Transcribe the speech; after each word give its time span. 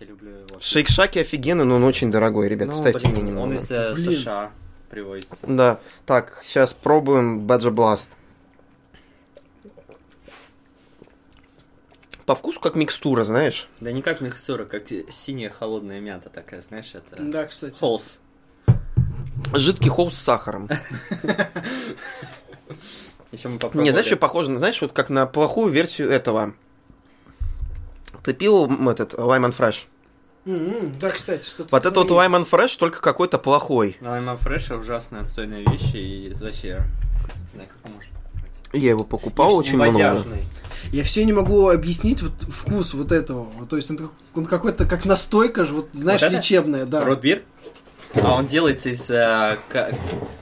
Я 0.00 0.06
люблю 0.06 0.30
его. 0.30 0.58
Шейк-шаки 0.60 1.18
офигенный, 1.20 1.64
но 1.64 1.76
он 1.76 1.84
очень 1.84 2.10
дорогой, 2.10 2.48
ребят, 2.48 2.68
Ну, 2.68 2.72
ставьте 2.74 3.06
блин, 3.06 3.12
мне 3.12 3.22
немного. 3.22 3.44
Он 3.44 3.54
из 3.54 3.70
э, 3.70 3.92
Блин. 3.94 4.12
США 4.12 4.50
привозится. 4.90 5.38
Да, 5.46 5.80
так, 6.06 6.40
сейчас 6.42 6.74
пробуем 6.74 7.46
Badger 7.46 7.70
Blast. 7.72 8.10
По 12.26 12.34
вкусу 12.34 12.60
как 12.60 12.74
микстура, 12.74 13.24
знаешь? 13.24 13.68
Да 13.80 13.90
не 13.90 14.02
как 14.02 14.20
микстура, 14.20 14.66
как 14.66 14.88
синяя 15.10 15.48
холодная 15.50 16.00
мята 16.00 16.28
такая, 16.28 16.60
знаешь, 16.60 16.90
это... 16.94 17.16
Да, 17.22 17.46
кстати. 17.46 17.78
Холс. 17.80 18.18
Жидкий 19.54 19.88
холст 19.88 20.18
с 20.18 20.20
сахаром. 20.20 20.68
Еще 23.32 23.48
мы 23.48 23.54
попробовали. 23.58 23.84
Не, 23.86 23.90
знаешь, 23.92 24.06
что 24.06 24.16
похоже, 24.16 24.50
на- 24.50 24.58
знаешь, 24.58 24.80
вот 24.82 24.92
как 24.92 25.08
на 25.10 25.26
плохую 25.26 25.70
версию 25.72 26.10
этого. 26.10 26.54
Ты 28.28 28.34
пил 28.34 28.66
этот 28.90 29.14
Lyman 29.14 29.56
Fresh? 29.56 29.86
М-м, 30.44 30.98
Да, 31.00 31.08
кстати, 31.08 31.48
что-то. 31.48 31.70
Вот 31.74 31.86
это 31.86 31.98
вот 32.00 32.10
Lyman 32.10 32.46
Fresh, 32.46 32.76
только 32.78 33.00
какой-то 33.00 33.38
плохой. 33.38 33.96
Лайма 34.02 34.36
Фреша 34.36 34.76
ужасная 34.76 35.22
отстойная 35.22 35.64
вещь, 35.64 35.94
и 35.94 36.30
вообще... 36.38 36.82
Не 37.40 37.48
знаю, 37.50 37.70
как 37.70 37.78
он 37.86 37.92
может 37.92 38.10
покупать. 38.10 38.60
Я 38.74 38.90
его 38.90 39.04
покупал 39.04 39.56
очень 39.56 39.76
много. 39.76 40.22
Я 40.92 41.02
все 41.04 41.24
не 41.24 41.32
могу 41.32 41.70
объяснить 41.70 42.20
вот 42.20 42.34
вкус 42.42 42.92
вот 42.92 43.12
этого. 43.12 43.48
То 43.66 43.76
есть 43.76 43.90
он, 43.90 44.10
он 44.34 44.44
какой-то 44.44 44.84
как 44.84 45.06
настойка 45.06 45.64
же, 45.64 45.72
вот 45.72 45.88
знаешь, 45.94 46.20
Вот 46.20 46.26
это? 46.26 46.36
лечебная, 46.36 46.84
да. 46.84 47.06
Ротбир? 47.06 47.44
А 48.14 48.34
он 48.34 48.46
делается 48.46 48.90
из 48.90 49.10
э, 49.10 49.56
к- 49.70 49.90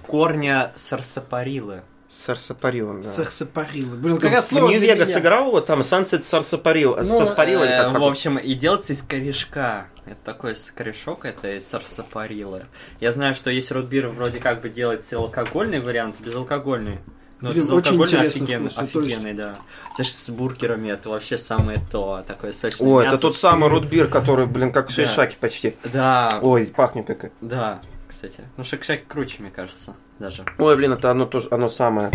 корня 0.09 0.73
сарсапарилы. 0.75 1.83
Сарсапарил, 2.09 3.03
да. 3.03 3.11
Сарсапарила. 3.11 3.95
Блин, 3.97 4.17
Ты 4.17 4.23
как 4.23 4.33
раз 4.35 4.47
в 4.47 4.49
слово 4.51 4.69
для 4.69 4.79
Нью-Вегас 4.79 5.09
меня. 5.09 5.17
сыграл 5.19 5.51
вот 5.51 5.67
там 5.67 5.81
Sunset 5.81 6.25
Сарсапарил, 6.25 6.97
Ну, 6.97 7.05
Сарсапарил 7.05 7.63
Э, 7.63 7.83
как, 7.91 7.99
в 7.99 8.05
общем, 8.05 8.39
и 8.39 8.55
делается 8.55 8.93
из 8.93 9.03
корешка. 9.03 9.89
Это 10.07 10.17
такой 10.25 10.55
с- 10.55 10.71
корешок, 10.71 11.25
это 11.25 11.57
из 11.57 11.67
сарсапарила. 11.67 12.63
Я 13.01 13.11
знаю, 13.11 13.35
что 13.35 13.51
есть 13.51 13.73
ротбир, 13.73 14.07
вроде 14.09 14.39
как 14.39 14.61
бы 14.63 14.69
делается 14.69 15.17
алкогольный 15.17 15.81
вариант, 15.81 16.21
безалкогольный. 16.21 17.01
Но 17.41 17.51
Блин, 17.51 17.65
очень 17.65 17.99
безалкогольный 17.99 18.05
интересный 18.05 18.41
офиген- 18.47 18.69
вкус, 18.71 18.75
то 18.75 18.83
есть- 18.83 18.97
офигенный, 19.17 19.35
да. 19.35 19.55
Знаешь, 19.97 20.15
с 20.15 20.31
бургерами 20.31 20.91
это 20.91 21.11
вообще 21.11 21.37
самое 21.37 21.81
то. 21.91 22.23
Такое 22.27 22.53
сочное 22.53 22.89
О, 22.89 23.03
мясо, 23.03 23.17
это 23.17 23.23
тот 23.23 23.37
самый 23.37 23.69
рутбир, 23.69 24.07
который, 24.07 24.47
блин, 24.47 24.71
как 24.73 24.87
в 24.87 24.89
Да. 24.91 24.95
шейшаке 24.95 25.37
почти. 25.41 25.75
Да, 25.85 26.39
Ой, 26.41 26.67
пахнет 26.67 27.09
как... 27.09 27.33
да, 27.41 27.81
кстати. 28.17 28.49
Ну, 28.57 28.65
шек-шек 28.65 29.07
круче, 29.07 29.43
мне 29.43 29.51
кажется, 29.51 29.95
даже. 30.19 30.43
Ой, 30.59 30.77
блин, 30.77 30.93
это 30.93 31.11
оно 31.11 31.27
тоже, 31.27 31.49
оно 31.51 31.69
самое. 31.69 32.11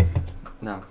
Да. 0.60 0.82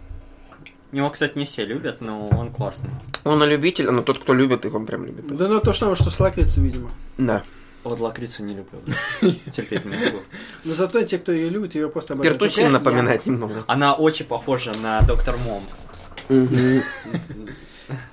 Его, 0.93 1.09
кстати, 1.09 1.37
не 1.37 1.43
все 1.43 1.65
любят, 1.65 1.99
но 1.99 2.29
он 2.29 2.51
классный. 2.51 2.89
Он 3.25 3.39
на 3.39 3.43
любителя, 3.43 3.91
но 3.91 4.03
тот, 4.03 4.19
кто 4.19 4.33
любит 4.33 4.65
их, 4.65 4.73
он 4.73 4.85
прям 4.85 5.05
любит. 5.05 5.27
Да 5.35 5.47
ну 5.47 5.59
то 5.59 5.73
же 5.73 5.79
самое, 5.79 5.95
что 5.95 6.09
с 6.09 6.19
лакрицей, 6.19 6.63
видимо. 6.63 6.91
Да. 7.17 7.43
Вот 7.83 7.99
лакрицу 7.99 8.43
не 8.43 8.55
люблю. 8.55 8.79
Терпеть 9.51 9.85
не 9.85 9.97
могу. 9.97 10.19
Но 10.63 10.73
зато 10.73 11.01
те, 11.03 11.17
кто 11.17 11.31
ее 11.31 11.49
любит, 11.49 11.75
ее 11.75 11.89
просто 11.89 12.13
обожают. 12.13 12.39
Пертусин 12.39 12.71
напоминает 12.71 13.25
немного. 13.25 13.65
Она 13.67 13.93
очень 13.93 14.25
похожа 14.25 14.71
на 14.77 15.01
Доктор 15.01 15.35
Мом. 15.37 15.63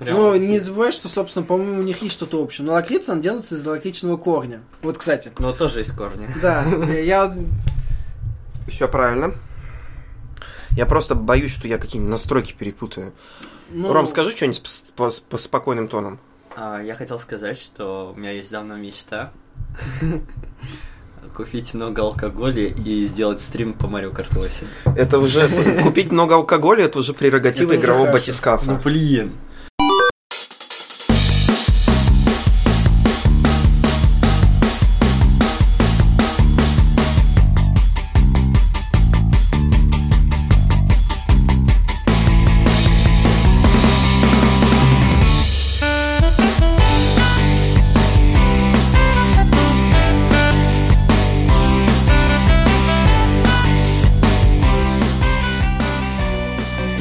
Но 0.00 0.36
не 0.36 0.58
забывай, 0.58 0.92
что, 0.92 1.08
собственно, 1.08 1.44
по-моему, 1.44 1.80
у 1.80 1.82
них 1.82 2.02
есть 2.02 2.14
что-то 2.14 2.40
общее. 2.42 2.66
Но 2.66 2.72
лакрица, 2.72 3.12
она 3.12 3.22
делается 3.22 3.54
из 3.54 3.64
лакричного 3.64 4.16
корня. 4.16 4.60
Вот, 4.82 4.98
кстати. 4.98 5.32
Но 5.38 5.52
тоже 5.52 5.80
из 5.80 5.92
корня. 5.92 6.30
Да, 6.42 6.64
я 6.64 7.32
Все 8.68 8.88
правильно. 8.88 9.34
Я 10.72 10.86
просто 10.86 11.14
боюсь, 11.14 11.52
что 11.52 11.66
я 11.66 11.78
какие-нибудь 11.78 12.12
настройки 12.12 12.54
перепутаю. 12.56 13.12
ну, 13.70 13.92
Ром, 13.92 14.06
скажи 14.06 14.30
что-нибудь 14.30 14.62
по, 14.94 15.10
по 15.28 15.38
спокойным 15.38 15.88
тоном. 15.88 16.20
А, 16.56 16.80
я 16.80 16.94
хотел 16.94 17.18
сказать, 17.18 17.58
что 17.58 18.12
у 18.14 18.18
меня 18.18 18.32
есть 18.32 18.50
давно 18.50 18.76
мечта 18.76 19.32
купить 21.34 21.74
много 21.74 22.02
алкоголя 22.02 22.66
и 22.66 23.04
сделать 23.04 23.40
стрим 23.40 23.74
по 23.74 23.86
Марио 23.86 24.10
Карт 24.10 24.34
8. 24.34 24.66
Это 24.96 25.18
уже 25.18 25.48
купить 25.82 26.10
много 26.10 26.34
алкоголя, 26.34 26.84
это 26.84 26.98
уже 26.98 27.14
прерогатива 27.14 27.72
Это 27.72 27.80
игрового 27.80 28.12
батискафа. 28.12 28.66
Ну 28.66 28.78
блин. 28.82 29.32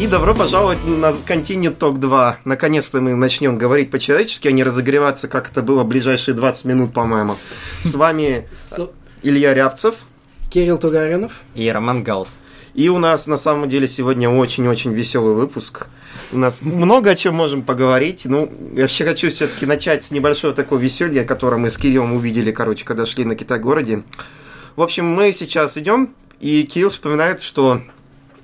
И 0.07 0.09
добро 0.09 0.33
пожаловать 0.33 0.77
на 0.85 1.07
Continue 1.07 1.77
Talk 1.77 1.97
2. 1.97 2.39
Наконец-то 2.45 3.01
мы 3.01 3.13
начнем 3.13 3.57
говорить 3.57 3.91
по-человечески, 3.91 4.47
а 4.47 4.51
не 4.53 4.63
разогреваться, 4.63 5.27
как 5.27 5.51
это 5.51 5.61
было 5.61 5.83
ближайшие 5.83 6.33
20 6.33 6.63
минут, 6.63 6.93
по-моему. 6.93 7.35
С 7.83 7.93
вами 7.93 8.47
Илья 9.21 9.53
Рябцев. 9.53 9.95
Кирилл 10.49 10.77
Тугаринов. 10.77 11.41
И 11.55 11.69
Роман 11.69 12.03
Галс. 12.03 12.37
И 12.73 12.87
у 12.87 12.99
нас 12.99 13.27
на 13.27 13.35
самом 13.35 13.67
деле 13.67 13.85
сегодня 13.85 14.29
очень-очень 14.29 14.93
веселый 14.93 15.35
выпуск. 15.35 15.87
У 16.31 16.37
нас 16.37 16.61
много 16.61 17.09
о 17.09 17.15
чем 17.15 17.35
можем 17.35 17.63
поговорить. 17.63 18.21
Ну, 18.23 18.49
я 18.75 18.83
вообще 18.83 19.03
хочу 19.03 19.29
все-таки 19.29 19.65
начать 19.65 20.05
с 20.05 20.11
небольшого 20.11 20.53
такого 20.53 20.79
веселья, 20.79 21.25
которое 21.25 21.57
мы 21.57 21.69
с 21.69 21.77
Кириллом 21.77 22.13
увидели, 22.13 22.53
короче, 22.53 22.85
когда 22.85 23.05
шли 23.05 23.25
на 23.25 23.35
Китай-городе. 23.35 24.03
В 24.77 24.81
общем, 24.81 25.05
мы 25.05 25.33
сейчас 25.33 25.75
идем, 25.75 26.15
и 26.39 26.63
Кирилл 26.63 26.91
вспоминает, 26.91 27.41
что 27.41 27.81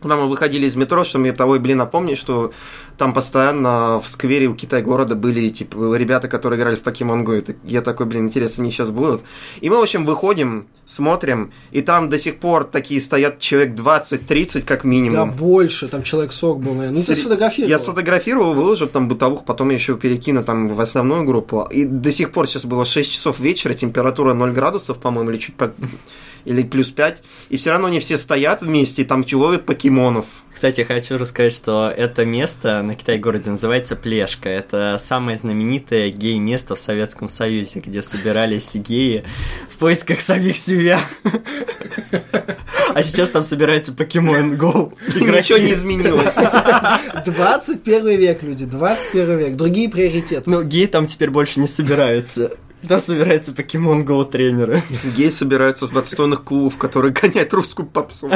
когда 0.03 0.17
мы 0.17 0.27
выходили 0.27 0.67
из 0.67 0.75
метро, 0.75 1.03
что 1.05 1.17
мне 1.17 1.31
того 1.31 1.55
и, 1.55 1.59
блин, 1.59 1.77
напомнить, 1.77 2.17
что 2.17 2.51
там 2.97 3.13
постоянно 3.13 3.99
в 3.99 4.07
сквере 4.07 4.47
у 4.47 4.55
Китай-города 4.55 5.15
были, 5.15 5.49
типа, 5.49 5.95
ребята, 5.95 6.27
которые 6.27 6.59
играли 6.59 6.75
в 6.75 6.83
Pokemon 6.83 7.23
Go. 7.25 7.33
Это- 7.37 7.55
Я 7.63 7.81
такой, 7.81 8.05
блин, 8.05 8.25
интересно, 8.27 8.63
они 8.63 8.71
сейчас 8.71 8.89
будут. 8.91 9.21
И 9.61 9.69
мы, 9.69 9.77
в 9.77 9.81
общем, 9.81 10.05
выходим, 10.05 10.67
смотрим, 10.85 11.51
и 11.71 11.81
там 11.81 12.09
до 12.09 12.17
сих 12.17 12.39
пор 12.39 12.65
такие 12.65 12.99
стоят 13.01 13.39
человек 13.39 13.73
20-30 13.75 14.61
как 14.61 14.83
Да 14.83 14.87
минимум. 14.89 15.31
больше, 15.31 15.87
там 15.87 16.03
человек-сок 16.03 16.59
был, 16.61 16.73
наверное. 16.73 16.99
Ну, 16.99 17.05
ты 17.05 17.13
Сери- 17.15 17.21
сфотографировал. 17.21 17.69
Я 17.69 17.79
сфотографировал, 17.79 18.53
выложил 18.53 18.87
там 18.87 19.07
бытовух, 19.07 19.45
потом 19.45 19.69
я 19.69 19.75
еще 19.75 19.97
перекину 19.97 20.43
там 20.43 20.69
в 20.69 20.79
основную 20.81 21.23
группу. 21.23 21.67
И 21.71 21.85
до 21.85 22.11
сих 22.11 22.31
пор 22.31 22.47
сейчас 22.47 22.65
было 22.65 22.85
6 22.85 23.11
часов 23.11 23.39
вечера, 23.39 23.73
температура 23.73 24.33
0 24.33 24.51
градусов, 24.51 24.97
по-моему, 24.99 25.31
или 25.31 25.37
чуть 25.37 25.55
по... 25.55 25.73
или 26.45 26.61
плюс 26.63 26.91
5. 26.91 27.23
И 27.49 27.57
все 27.57 27.71
равно 27.71 27.87
они 27.87 27.99
все 27.99 28.17
стоят 28.17 28.61
вместе 28.61 29.01
и 29.01 29.05
там 29.05 29.23
ловят 29.33 29.65
покемонов. 29.65 30.25
Кстати, 30.53 30.81
хочу 30.81 31.17
рассказать, 31.17 31.53
что 31.53 31.89
это 31.89 32.25
место 32.25 32.82
на 32.83 32.95
Китай-городе 32.95 33.49
называется 33.49 33.95
Плешка. 33.95 34.49
Это 34.49 34.97
самое 34.99 35.37
знаменитое 35.37 36.09
гей-место 36.09 36.75
в 36.75 36.79
Советском 36.79 37.29
Союзе, 37.29 37.79
где 37.79 38.01
собирались 38.01 38.75
геи 38.75 39.23
в 39.69 39.77
поисках 39.77 40.21
самих 40.21 40.57
себя. 40.57 40.99
А 42.93 43.01
сейчас 43.01 43.31
там 43.31 43.43
собирается 43.43 43.91
Pokemon 43.91 44.57
Go. 44.57 44.93
Ничего 45.15 45.57
не 45.57 45.73
изменилось. 45.73 46.35
21 47.25 48.07
век, 48.19 48.43
люди, 48.43 48.65
21 48.65 49.37
век. 49.37 49.55
Другие 49.55 49.89
приоритеты. 49.89 50.49
Ну, 50.49 50.63
геи 50.63 50.85
там 50.85 51.05
теперь 51.07 51.31
больше 51.31 51.59
не 51.59 51.67
собираются. 51.67 52.51
Там 52.87 52.99
собираются 52.99 53.51
Pokemon 53.51 54.05
Go 54.05 54.29
тренеры. 54.29 54.83
Гей 55.15 55.31
собираются 55.31 55.87
в 55.87 55.97
отстойных 55.97 56.43
клубов, 56.43 56.77
которые 56.77 57.13
гоняют 57.13 57.53
русскую 57.53 57.87
попсу. 57.87 58.29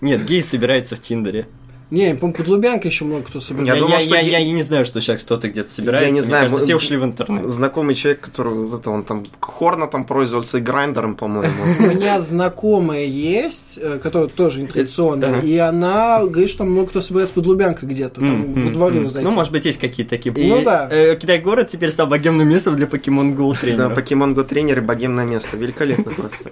Нет, 0.00 0.24
геи 0.24 0.40
собираются 0.40 0.96
в 0.96 1.00
Тиндере. 1.00 1.46
Не, 1.90 2.10
я 2.10 2.14
помню, 2.14 2.34
под 2.36 2.46
Лубянкой 2.46 2.90
еще 2.92 3.04
много 3.04 3.24
кто 3.24 3.38
Я 3.38 3.44
собирает. 3.44 3.66
Я, 3.74 3.74
думал, 3.80 3.90
я- 3.98 4.00
что 4.00 4.14
я- 4.14 4.38
я 4.38 4.52
не 4.52 4.62
знаю, 4.62 4.84
что 4.84 5.00
сейчас 5.00 5.22
кто-то 5.24 5.48
где-то 5.48 5.68
собирается. 5.70 6.06
Я 6.06 6.12
не 6.12 6.20
Мне 6.20 6.26
знаю, 6.26 6.42
кажется, 6.44 6.60
мы- 6.60 6.64
все 6.66 6.76
ушли 6.76 6.96
в 6.96 7.04
интернет. 7.04 7.48
Знакомый 7.50 7.96
человек, 7.96 8.20
который 8.20 8.54
вот 8.54 8.80
это 8.80 8.90
он 8.90 9.02
там 9.02 9.24
хорна 9.40 9.88
там 9.88 10.04
пользовался 10.04 10.58
и 10.58 10.60
грайндером, 10.60 11.16
по-моему. 11.16 11.52
У 11.80 11.82
меня 11.82 12.20
знакомая 12.20 13.04
есть, 13.06 13.76
э, 13.82 13.98
которая 14.00 14.28
тоже 14.28 14.62
нетрадиционная, 14.62 15.38
Ага. 15.38 15.46
и 15.46 15.56
она 15.58 16.24
говорит, 16.24 16.48
что 16.48 16.58
там 16.58 16.70
много 16.70 16.90
кто 16.90 17.00
собирается 17.00 17.34
под 17.34 17.46
Лубянкой 17.46 17.88
где-то, 17.88 18.20
там 18.20 18.54
во 18.54 18.70
дворе. 18.70 19.00
Ну, 19.20 19.30
может 19.32 19.52
быть, 19.52 19.64
есть 19.66 19.80
какие-то 19.80 20.10
такие. 20.10 20.32
Ну 20.36 20.62
да. 20.62 20.88
э, 20.90 21.16
Китай-город 21.16 21.66
теперь 21.68 21.90
стал 21.90 22.06
богемным 22.06 22.48
местом 22.48 22.76
для 22.76 22.86
Pokemon 22.86 23.34
Go 23.36 23.52
Да, 23.52 23.58
тренеров. 23.60 23.94
Покемон 23.96 24.34
Го 24.34 24.44
тренер 24.44 24.78
и 24.78 24.80
богемное 24.82 25.24
место. 25.24 25.56
Великолепно 25.56 26.12
просто. 26.12 26.50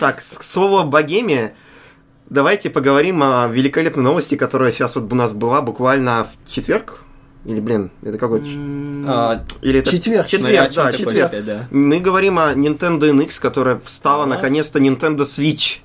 Так, 0.00 0.20
с- 0.20 0.36
к 0.36 0.42
слову 0.42 0.78
о 0.78 0.82
богеме, 0.84 1.54
давайте 2.28 2.70
поговорим 2.70 3.22
о 3.22 3.48
великолепной 3.48 4.04
новости, 4.04 4.34
которая 4.36 4.70
сейчас 4.72 4.96
вот 4.96 5.12
у 5.12 5.16
нас 5.16 5.32
была 5.32 5.62
буквально 5.62 6.24
в 6.24 6.50
четверг. 6.50 7.00
Или, 7.44 7.60
блин, 7.60 7.92
это 8.02 8.18
какой? 8.18 8.42
А, 9.06 9.44
Или 9.62 9.78
это 9.78 9.90
Четверг. 9.90 10.26
Четверг, 10.26 10.72
да, 10.74 10.92
четверг. 10.92 11.28
сказать, 11.28 11.44
да. 11.44 11.68
Мы 11.70 12.00
говорим 12.00 12.40
о 12.40 12.52
Nintendo 12.54 13.08
NX, 13.12 13.40
которая 13.40 13.78
встала 13.78 14.26
наконец-то 14.26 14.80
Nintendo 14.80 15.18
Switch. 15.20 15.78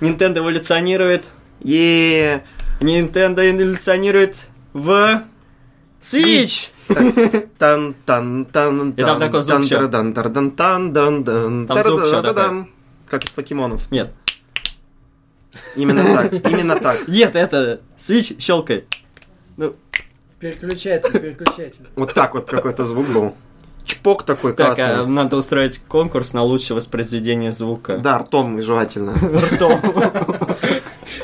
Nintendo 0.00 0.38
эволюционирует. 0.38 1.28
И 1.60 2.38
Nintendo 2.80 3.40
эволюционирует 3.50 4.46
в 4.72 5.22
Switch. 6.00 6.68
Тан 7.58 7.94
тан 8.04 8.46
тан 8.46 8.90
И 8.90 9.02
там 9.02 9.20
такой 9.20 9.42
звук 9.42 9.60
ещё. 9.62 9.86
дан 9.86 10.12
дан 10.12 10.32
дан 10.32 10.50
тан 10.50 10.92
дан 10.92 11.22
дан 11.24 11.66
Там 11.68 11.82
звук 11.82 12.00
ещё 12.00 12.22
тарадан. 12.22 12.68
Как 13.08 13.24
из 13.24 13.30
покемонов. 13.30 13.90
Нет. 13.90 14.12
Именно 15.76 16.04
так, 16.04 16.32
именно 16.50 16.76
так. 16.76 17.08
Нет, 17.08 17.36
это 17.36 17.80
свич 17.96 18.34
щелкай. 18.38 18.84
Ну, 19.56 19.74
Переключатель, 20.40 21.12
переключатель. 21.12 21.86
Вот 21.96 22.14
так 22.14 22.34
вот 22.34 22.48
какой-то 22.48 22.84
звук 22.86 23.06
был. 23.08 23.34
Чпок 23.84 24.22
такой 24.22 24.54
так, 24.54 24.70
а, 24.70 24.74
классный. 24.74 25.06
надо 25.06 25.36
устроить 25.36 25.80
конкурс 25.86 26.32
на 26.32 26.42
лучшее 26.42 26.76
воспроизведение 26.76 27.52
звука. 27.52 27.98
Да, 27.98 28.18
ртом 28.18 28.62
желательно. 28.62 29.14
Ртом. 29.52 29.80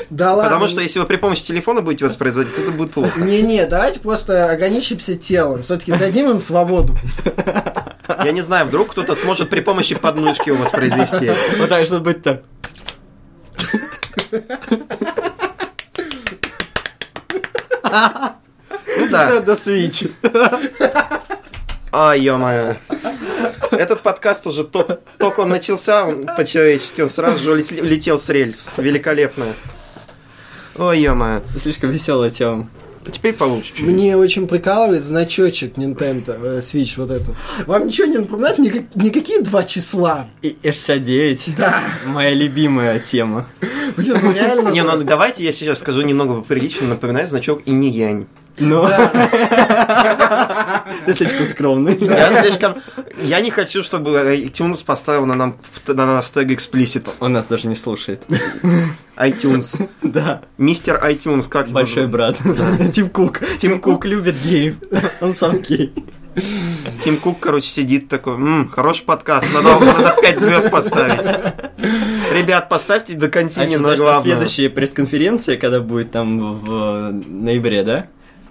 Да 0.09 0.33
ладно. 0.33 0.43
Потому 0.43 0.67
что 0.67 0.81
если 0.81 0.99
вы 0.99 1.05
при 1.05 1.15
помощи 1.15 1.43
телефона 1.43 1.81
будете 1.81 2.05
воспроизводить, 2.05 2.55
то 2.55 2.61
это 2.61 2.71
будет 2.71 2.91
плохо. 2.91 3.19
Не-не, 3.19 3.65
давайте 3.65 3.99
просто 3.99 4.51
ограничимся 4.51 5.15
телом. 5.15 5.63
Все-таки 5.63 5.91
дадим 5.93 6.29
им 6.29 6.39
свободу. 6.39 6.93
Я 8.23 8.31
не 8.31 8.41
знаю, 8.41 8.67
вдруг 8.67 8.89
кто-то 8.89 9.15
сможет 9.15 9.49
при 9.49 9.61
помощи 9.61 9.95
подмышки 9.95 10.49
его 10.49 10.63
воспроизвести. 10.63 11.31
Вот 11.57 11.69
так, 11.69 11.85
чтобы 11.85 12.13
быть 12.13 12.21
так. 12.21 12.43
Ну 18.97 19.07
да. 19.09 19.29
Надо 19.29 19.55
свич. 19.55 20.03
Ай, 21.93 22.19
ё-моё. 22.19 22.75
Этот 23.71 24.01
подкаст 24.01 24.45
уже 24.47 24.63
то- 24.63 25.01
только 25.17 25.41
он 25.41 25.49
начался, 25.49 26.03
он 26.05 26.25
по-человечески, 26.25 27.01
он 27.01 27.09
сразу 27.09 27.39
же 27.39 27.51
улетел 27.51 28.19
с 28.19 28.29
рельс. 28.29 28.67
Великолепно. 28.77 29.45
Ой, 30.77 30.99
ё-моё. 30.99 31.41
Слишком 31.59 31.89
веселая 31.91 32.29
тема. 32.29 32.69
Теперь 33.11 33.33
получше 33.33 33.73
чуть. 33.75 33.85
Мне 33.87 34.15
очень 34.17 34.47
прикалывает 34.47 35.03
значочек 35.03 35.77
Nintendo 35.77 36.37
э, 36.41 36.59
Switch 36.59 36.93
вот 36.97 37.11
эту. 37.11 37.35
Вам 37.65 37.87
ничего 37.87 38.07
не 38.07 38.17
напоминает? 38.17 38.57
Никак- 38.59 38.95
никакие 38.95 39.41
два 39.41 39.63
числа? 39.63 40.27
И 40.41 40.55
И69. 40.63 41.51
Да. 41.57 41.83
Моя 42.05 42.33
любимая 42.33 42.99
тема. 42.99 43.47
Блин, 43.95 44.17
ну 44.21 44.31
реально 44.33 44.69
Не, 44.69 44.81
же. 44.81 44.87
ну 44.87 45.03
давайте 45.03 45.43
я 45.43 45.51
сейчас 45.51 45.79
скажу 45.79 46.01
немного 46.01 46.35
поприличнее, 46.35 46.89
напоминает 46.89 47.29
значок 47.29 47.61
и 47.65 47.71
Но... 48.59 48.89
Ты 51.05 51.13
слишком 51.13 51.45
скромный. 51.45 51.97
Я 51.99 52.41
слишком... 52.41 52.75
Я 53.21 53.39
не 53.41 53.51
хочу, 53.51 53.83
чтобы 53.83 54.11
iTunes 54.35 54.83
поставил 54.85 55.25
на, 55.25 55.35
нам, 55.35 55.57
на 55.87 56.05
нас 56.05 56.29
тег 56.31 56.49
explicit. 56.49 57.07
Он 57.19 57.33
нас 57.33 57.45
даже 57.45 57.67
не 57.67 57.75
слушает. 57.75 58.23
iTunes. 59.17 59.87
Да. 60.01 60.41
Мистер 60.57 60.97
iTunes, 61.03 61.47
как 61.47 61.65
его 61.67 61.75
Большой 61.75 62.03
зовут? 62.07 62.11
брат. 62.11 62.37
Тим 62.93 63.09
Кук. 63.09 63.41
Тим 63.57 63.79
Кук 63.79 64.05
любит 64.05 64.35
геев. 64.43 64.75
Он 65.21 65.33
сам 65.35 65.59
гей. 65.61 65.93
Тим 67.01 67.17
Кук, 67.17 67.39
короче, 67.39 67.67
сидит 67.67 68.09
такой, 68.09 68.35
«М, 68.35 68.69
хороший 68.69 69.03
подкаст, 69.05 69.47
надо, 69.55 69.79
надо 69.83 70.15
5 70.21 70.39
звезд 70.39 70.69
поставить. 70.69 71.25
Ребят, 72.31 72.69
поставьте 72.69 73.15
до 73.15 73.25
А 73.25 73.29
контини 73.29 73.65
еще, 73.71 73.79
на 73.79 73.95
главное. 73.95 74.23
следующей 74.23 74.67
пресс-конференции, 74.67 75.55
когда 75.55 75.79
будет 75.79 76.11
там 76.11 76.59
в 76.59 77.11
ноябре, 77.27 77.81
да? 77.83 78.07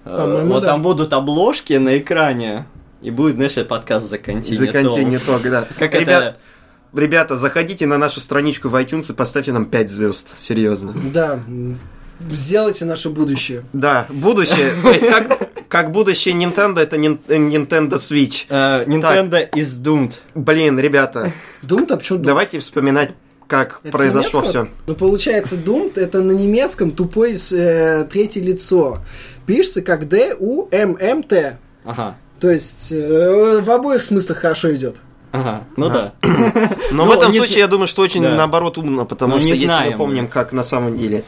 По-моему, 0.06 0.52
Вот 0.52 0.62
да. 0.62 0.68
там 0.68 0.82
будут 0.82 1.12
обложки 1.12 1.74
на 1.74 1.98
экране. 1.98 2.66
И 3.02 3.10
будет, 3.10 3.36
знаешь, 3.36 3.54
подкаст 3.66 4.08
за 4.08 4.18
континент. 4.18 4.58
За 4.58 4.66
контини 4.68 5.18
ток, 5.18 5.42
да. 5.42 5.66
Как 5.78 5.94
Ребят, 5.94 6.22
это... 6.22 6.36
Ребята, 6.94 7.36
заходите 7.36 7.86
на 7.86 7.98
нашу 7.98 8.20
страничку 8.20 8.68
в 8.68 8.74
iTunes 8.74 9.12
и 9.12 9.14
поставьте 9.14 9.52
нам 9.52 9.66
5 9.66 9.90
звезд. 9.90 10.34
Серьезно. 10.38 10.94
Да. 11.12 11.40
Сделайте 12.30 12.84
наше 12.86 13.10
будущее. 13.10 13.64
Да, 13.74 14.06
будущее. 14.08 14.72
То 14.82 14.90
есть, 14.90 15.06
как, 15.08 15.50
как 15.68 15.92
будущее 15.92 16.34
Nintendo, 16.34 16.78
это 16.80 16.96
Nintendo 16.96 17.94
Switch. 17.96 18.46
э, 18.48 18.84
Nintendo 18.86 19.50
is 19.50 19.78
doomed. 19.82 20.14
Блин, 20.34 20.78
ребята, 20.78 21.32
Doom-то 21.62 21.98
почему 21.98 22.20
Doom? 22.20 22.24
давайте 22.24 22.58
вспоминать, 22.60 23.10
как 23.46 23.80
Это 23.82 23.92
произошло 23.92 24.40
все. 24.42 24.68
Ну, 24.86 24.94
получается, 24.94 25.56
Doom 25.56 25.92
это 25.98 26.22
на 26.22 26.32
немецком 26.32 26.90
тупое 26.92 27.36
с, 27.36 27.52
э, 27.52 28.06
третье 28.10 28.40
лицо. 28.40 28.98
Пишется 29.46 29.82
как 29.82 30.08
D-U-M-M-T. 30.08 31.56
Ага. 31.84 32.16
То 32.40 32.50
есть 32.50 32.90
э, 32.92 33.60
в 33.62 33.70
обоих 33.70 34.02
смыслах 34.02 34.38
хорошо 34.38 34.74
идет. 34.74 34.96
Ага. 35.32 35.64
Ну 35.76 35.88
да. 35.88 36.12
Но 36.22 36.28
Ну, 36.92 37.04
в 37.06 37.10
этом 37.12 37.32
случае, 37.32 37.60
я 37.60 37.66
думаю, 37.66 37.86
что 37.86 38.02
очень 38.02 38.22
Да. 38.22 38.34
наоборот 38.34 38.78
умно, 38.78 39.04
потому 39.04 39.34
Ну, 39.34 39.38
что 39.38 39.46
не 39.46 39.52
если 39.54 39.66
знаем 39.66 39.92
мы 39.92 39.98
помним, 39.98 40.28
как 40.28 40.52
на 40.52 40.62
самом 40.62 40.98
деле. 40.98 41.24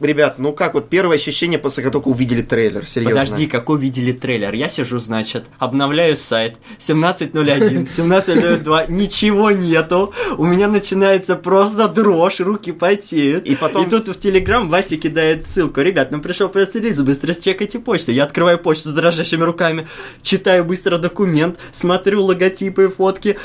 Ребят, 0.00 0.38
ну 0.38 0.52
как 0.52 0.74
вот 0.74 0.88
первое 0.88 1.16
ощущение 1.16 1.58
после 1.58 1.84
как 1.84 1.92
только 1.92 2.08
увидели 2.08 2.42
трейлер, 2.42 2.86
серьезно. 2.86 3.20
Подожди, 3.20 3.46
какой 3.46 3.78
видели 3.78 4.12
трейлер? 4.12 4.54
Я 4.54 4.68
сижу, 4.68 4.98
значит, 4.98 5.44
обновляю 5.58 6.16
сайт 6.16 6.56
17.01, 6.78 7.84
17.02, 7.86 8.90
ничего 8.90 9.50
нету. 9.50 10.12
У 10.38 10.44
меня 10.46 10.68
начинается 10.68 11.36
просто 11.36 11.88
дрожь, 11.88 12.40
руки 12.40 12.72
потеют. 12.72 13.46
И 13.46 13.54
потом- 13.56 13.86
И 13.86 13.90
тут 13.90 14.08
в 14.08 14.18
Телеграм 14.18 14.68
Вася 14.68 14.96
кидает 14.96 15.46
ссылку. 15.46 15.80
Ребят, 15.80 16.10
ну 16.10 16.20
пришел 16.20 16.48
пресс-релиз, 16.48 17.00
быстро 17.02 17.34
чекайте 17.34 17.78
почту. 17.78 18.12
Я 18.12 18.24
открываю 18.24 18.58
почту 18.58 18.88
с 18.90 18.92
дрожащими 18.92 19.42
руками, 19.42 19.86
читаю 20.22 20.64
быстро 20.64 20.98
документ, 20.98 21.58
смотрю 21.72 22.24
логотипы 22.24 22.84
и 22.84 22.88
фотки, 22.88 23.38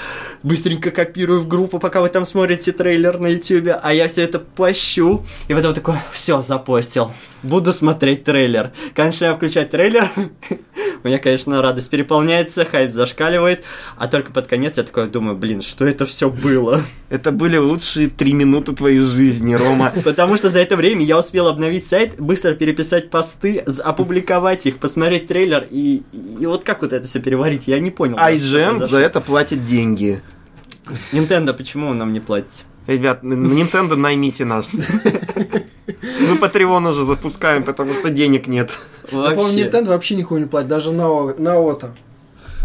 быстренько 0.44 0.92
копирую 0.92 1.42
в 1.42 1.48
группу, 1.48 1.80
пока 1.80 2.02
вы 2.02 2.10
там 2.10 2.26
смотрите 2.26 2.72
трейлер 2.72 3.20
на 3.20 3.28
ютюбе, 3.28 3.74
а 3.82 3.94
я 3.94 4.08
все 4.08 4.24
это 4.24 4.40
пощу. 4.40 5.26
И 5.48 5.54
потом 5.54 5.74
такой, 5.74 5.96
все, 6.14 6.42
запостил. 6.46 7.12
Буду 7.44 7.74
смотреть 7.74 8.24
трейлер. 8.24 8.72
Конечно, 8.94 9.26
я 9.26 9.36
включать 9.36 9.70
трейлер, 9.70 10.10
у 11.04 11.08
меня, 11.08 11.20
конечно, 11.20 11.62
радость 11.62 11.90
переполняется, 11.90 12.66
хайп 12.66 12.92
зашкаливает, 12.92 13.64
а 13.98 14.08
только 14.08 14.32
под 14.32 14.48
конец 14.48 14.78
я 14.78 14.84
такой 14.84 15.08
думаю, 15.08 15.38
блин, 15.38 15.62
что 15.62 15.86
это 15.86 16.06
все 16.06 16.30
было? 16.30 16.82
Это 17.10 17.32
были 17.32 17.58
лучшие 17.58 18.10
три 18.10 18.34
минуты 18.34 18.74
твоей 18.74 19.00
жизни, 19.00 19.54
Рома. 19.54 19.94
Потому 20.04 20.38
что 20.38 20.50
за 20.50 20.60
это 20.60 20.76
время 20.76 21.04
я 21.04 21.20
успел 21.20 21.48
обновить 21.48 21.86
сайт, 21.86 22.16
быстро 22.20 22.56
переписать 22.56 23.12
посты, 23.12 23.60
опубликовать 23.60 24.66
их, 24.66 24.80
посмотреть 24.80 25.28
трейлер, 25.28 25.68
и, 25.70 26.02
и 26.40 26.46
вот 26.48 26.64
как 26.64 26.82
вот 26.82 26.94
это 26.94 27.08
все 27.08 27.20
переварить, 27.20 27.68
я 27.68 27.80
не 27.80 27.92
понял. 27.92 28.18
IGN 28.18 28.84
за 28.84 28.98
это 28.98 29.22
платит 29.22 29.64
деньги. 29.64 30.22
Nintendo, 31.12 31.54
почему 31.54 31.90
вы 31.90 31.96
нам 31.96 32.12
не 32.12 32.20
платите? 32.20 32.64
Ребят, 32.88 33.24
Nintendo 33.24 33.96
наймите 33.96 34.46
нас. 34.46 34.76
Мы 36.20 36.36
Patreon 36.38 36.90
уже 36.92 37.04
запускаем, 37.04 37.64
потому 37.64 37.94
что 37.94 38.10
денег 38.10 38.48
нет. 38.48 38.72
Я 39.12 39.18
помню, 39.32 39.36
Вообще. 39.36 39.64
Nintendo 39.64 39.88
вообще 39.88 40.16
никого 40.16 40.40
не 40.40 40.46
платит, 40.46 40.70
даже 40.70 40.92
на, 40.92 41.08
О- 41.10 41.34
на 41.38 41.58
ОТО. 41.60 41.96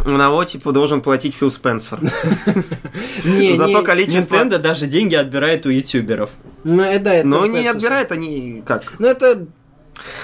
На 0.04 0.31
вот 0.31 0.46
типа 0.46 0.72
должен 0.72 1.00
платить 1.02 1.34
Фил 1.34 1.50
Спенсер. 1.50 2.00
Не, 3.25 3.54
Зато 3.56 3.80
не, 3.80 3.85
количество... 3.85 4.37
Nintendo 4.37 4.59
даже 4.59 4.87
деньги 4.87 5.14
отбирает 5.14 5.66
у 5.66 5.70
ютуберов. 5.70 6.30
ну, 6.64 6.82
э, 6.82 6.99
да, 6.99 7.14
это 7.14 7.26
Но 7.28 7.44
не 7.47 7.52
слышно. 7.61 7.70
отбирают 7.73 8.12
они 8.12 8.62
как. 8.66 8.94
Ну, 8.99 9.06
это, 9.06 9.47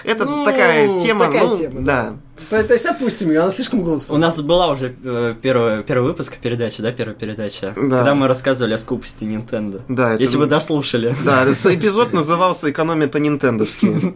Это 0.04 0.25
Ну, 0.25 0.44
такая 0.44 0.99
тема, 0.99 1.26
такая 1.26 1.44
ну, 1.46 1.56
тема, 1.56 1.80
да. 1.82 2.16
То, 2.50 2.62
то 2.62 2.73
есть 2.75 2.87
опустим 2.87 3.31
ее, 3.31 3.40
она 3.40 3.50
слишком 3.50 3.81
У 3.81 3.83
грустная. 3.85 4.19
нас 4.19 4.40
была 4.40 4.69
уже 4.71 4.95
э, 5.05 5.35
первая, 5.40 5.83
первый 5.83 6.07
выпуск 6.09 6.37
передачи, 6.37 6.83
да, 6.83 6.93
первая 6.93 7.14
передача, 7.16 7.73
Да. 7.76 7.97
когда 7.99 8.14
мы 8.14 8.28
рассказывали 8.28 8.75
о 8.75 8.78
скупости 8.78 9.25
Nintendo. 9.25 9.83
Да, 9.88 10.12
это- 10.14 10.23
Если 10.23 10.37
вы 10.37 10.47
дослушали. 10.47 11.14
Да, 11.25 11.45
эпизод 11.45 12.12
назывался 12.12 12.71
«Экономия 12.71 13.09
по-нинтендовски». 13.09 14.14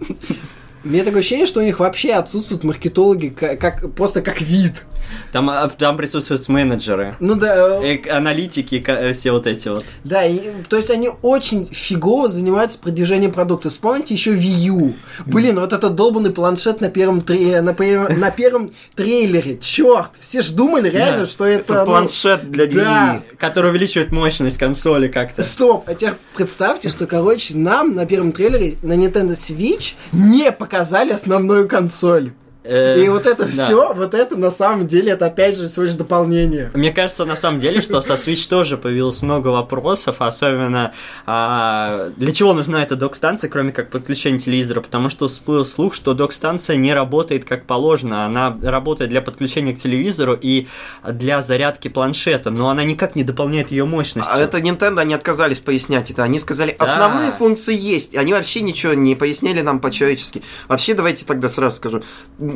Мне 0.85 1.03
такое 1.05 1.21
ощущение, 1.21 1.47
что 1.47 1.61
у 1.61 1.63
них 1.63 1.79
вообще 1.81 2.13
отсутствуют 2.13 2.65
маркетологи 2.65 3.29
как, 3.29 3.61
как- 3.61 3.93
просто 3.95 4.23
как 4.23 4.41
вид. 4.41 4.85
Там, 5.33 5.49
а, 5.51 5.69
там 5.69 5.97
присутствуют 5.97 6.49
менеджеры, 6.49 7.17
Ну 7.21 7.35
да, 7.35 7.81
э, 7.83 7.97
э, 8.05 8.11
аналитики, 8.11 8.83
э, 8.87 9.13
все 9.13 9.33
вот 9.33 9.47
эти 9.47 9.69
вот. 9.69 9.85
да, 10.05 10.25
и- 10.25 10.41
то 10.69 10.77
есть 10.77 10.91
они 10.91 11.11
очень 11.23 11.67
фигово 11.71 12.29
занимаются 12.29 12.79
продвижением 12.79 13.33
продукта. 13.33 13.71
Вспомните 13.71 14.15
еще 14.15 14.33
Wii 14.35 14.69
U. 14.71 14.95
Блин, 15.27 15.61
вот 15.61 15.73
этот 15.73 15.95
долбанный 15.95 16.31
планшет 16.31 16.81
на 16.81 16.89
первом, 16.89 17.21
тре- 17.21 17.61
на, 17.61 17.71
пре- 17.71 18.17
на 18.17 18.31
первом 18.31 18.73
трейлере. 18.95 19.59
Черт, 19.59 20.11
все 20.19 20.43
ж 20.43 20.51
думали 20.51 20.89
реально, 20.91 21.21
Да, 21.21 21.27
что 21.27 21.45
это... 21.45 21.61
Это 21.75 21.81
ну, 21.81 21.87
планшет 21.87 22.51
для 22.51 22.67
да. 22.67 23.23
Wii. 23.31 23.37
Который 23.37 23.71
увеличивает 23.71 24.11
мощность 24.13 24.59
консоли 24.59 25.09
как-то. 25.09 25.43
Стоп, 25.43 25.85
а 25.89 25.95
теперь 25.95 26.15
представьте, 26.37 26.89
что, 26.89 27.07
короче, 27.07 27.57
нам 27.57 27.95
на 27.95 28.07
первом 28.07 28.33
трейлере 28.33 28.77
на 28.83 28.95
Nintendo 28.95 29.33
Switch 29.33 29.95
не 30.13 30.51
показали 30.53 31.13
основную 31.13 31.69
консоль. 31.69 32.33
Э, 32.63 33.03
И 33.03 33.09
вот 33.09 33.27
это 33.27 33.47
все, 33.47 33.95
вот 33.95 34.13
это 34.13 34.37
на 34.37 34.51
самом 34.51 34.87
деле, 34.87 35.13
это 35.13 35.27
опять 35.27 35.57
же 35.57 35.69
всего 35.69 35.85
лишь 35.87 35.95
дополнение. 35.95 36.71
Мне 36.75 36.93
кажется, 36.93 37.25
на 37.25 37.37
самом 37.37 37.61
деле, 37.61 37.81
что 37.81 38.01
со 38.01 38.15
Switch 38.15 38.49
тоже 38.49 38.77
появилось 38.77 39.23
много 39.23 39.49
вопросов, 39.49 40.17
особенно 40.19 40.93
а, 41.27 42.11
для 42.17 42.33
чего 42.33 42.53
нужна 42.53 42.83
эта 42.83 42.97
док-станция, 42.97 43.49
кроме 43.49 43.73
как 43.73 43.89
подключения 43.91 44.39
телевизора, 44.39 44.81
потому 44.83 45.09
что 45.09 45.29
всплыл 45.29 45.65
слух, 45.65 45.95
что 45.95 46.13
док-станция 46.13 46.77
не 46.77 46.93
работает 46.93 47.45
как 47.45 47.65
положено, 47.65 48.27
она 48.27 48.57
работает 48.63 49.11
для 49.11 49.23
подключения 49.23 49.73
к 49.75 49.79
телевизору 49.79 50.39
и 50.41 50.69
для 51.09 51.41
зарядки 51.41 51.89
планшета, 51.89 52.51
но 52.51 52.69
она 52.69 52.85
никак 52.85 53.17
не 53.17 53.25
дополняет 53.25 53.71
ее 53.71 53.87
мощностью. 53.87 54.35
А 54.35 54.39
это 54.39 54.59
Nintendo, 54.59 55.01
они 55.01 55.15
отказались 55.15 55.61
пояснять 55.61 56.11
это. 56.11 56.25
Они 56.25 56.39
сказали, 56.39 56.77
основные 56.79 57.33
функции 57.33 57.77
есть. 57.77 58.17
Они 58.17 58.33
вообще 58.33 58.61
ничего 58.61 58.93
не 58.93 59.15
пояснили 59.15 59.63
нам 59.63 59.81
по-человечески. 59.81 60.43
Вообще, 60.69 60.95
давайте 60.95 61.25
тогда 61.25 61.49
сразу 61.49 61.77
скажу. 61.77 62.03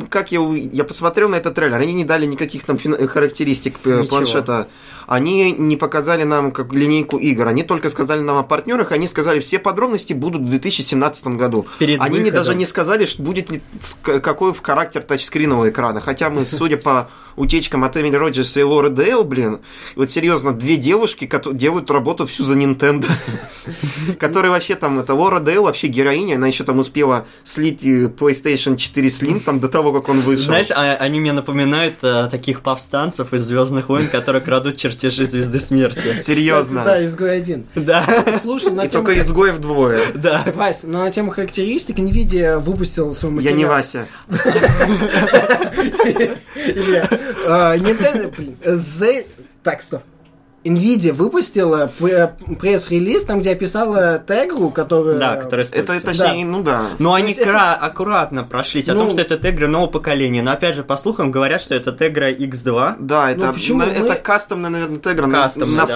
Как 0.09 0.31
я, 0.31 0.39
я 0.41 0.83
посмотрел 0.83 1.29
на 1.29 1.35
этот 1.35 1.55
трейлер, 1.55 1.79
они 1.79 1.93
не 1.93 2.05
дали 2.05 2.25
никаких 2.25 2.63
там 2.63 2.77
характеристик 2.77 3.75
э, 3.85 3.89
Ничего. 3.89 4.05
планшета. 4.07 4.67
Они 5.07 5.51
не 5.51 5.77
показали 5.77 6.23
нам 6.23 6.51
как 6.51 6.73
линейку 6.73 7.17
игр, 7.17 7.47
они 7.47 7.63
только 7.63 7.89
сказали 7.89 8.21
нам 8.21 8.37
о 8.37 8.43
партнерах, 8.43 8.91
они 8.91 9.07
сказали, 9.07 9.39
все 9.39 9.59
подробности 9.59 10.13
будут 10.13 10.41
в 10.41 10.49
2017 10.49 11.27
году. 11.27 11.67
Перед 11.79 12.01
они 12.01 12.19
не 12.19 12.31
даже 12.31 12.55
не 12.55 12.65
сказали, 12.65 13.05
что 13.05 13.21
будет 13.21 13.51
ли 13.51 13.61
какой 14.01 14.53
в 14.53 14.61
характер 14.61 15.03
тачскринового 15.03 15.69
экрана. 15.69 16.01
Хотя 16.01 16.29
мы, 16.29 16.45
судя 16.49 16.77
по 16.77 17.09
утечкам 17.35 17.83
от 17.83 17.97
Эмили 17.97 18.15
Роджерса 18.15 18.59
и 18.61 18.63
Лоры 18.63 18.89
Дейл, 18.89 19.23
блин, 19.23 19.59
вот 19.95 20.09
серьезно, 20.09 20.53
две 20.53 20.77
девушки 20.77 21.29
делают 21.53 21.91
работу 21.91 22.25
всю 22.25 22.43
за 22.45 22.55
Nintendo. 22.55 23.05
Которые 24.19 24.51
вообще 24.51 24.75
там, 24.75 24.99
это 24.99 25.13
Лора 25.13 25.39
Дейл 25.39 25.63
вообще 25.63 25.87
героиня, 25.87 26.35
она 26.35 26.47
еще 26.47 26.63
там 26.63 26.79
успела 26.79 27.25
слить 27.43 27.85
э, 27.85 28.05
PlayStation 28.07 28.77
4 28.77 29.07
Slim 29.07 29.39
там 29.39 29.59
до 29.59 29.67
того, 29.67 29.91
как 29.91 30.09
он 30.09 30.21
вышел. 30.21 30.45
Знаешь, 30.45 30.71
а- 30.71 30.95
они 30.95 31.19
мне 31.19 31.33
напоминают 31.33 32.03
э, 32.03 32.27
таких 32.29 32.61
повстанцев 32.61 33.33
из 33.33 33.43
Звездных 33.43 33.89
войн, 33.89 34.07
которые 34.07 34.41
крадут 34.41 34.77
чертежи 34.95 35.25
звезды 35.25 35.59
смерти. 35.59 36.15
Серьезно. 36.15 36.81
Кстати, 36.81 36.99
да, 36.99 37.05
изгой 37.05 37.37
один. 37.37 37.65
Да, 37.75 38.05
Слушай, 38.41 38.73
на 38.73 38.87
тему... 38.87 39.03
только 39.05 39.19
изгоев 39.19 39.57
двое. 39.59 39.99
да. 40.15 40.43
Вась, 40.55 40.83
ну 40.83 40.99
на 40.99 41.11
тему 41.11 41.31
характеристик 41.31 41.97
NVIDIA 41.97 42.57
выпустил 42.59 43.13
свой 43.15 43.31
Я 43.31 43.35
материал. 43.35 43.57
не 43.57 43.65
Вася. 43.65 44.07
Илья. 46.55 47.07
А, 47.47 47.77
Nintendo, 47.77 48.33
блин, 48.35 48.57
Z... 48.63 49.25
Так, 49.63 49.81
стоп. 49.81 50.03
NVIDIA 50.65 51.13
выпустила 51.13 51.91
пр- 51.99 52.33
пресс-релиз, 52.59 53.23
там, 53.23 53.39
где 53.41 53.51
описала 53.51 54.17
Тегру, 54.25 54.71
которая... 54.71 55.17
Да, 55.19 55.35
который 55.35 55.63
Это, 55.65 55.79
используется. 55.95 56.23
точнее, 56.23 56.45
ну 56.45 56.63
да. 56.63 56.87
Но 56.97 57.13
они 57.13 57.27
есть 57.29 57.39
это- 57.39 57.49
кра- 57.51 57.75
аккуратно 57.75 58.43
прошлись 58.43 58.89
о 58.89 58.93
Ну- 58.95 59.01
том, 59.01 59.09
что 59.11 59.21
это 59.21 59.37
Тегра 59.37 59.67
нового 59.67 59.89
поколения. 59.91 60.41
Но 60.41 60.51
опять 60.51 60.75
же, 60.75 60.83
по 60.83 60.97
слухам 60.97 61.29
говорят, 61.31 61.61
что 61.61 61.75
это 61.75 61.91
Тегра 61.91 62.31
X2. 62.31 62.95
Да, 62.99 63.31
это, 63.31 63.45
Ну, 63.47 63.53
почему 63.53 63.79
на- 63.79 63.85
мы- 63.85 63.91
это 63.91 64.15
кастомный, 64.15 64.69
наверное, 64.69 64.97
тегр 64.99 65.27
на, 65.27 65.43
Кастомный, 65.43 65.77
на 65.77 65.85
да, 65.85 65.93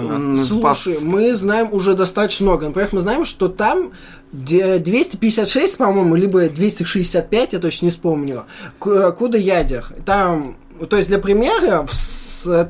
м, 0.00 0.36
Слушай, 0.44 0.98
мы 1.00 1.34
знаем 1.34 1.68
уже 1.72 1.94
достаточно 1.94 2.44
много. 2.46 2.66
Например, 2.66 2.90
мы 2.92 3.00
знаем, 3.00 3.24
что 3.24 3.48
там 3.48 3.92
де- 4.32 4.78
256, 4.78 5.76
по-моему, 5.78 6.14
либо 6.14 6.48
265, 6.48 7.52
я 7.54 7.58
точно 7.58 7.86
не 7.86 7.90
вспомню, 7.90 8.44
куда 8.78 9.38
ядер. 9.38 9.86
Там, 10.04 10.56
то 10.88 10.96
есть 10.96 11.08
для 11.08 11.18
примера, 11.18 11.86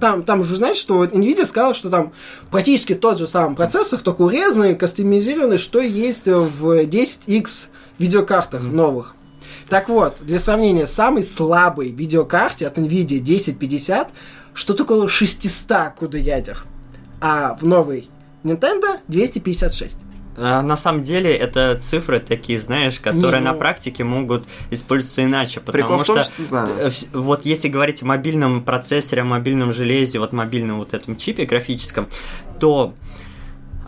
там, 0.01 0.25
там 0.25 0.45
же 0.45 0.57
знаете, 0.57 0.81
что 0.81 1.05
Nvidia 1.05 1.47
сказала, 1.47 1.75
что 1.75 1.91
там 1.91 2.13
практически 2.51 2.95
тот 2.95 3.19
же 3.19 3.27
самый 3.27 3.55
процессор, 3.55 4.01
только 4.01 4.23
урезанный, 4.23 4.75
кастомизированный, 4.75 5.59
что 5.59 5.81
есть 5.81 6.27
в 6.27 6.85
10X 6.85 7.69
видеокартах 7.99 8.63
новых. 8.63 9.15
Так 9.69 9.89
вот, 9.89 10.17
для 10.21 10.41
сравнения, 10.41 10.87
самой 10.87 11.23
слабой 11.23 11.91
видеокарте 11.93 12.67
от 12.67 12.79
NVIDIA 12.79 13.23
1050 13.23 14.11
что-то 14.53 14.83
около 14.83 15.09
600 15.09 15.95
куда 15.97 16.19
ядер. 16.19 16.65
А 17.21 17.55
в 17.55 17.65
новой 17.65 18.11
Nintendo 18.43 18.99
256. 19.07 19.99
А, 20.37 20.63
На 20.63 20.77
самом 20.77 21.03
деле, 21.03 21.35
это 21.35 21.77
цифры 21.81 22.19
такие, 22.21 22.61
знаешь, 22.61 23.01
которые 23.01 23.41
Не, 23.41 23.47
на 23.47 23.53
ну- 23.53 23.59
практике 23.59 24.05
могут 24.05 24.45
использоваться 24.71 25.25
иначе. 25.25 25.61
Прикол 25.61 25.99
Потому 25.99 26.05
в 26.05 26.07
том, 26.07 26.17
что, 26.23 26.33
что- 26.33 26.51
да. 26.51 26.69
э, 26.79 26.91
вот 27.13 27.45
если 27.45 27.69
говорить 27.69 28.03
о 28.03 28.07
мобильном 28.07 28.63
процессоре, 28.63 29.23
о 29.23 29.25
мобильном 29.25 29.73
железе, 29.73 30.19
вот 30.19 30.33
мобильном 30.33 30.79
вот 30.79 30.95
этом 30.95 31.17
чипе 31.17 31.45
графическом, 31.45 32.09
то 32.59 32.95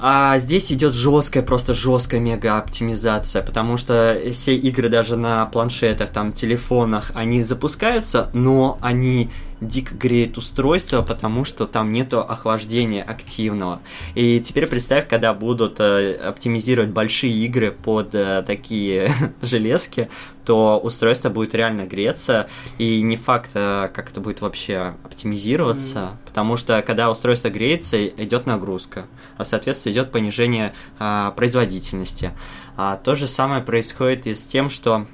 а 0.05 0.37
здесь 0.41 0.73
идет 0.73 0.95
жесткая, 0.95 1.45
просто 1.45 1.75
жесткая 1.75 2.19
мега 2.21 2.59
оптимизация, 2.59 3.41
потому 3.41 3.77
что 3.77 4.21
все 4.33 4.57
игры 4.57 4.89
даже 4.89 5.17
на 5.17 5.47
планшетах, 5.47 6.11
там, 6.11 6.33
телефонах, 6.33 7.13
они 7.15 7.41
запускаются, 7.41 8.29
но 8.33 8.79
они 8.81 9.31
дико 9.63 9.95
греют 9.95 10.39
устройство, 10.39 11.03
потому 11.03 11.45
что 11.45 11.67
там 11.67 11.93
нету 11.93 12.21
охлаждения 12.21 13.03
активного. 13.03 13.81
И 14.15 14.41
теперь 14.41 14.67
представь, 14.67 15.09
когда 15.09 15.33
будут 15.35 15.81
э, 15.81 16.15
оптимизировать 16.15 16.91
большие 16.91 17.33
игры 17.33 17.73
под 17.73 18.15
э, 18.15 18.43
такие 18.47 19.11
железки, 19.43 20.09
то 20.45 20.81
устройство 20.83 21.29
будет 21.29 21.55
реально 21.55 21.87
греться, 21.87 22.49
и 22.79 23.01
не 23.03 23.17
факт, 23.17 23.51
э, 23.55 23.89
как 23.93 24.11
это 24.11 24.21
будет 24.21 24.41
вообще 24.41 24.95
оптимизироваться, 25.05 26.19
потому 26.27 26.57
что 26.57 26.83
когда 26.83 27.11
устройство 27.11 27.49
греется, 27.49 28.07
идет 28.07 28.47
нагрузка, 28.47 29.07
а 29.37 29.45
соответственно 29.45 29.93
идет 29.93 30.13
понижение 30.13 30.75
а, 30.99 31.31
производительности. 31.33 32.33
А, 32.77 32.97
то 32.97 33.15
же 33.15 33.27
самое 33.27 33.63
происходит 33.63 34.27
и 34.27 34.35
с 34.35 34.45
тем, 34.45 34.69
что 34.71 35.07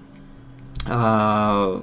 а, 0.86 1.82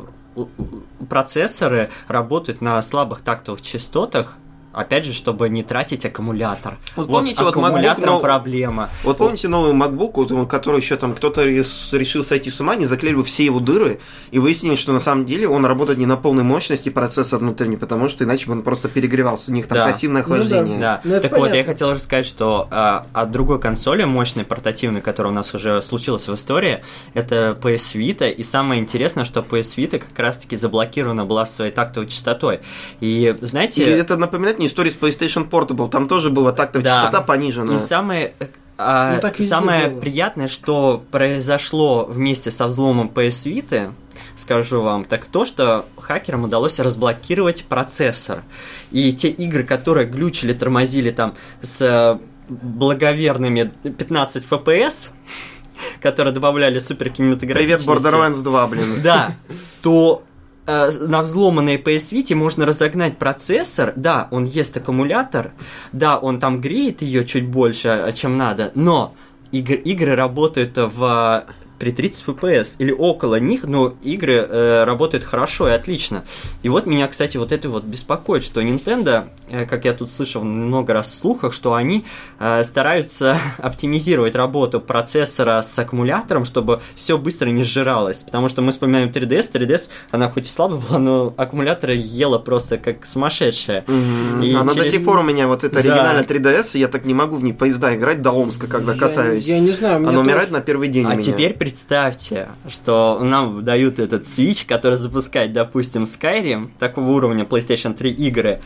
процессоры 1.10 1.89
работают 2.08 2.62
на 2.62 2.82
слабых 2.82 3.22
тактовых 3.22 3.62
частотах, 3.62 4.38
опять 4.75 5.05
же, 5.05 5.13
чтобы 5.13 5.50
не 5.50 5.63
тратить 5.63 6.05
аккумулятор. 6.05 6.77
Вот 6.96 7.08
помните, 7.08 7.44
вот 7.44 7.50
аккумулятором 7.50 8.15
MacBook, 8.15 8.22
проблема. 8.22 8.89
Вот 9.03 9.17
помните 9.17 9.48
новый 9.48 9.74
MacBook, 9.74 10.12
вот, 10.15 10.32
он, 10.32 10.48
который 10.48 10.79
еще 10.82 10.96
там 10.96 11.13
кто-то 11.13 11.44
решил 11.44 12.24
сойти 12.24 12.51
с 12.51 12.60
ума, 12.60 12.75
не 12.75 12.86
заклеили 12.86 13.22
все 13.24 13.46
его 13.46 13.60
дыры, 13.60 14.00
и 14.32 14.39
выяснили, 14.39 14.75
что 14.75 14.91
на 14.91 15.00
самом 15.00 15.25
деле 15.25 15.48
он 15.48 15.65
работает 15.65 15.98
не 15.98 16.05
на 16.05 16.17
полной 16.17 16.44
мощности 16.44 16.89
процессор 16.89 17.39
внутренний, 17.39 17.77
потому 17.77 18.10
что 18.10 18.24
иначе 18.24 18.48
бы 18.48 18.53
он 18.53 18.62
просто 18.63 18.89
перегревался. 18.89 19.51
У 19.51 19.53
них 19.53 19.67
там 19.67 19.77
Да. 19.77 19.86
пассивное 19.88 20.24
Ну 20.24 20.27
да. 20.29 20.36
охлаждение. 20.36 20.79
Да, 20.79 21.01
Ну, 21.03 21.13
это 21.13 21.29
так 21.29 21.38
вот, 21.38 21.46
я 21.46 21.51
понятно. 21.51 21.74
хотел 21.74 21.91
рассказать, 21.94 22.25
что 22.25 22.67
а, 22.72 23.05
от 23.13 23.32
другой 23.32 23.60
консоли, 23.60 24.03
мощной, 24.03 24.46
портативной, 24.46 25.01
которая 25.01 25.32
у 25.32 25.36
нас 25.36 25.53
уже 25.53 25.82
случилась 25.82 26.27
в 26.27 26.34
истории, 26.34 26.84
это 27.13 27.58
PS 27.62 27.96
Vita, 27.96 28.29
и 28.29 28.44
самое 28.44 28.82
интересное, 28.82 29.24
что 29.24 29.41
PS 29.41 29.77
Vita 29.77 30.00
как 30.00 30.17
раз-таки 30.20 30.55
заблокирована 30.55 31.25
была 31.25 31.46
своей 31.46 31.72
тактовой 31.72 32.08
частотой. 32.10 32.60
И, 33.00 33.36
знаете... 33.41 33.84
И 33.84 33.89
это 33.89 34.17
напоминает 34.17 34.58
мне 34.58 34.65
историю 34.66 34.92
с 34.92 34.98
PlayStation 34.98 35.50
Portable, 35.50 35.90
там 35.90 36.08
тоже 36.08 36.30
была 36.30 36.52
тактовая 36.52 36.84
Да. 36.86 36.96
частота 37.04 37.22
понижена. 37.22 37.74
И 37.74 37.78
самое, 37.78 38.34
э, 38.40 38.48
а, 38.78 39.16
Ну, 39.16 39.22
так 39.22 39.38
самое 39.42 39.88
было. 39.90 40.00
приятное, 40.02 40.48
что 40.48 41.04
произошло 41.12 42.06
вместе 42.06 42.52
со 42.52 42.68
взломом 42.68 43.10
PS 43.14 43.46
Vita, 43.46 43.94
скажу 44.36 44.82
вам, 44.82 45.06
так 45.06 45.26
то, 45.26 45.46
что 45.46 45.86
хакерам 45.98 46.44
удалось 46.44 46.80
разблокировать 46.80 47.66
процессор. 47.66 48.44
И 48.92 49.14
те 49.14 49.30
игры, 49.30 49.64
которые 49.64 50.08
глючили, 50.08 50.54
тормозили 50.54 51.12
там 51.12 51.36
с 51.62 51.82
э, 51.82 52.18
благоверными 52.50 53.72
15 53.84 54.46
FPS, 54.50 55.10
которые 56.02 56.34
добавляли 56.34 56.80
супер 56.80 57.06
Привет, 57.12 57.18
кинематографичности. 57.18 57.90
Borderlands 57.90 58.44
2, 58.44 58.68
блин. 58.68 58.86
Да, 59.04 59.36
то 59.82 60.24
э, 60.66 60.92
на 60.92 61.22
взломанной 61.22 61.78
PS 61.78 62.14
Vita 62.14 62.36
можно 62.36 62.66
разогнать 62.66 63.18
процессор, 63.18 63.94
да, 63.96 64.28
он 64.32 64.46
ест 64.46 64.78
аккумулятор, 64.78 65.52
да, 65.92 66.18
он 66.18 66.40
там 66.40 66.62
греет 66.62 67.02
ее 67.02 67.26
чуть 67.26 67.48
больше, 67.48 67.88
э, 67.90 68.14
чем 68.14 68.38
надо, 68.38 68.72
но 68.76 69.14
игр- 69.52 69.82
игры 69.82 70.16
работают 70.16 70.78
в 70.78 71.46
при 71.79 71.91
30 71.91 72.25
FPS 72.27 72.75
или 72.79 72.91
около 72.91 73.39
них, 73.39 73.63
но 73.63 73.94
игры 74.03 74.34
э, 74.36 74.84
работают 74.86 75.24
хорошо 75.24 75.67
и 75.67 75.72
отлично. 75.72 76.24
И 76.63 76.70
вот 76.70 76.86
меня, 76.86 77.08
кстати, 77.08 77.38
вот 77.38 77.51
это 77.51 77.70
вот 77.70 77.84
беспокоит, 77.84 78.44
что 78.44 78.62
Nintendo, 78.62 79.27
э, 79.50 79.65
как 79.65 79.86
я 79.86 79.94
тут 79.94 80.12
слышал 80.12 80.44
много 80.44 80.94
раз 80.94 81.10
в 81.10 81.13
слухах, 81.15 81.53
что 81.53 81.74
они 81.74 82.05
э, 82.39 82.63
стараются 82.63 83.38
оптимизировать 83.58 84.36
работу 84.36 84.79
процессора 84.79 85.62
с 85.62 85.77
аккумулятором, 85.77 86.46
чтобы 86.46 86.82
все 86.96 87.17
быстро 87.17 87.50
не 87.50 87.63
сжиралось. 87.63 88.24
Потому 88.24 88.48
что 88.50 88.62
мы 88.62 88.72
вспоминаем 88.72 89.10
3DS, 89.10 89.51
3DS, 89.51 89.89
она 90.12 90.29
хоть 90.29 90.46
и 90.46 90.50
слабая 90.50 90.79
была, 90.79 91.00
но 91.00 91.34
аккумуляторы 91.38 91.94
ела 91.96 92.38
просто 92.39 92.77
как 92.77 93.05
сумасшедшая. 93.05 93.84
Мгм. 93.88 94.41
И 94.41 94.53
Она 94.53 94.74
через- 94.74 94.91
до 94.91 94.98
сих 94.98 95.05
пор 95.05 95.20
у 95.20 95.24
меня 95.24 95.48
вот 95.48 95.63
это 95.63 95.75
Да. 95.75 95.79
оригинальная 95.79 96.24
3DS, 96.24 96.75
и 96.75 96.79
я 96.79 96.88
так 96.88 97.05
не 97.05 97.13
могу 97.13 97.36
в 97.36 97.44
ней 97.44 97.53
поезда 97.53 97.96
играть 97.96 98.22
до 98.22 98.32
Омска, 98.32 98.67
когда 98.67 98.94
Я- 98.94 99.00
катаюсь. 99.00 99.46
Я, 99.48 99.60
не 99.60 99.72
знаю, 99.72 99.98
Она 99.98 100.08
тоже- 100.08 100.20
умирает 100.20 100.51
на 100.51 100.62
первый 100.62 100.88
день 100.88 101.05
у 101.05 101.10
А 101.10 101.13
меня. 101.15 101.22
теперь 101.22 101.53
представьте, 101.70 102.50
что 102.68 103.18
нам 103.24 103.64
дают 103.64 103.98
этот 103.98 104.22
Switch, 104.22 104.68
который 104.68 104.94
запускает, 104.94 105.52
допустим, 105.52 106.04
Skyrim, 106.04 106.70
такого 106.78 107.10
уровня 107.10 107.44
PlayStation 107.44 107.96
3 107.96 108.12
игры, 108.12 108.62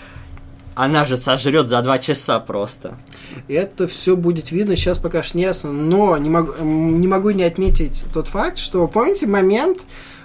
она 0.75 1.05
же 1.05 1.15
сожрет 1.15 1.69
за 1.69 1.81
2 1.81 1.97
часа 1.99 2.41
просто. 2.41 2.97
Это 3.47 3.87
все 3.87 4.17
будет 4.17 4.51
видно, 4.51 4.75
сейчас 4.75 4.99
пока 4.99 5.23
ж 5.23 5.33
не 5.35 5.43
ясно, 5.43 5.71
но 5.71 6.17
не 6.17 6.29
могу, 6.29 6.51
м, 6.51 6.99
не 6.99 7.07
могу 7.07 7.29
не 7.29 7.43
отметить 7.43 8.03
тот 8.13 8.27
факт, 8.27 8.57
что 8.57 8.85
помните 8.89 9.27
момент 9.27 9.79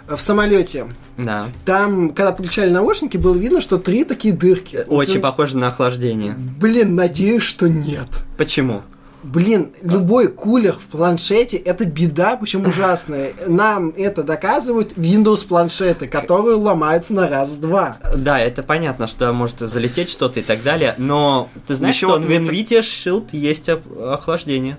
в 0.08 0.18
самолете, 0.20 0.86
Да. 1.16 1.46
там, 1.64 2.10
когда 2.10 2.32
подключали 2.32 2.70
наушники, 2.70 3.16
было 3.16 3.36
видно, 3.36 3.60
что 3.60 3.78
три 3.78 4.02
такие 4.04 4.34
дырки. 4.34 4.84
Очень 4.88 5.14
Ну, 5.16 5.20
похоже 5.20 5.58
на 5.58 5.68
охлаждение. 5.68 6.34
Блин, 6.60 6.96
надеюсь, 6.96 7.44
что 7.44 7.68
нет. 7.68 8.08
Почему? 8.36 8.82
Блин, 9.24 9.70
любой 9.80 10.28
кулер 10.28 10.74
в 10.74 10.84
планшете 10.84 11.56
это 11.56 11.86
беда, 11.86 12.36
причем 12.36 12.66
ужасная. 12.66 13.32
Нам 13.46 13.88
это 13.96 14.22
доказывают 14.22 14.92
Windows 14.98 15.46
планшеты, 15.48 16.06
которые 16.06 16.56
ломаются 16.56 17.14
на 17.14 17.26
раз-два. 17.26 17.96
Да, 18.14 18.38
это 18.38 18.62
понятно, 18.62 19.06
что 19.06 19.32
может 19.32 19.60
залететь 19.60 20.10
что-то 20.10 20.40
и 20.40 20.42
так 20.42 20.62
далее, 20.62 20.94
но 20.98 21.48
ты 21.66 21.74
знаешь, 21.74 21.94
Еще 21.96 22.06
что 22.06 22.18
вот 22.18 22.26
в 22.26 22.30
NVIDIA 22.30 22.80
Shield 22.80 23.28
есть 23.32 23.70
охлаждение. 23.70 24.76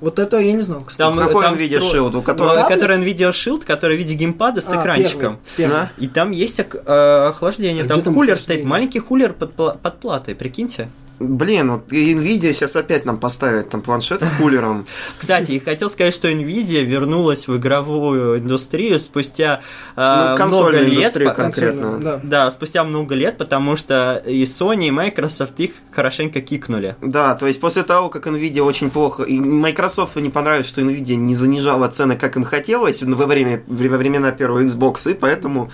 Вот 0.00 0.18
это 0.18 0.38
я 0.40 0.52
не 0.52 0.60
знал, 0.62 0.80
кстати. 0.84 0.98
Там, 0.98 1.16
Какой 1.16 1.42
там 1.44 1.54
NVIDIA 1.54 1.78
встро- 1.78 1.92
Shield? 1.94 2.16
У 2.16 2.22
которого- 2.22 2.62
Ну, 2.62 2.68
который 2.68 2.98
NVIDIA 2.98 3.30
Shield, 3.30 3.64
который 3.64 3.96
в 3.96 4.00
виде 4.00 4.14
геймпада 4.14 4.60
с 4.60 4.72
А, 4.72 4.80
экранчиком. 4.82 5.38
первый, 5.56 5.70
первый. 5.70 5.72
Да? 5.72 5.90
И 5.98 6.08
там 6.08 6.32
есть 6.32 6.58
э, 6.60 7.26
охлаждение, 7.28 7.84
А 7.84 7.88
там 7.88 8.02
там 8.02 8.12
кулер 8.12 8.34
охлаждение? 8.34 8.58
стоит, 8.60 8.64
маленький 8.64 8.98
кулер 9.00 9.32
под, 9.32 9.54
под 9.54 10.00
платой, 10.00 10.34
прикиньте. 10.34 10.88
Блин, 11.18 11.72
вот 11.72 11.92
и 11.92 12.14
Nvidia 12.14 12.52
сейчас 12.52 12.76
опять 12.76 13.04
нам 13.06 13.18
поставит 13.18 13.70
там 13.70 13.80
планшет 13.80 14.22
с 14.22 14.30
кулером. 14.38 14.86
Кстати, 15.18 15.52
и 15.52 15.58
хотел 15.58 15.88
сказать, 15.88 16.12
что 16.12 16.30
Nvidia 16.30 16.82
вернулась 16.82 17.48
в 17.48 17.56
игровую 17.56 18.38
индустрию 18.38 18.98
спустя 18.98 19.60
э, 19.96 20.00
Ну, 20.00 20.22
много 20.22 20.36
консольную 20.36 20.88
лет. 20.88 21.34
конкретно. 21.34 21.98
Да. 21.98 22.20
Да, 22.22 22.50
спустя 22.50 22.84
много 22.84 23.14
лет, 23.14 23.38
потому 23.38 23.76
что 23.76 24.22
и 24.26 24.42
Sony, 24.42 24.88
и 24.88 24.90
Microsoft 24.90 25.58
их 25.60 25.70
хорошенько 25.90 26.40
кикнули. 26.40 26.96
Да, 27.00 27.34
то 27.34 27.46
есть 27.46 27.60
после 27.60 27.82
того, 27.82 28.08
как 28.10 28.26
Nvidia 28.26 28.60
очень 28.60 28.90
плохо, 28.90 29.22
и 29.22 29.38
Microsoft 29.38 30.16
не 30.16 30.30
понравилось, 30.30 30.68
что 30.68 30.82
Nvidia 30.82 31.14
не 31.14 31.34
занижала 31.34 31.88
цены, 31.88 32.16
как 32.16 32.36
им 32.36 32.44
хотелось 32.44 33.02
во 33.02 33.26
время 33.26 33.62
во 33.66 33.96
времена 33.96 34.32
первого 34.32 34.62
Xbox, 34.64 35.10
и 35.10 35.14
поэтому 35.14 35.70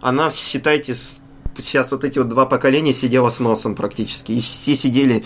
она, 0.00 0.30
считайте, 0.30 0.94
сейчас 1.60 1.92
вот 1.92 2.04
эти 2.04 2.18
вот 2.18 2.28
два 2.28 2.46
поколения 2.46 2.92
сидела 2.92 3.28
с 3.30 3.40
носом 3.40 3.74
практически, 3.74 4.32
и 4.32 4.40
все 4.40 4.74
сидели... 4.74 5.24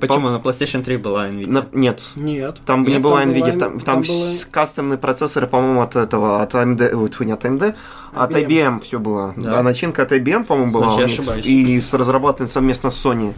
Почему? 0.00 0.28
На 0.28 0.36
PlayStation 0.36 0.82
3 0.84 0.96
была 0.98 1.28
Nvidia. 1.28 1.50
на- 1.50 1.66
Нет, 1.72 2.10
Нет. 2.14 2.58
там 2.66 2.80
Нет, 2.82 2.88
не 2.90 2.98
была 2.98 3.20
там 3.20 3.30
Nvidia, 3.30 3.40
была- 3.52 3.58
там, 3.58 3.80
там, 3.80 3.80
там 3.80 4.04
с- 4.04 4.44
кастомные 4.44 4.98
процессоры, 4.98 5.46
по-моему, 5.46 5.80
от 5.80 5.96
этого, 5.96 6.42
от 6.42 6.54
AMD, 6.54 6.94
ой, 6.94 7.08
тьфу, 7.08 7.24
не 7.24 7.32
от 7.32 7.44
AMD, 7.44 7.74
от 8.14 8.32
IBM. 8.34 8.46
IBM 8.46 8.80
все 8.80 8.98
было. 8.98 9.32
Да. 9.36 9.52
Да. 9.52 9.62
начинка 9.62 10.02
от 10.02 10.12
IBM, 10.12 10.44
по-моему, 10.44 10.72
была 10.72 10.90
Значит, 10.90 11.16
я 11.16 11.22
ошибаюсь. 11.22 11.46
и 11.46 11.80
с 11.80 11.94
разработанной 11.94 12.48
совместно 12.50 12.90
с 12.90 13.04
Sony. 13.04 13.32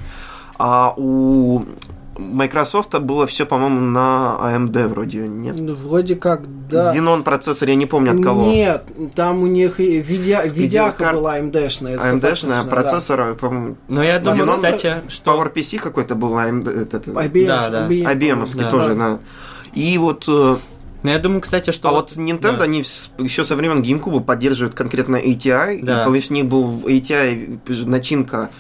А 0.59 0.93
у 0.97 1.65
Microsoft 2.21 2.99
было 3.01 3.27
все, 3.27 3.47
по-моему, 3.47 3.81
на 3.81 4.37
AMD 4.43 4.89
вроде, 4.89 5.27
нет? 5.27 5.57
Ну, 5.59 5.75
Вроде 5.75 6.17
как, 6.17 6.43
да. 6.69 6.95
Xenon 6.95 7.23
процессор, 7.23 7.69
я 7.71 7.75
не 7.75 7.87
помню 7.87 8.13
от 8.13 8.23
кого. 8.23 8.43
Нет, 8.47 8.85
там 9.15 9.43
у 9.43 9.47
них 9.47 9.79
видя... 9.79 10.45
видяха 10.45 10.49
Видеокарт- 11.03 11.15
была 11.15 11.39
AMD-шная. 11.39 11.97
AMD-шная, 11.99 12.65
да. 12.65 12.69
процессор, 12.71 13.35
по-моему, 13.35 13.77
Но 13.89 14.03
я 14.03 14.19
думаю, 14.19 14.43
Xenon- 14.45 14.53
кстати, 14.53 14.95
что... 15.09 15.33
PowerPC 15.33 15.79
какой-то 15.79 16.15
был, 16.15 16.35
AMD, 16.39 16.69
этот, 16.71 17.09
IBM, 17.09 17.47
Да, 17.47 17.71
да. 17.71 17.89
IBM, 17.89 18.05
IBM-овский 18.19 18.63
Да. 18.63 18.71
тоже, 18.71 18.95
да. 18.95 19.19
И 19.73 19.97
вот 19.99 20.25
э, 20.29 20.57
Но 21.03 21.11
я 21.11 21.19
думаю, 21.19 21.41
кстати, 21.41 21.71
что... 21.71 21.89
А 21.89 21.93
вот 21.93 22.13
Nintendo, 22.13 22.59
Да. 22.59 22.65
они 22.65 22.79
еще 22.81 23.45
со 23.45 23.57
времен 23.57 23.83
GameCube 23.83 24.23
поддерживают 24.23 24.75
конкретно 24.75 25.17
ATI. 25.17 25.81
Да. 25.83 26.03
И, 26.03 26.05
то 26.05 26.15
есть 26.15 26.31
у 26.31 26.35
них 26.35 26.47
был 26.47 26.83
ATI 26.87 27.59
начинка 27.87 28.51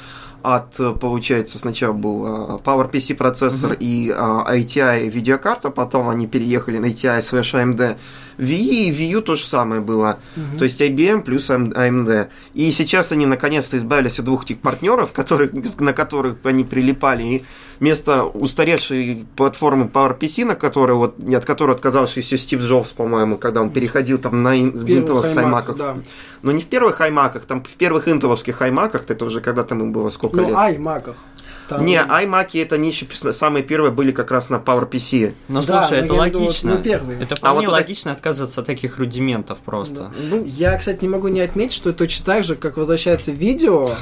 от, 0.43 0.79
э, 0.81 0.93
получается, 0.93 1.59
сначала 1.59 1.93
был 1.93 2.27
э, 2.27 2.59
PowerPC 2.65 3.15
процессор 3.15 3.77
и 3.79 4.09
э, 4.09 4.13
ATI 4.13 5.09
видеокарта, 5.09 5.71
потом 5.71 6.09
они 6.09 6.27
переехали 6.27 6.79
на 6.79 6.87
ATI 6.87 7.21
slash 7.21 7.55
AMD. 7.55 7.97
Wii 8.41 8.89
и 8.89 8.91
Wii 8.91 9.11
U 9.17 9.21
то 9.23 9.37
же 9.37 9.45
самое 9.45 9.81
было. 9.81 10.19
То 10.59 10.65
есть 10.65 10.81
IBM 10.81 11.23
плюс 11.23 11.51
AMD. 11.51 12.29
И 12.55 12.71
сейчас 12.71 13.13
они 13.13 13.27
наконец-то 13.27 13.77
избавились 13.77 14.19
от 14.19 14.25
двух 14.25 14.45
этих 14.45 14.59
партнеров, 14.61 15.13
которые, 15.13 15.51
на 15.79 15.93
которых 15.93 16.37
они 16.45 16.65
прилипали. 16.65 17.23
И 17.23 17.45
вместо 17.79 18.25
устаревшей 18.25 19.25
платформы 19.37 19.87
PowerPC, 19.87 20.45
на 20.45 20.55
которой 20.55 20.97
вот, 20.97 21.15
от 21.35 21.45
которой 21.45 21.73
отказался 21.77 22.21
еще 22.21 22.37
Стив 22.39 22.61
Джобс, 22.63 22.93
по-моему, 22.93 23.39
когда 23.39 23.61
он 23.63 23.71
переходил 23.71 24.19
там 24.19 24.43
на 24.43 24.59
ин- 24.59 24.71
В 24.73 24.85
первых 24.85 24.89
винтовых 24.89 25.25
iMac, 25.27 25.35
саймаках. 25.35 25.77
Да. 25.77 25.97
Но 26.43 26.53
не 26.53 26.61
в 26.63 26.67
первых 26.67 27.01
аймаках, 27.01 27.43
там 27.45 27.63
в 27.63 27.77
первых 27.77 28.09
интовских 28.09 28.61
аймаках, 28.63 29.05
это 29.09 29.25
уже 29.25 29.41
когда 29.41 29.63
там 29.65 29.81
им 29.81 29.93
было 29.93 30.11
сколько 30.11 30.37
Ну, 30.37 30.49
лет. 30.49 30.57
iMac. 30.57 31.15
Там- 31.71 31.85
Не, 31.87 32.01
аймаки 32.03 32.59
это 32.59 32.77
прис- 33.07 33.33
самые 33.33 33.63
первые 33.63 33.93
были 33.93 34.11
как 34.13 34.31
раз 34.33 34.51
на 34.51 34.57
PowerPC. 34.57 35.35
Ну, 35.49 35.63
Да, 35.63 35.83
слушай, 35.83 35.91
но 35.91 35.97
это 35.97 36.05
виду, 36.05 36.17
логично. 36.17 36.71
вот, 36.73 36.79
ну, 36.79 36.83
первые. 36.85 37.21
Это 37.23 37.35
А 37.35 37.39
вполне 37.39 37.67
вот 37.69 37.73
логично 37.75 38.11
отказываться 38.13 38.61
от 38.61 38.67
таких 38.67 38.99
рудиментов 38.99 39.59
просто. 39.59 40.13
Ну, 40.31 40.45
я, 40.45 40.77
кстати, 40.77 41.03
не 41.03 41.09
могу 41.09 41.29
не 41.29 41.41
отметить, 41.41 41.73
что 41.75 41.93
точно 41.93 42.25
так 42.27 42.43
же, 42.45 42.57
как 42.57 42.77
возвращается 42.77 43.31
видео, 43.31 43.95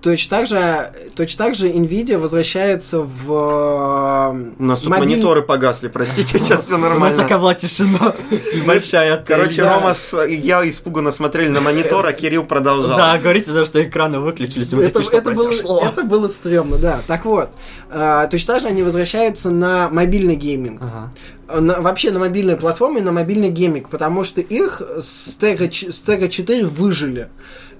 точно 0.00 0.36
так 0.38 0.46
же, 0.46 0.92
точно 1.14 1.44
так 1.46 1.54
же 1.54 1.68
Nvidia 1.68 2.18
возвращается 2.18 3.00
в 3.00 3.32
э, 3.32 4.52
У 4.58 4.62
нас 4.64 4.80
тут 4.80 4.90
мобиль- 4.90 5.08
мониторы 5.16 5.42
погасли, 5.42 5.88
простите, 5.88 6.38
сейчас 6.38 6.64
все 6.64 6.74
У 6.74 6.78
нас 6.78 6.88
нормально. 6.90 7.22
такая 7.22 7.38
была 7.38 7.54
тишина 7.54 8.14
большая. 8.66 9.22
Короче. 9.26 9.62
Рома 9.62 9.94
с 9.94 10.24
я 10.26 10.68
испуганно 10.68 11.10
смотрели 11.10 11.48
на 11.48 11.60
монитор, 11.60 12.06
а 12.06 12.12
Кирилл 12.12 12.44
продолжал. 12.44 12.96
Да, 12.96 13.18
говорите, 13.18 13.52
за 13.52 13.64
что 13.64 13.82
экраны 13.82 14.20
выключились. 14.20 14.72
Мы 14.72 14.82
Это, 14.84 15.00
такие, 15.00 15.06
что 15.06 15.16
это 15.18 15.30
было, 15.32 15.80
это 15.84 16.04
было 16.04 16.28
стрёмно, 16.28 16.76
да. 16.78 17.00
Так 17.06 17.24
вот, 17.24 17.50
э, 17.90 18.28
точно 18.30 18.54
так 18.54 18.62
же 18.62 18.68
они 18.68 18.82
возвращаются 18.82 19.50
на 19.50 19.88
мобильный 19.90 20.36
гейминг. 20.36 20.80
Ага. 20.82 21.10
На- 21.58 21.80
вообще 21.80 22.10
на 22.10 22.18
мобильной 22.18 22.56
платформе, 22.56 23.00
на 23.02 23.12
мобильный 23.12 23.48
гейминг, 23.48 23.88
потому 23.88 24.24
что 24.24 24.40
их 24.40 24.82
с 25.02 25.36
Tegra, 25.40 25.70
с 25.70 26.02
Tegra 26.06 26.28
4 26.28 26.66
выжили. 26.66 27.28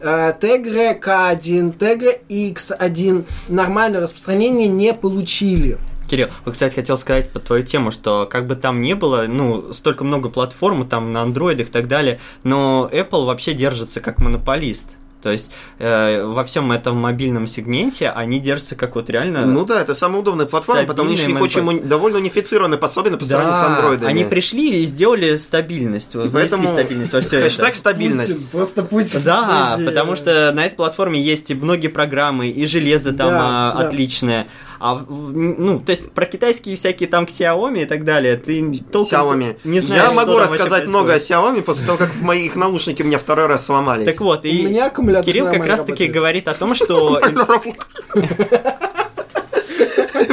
Tegra 0.00 0.98
K1, 0.98 1.76
Tegra 1.78 2.18
X1 2.28 3.24
нормальное 3.48 4.00
распространение 4.00 4.66
не 4.68 4.94
получили. 4.94 5.78
Кирилл, 6.10 6.28
вот, 6.44 6.54
кстати, 6.54 6.74
хотел 6.74 6.96
сказать 6.96 7.30
по 7.30 7.38
твою 7.38 7.62
тему, 7.62 7.92
что 7.92 8.26
как 8.28 8.46
бы 8.48 8.56
там 8.56 8.80
не 8.80 8.94
было, 8.94 9.26
ну, 9.28 9.72
столько 9.72 10.02
много 10.02 10.28
платформ, 10.28 10.88
там 10.88 11.12
на 11.12 11.22
андроидах 11.22 11.68
и 11.68 11.70
так 11.70 11.86
далее, 11.86 12.18
но 12.42 12.90
Apple 12.92 13.26
вообще 13.26 13.52
держится 13.54 14.00
как 14.00 14.18
монополист. 14.18 14.88
То 15.22 15.30
есть 15.30 15.52
э, 15.78 16.24
во 16.24 16.44
всем 16.44 16.72
этом 16.72 16.96
мобильном 16.96 17.46
сегменте 17.46 18.10
они 18.10 18.38
держатся 18.40 18.76
как 18.76 18.94
вот 18.96 19.10
реально... 19.10 19.46
Ну 19.46 19.64
да, 19.64 19.80
это 19.80 19.94
самая 19.94 20.20
удобная 20.20 20.46
платформа, 20.46 20.84
потому 20.84 21.16
что 21.16 21.26
у 21.26 21.32
них 21.32 21.40
очень 21.40 21.62
уни- 21.62 21.84
довольно 21.86 22.18
унифицированный, 22.18 22.78
особенно 22.78 23.16
по 23.18 23.24
сравнению 23.24 23.58
с 23.58 23.62
андроидами. 23.62 24.08
они 24.10 24.24
пришли 24.24 24.80
и 24.80 24.84
сделали 24.84 25.36
стабильность, 25.36 26.14
вот, 26.14 26.26
И 26.26 26.28
поэтому 26.28 26.66
стабильность 26.68 27.12
во 27.12 27.20
все 27.20 27.40
хэштаг 27.40 27.70
это. 27.70 27.78
стабильность. 27.78 28.48
просто 28.50 28.82
Путин. 28.82 29.22
Да, 29.24 29.78
потому 29.84 30.16
что 30.16 30.52
на 30.52 30.66
этой 30.66 30.74
платформе 30.76 31.20
есть 31.20 31.50
и 31.50 31.54
многие 31.54 31.88
программы, 31.88 32.48
и 32.48 32.66
железо 32.66 33.12
там 33.12 33.28
Да, 33.30 33.72
а, 33.72 33.78
да. 33.82 33.86
отличное. 33.88 34.46
А, 34.82 35.04
ну, 35.08 35.78
то 35.78 35.90
есть 35.90 36.10
про 36.12 36.24
китайские 36.24 36.74
всякие 36.74 37.06
там 37.06 37.24
Xiaomi 37.24 37.82
и 37.82 37.84
так 37.84 38.02
далее, 38.04 38.36
ты 38.38 38.80
толком 38.90 39.40
Xiaomi. 39.42 39.56
не 39.64 39.78
знаешь, 39.80 40.02
Я 40.04 40.06
что 40.08 40.14
могу 40.16 40.38
рассказать 40.38 40.88
много 40.88 41.12
о. 41.12 41.16
Xiaomi 41.18 41.60
после 41.60 41.86
того, 41.86 41.98
как 41.98 42.10
мои 42.22 42.46
их 42.46 42.56
наушники 42.56 43.02
у 43.02 43.04
меня 43.06 43.18
второй 43.18 43.44
раз 43.46 43.66
сломались. 43.66 44.06
Так 44.06 44.20
вот, 44.22 44.44
У 44.44 44.48
и 44.48 44.62
меня 44.62 44.86
аккумулятор 44.86 45.24
Кирилл 45.26 45.50
как 45.50 45.66
раз-таки 45.66 46.06
говорит 46.06 46.48
о 46.48 46.54
том, 46.54 46.74
что... 46.80 47.20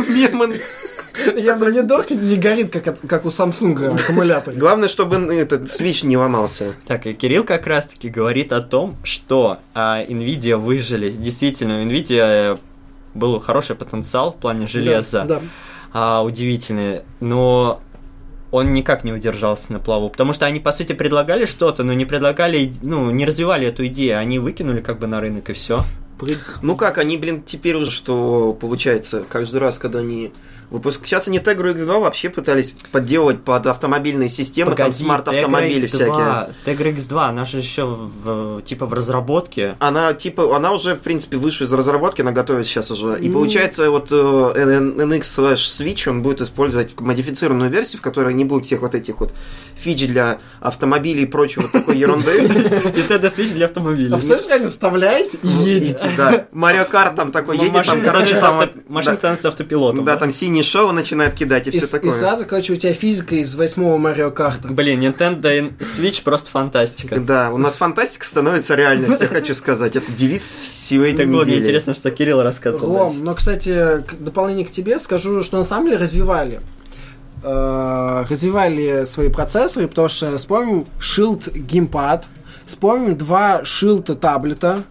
Мемон. 0.10 0.53
Я 1.36 1.55
думаю, 1.55 1.73
не 1.73 1.81
дохнет, 1.81 2.21
не 2.21 2.36
горит, 2.38 2.71
как, 2.71 2.88
от- 2.88 2.99
как 3.07 3.25
у 3.25 3.29
Samsung 3.29 3.99
аккумулятор. 3.99 4.53
Главное, 4.55 4.88
чтобы 4.88 5.17
этот 5.36 5.63
Switch 5.63 6.05
не 6.05 6.15
ломался. 6.15 6.75
Так, 6.86 7.05
и 7.07 7.13
Кирилл 7.13 7.43
как 7.43 7.67
раз-таки 7.67 8.07
говорит 8.10 8.53
о 8.53 8.62
том, 8.62 8.95
что 9.03 9.57
а, 9.73 10.03
Nvidia 10.03 10.55
выжили. 10.57 11.10
Действительно, 11.10 11.83
Nvidia 11.83 12.53
э, 12.53 12.57
был 13.17 13.39
хороший 13.39 13.75
потенциал 13.75 14.32
в 14.32 14.38
плане 14.38 14.67
железа. 14.67 15.25
Да, 15.25 15.39
да. 15.39 15.41
а, 15.93 16.23
удивительные, 16.23 17.03
но 17.19 17.82
он 18.51 18.73
никак 18.73 19.03
не 19.03 19.12
удержался 19.12 19.73
на 19.73 19.80
плаву, 19.80 20.10
потому 20.10 20.34
что 20.34 20.45
они, 20.45 20.60
по 20.60 20.71
сути, 20.71 20.93
предлагали 20.93 21.45
что-то, 21.45 21.84
но 21.84 21.93
не 21.93 22.06
предлагали, 22.06 22.71
ну, 22.82 23.12
не 23.12 23.25
развивали 23.25 23.67
эту 23.67 23.86
идею, 23.88 24.19
они 24.19 24.39
выкинули 24.39 24.82
как 24.82 24.99
бы 24.99 25.08
на 25.08 25.19
рынок 25.19 25.49
и 25.49 25.53
все. 25.53 25.84
Ну 26.62 26.75
как, 26.75 26.97
они, 26.97 27.17
блин, 27.17 27.43
теперь 27.45 27.75
уже, 27.75 27.91
что 27.91 28.58
получается, 28.60 29.23
каждый 29.27 29.58
раз, 29.58 29.77
когда 29.77 29.99
они 29.99 30.34
выпуск... 30.69 31.06
Сейчас 31.06 31.27
они 31.27 31.39
Tegra 31.39 31.73
X2 31.75 31.99
вообще 32.01 32.30
пытались 32.30 32.75
подделать 32.91 33.43
под 33.43 33.67
автомобильные 33.67 34.30
системы, 34.30 34.75
там 34.75 34.91
смарт-автомобили 34.91 35.88
всякие. 35.88 36.53
Tegra 36.65 36.95
X2, 36.95 37.30
она 37.30 37.45
же 37.45 37.58
еще 37.58 37.86
в, 37.86 38.62
типа 38.63 38.86
в 38.86 38.93
разработке. 38.93 39.75
Она 39.80 40.13
типа, 40.13 40.56
она 40.56 40.71
уже 40.71 40.95
в 40.95 40.99
принципе 40.99 41.38
вышла 41.38 41.65
из 41.65 41.73
разработки, 41.73 42.21
она 42.21 42.32
готовит 42.32 42.67
сейчас 42.67 42.91
уже. 42.91 43.19
И 43.19 43.27
М. 43.27 43.34
получается 43.34 43.89
вот 43.89 44.12
э, 44.12 44.15
NX 44.15 45.21
slash 45.21 45.56
Switch 45.56 46.10
он 46.10 46.21
будет 46.21 46.41
использовать 46.41 46.99
модифицированную 46.99 47.69
версию, 47.69 47.99
в 47.99 48.01
которой 48.01 48.34
не 48.34 48.45
будет 48.45 48.65
всех 48.65 48.82
вот 48.82 48.95
этих 48.95 49.19
вот 49.19 49.34
фич 49.75 50.08
для 50.08 50.39
автомобилей 50.60 51.23
и 51.23 51.25
прочей 51.25 51.62
вот 51.62 51.71
такой 51.71 51.97
ерунды. 51.97 52.39
Nintendo 52.41 53.34
Switch 53.34 53.53
для 53.53 53.65
автомобилей. 53.65 54.13
А 54.13 54.19
реально 54.47 54.69
вставляете 54.69 55.38
и 55.43 55.47
едете. 55.47 56.10
Да, 56.17 56.47
Марио 56.51 56.86
Карт 56.86 57.15
там 57.15 57.32
такой 57.32 57.58
едет, 57.58 57.86
там, 57.86 57.99
Машина 57.99 58.03
короче, 58.03 58.71
Машина 58.88 59.15
становится 59.15 59.47
автопилотом. 59.49 60.06
Да, 60.06 60.15
там 60.17 60.32
синий 60.32 60.57
шоу 60.63 60.91
начинает 60.91 61.34
кидать 61.34 61.67
и 61.67 61.72
И, 61.72 61.78
все 61.78 61.88
с- 61.88 61.89
и 61.89 61.91
такое. 61.93 62.12
сразу, 62.12 62.46
короче, 62.46 62.74
у 62.74 62.76
тебя 62.76 62.93
физика 62.93 63.36
из 63.36 63.56
восьмого 63.56 63.98
Марио 63.98 64.32
Карта. 64.32 64.67
Блин, 64.67 65.02
Nintendo 65.02 65.74
Switch 65.80 66.24
просто 66.24 66.50
фантастика. 66.52 67.20
Да, 67.20 67.52
у 67.52 67.58
нас 67.58 67.76
фантастика 67.76 68.26
становится 68.26 68.76
реальностью, 68.76 69.28
хочу 69.30 69.54
сказать. 69.54 69.96
Это 69.96 70.12
девиз 70.12 70.43
сегодня 70.46 71.17
Так 71.17 71.28
вот, 71.28 71.43
мне 71.46 71.54
недели. 71.54 71.60
интересно, 71.63 71.93
что 71.93 72.12
Кирилл 72.12 72.41
рассказывал. 72.43 72.98
Ром, 72.98 73.24
но, 73.24 73.34
кстати, 73.36 74.04
дополнение 74.20 74.65
к 74.65 74.72
тебе 74.72 75.00
скажу, 75.00 75.43
что 75.43 75.58
на 75.58 75.63
самом 75.65 75.86
деле 75.88 75.98
развивали. 75.98 76.62
Э, 77.43 78.24
развивали 78.30 79.06
свои 79.06 79.30
процессоры, 79.30 79.88
потому 79.88 80.10
что 80.10 80.38
вспомним 80.38 80.86
Shield 81.00 81.52
геймпад, 81.58 82.28
вспомним 82.65 83.15
два 83.15 83.62
Shield 83.63 84.15
таблета, 84.15 84.84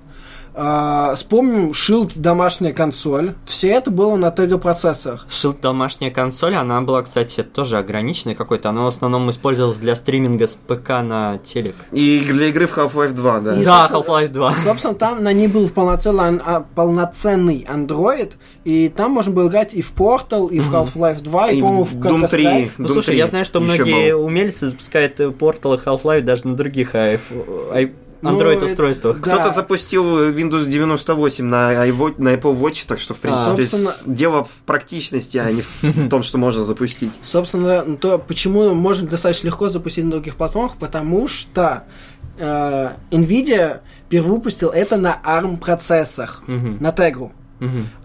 А, 0.58 1.14
вспомним 1.14 1.72
Shield 1.72 2.12
домашняя 2.14 2.72
консоль. 2.72 3.34
Все 3.44 3.68
это 3.68 3.90
было 3.90 4.16
на 4.16 4.28
Tegra 4.28 4.56
процессорах. 4.56 5.26
Shield 5.28 5.60
домашняя 5.60 6.10
консоль, 6.10 6.54
она 6.56 6.80
была, 6.80 7.02
кстати, 7.02 7.42
тоже 7.42 7.76
ограниченной 7.76 8.34
какой-то. 8.34 8.70
Она 8.70 8.84
в 8.84 8.86
основном 8.86 9.28
использовалась 9.28 9.76
для 9.76 9.94
стриминга 9.94 10.46
с 10.46 10.54
ПК 10.54 10.88
на 11.04 11.38
телек. 11.44 11.76
И 11.92 12.20
для 12.26 12.46
игры 12.46 12.66
в 12.66 12.76
Half-Life 12.76 13.12
2, 13.12 13.40
да. 13.40 13.60
И, 13.60 13.64
да, 13.66 13.86
Half-Life 13.92 14.28
2. 14.28 14.52
Собственно, 14.64 14.94
там 14.94 15.22
на 15.22 15.34
ней 15.34 15.46
был 15.46 15.68
полноценный, 15.68 16.40
а, 16.44 16.64
полноценный 16.74 17.66
Android, 17.70 18.32
и 18.64 18.88
там 18.88 19.10
можно 19.10 19.32
было 19.32 19.48
играть 19.48 19.74
и 19.74 19.82
в 19.82 19.92
Portal, 19.92 20.48
и 20.50 20.60
в 20.60 20.72
Half-Life 20.74 21.20
2, 21.22 21.48
и, 21.50 21.58
И 21.58 21.60
по-моему, 21.60 21.84
в 21.84 21.94
Doom 21.96 22.26
3. 22.28 22.44
Counter-Strike. 22.44 22.70
Ну, 22.78 22.84
Doom 22.86 22.92
слушай, 22.94 23.06
3 23.08 23.16
я 23.18 23.26
знаю, 23.26 23.44
что 23.44 23.60
многие 23.60 24.12
был. 24.14 24.24
умельцы 24.24 24.68
запускают 24.68 25.20
э, 25.20 25.26
Portal 25.28 25.74
и 25.76 25.78
Half-Life 25.86 26.22
даже 26.22 26.46
на 26.48 26.56
других 26.56 26.94
айф- 26.94 27.90
Ну, 28.30 28.38
Android-устройствах. 28.40 29.20
Да. 29.20 29.34
Кто-то 29.36 29.50
запустил 29.54 30.04
Windows 30.30 30.66
98 30.66 31.44
на, 31.44 31.72
iWatch- 31.88 32.14
на 32.18 32.34
Apple 32.34 32.58
Watch, 32.58 32.84
так 32.86 32.98
что, 32.98 33.14
в 33.14 33.18
принципе, 33.18 33.42
А. 33.52 33.56
Собственно- 33.56 33.90
с- 33.90 34.02
дело 34.06 34.44
в 34.44 34.50
практичности, 34.66 35.38
а 35.38 35.50
не 35.50 35.62
в, 35.62 35.82
в 35.82 36.08
том, 36.08 36.22
что 36.22 36.38
можно 36.38 36.64
запустить. 36.64 37.12
Собственно, 37.22 37.84
ну, 37.86 37.96
то 37.96 38.18
почему 38.18 38.74
можно 38.74 39.08
достаточно 39.08 39.46
легко 39.48 39.68
запустить 39.68 40.04
на 40.04 40.10
других 40.12 40.36
платформах, 40.36 40.76
потому 40.76 41.28
что 41.28 41.84
э, 42.38 42.90
Nvidia 43.10 43.80
перевыпустил 44.08 44.68
это 44.70 44.96
на 44.96 45.18
ARM 45.24 45.56
процессах, 45.58 46.42
Мгм. 46.46 46.78
на 46.80 46.90
Tegra. 46.90 47.30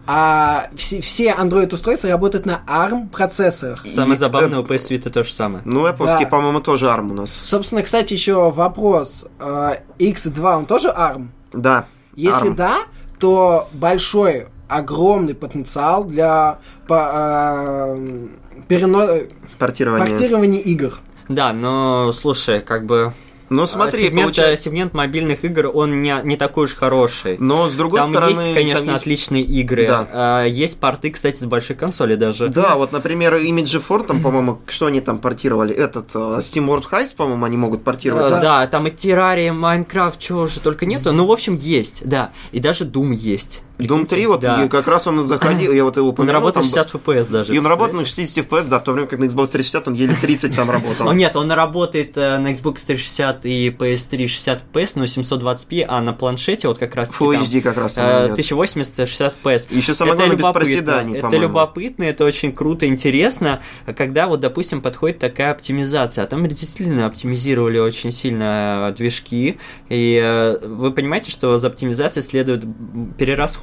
А 0.07 0.69
все, 0.75 1.01
все 1.01 1.31
Android 1.33 1.73
устройства 1.73 2.09
работают 2.09 2.45
на 2.45 2.61
ARM 2.67 3.09
процессорах. 3.09 3.85
Самое 3.85 4.13
И, 4.13 4.17
забавное, 4.17 4.59
у 4.59 4.63
PS 4.63 4.89
Vita 4.91 5.09
то 5.09 5.23
же 5.23 5.31
самое. 5.31 5.61
Ну, 5.65 5.85
Apple, 5.87 6.05
Да. 6.05 6.25
по-моему, 6.25 6.59
тоже 6.61 6.87
ARM 6.87 7.11
у 7.11 7.13
нас. 7.13 7.31
Собственно, 7.31 7.83
кстати, 7.83 8.13
еще 8.13 8.49
вопрос. 8.51 9.25
э, 9.39 9.75
X2, 9.99 10.57
он 10.57 10.65
тоже 10.65 10.89
ARM? 10.89 11.29
Да. 11.53 11.85
Если 12.15 12.49
ARM. 12.51 12.55
да, 12.55 12.77
то 13.19 13.69
большой, 13.73 14.47
огромный 14.67 15.35
потенциал 15.35 16.03
для 16.05 16.59
по- 16.87 17.11
э, 17.13 18.27
перено- 18.67 19.29
Портирование. 19.59 20.09
портирования 20.09 20.59
игр. 20.61 20.93
Да, 21.29 21.53
но 21.53 22.11
слушай, 22.13 22.61
как 22.61 22.85
бы 22.85 23.13
Ну, 23.51 23.65
смотри, 23.65 24.03
сегмент, 24.03 24.27
получается... 24.27 24.63
сегмент 24.63 24.93
мобильных 24.93 25.43
игр, 25.43 25.69
он 25.73 26.01
не, 26.01 26.15
не 26.23 26.37
такой 26.37 26.65
уж 26.65 26.73
хороший. 26.73 27.35
Но, 27.37 27.67
с 27.67 27.73
другой 27.73 27.99
там 27.99 28.11
стороны... 28.11 28.29
есть, 28.29 28.53
конечно, 28.53 28.85
там 28.85 28.93
есть- 28.93 29.01
отличные 29.01 29.43
игры. 29.43 29.87
Да. 29.87 30.07
А, 30.13 30.45
есть 30.45 30.79
порты, 30.79 31.11
кстати, 31.11 31.37
с 31.37 31.45
большой 31.45 31.75
консоли 31.75 32.15
даже. 32.15 32.47
Да, 32.47 32.77
вот, 32.77 32.93
например, 32.93 33.35
Image 33.35 33.65
4, 33.65 34.03
там, 34.03 34.21
по-моему, 34.23 34.61
что 34.67 34.85
они 34.85 35.01
там 35.01 35.17
портировали? 35.19 35.75
Этот, 35.75 36.11
э, 36.15 36.39
Steam 36.39 36.65
World 36.65 36.85
Heist, 36.89 37.17
по-моему, 37.17 37.43
они 37.43 37.57
могут 37.57 37.83
портировать. 37.83 38.27
Э, 38.27 38.29
да. 38.29 38.41
Да, 38.41 38.67
там 38.67 38.87
и 38.87 38.91
Террария, 38.91 39.51
Майнкрафт, 39.51 40.17
чего 40.17 40.47
же 40.47 40.61
только 40.61 40.85
нету. 40.85 41.11
Ну, 41.11 41.25
в 41.25 41.31
общем, 41.33 41.55
есть, 41.55 42.07
да. 42.07 42.31
И 42.53 42.61
даже 42.61 42.85
Doom 42.85 43.11
есть. 43.13 43.63
Doom 43.88 44.06
3, 44.06 44.06
Прикиньте, 44.06 44.28
вот, 44.28 44.39
да. 44.41 44.67
как 44.67 44.88
раз 44.88 45.08
он 45.08 45.24
заходил, 45.24 45.72
я 45.72 45.84
вот 45.84 45.98
его 45.98 46.08
Он 46.08 46.13
упомянул. 46.13 46.34
работает 46.36 46.54
там 46.56 46.63
60 46.63 46.94
FPS 46.94 47.30
даже. 47.32 47.54
И 47.56 47.60
он 47.60 47.65
работает 47.67 47.94
на 47.98 48.04
представляете? 48.04 48.41
60 48.41 48.48
FPS, 48.48 48.67
да, 48.70 48.80
в 48.80 48.84
то 48.84 48.91
время 48.94 49.08
как 49.08 49.20
на 49.20 49.26
Xbox 49.26 49.48
360 49.52 49.88
он 49.88 49.94
еле 49.94 50.15
30 50.20 50.56
там 50.56 50.70
работал. 50.72 51.06
Ну 51.06 51.13
нет, 51.13 51.36
он 51.36 51.52
работает 51.52 52.17
э, 52.17 52.38
на 52.38 52.52
Xbox 52.54 52.80
360 52.86 53.46
и 53.46 53.70
PS3 53.70 54.28
60 54.28 54.63
FPS, 54.74 54.91
но 54.96 55.04
720p, 55.06 55.86
а 55.88 56.02
на 56.02 56.13
планшете 56.13 56.67
вот 56.67 56.78
как 56.78 56.96
раз 56.96 57.12
Full 57.12 57.39
HD 57.41 57.62
как 57.62 57.78
раз 57.78 57.98
он 57.98 58.04
э, 58.04 58.08
идет. 58.28 58.32
1080 58.34 59.08
60 59.10 59.36
FPS. 59.44 59.67
Еще 59.76 59.94
самое 59.94 60.15
главное, 60.15 60.38
без 60.38 60.46
проседаний, 60.48 61.17
Это 61.17 61.38
любопытно, 61.38 62.04
это 62.04 62.26
очень 62.26 62.52
круто, 62.54 62.86
интересно, 62.88 63.62
когда 63.98 64.28
вот, 64.28 64.39
допустим, 64.39 64.82
подходит 64.82 65.20
такая 65.20 65.52
оптимизация. 65.52 66.24
А 66.24 66.28
там 66.28 66.48
действительно 66.48 67.06
оптимизировали 67.06 67.80
очень 67.80 68.12
сильно 68.12 68.89
э, 68.91 68.96
движки, 68.96 69.58
и 69.89 70.22
э, 70.24 70.58
вы 70.67 70.91
понимаете, 70.91 71.32
что 71.32 71.58
за 71.58 71.67
оптимизацией 71.67 72.24
следуют 72.24 72.63
м, 72.63 73.13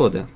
перерасходы. 0.09 0.27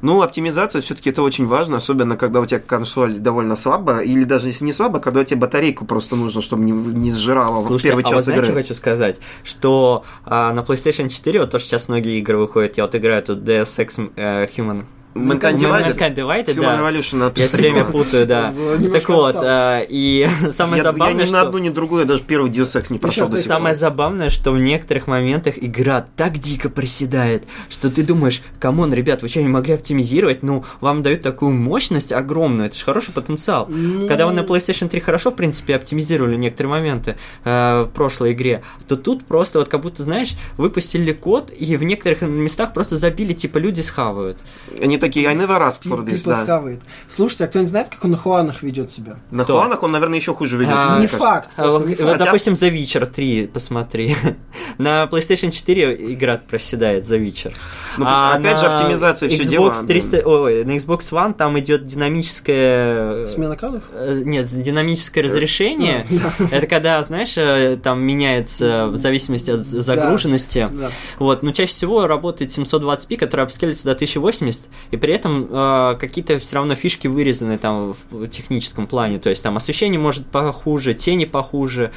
Ну, 0.00 0.22
оптимизация 0.22 0.80
все-таки 0.80 1.10
это 1.10 1.22
очень 1.22 1.46
важно, 1.46 1.76
особенно 1.76 2.16
когда 2.16 2.40
у 2.40 2.46
тебя 2.46 2.60
консоль 2.60 3.14
довольно 3.14 3.56
слабая, 3.56 4.02
или 4.02 4.24
даже 4.24 4.46
если 4.46 4.64
не 4.64 4.72
слабая, 4.72 5.02
когда 5.02 5.20
у 5.20 5.24
тебя 5.24 5.40
батарейку 5.40 5.84
просто 5.84 6.16
нужно, 6.16 6.40
чтобы 6.40 6.62
не, 6.62 6.72
не 6.72 7.10
сжирала 7.10 7.58
в 7.58 7.66
Слушайте, 7.66 7.88
первый 7.88 8.04
а 8.04 8.06
вот 8.06 8.14
час 8.14 8.24
знаете, 8.24 8.42
игры. 8.44 8.52
что 8.52 8.62
хочу 8.62 8.74
сказать? 8.74 9.20
Что 9.42 10.04
а, 10.24 10.52
на 10.52 10.60
PlayStation 10.60 11.08
4, 11.08 11.40
вот 11.40 11.50
тоже 11.50 11.64
сейчас 11.64 11.88
многие 11.88 12.18
игры 12.18 12.38
выходят, 12.38 12.78
я 12.78 12.84
вот 12.84 12.94
играю 12.94 13.22
тут 13.22 13.40
Deus 13.40 13.64
Ex 13.64 14.10
э, 14.16 14.46
Human... 14.56 14.84
Mankind 15.18 15.58
Divided? 15.58 15.96
Mankind 15.96 16.14
Divided, 16.14 16.54
Human 16.54 16.62
да. 16.62 16.90
Revolution 16.90 17.32
Я 17.36 17.48
все 17.48 17.56
время 17.56 17.84
путаю, 17.84 18.26
да. 18.26 18.52
Так 18.92 19.08
вот, 19.08 19.36
а, 19.38 19.80
и 19.80 20.28
самое 20.50 20.82
я, 20.82 20.88
я 20.88 20.92
забавное, 20.92 21.14
ни 21.14 21.20
на 21.20 21.26
что... 21.26 21.40
одну, 21.40 21.58
ни 21.58 21.68
другую, 21.68 22.00
я 22.02 22.06
даже 22.06 22.22
первый 22.22 22.50
Deus 22.50 22.80
Ex 22.80 22.92
не 22.92 22.98
прошел 22.98 23.28
до. 23.28 23.36
Самое 23.36 23.74
забавное, 23.74 24.28
что 24.28 24.52
в 24.52 24.58
некоторых 24.58 25.06
моментах 25.06 25.54
игра 25.60 26.04
так 26.16 26.38
дико 26.38 26.68
проседает, 26.68 27.44
что 27.68 27.90
ты 27.90 28.02
думаешь, 28.02 28.42
come 28.60 28.78
on, 28.78 28.92
ребят, 28.92 29.22
вы 29.22 29.28
что, 29.28 29.42
не 29.42 29.48
могли 29.48 29.74
оптимизировать? 29.74 30.42
Ну, 30.42 30.64
вам 30.80 31.02
дают 31.02 31.22
такую 31.22 31.52
мощность 31.52 32.12
огромную, 32.12 32.68
это 32.68 32.76
же 32.76 32.84
хороший 32.84 33.12
потенциал. 33.12 33.66
Ну, 33.68 34.06
Когда 34.08 34.26
вы 34.26 34.32
на 34.32 34.40
PlayStation 34.40 34.88
3 34.88 35.00
хорошо, 35.00 35.30
в 35.30 35.36
принципе, 35.36 35.76
оптимизировали 35.76 36.36
некоторые 36.36 36.70
моменты 36.70 37.16
э, 37.44 37.84
в 37.88 37.90
прошлой 37.94 38.32
игре, 38.32 38.62
то 38.86 38.96
тут 38.96 39.24
просто 39.24 39.58
вот 39.58 39.68
как 39.68 39.80
будто, 39.80 40.02
знаешь, 40.02 40.34
выпустили 40.56 41.12
код, 41.12 41.52
и 41.56 41.76
в 41.76 41.84
некоторых 41.84 42.22
местах 42.22 42.74
просто 42.74 42.96
забили, 42.96 43.32
типа, 43.32 43.58
люди 43.58 43.80
схавают. 43.80 44.38
Они 44.80 44.98
такие, 45.08 45.28
I 45.28 45.34
never 45.34 45.58
asked 45.60 45.84
for 45.84 46.04
People 46.04 46.28
да. 46.28 46.36
схавает. 46.42 46.80
Слушайте, 47.08 47.44
а 47.44 47.46
кто-нибудь 47.48 47.70
знает, 47.70 47.88
как 47.88 48.04
он 48.04 48.12
на 48.12 48.16
Хуанах 48.16 48.62
ведет 48.62 48.92
себя? 48.92 49.16
На 49.30 49.44
Кто? 49.44 49.54
Хуанах 49.54 49.82
он, 49.82 49.92
наверное, 49.92 50.18
еще 50.18 50.34
хуже 50.34 50.56
ведет. 50.56 50.74
А, 50.76 51.00
не 51.00 51.06
факт. 51.06 51.50
А, 51.56 51.64
не 51.64 51.94
вот, 51.94 51.98
факт. 51.98 52.18
допустим, 52.18 52.52
The 52.54 52.72
Witcher 52.72 53.06
3 53.06 53.46
посмотри. 53.48 54.16
на 54.78 55.04
PlayStation 55.04 55.50
4 55.50 56.12
игра 56.14 56.36
проседает 56.36 57.04
The 57.04 57.18
Witcher. 57.18 57.52
Ну, 57.96 58.04
А 58.06 58.34
опять 58.34 58.58
же, 58.58 58.64
на 58.64 58.78
оптимизация 58.78 59.28
все 59.28 59.38
Xbox 59.38 59.48
дело. 59.48 59.74
300, 59.74 60.22
ой, 60.24 60.64
на 60.64 60.72
Xbox 60.72 60.98
One 61.12 61.34
там 61.34 61.58
идет 61.58 61.86
динамическое... 61.86 63.26
Смена 63.26 63.56
кадров? 63.56 63.82
э, 63.92 64.22
Нет, 64.24 64.46
динамическое 64.46 65.24
разрешение. 65.24 66.06
Это 66.50 66.66
когда, 66.66 67.02
знаешь, 67.02 67.36
э, 67.36 67.76
там 67.82 68.02
меняется 68.02 68.88
в 68.88 68.96
зависимости 68.96 69.50
от 69.50 69.64
загруженности. 69.64 70.68
Да. 70.72 70.90
Вот, 71.18 71.42
но 71.42 71.52
чаще 71.52 71.72
всего 71.72 72.06
работает 72.06 72.50
720p, 72.50 73.16
который 73.16 73.42
апскейлится 73.42 73.84
до 73.84 73.92
1080, 73.92 74.62
и 74.90 74.96
при 74.96 75.14
этом 75.14 75.48
э, 75.50 75.96
какие-то 75.98 76.38
все 76.38 76.56
равно 76.56 76.74
фишки 76.74 77.06
вырезаны 77.06 77.58
там 77.58 77.94
в 78.10 78.28
техническом 78.28 78.86
плане, 78.86 79.18
то 79.18 79.30
есть 79.30 79.42
там 79.42 79.56
освещение 79.56 80.00
может 80.00 80.26
похуже, 80.26 80.94
тени 80.94 81.24
похуже, 81.24 81.92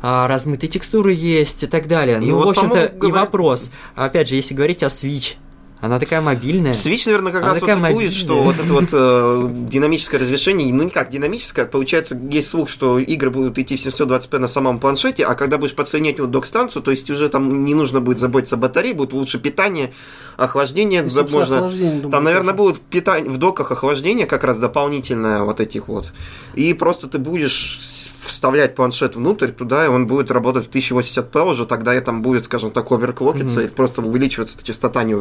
а, 0.00 0.28
размытые 0.28 0.70
текстуры 0.70 1.12
есть 1.12 1.64
и 1.64 1.66
так 1.66 1.88
далее. 1.88 2.18
И 2.18 2.30
ну, 2.30 2.36
вот, 2.36 2.46
в 2.46 2.48
общем-то, 2.50 2.84
и 2.84 2.96
говорят- 2.96 3.26
вопрос. 3.26 3.70
Опять 3.94 4.28
же, 4.28 4.36
если 4.36 4.54
говорить 4.54 4.82
о 4.82 4.86
Switch, 4.86 5.34
она 5.80 6.00
такая 6.00 6.20
мобильная. 6.20 6.72
Switch, 6.72 7.02
наверное, 7.06 7.32
как 7.32 7.42
Она 7.42 7.52
раз 7.52 7.60
вот 7.60 7.68
и 7.68 7.72
будет, 7.72 7.82
мобильная. 7.82 8.10
что 8.10 8.42
вот 8.42 8.56
это 8.58 8.72
вот 8.72 8.88
э, 8.92 9.48
динамическое 9.70 10.20
разрешение, 10.20 10.72
ну 10.72 10.82
никак 10.82 11.08
динамическое, 11.08 11.66
получается, 11.66 12.18
есть 12.30 12.48
слух, 12.48 12.68
что 12.68 12.98
игры 12.98 13.30
будут 13.30 13.58
идти 13.58 13.76
в 13.76 13.80
720p 13.80 14.38
на 14.38 14.48
самом 14.48 14.80
планшете, 14.80 15.24
а 15.24 15.34
когда 15.34 15.56
будешь 15.58 15.74
подсоединять 15.76 16.18
вот 16.18 16.30
док-станцию, 16.32 16.82
то 16.82 16.90
есть 16.90 17.08
уже 17.10 17.28
там 17.28 17.64
не 17.64 17.74
нужно 17.74 18.00
будет 18.00 18.18
заботиться 18.18 18.56
о 18.56 18.58
батарее, 18.58 18.94
будет 18.94 19.12
лучше 19.12 19.38
питание, 19.38 19.92
охлаждение, 20.36 21.04
И, 21.04 21.32
можно... 21.32 21.58
охлаждение, 21.58 21.96
думаю, 21.96 22.10
Там, 22.10 22.24
наверное, 22.24 22.54
тоже. 22.54 22.70
будет 22.72 22.80
питание, 22.80 23.30
в 23.30 23.36
доках 23.38 23.70
охлаждение 23.70 24.26
как 24.26 24.42
раз 24.44 24.58
дополнительное 24.58 25.42
вот 25.42 25.60
этих 25.60 25.88
вот. 25.88 26.12
И 26.54 26.74
просто 26.74 27.06
ты 27.06 27.18
будешь 27.18 27.80
вставлять 28.24 28.74
планшет 28.74 29.16
внутрь 29.16 29.48
туда, 29.48 29.84
и 29.86 29.88
он 29.88 30.06
будет 30.06 30.30
работать 30.30 30.66
в 30.66 30.70
1080p 30.70 31.50
уже, 31.50 31.66
тогда 31.66 31.94
и 31.96 32.00
там 32.00 32.22
будет, 32.22 32.44
скажем 32.44 32.70
так, 32.70 32.90
оверклокиться, 32.92 33.60
или 33.62 33.68
просто 33.68 34.02
увеличиваться 34.02 34.62
частота, 34.64 35.02
не 35.02 35.14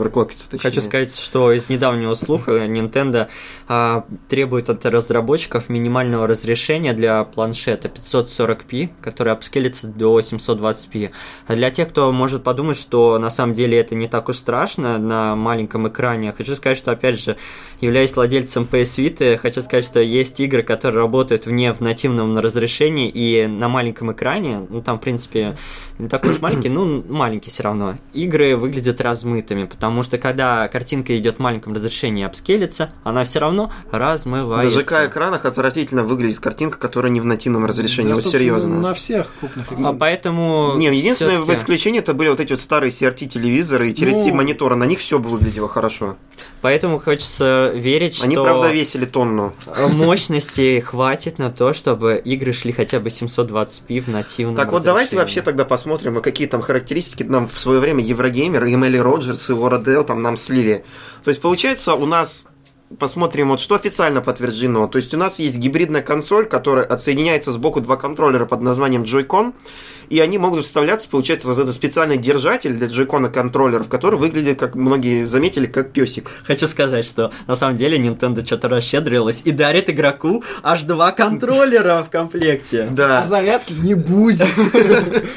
точнее. 0.49 0.69
Хочу 0.69 0.81
сказать, 0.81 1.15
что 1.15 1.51
из 1.51 1.69
недавнего 1.69 2.13
слуха 2.13 2.65
Nintendo 2.65 3.27
а, 3.67 4.05
требует 4.29 4.69
от 4.69 4.86
разработчиков 4.86 5.69
минимального 5.69 6.27
разрешения 6.27 6.93
для 6.93 7.23
планшета 7.23 7.88
540p, 7.88 8.89
который 9.01 9.33
апскелится 9.33 9.88
до 9.88 10.19
720p. 10.19 11.12
А 11.47 11.55
для 11.55 11.69
тех, 11.69 11.89
кто 11.89 12.12
может 12.12 12.43
подумать, 12.43 12.77
что 12.77 13.17
на 13.17 13.29
самом 13.29 13.53
деле 13.53 13.79
это 13.79 13.95
не 13.95 14.07
так 14.07 14.29
уж 14.29 14.38
страшно 14.38 14.97
на 14.97 15.36
маленьком 15.36 15.88
экране, 15.88 16.33
хочу 16.36 16.55
сказать, 16.55 16.77
что, 16.77 16.91
опять 16.91 17.19
же, 17.19 17.38
являясь 17.81 18.15
владельцем 18.15 18.67
PS 18.69 19.03
Vita, 19.03 19.38
хочу 19.38 19.62
сказать, 19.62 19.86
что 19.86 19.99
есть 19.99 20.39
игры, 20.39 20.63
которые 20.63 21.01
работают 21.01 21.45
вне 21.45 21.73
в 21.73 21.81
нативном 21.81 22.38
разрешении 22.38 23.10
и 23.10 23.47
на 23.47 23.67
маленьком 23.69 24.12
экране, 24.12 24.65
ну 24.69 24.81
там, 24.81 24.97
в 24.97 25.01
принципе, 25.01 25.57
не 25.99 26.07
такой 26.07 26.31
уж 26.31 26.39
маленький, 26.39 26.69
ну 26.69 27.03
маленький 27.07 27.49
все 27.49 27.63
равно. 27.63 27.97
Игры 28.13 28.55
выглядят 28.55 29.01
размытыми, 29.01 29.65
потому 29.65 30.03
что 30.03 30.17
когда 30.17 30.37
когда 30.38 30.67
картинка 30.67 31.17
идет 31.17 31.38
в 31.38 31.39
маленьком 31.39 31.73
разрешении 31.73 32.21
и 32.21 32.26
апскейлится, 32.26 32.91
она 33.04 33.23
все 33.23 33.39
равно 33.39 33.71
размывается. 33.91 34.78
На 34.78 34.84
ЖК-экранах 34.86 35.45
отвратительно 35.45 36.04
выглядит 36.04 36.39
картинка, 36.39 36.78
которая 36.78 37.12
не 37.12 37.19
в 37.19 37.26
нативном 37.26 37.65
разрешении, 37.65 38.10
Да, 38.12 38.15
вот 38.17 38.23
серьезно. 38.26 38.76
На 38.80 38.93
всех 38.93 39.26
крупных 39.39 39.71
А 39.71 39.73
экранах. 39.73 39.97
поэтому... 40.00 40.73
Не, 40.78 40.95
единственное 40.95 41.38
всё-таки- 41.38 41.58
исключение 41.58 42.02
это 42.04 42.13
были 42.13 42.30
вот 42.30 42.39
эти 42.39 42.52
вот 42.52 42.60
старые 42.60 42.91
CRT-телевизоры 42.91 43.89
и 43.89 43.93
TRT 43.93 44.28
Ну. 44.30 44.36
мониторы, 44.36 44.76
на 44.76 44.84
них 44.84 45.00
все 45.00 45.17
выглядело 45.17 45.67
хорошо. 45.67 46.17
Поэтому 46.62 47.00
хочется 47.00 47.71
верить, 47.73 48.21
Они, 48.23 48.36
что 48.36 48.43
правда, 48.43 48.71
весили 48.71 49.06
тонну. 49.06 49.54
мощности 49.91 50.80
хватит 50.82 51.39
на 51.39 51.50
то, 51.52 51.73
чтобы 51.73 52.21
игры 52.23 52.54
шли 52.54 52.71
хотя 52.73 53.00
бы 53.00 53.10
720p 53.10 54.02
в 54.02 54.08
нативном 54.10 54.56
Так 54.56 54.71
вот, 54.71 54.84
давайте 54.84 55.17
вообще 55.17 55.41
тогда 55.41 55.65
посмотрим, 55.65 56.15
а 56.17 56.21
какие 56.21 56.47
там 56.47 56.62
характеристики 56.62 57.23
нам 57.23 57.47
в 57.47 57.60
свое 57.60 57.80
время 57.80 58.04
Еврогеймер, 58.04 58.65
и 58.65 58.73
Эмили 58.76 58.97
Роджерс 59.00 59.50
и 59.50 59.54
Лора 59.54 59.80
Дел 59.80 60.04
там 60.04 60.21
нам 60.28 60.38
слили. 60.38 60.84
То 61.24 61.30
есть, 61.30 61.42
получается, 61.42 61.94
у 61.96 62.06
нас 62.06 62.48
посмотрим, 63.00 63.50
вот 63.50 63.60
что 63.60 63.76
официально 63.76 64.22
подтверждено. 64.22 64.88
То 64.88 64.98
есть 64.98 65.13
у 65.13 65.18
нас 65.18 65.40
есть 65.40 65.58
гибридная 65.58 66.02
консоль, 66.02 66.46
которая 66.46 66.86
отсоединяется 66.86 67.52
сбоку 67.52 67.82
два 67.82 67.98
контроллера 67.98 68.46
под 68.46 68.62
названием 68.62 69.04
Joy-Con, 69.04 69.54
и 70.10 70.20
они 70.20 70.38
могут 70.38 70.65
вставляться, 70.65 71.08
получается, 71.10 71.48
вот 71.48 71.60
этот 71.60 71.74
специальный 71.76 72.17
держатель 72.17 72.74
для 72.74 72.88
Joy-Con 72.88 73.30
контроллеров, 73.32 73.88
который 73.89 74.20
выглядит, 74.20 74.60
как 74.60 74.76
многие 74.76 75.24
заметили, 75.24 75.65
как 75.67 75.91
песик. 75.91 76.30
Хочу 76.46 76.67
сказать, 76.67 77.06
что 77.06 77.32
на 77.48 77.56
самом 77.56 77.78
деле 77.78 77.98
Nintendo 77.98 78.46
что-то 78.46 78.70
расщедрилась 78.70 79.41
и 79.46 79.52
дарит 79.52 79.89
игроку 79.89 80.43
аж 80.63 80.84
два 80.84 81.12
контроллера 81.12 82.04
в 82.04 82.10
комплекте. 82.10 82.88
Да. 82.91 83.24
А 83.24 83.28
зарядки 83.28 83.74
не 83.74 83.93
будет. 83.93 84.48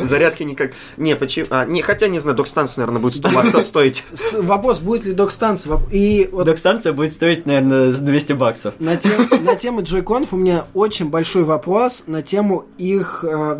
Зарядки 0.00 0.42
никак... 0.42 0.72
Не, 0.96 1.16
почему... 1.16 1.46
А, 1.50 1.64
не, 1.64 1.82
хотя, 1.82 2.08
не 2.08 2.18
знаю, 2.18 2.36
док-станция, 2.36 2.82
наверное, 2.82 3.02
будет 3.02 3.16
100 3.16 3.28
баксов 3.30 3.64
стоить. 3.64 4.04
Вопрос, 4.32 4.80
будет 4.80 5.04
ли 5.04 5.12
док-станция. 5.12 5.78
И 5.90 6.28
вот 6.32 6.46
Док-станция 6.46 6.92
будет 6.92 7.12
стоить, 7.12 7.46
наверное, 7.46 7.92
с 7.92 8.00
200 8.00 8.32
баксов. 8.34 8.74
на, 8.78 8.96
тем- 8.96 9.28
на 9.44 9.54
тему 9.54 9.82
джойконов 9.82 10.32
у 10.32 10.36
меня 10.36 10.66
очень 10.74 11.08
большой 11.08 11.44
вопрос 11.44 12.04
на 12.06 12.22
тему 12.22 12.66
их 12.78 13.24
э, 13.26 13.56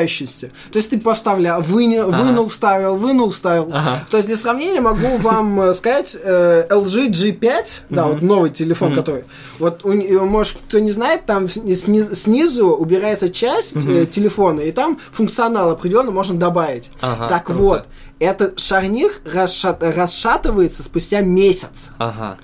долгоиграющести. 0.00 0.52
То 0.72 0.76
есть 0.78 0.90
ты 0.90 0.98
поставлял, 0.98 1.62
выня- 1.62 2.02
Ага. 2.04 2.22
вынул, 2.22 2.48
вставил, 2.48 2.96
вынул, 2.96 3.30
вставил. 3.30 3.70
Ага. 3.72 4.04
То 4.10 4.16
есть 4.16 4.28
для 4.28 4.36
сравнения 4.36 4.80
могу 4.80 5.16
вам 5.18 5.60
э, 5.60 5.74
сказать 5.74 6.16
э, 6.22 6.66
LG 6.70 7.10
G5, 7.10 7.66
да, 7.90 8.06
вот 8.06 8.22
новый 8.22 8.50
телефон, 8.50 8.94
который. 8.94 9.24
Вот 9.58 9.84
не- 9.84 10.18
может, 10.18 10.56
кто 10.68 10.78
не 10.78 10.90
знает, 10.90 11.26
там 11.26 11.48
сни- 11.48 12.14
снизу 12.14 12.68
убирается 12.70 13.28
часть 13.30 13.86
э, 13.86 14.06
телефона, 14.06 14.60
и 14.60 14.72
там 14.72 14.98
функционал 15.12 15.70
определенно 15.70 16.10
можно 16.10 16.38
добавить. 16.38 16.90
Так 17.00 17.50
вот, 17.50 17.86
этот 18.18 18.58
шарник 18.60 19.22
расшат- 19.24 19.82
расшатывается 19.82 20.82
спустя 20.82 21.20
месяц. 21.20 21.90
Ага. 21.98 22.38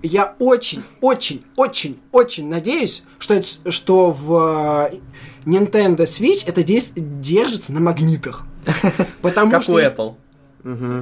Я 0.00 0.34
очень, 0.38 0.82
очень, 1.00 1.44
очень, 1.56 1.98
очень 2.12 2.48
надеюсь, 2.48 3.02
что, 3.18 3.34
это- 3.34 3.70
что 3.72 4.12
в 4.12 4.90
э, 4.92 4.98
Nintendo 5.48 6.00
Switch 6.04 6.42
это 6.46 6.62
дес- 6.62 6.92
держится 6.94 7.72
на 7.72 7.80
магнитах. 7.80 8.44
Потому 9.22 9.50
Как 9.52 9.62
что 9.62 9.72
у 9.72 9.78
Apple. 9.78 10.14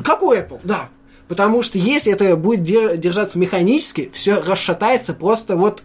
Как 0.02 0.22
у 0.22 0.32
Apple, 0.32 0.60
да. 0.62 0.88
Потому 1.28 1.62
что 1.62 1.76
если 1.78 2.12
это 2.12 2.36
будет 2.36 2.60
дер- 2.60 2.96
держаться 2.96 3.38
механически, 3.38 4.10
все 4.12 4.40
расшатается 4.40 5.12
просто 5.12 5.56
вот 5.56 5.82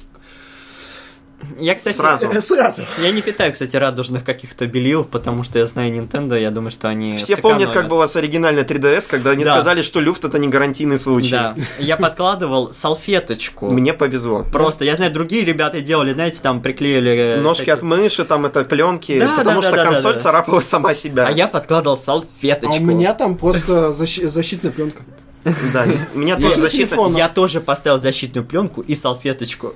Я, 1.60 1.75
кстати, 1.75 1.95
Сразу. 1.95 2.32
сразу. 2.41 2.84
Я 3.01 3.12
не 3.12 3.21
питаю, 3.21 3.51
кстати, 3.54 3.75
радужных 3.75 4.23
каких-то 4.23 4.65
белил, 4.67 5.04
потому 5.04 5.43
что 5.43 5.60
я 5.60 5.65
знаю 5.65 5.91
Nintendo, 5.93 6.39
я 6.39 6.51
думаю, 6.51 6.71
что 6.71 6.88
они 6.89 7.15
Все 7.17 7.36
помнят, 7.38 7.60
как 7.63 7.69
сэкономят. 7.69 7.89
была 7.89 8.08
с 8.08 8.15
оригинальной 8.15 8.63
3DS, 8.63 9.08
когда 9.10 9.32
они 9.32 9.43
Да. 9.43 9.54
сказали, 9.54 9.82
что 9.82 9.99
люфт 9.99 10.23
это 10.25 10.39
не 10.39 10.47
гарантийный 10.47 10.97
случай. 10.99 11.32
Да. 11.32 11.56
Я 11.80 11.97
подкладывал 11.97 12.71
салфеточку. 12.73 13.69
Мне 13.69 13.93
повезло. 13.93 14.45
Просто, 14.51 14.86
я 14.86 14.95
знаю, 14.95 15.12
другие 15.12 15.43
ребята 15.45 15.82
делали, 15.82 16.13
знаете, 16.13 16.39
там 16.41 16.62
приклеили... 16.62 17.38
Ножки 17.41 17.63
всякие- 17.63 17.73
от 17.75 17.82
мыши, 17.84 18.25
там 18.25 18.45
это 18.45 18.63
пленки, 18.63 19.19
Да, 19.19 19.34
потому 19.38 19.62
да, 19.62 19.67
что 19.67 19.77
да, 19.77 19.84
консоль 19.84 20.13
да, 20.13 20.17
да. 20.17 20.23
царапала 20.23 20.60
сама 20.62 20.93
себя. 20.93 21.27
А 21.27 21.32
я 21.32 21.47
подкладывал 21.47 21.97
А 21.97 22.04
салфеточку. 22.04 22.75
у 22.77 22.86
меня 22.86 23.13
там 23.13 23.38
просто 23.38 23.89
защи- 23.91 24.27
защитная 24.27 24.71
пленка. 24.71 25.04
Да, 25.73 25.86
меня 26.13 26.36
Я- 26.36 26.39
тоже 26.39 26.60
защита. 26.60 26.97
Я 27.15 27.30
тоже 27.30 27.62
поставил 27.62 27.99
защитную 27.99 28.45
пленку 28.45 28.82
и 28.82 28.95
салфеточку. 28.95 29.73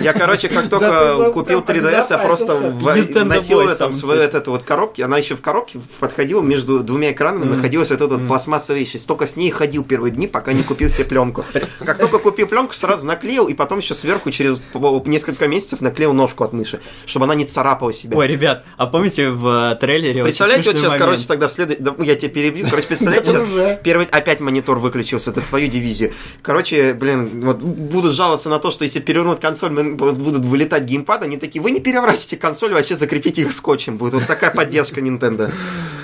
Я, 0.00 0.12
короче, 0.12 0.48
как 0.48 0.68
только 0.68 1.30
купил 1.32 1.62
прям 1.62 1.84
3DS, 1.84 2.06
я 2.10 2.18
просто 2.18 3.24
носил 3.24 3.68
сам 3.70 3.90
в 3.90 3.94
слышит. 3.94 4.04
вот 4.04 4.34
этой 4.34 4.48
вот 4.48 4.62
коробке. 4.62 5.04
Она 5.04 5.18
еще 5.18 5.36
в 5.36 5.42
коробке 5.42 5.80
подходила 5.98 6.40
между 6.40 6.80
двумя 6.80 7.12
экранами, 7.12 7.44
находилась 7.44 7.90
эта 7.90 8.06
вот 8.06 8.26
пластмассовая 8.26 8.80
вещь. 8.80 8.96
Столько 8.98 9.26
с 9.26 9.36
ней 9.36 9.50
ходил 9.50 9.84
первые 9.84 10.12
дни, 10.12 10.26
пока 10.26 10.52
не 10.52 10.62
купил 10.62 10.88
себе 10.88 11.04
пленку. 11.04 11.44
Как 11.84 11.98
только 11.98 12.18
купил 12.18 12.46
пленку, 12.46 12.74
сразу 12.74 13.06
наклеил, 13.06 13.48
и 13.48 13.54
потом 13.54 13.78
еще 13.78 13.94
сверху 13.94 14.30
через 14.30 14.62
несколько 15.06 15.48
месяцев 15.48 15.80
наклеил 15.80 16.12
ножку 16.12 16.44
от 16.44 16.52
мыши, 16.52 16.80
чтобы 17.06 17.24
она 17.24 17.34
не 17.34 17.44
царапала 17.44 17.92
себя. 17.92 18.16
Ой, 18.16 18.26
ребят, 18.26 18.64
а 18.76 18.86
помните 18.86 19.30
в 19.30 19.72
э, 19.72 19.76
трейлере 19.76 20.22
Представляете, 20.22 20.70
вот 20.70 20.78
сейчас, 20.78 20.94
короче, 20.94 21.26
тогда 21.26 21.48
в 21.48 21.52
след... 21.52 21.82
да, 21.82 21.94
я 21.98 22.14
тебя 22.14 22.30
перебью. 22.30 22.66
Короче, 22.68 22.86
представляете, 22.88 23.30
сейчас 23.30 23.78
первый 23.82 24.06
опять 24.06 24.40
монитор 24.40 24.78
выключился, 25.00 25.30
это 25.30 25.40
твою 25.40 25.68
дивизию. 25.68 26.12
Короче, 26.42 26.92
блин, 26.94 27.44
вот 27.44 27.58
буду 27.58 28.12
жаловаться 28.12 28.48
на 28.48 28.58
то, 28.58 28.70
что 28.70 28.84
если 28.84 29.00
перевернуть 29.00 29.40
консоль, 29.40 29.70
будут 29.70 30.44
вылетать 30.44 30.84
геймпады, 30.84 31.26
они 31.26 31.36
такие, 31.36 31.60
вы 31.62 31.70
не 31.70 31.80
переворачивайте 31.80 32.36
консоль, 32.36 32.72
вообще 32.72 32.94
закрепите 32.94 33.42
их 33.42 33.52
скотчем. 33.52 33.96
Будет 33.96 34.14
вот 34.14 34.26
такая 34.26 34.50
поддержка 34.50 35.00
Nintendo. 35.00 35.50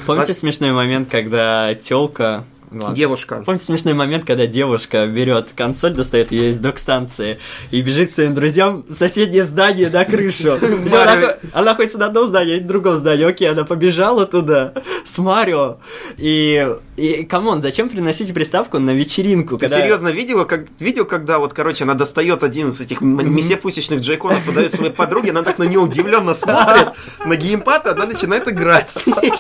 Помните 0.07 0.33
смешной 0.33 0.73
момент, 0.73 1.09
когда 1.11 1.75
телка... 1.75 2.45
Девушка. 2.93 3.43
Помните 3.45 3.65
смешной 3.65 3.95
момент, 3.95 4.25
когда 4.25 4.47
девушка 4.47 5.07
берет 5.07 5.51
консоль, 5.55 5.95
достает 5.95 6.33
ее 6.33 6.51
из 6.51 6.59
док-станции 6.59 7.39
и 7.71 7.81
бежит 7.83 8.11
к 8.11 8.13
своим 8.13 8.35
друзьям 8.35 8.85
в 8.89 8.93
соседнее 8.93 9.45
здание 9.45 9.89
на 9.91 10.05
крышу. 10.05 10.59
Она, 11.53 11.65
находится 11.67 11.99
на 11.99 12.07
одном 12.07 12.27
здании, 12.27 12.59
а 12.59 12.61
в 12.61 12.67
другом 12.67 12.97
здании. 12.97 13.25
Окей, 13.25 13.51
она 13.51 13.65
побежала 13.65 14.27
туда 14.27 14.73
с 15.05 15.19
Марио. 15.19 15.79
И, 16.17 16.69
и 16.97 17.25
come 17.25 17.46
on, 17.46 17.63
зачем 17.63 17.89
приносить 17.89 18.33
приставку 18.33 18.79
на 18.79 18.91
вечеринку? 18.91 19.59
Ты 19.59 19.69
серьезно 19.69 20.09
видела, 20.09 20.45
как, 20.45 20.67
видел, 20.79 21.05
когда 21.05 21.39
вот, 21.39 21.53
короче, 21.53 21.85
она 21.85 21.95
достает 21.95 22.43
один 22.43 22.69
из 22.69 22.81
этих 22.81 23.01
мусипусечных 23.01 24.01
Joy-Con 24.01 24.32
ов, 24.32 24.45
подает 24.45 24.75
своей 24.75 24.93
подруге, 24.93 25.31
она 25.31 25.43
так 25.43 25.59
на 25.59 25.65
нее 25.65 25.79
удивленно 25.79 26.35
смотрит, 26.35 26.89
на 27.25 27.37
геймпад, 27.37 27.87
она 27.87 28.07
начинает 28.07 28.49
играть 28.49 28.91
с 28.91 29.07
ней. 29.07 29.33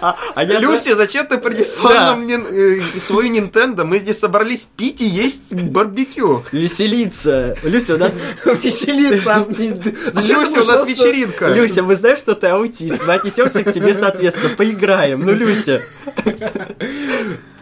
А, 0.00 0.16
а 0.34 0.44
я- 0.44 0.58
Люси, 0.60 0.94
зачем 0.94 1.26
ты 1.26 1.38
принесла 1.38 1.90
Да. 1.92 2.16
нам 2.16 2.26
э, 2.28 2.80
свою 3.00 3.32
Nintendo? 3.32 3.84
Мы 3.84 3.98
здесь 3.98 4.18
собрались 4.18 4.68
пить 4.76 5.00
и 5.00 5.06
есть 5.06 5.52
барбекю. 5.52 6.44
Веселиться. 6.52 7.56
Люся, 7.62 7.94
у 7.94 7.98
нас... 7.98 8.12
Веселиться. 8.62 9.34
а 9.34 9.46
не- 9.60 9.80
Зачем 10.12 10.40
Люся, 10.40 10.60
у 10.60 10.64
нас 10.64 10.86
вечеринка. 10.86 11.48
Люся, 11.48 11.82
мы 11.82 11.94
знаем, 11.94 12.16
что 12.16 12.34
ты 12.34 12.48
аутист. 12.48 13.06
Мы 13.06 13.14
отнесемся 13.14 13.62
к 13.64 13.72
тебе 13.72 13.94
соответственно. 13.94 14.54
Поиграем. 14.56 15.20
Ну, 15.24 15.32
Люся. 15.34 15.82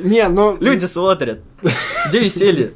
Не, 0.00 0.28
ну... 0.28 0.56
Люди 0.60 0.86
смотрят. 0.86 1.40
Где 2.08 2.18
веселье? 2.20 2.72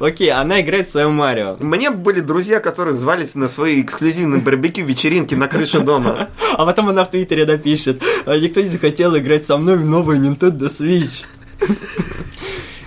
Окей, 0.00 0.30
она 0.30 0.60
играет 0.60 0.88
в 0.88 0.90
своем 0.90 1.12
Марио. 1.12 1.56
Меня 1.60 1.90
были 1.90 2.20
друзья, 2.20 2.60
которые 2.60 2.94
звались 2.94 3.34
на 3.34 3.46
свои 3.48 3.82
эксклюзивные 3.82 4.40
барбекю 4.40 4.84
вечеринки 4.84 5.34
на 5.34 5.48
крыше 5.48 5.80
дома. 5.80 6.30
А 6.52 6.64
потом 6.64 6.88
она 6.88 7.04
в 7.04 7.10
Твиттере 7.10 7.44
напишет. 7.46 8.02
«А 8.26 8.36
Никто 8.38 8.60
не 8.60 8.68
захотел 8.68 9.16
играть 9.16 9.44
со 9.44 9.58
мной 9.58 9.76
в 9.76 9.84
новую 9.84 10.18
Nintendo 10.20 10.68
Switch. 10.70 11.26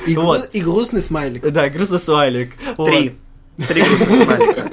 И, 0.07 0.15
гру- 0.15 0.23
Вот. 0.23 0.49
и 0.51 0.59
грустный 0.59 1.01
смайлик. 1.01 1.49
Да, 1.51 1.69
грустно 1.69 1.97
свалик. 1.99 2.51
Вот. 2.77 2.87
Три. 2.89 3.15
Три 3.67 3.83
грустных 3.83 4.23
смайлика. 4.23 4.71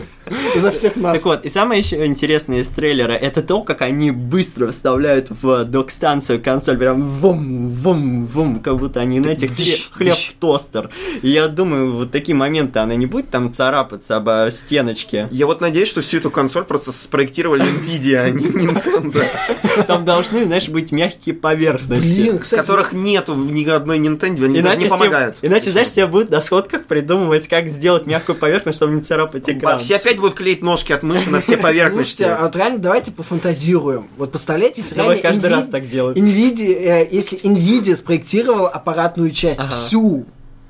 За 0.61 0.71
всех 0.71 0.97
нас. 0.97 1.17
Так 1.17 1.25
вот, 1.25 1.45
и 1.45 1.49
самое 1.49 1.81
еще 1.81 2.05
интересное 2.07 2.61
из 2.61 2.69
трейлера, 2.69 3.13
это 3.13 3.43
то, 3.43 3.63
как 3.63 3.83
они 3.83 4.11
быстро 4.11 4.71
вставляют 4.71 5.29
в 5.31 5.65
док-станцию 5.65 6.43
консоль, 6.43 6.79
прям 6.79 7.03
вум, 7.03 7.69
вум, 7.69 8.25
вум, 8.27 8.61
как 8.61 8.79
будто 8.79 9.01
они, 9.01 9.21
знаете, 9.21 9.47
хле- 9.47 9.83
хлеб 9.91 10.17
в 10.17 10.35
тостер. 10.35 10.91
И 11.23 11.29
я 11.29 11.49
думаю, 11.49 11.93
вот 11.93 12.11
такие 12.11 12.35
моменты, 12.35 12.79
она 12.79 12.95
не 12.95 13.07
будет 13.07 13.31
там 13.31 13.53
царапаться 13.53 14.17
об 14.17 14.29
э, 14.29 14.51
стеночке. 14.51 15.29
Я 15.31 15.47
вот 15.47 15.61
надеюсь, 15.61 15.89
что 15.89 16.01
всю 16.01 16.19
эту 16.19 16.31
консоль 16.31 16.65
просто 16.65 16.93
спроектировали 16.93 17.65
Nvidia, 17.65 18.17
а 18.19 18.31
не 18.31 18.45
Nintendo. 18.47 19.25
Там 19.87 20.05
должны, 20.05 20.45
знаешь, 20.45 20.69
быть 20.69 20.93
мягкие 20.93 21.35
поверхности. 21.35 22.07
Блин, 22.07 22.39
кстати, 22.39 22.61
Которых 22.61 22.93
нету 22.93 23.35
в 23.35 23.51
ни 23.53 23.65
одной 23.65 23.99
Nintendo, 23.99 24.45
они 24.45 24.61
Иначе, 24.61 24.85
не 24.85 24.89
помогают. 24.89 25.37
иначе, 25.43 25.71
знаешь, 25.71 25.89
все 25.89 26.07
будут 26.07 26.31
на 26.31 26.41
сходках 26.41 26.85
придумывать, 26.87 27.49
как 27.49 27.69
сделать 27.69 28.07
мягкую 28.07 28.37
поверхность, 28.37 28.77
чтобы 28.77 28.95
не 28.95 29.03
царапать 29.03 29.49
экран. 29.49 29.79
Все 29.79 29.97
опять 29.97 30.19
будут 30.19 30.35
клеить 30.41 30.63
ножки 30.63 30.93
от 30.93 31.03
мыши 31.03 31.29
на 31.31 31.41
все 31.41 31.57
поверхности. 31.69 32.23
Слушайте, 32.23 32.35
а 32.41 32.43
вот 32.45 32.57
реально 32.57 32.79
давайте 32.79 33.13
пофантазируем. 33.13 34.09
Вот 34.17 34.31
представляете, 34.33 34.81
если 34.83 34.95
Давай 34.95 35.21
реально 35.21 35.31
каждый 35.41 35.51
Nvidia- 35.51 35.55
раз 35.57 35.67
так 35.69 35.89
делают. 35.89 36.19
Nvidia, 36.19 36.75
э, 36.75 37.09
если 37.11 37.39
Nvidia 37.41 37.95
спроектировала 37.95 38.69
аппаратную 38.71 39.31
часть, 39.31 39.61
Ага. 39.61 39.69
всю, 39.69 40.27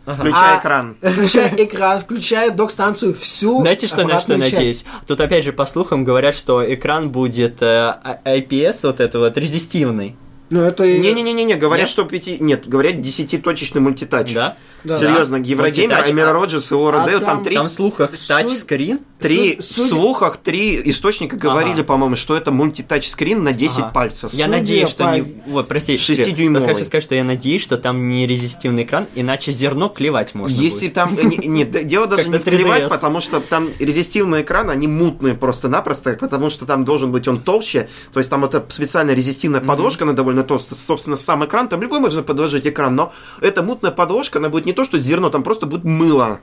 Включая 0.06 0.56
А, 0.56 0.60
экран. 0.60 0.96
включая 1.00 1.54
экран, 1.56 2.00
включая 2.00 2.50
док-станцию, 2.50 3.14
всю 3.14 3.60
Знаете, 3.60 3.86
что, 3.86 4.04
на 4.08 4.18
что 4.18 4.36
часть. 4.40 4.52
надеюсь? 4.54 4.84
Тут, 5.06 5.20
опять 5.20 5.44
же, 5.44 5.52
по 5.52 5.66
слухам 5.66 6.02
говорят, 6.04 6.34
что 6.34 6.62
экран 6.74 7.10
будет 7.10 7.62
э, 7.62 7.66
а- 7.66 8.18
IPS, 8.24 8.78
вот 8.84 8.98
это 8.98 9.18
вот, 9.20 9.36
резистивный. 9.38 10.16
Ну, 10.50 10.62
это 10.62 10.84
и... 10.84 10.98
Не-не-не-не, 10.98 11.54
говорят, 11.56 11.84
Нет? 11.86 11.90
что 11.90 12.04
пяти... 12.04 12.38
Нет, 12.40 12.68
говорят, 12.68 13.00
десятиточечный 13.00 13.80
мультитач. 13.80 14.32
Да? 14.34 14.56
Да. 14.82 14.96
Серьезно, 14.96 15.36
Еврогеймер, 15.36 15.96
Мультитач, 15.96 16.10
Амира 16.10 16.32
Роджерс 16.32 16.70
и 16.72 16.74
Лора 16.74 17.02
а 17.02 17.06
Дейл, 17.06 17.20
там 17.20 17.28
там- 17.36 17.44
три 17.44 17.54
Там 17.54 17.66
в 17.66 17.70
слухах 17.70 18.12
тачскрин. 18.26 19.00
Три 19.18 19.56
Су- 19.60 19.62
в 19.62 19.64
судя- 19.84 19.88
слухах, 19.88 20.36
три 20.38 20.80
источника 20.88 21.36
говорили, 21.36 21.74
Ага. 21.74 21.84
по-моему, 21.84 22.16
что 22.16 22.34
это 22.34 22.50
мультитачскрин 22.50 23.44
на 23.44 23.52
10 23.52 23.78
Ага. 23.80 23.88
пальцев. 23.90 24.32
Я 24.32 24.46
Судя 24.46 24.56
надеюсь, 24.58 24.88
что 24.88 25.04
по- 25.04 25.10
не... 25.14 25.20
Вот, 25.46 25.68
прости, 25.68 25.98
Шестидюймовый. 25.98 26.66
я 26.66 26.72
хочу 26.74 26.86
сказать, 26.86 27.02
что 27.04 27.14
я 27.14 27.22
надеюсь, 27.24 27.60
что 27.62 27.76
там 27.76 28.08
не 28.08 28.26
резистивный 28.26 28.84
экран, 28.84 29.06
иначе 29.14 29.52
зерно 29.52 29.90
клевать 29.90 30.34
можно 30.34 30.56
Если 30.58 30.86
будет. 30.86 30.94
там... 30.94 31.14
не- 31.22 31.46
Нет, 31.46 31.86
дело 31.86 32.06
даже 32.08 32.24
не 32.24 32.30
на 32.30 32.38
в 32.38 32.44
клевать, 32.44 32.84
3DS. 32.84 32.88
потому 32.88 33.20
что 33.20 33.40
там 33.40 33.68
резистивный 33.78 34.40
экран, 34.40 34.70
они 34.70 34.86
мутные 34.88 35.34
просто-напросто, 35.34 36.16
потому 36.18 36.48
что 36.48 36.64
там 36.64 36.86
должен 36.86 37.12
быть 37.12 37.28
он 37.28 37.40
толще, 37.42 37.90
то 38.14 38.20
есть 38.20 38.30
там 38.30 38.42
это 38.46 38.64
специальная 38.70 39.14
резистивная 39.14 39.60
подложка, 39.60 40.04
она 40.04 40.14
довольно 40.14 40.39
толстая, 40.44 40.78
собственно, 40.78 41.16
сам 41.16 41.44
экран, 41.44 41.68
там 41.68 41.82
любой 41.82 42.00
можно 42.00 42.22
подложить 42.22 42.66
экран, 42.66 42.94
но 42.94 43.12
эта 43.40 43.62
мутная 43.62 43.90
подложка, 43.90 44.38
она 44.38 44.48
будет 44.48 44.66
не 44.66 44.72
то, 44.72 44.84
что 44.84 44.98
зерно, 44.98 45.30
там 45.30 45.42
просто 45.42 45.66
будет 45.66 45.84
мыло. 45.84 46.40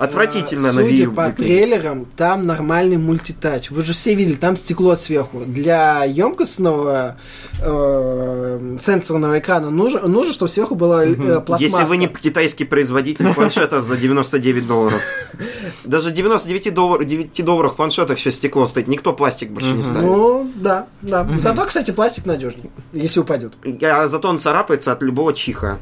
Отвратительно 0.00 0.70
А, 0.70 0.72
на 0.72 0.80
Судя 0.80 1.10
по 1.10 1.24
выглядит. 1.24 1.36
трейлерам, 1.36 2.06
там 2.16 2.40
нормальный 2.40 2.96
мультитач. 2.96 3.70
Вы 3.70 3.82
же 3.82 3.92
все 3.92 4.14
видели, 4.14 4.36
там 4.36 4.56
стекло 4.56 4.96
сверху. 4.96 5.40
Для 5.44 6.04
емкостного 6.04 7.18
э, 7.60 8.76
сенсорного 8.80 9.38
экрана 9.38 9.68
нужно, 9.68 10.08
нужно 10.08 10.32
чтобы 10.32 10.48
сверху 10.48 10.74
была 10.74 11.04
э, 11.04 11.14
пластмасска. 11.14 11.62
Если 11.64 11.84
вы 11.84 11.98
не 11.98 12.08
китайский 12.08 12.64
производитель 12.64 13.34
планшетов 13.34 13.84
за 13.84 13.98
99 13.98 14.66
долларов. 14.66 15.02
Даже 15.84 16.10
99 16.10 16.72
долларов, 16.72 17.06
9 17.06 17.44
долларов 17.44 17.74
в 17.74 17.76
планшетах 17.76 18.18
сейчас 18.18 18.36
стекло 18.36 18.66
стоит. 18.66 18.88
Никто 18.88 19.12
пластик 19.12 19.50
больше 19.50 19.72
не 19.72 19.82
ставит. 19.82 20.04
Ну, 20.04 20.50
да, 20.54 20.86
да. 21.02 21.28
Зато, 21.38 21.66
кстати, 21.66 21.90
пластик 21.90 22.24
надежнее, 22.24 22.70
если 22.94 23.20
упадет. 23.20 23.52
А 23.82 24.06
зато 24.06 24.30
он 24.30 24.38
царапается 24.38 24.92
от 24.92 25.02
любого 25.02 25.34
чиха. 25.34 25.78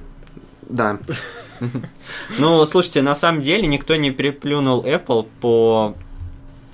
Да. 0.68 0.98
Ну, 2.38 2.64
слушайте, 2.66 3.02
на 3.02 3.14
самом 3.14 3.40
деле 3.40 3.66
никто 3.66 3.96
не 3.96 4.10
переплюнул 4.10 4.84
Apple 4.84 5.26
по 5.40 5.94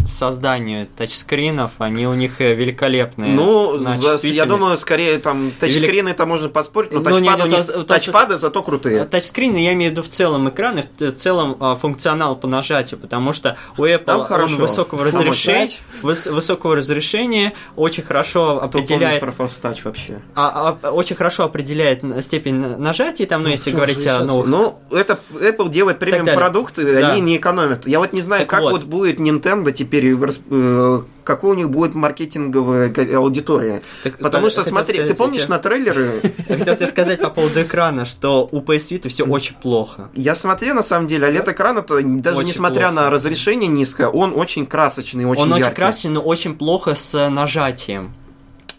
созданию 0.07 0.87
тачскринов, 0.97 1.73
они 1.79 2.07
у 2.07 2.15
них 2.15 2.41
э, 2.41 2.55
великолепные. 2.55 3.33
Ну, 3.33 3.79
за- 3.79 4.27
я 4.27 4.47
думаю, 4.47 4.77
скорее 4.79 5.19
там 5.19 5.53
тачскрины 5.59 6.11
это 6.11 6.27
можно 6.27 6.49
поспорить, 6.49 6.93
но 6.93 6.99
Ну, 7.01 7.05
тачпады, 7.05 7.23
нет, 7.23 7.41
у 7.43 7.47
них- 7.47 7.67
то- 7.67 7.73
то- 7.85 7.95
тачпады 7.95 8.37
зато 8.37 8.63
крутые. 8.63 9.03
А 9.03 9.05
Тачскрины 9.07 9.57
я 9.59 9.73
имею 9.73 9.91
в 9.91 9.93
виду 9.93 10.03
в 10.03 10.09
целом 10.09 10.49
экраны, 10.49 10.85
в 10.99 11.05
в 11.05 11.13
целом 11.17 11.57
а, 11.61 11.75
функционал 11.77 12.37
по 12.37 12.47
нажатию, 12.47 12.99
потому 13.01 13.33
что 13.33 13.57
у 13.79 13.85
Apple 13.85 13.99
Там 14.05 14.43
он 14.43 14.57
высокого 14.57 15.05
разрешения, 15.05 15.69
выс- 16.03 16.31
высокого 16.31 16.77
разрешения, 16.77 17.55
очень 17.77 18.03
хорошо 18.03 18.57
Кто 18.59 18.67
определяет, 18.79 19.21
про 19.21 19.31
Touch 19.31 19.79
вообще? 19.85 20.21
а- 20.35 20.77
а- 20.83 20.91
очень 20.91 21.17
хорошо 21.17 21.45
определяет 21.45 22.03
степень 22.25 22.57
на- 22.57 22.77
нажатия, 22.77 23.27
там, 23.27 23.43
ну, 23.43 23.49
Ну, 23.49 23.53
если 23.53 23.71
говорить 23.71 24.07
о 24.07 24.25
новых 24.25 24.47
Ну, 24.49 24.79
это 24.91 25.19
Apple 25.33 25.69
делает 25.71 25.99
премиум 25.99 26.27
продукты, 26.35 27.01
Да. 27.01 27.13
они 27.13 27.21
не 27.21 27.37
экономят. 27.37 27.87
Я 27.87 27.99
вот 28.01 28.13
не 28.13 28.21
знаю, 28.21 28.43
Так 28.43 28.51
как 28.51 28.61
вот. 28.63 28.73
вот. 28.73 28.83
будет 28.85 29.19
Nintendo 29.19 29.73
теперь, 29.73 29.94
расп- 30.01 30.43
э, 30.51 31.03
какой 31.25 31.51
у 31.51 31.55
них 31.55 31.71
будет 31.71 31.95
маркетинговая 31.95 32.93
аудитория. 33.17 33.83
Так, 34.03 34.19
Потому 34.19 34.45
да, 34.47 34.51
что, 34.51 34.65
смотри, 34.65 34.97
сказать, 34.97 35.11
ты 35.13 35.17
помнишь 35.17 35.43
я- 35.43 35.49
на 35.49 35.59
трейлеры? 35.59 36.11
Я 36.49 36.59
хотел 36.59 36.77
тебе 36.77 36.87
сказать 36.87 37.21
по 37.21 37.31
поводу 37.31 37.63
экрана, 37.63 38.05
что 38.05 38.49
у 38.51 38.61
PS 38.61 38.91
Vita 38.91 39.09
все 39.09 39.25
очень 39.25 39.55
плохо. 39.57 40.09
Я 40.15 40.35
смотрел, 40.35 40.75
на 40.75 40.83
самом 40.83 41.07
деле, 41.07 41.29
OLED-экран, 41.29 41.79
это 41.79 42.01
даже 42.03 42.37
Очень 42.39 42.49
несмотря 42.49 42.89
плохо. 42.89 42.95
на 42.95 43.11
разрешение 43.11 43.69
низкое, 43.69 44.09
он 44.09 44.33
очень 44.37 44.67
красочный, 44.67 45.25
очень 45.25 45.43
Он 45.43 45.53
очень 45.53 45.71
красочный, 45.73 46.11
но 46.13 46.21
очень 46.21 46.55
плохо 46.57 46.95
с 46.95 47.29
нажатием. 47.29 48.15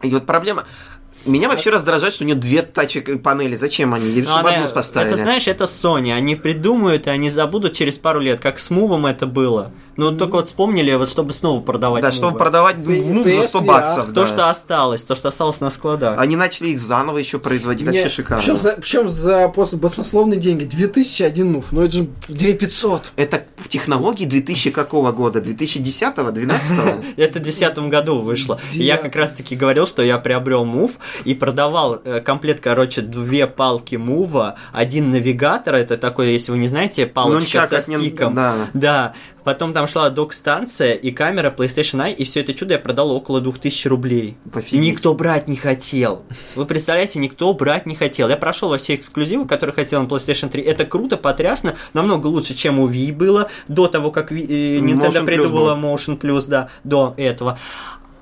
И 0.01 0.09
вот 0.09 0.25
проблема... 0.25 0.65
Меня 1.25 1.49
вообще 1.49 1.71
раздражает, 1.71 2.13
что 2.13 2.23
у 2.23 2.27
нее 2.27 2.35
две 2.35 2.61
тачи 2.61 2.99
панели. 3.01 3.55
Зачем 3.55 3.95
они? 3.95 4.09
Но 4.21 4.25
чтобы 4.25 4.49
она- 4.49 4.65
одну 4.65 4.69
поставили? 4.75 5.11
Это, 5.11 5.23
знаешь, 5.23 5.47
это 5.47 5.63
Sony. 5.63 6.13
Они 6.13 6.35
придумают, 6.35 7.07
и 7.07 7.09
они 7.09 7.31
забудут 7.31 7.73
через 7.73 7.97
пару 7.97 8.19
лет, 8.19 8.39
как 8.41 8.59
с 8.59 8.69
Мувом 8.69 9.07
это 9.07 9.25
было. 9.25 9.71
Ну, 9.97 10.11
только 10.11 10.35
вот 10.35 10.47
вспомнили, 10.47 10.93
вот 10.95 11.09
чтобы 11.09 11.31
снова 11.33 11.61
продавать 11.61 12.01
да, 12.01 12.07
Мувы. 12.09 12.17
чтобы 12.17 12.37
продавать 12.37 12.83
П- 12.83 13.01
мув 13.01 13.25
за 13.25 13.41
100 13.43 13.59
PSVR. 13.59 13.65
баксов. 13.65 14.07
То, 14.07 14.13
да. 14.13 14.27
что 14.27 14.49
осталось, 14.49 15.01
то, 15.03 15.15
что 15.15 15.29
осталось 15.29 15.61
на 15.61 15.69
складах. 15.69 16.19
Они 16.19 16.35
начали 16.35 16.69
их 16.69 16.79
заново 16.79 17.17
еще 17.17 17.39
производить. 17.39 17.85
Вообще 17.85 18.09
шикарно. 18.09 18.41
Причем 18.41 18.57
за, 18.57 18.71
причем 18.73 19.09
за 19.09 19.47
просто 19.49 19.77
баснословные 19.77 20.39
деньги. 20.39 20.65
2001 20.65 21.51
мув. 21.51 21.65
Ну 21.71 21.81
это 21.81 21.91
же 21.91 22.07
2500. 22.27 23.13
Это 23.15 23.45
технологии 23.69 24.25
2000 24.25 24.71
какого 24.71 25.11
года? 25.11 25.39
2010-го? 25.39 26.29
12-го? 26.29 27.03
Это 27.21 27.39
в 27.39 27.43
2010 27.43 27.77
году 27.89 28.19
вышло. 28.19 28.59
Я 28.71 28.97
как 28.97 29.15
раз 29.15 29.31
таки 29.33 29.55
говорил, 29.55 29.87
что 29.87 30.01
я 30.01 30.17
приобрел 30.17 30.65
мув 30.65 30.91
и 31.23 31.33
продавал 31.33 32.01
э, 32.03 32.21
комплект, 32.21 32.61
короче, 32.61 33.01
две 33.01 33.47
палки 33.47 33.95
мува, 33.95 34.55
один 34.73 35.11
навигатор, 35.11 35.75
это 35.75 35.97
такой, 35.97 36.31
если 36.33 36.51
вы 36.51 36.57
не 36.57 36.67
знаете, 36.67 37.05
палочка 37.05 37.65
со 37.67 37.81
стиком. 37.81 38.33
да. 38.73 39.13
Потом 39.45 39.73
там 39.73 39.87
шла 39.87 40.09
док-станция 40.09 40.93
и 40.93 41.11
камера 41.11 41.53
PlayStation 41.55 42.03
Eye, 42.03 42.13
и 42.13 42.23
все 42.23 42.41
это 42.41 42.53
чудо 42.55 42.73
я 42.73 42.79
продал 42.79 43.11
около 43.11 43.39
2000 43.41 43.87
рублей. 43.87 44.37
Офигеть. 44.53 44.81
никто 44.83 45.13
брать 45.13 45.47
не 45.47 45.55
хотел. 45.55 46.23
Вы 46.55 46.65
представляете, 46.65 47.19
никто 47.19 47.53
брать 47.53 47.85
не 47.85 47.93
хотел. 47.93 48.27
Я 48.27 48.37
прошел 48.37 48.69
во 48.69 48.79
все 48.79 48.95
эксклюзивы, 48.95 49.45
которые 49.45 49.75
хотел 49.75 50.01
на 50.01 50.07
PlayStation 50.07 50.49
3. 50.49 50.63
Это 50.63 50.85
круто, 50.85 51.15
потрясно, 51.15 51.75
намного 51.93 52.25
лучше, 52.25 52.55
чем 52.55 52.79
у 52.79 52.89
Wii 52.89 53.13
было, 53.13 53.49
до 53.67 53.87
того, 53.87 54.09
как 54.09 54.31
э, 54.31 54.35
Nintendo 54.35 55.11
Motion 55.11 55.25
придумала. 55.25 55.75
Motion 55.75 56.19
Plus, 56.19 56.45
да, 56.49 56.69
до 56.83 57.13
этого. 57.15 57.59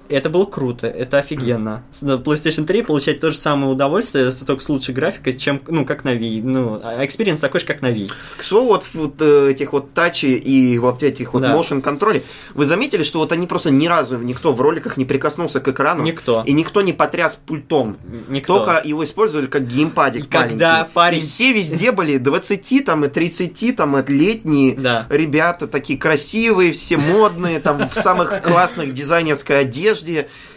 Это 0.09 0.29
было 0.29 0.45
круто, 0.45 0.85
это 0.85 1.17
офигенно. 1.19 1.81
С 1.89 2.01
на 2.01 2.17
PlayStation 2.17 2.65
3 2.65 2.83
получать 2.83 3.19
то 3.21 3.31
же 3.31 3.37
самое 3.37 3.71
удовольствие, 3.71 4.29
только 4.45 4.61
с 4.61 4.67
лучшей 4.69 4.93
графикой, 4.93 5.33
чем, 5.33 5.61
ну, 5.67 5.85
как 5.85 6.03
на 6.03 6.13
Wii. 6.13 6.41
Ну, 6.43 6.81
а 6.83 7.03
experience 7.05 7.39
такой 7.39 7.61
же, 7.61 7.65
как 7.65 7.81
на 7.81 7.89
Wii. 7.91 8.11
К 8.37 8.43
слову, 8.43 8.67
вот, 8.67 8.85
вот, 8.93 9.13
э, 9.21 9.51
этих 9.51 9.71
вот 9.71 9.93
touch 9.93 10.20
и 10.20 10.25
и 10.25 10.77
вот 10.77 11.01
этих 11.03 11.33
вот 11.33 11.41
Да. 11.41 11.55
motion 11.55 11.81
контролей, 11.81 12.21
вы 12.53 12.65
заметили, 12.65 13.03
что 13.03 13.19
вот 13.19 13.31
они 13.31 13.47
просто 13.47 13.71
ни 13.71 13.87
разу 13.87 14.17
никто 14.17 14.51
в 14.51 14.59
роликах 14.61 14.97
не 14.97 15.05
прикоснулся 15.05 15.61
к 15.61 15.67
экрану? 15.69 16.03
Никто. 16.03 16.43
И 16.45 16.51
никто 16.51 16.81
не 16.81 16.91
потряс 16.93 17.39
пультом. 17.43 17.97
Никто. 18.27 18.59
Только 18.59 18.81
его 18.85 19.03
использовали 19.05 19.47
как 19.47 19.65
геймпадик 19.67 20.25
И 20.25 20.27
когда 20.27 20.73
маленький. 20.73 20.93
парень- 20.93 21.17
И 21.19 21.21
все 21.21 21.53
везде 21.53 21.91
были 21.93 22.17
20 22.17 22.81
там 22.81 23.05
и 23.05 23.07
30 23.07 23.71
там 23.71 23.97
и 23.97 24.11
летние 24.11 24.75
Да. 24.75 25.07
ребята 25.09 25.67
такие 25.67 25.97
красивые, 25.97 26.73
все 26.73 26.97
модные, 26.97 27.59
там 27.61 27.87
в 27.89 27.93
самых 27.93 28.41
классных 28.41 28.93
дизайнерской 28.93 29.61
одежде. 29.61 29.92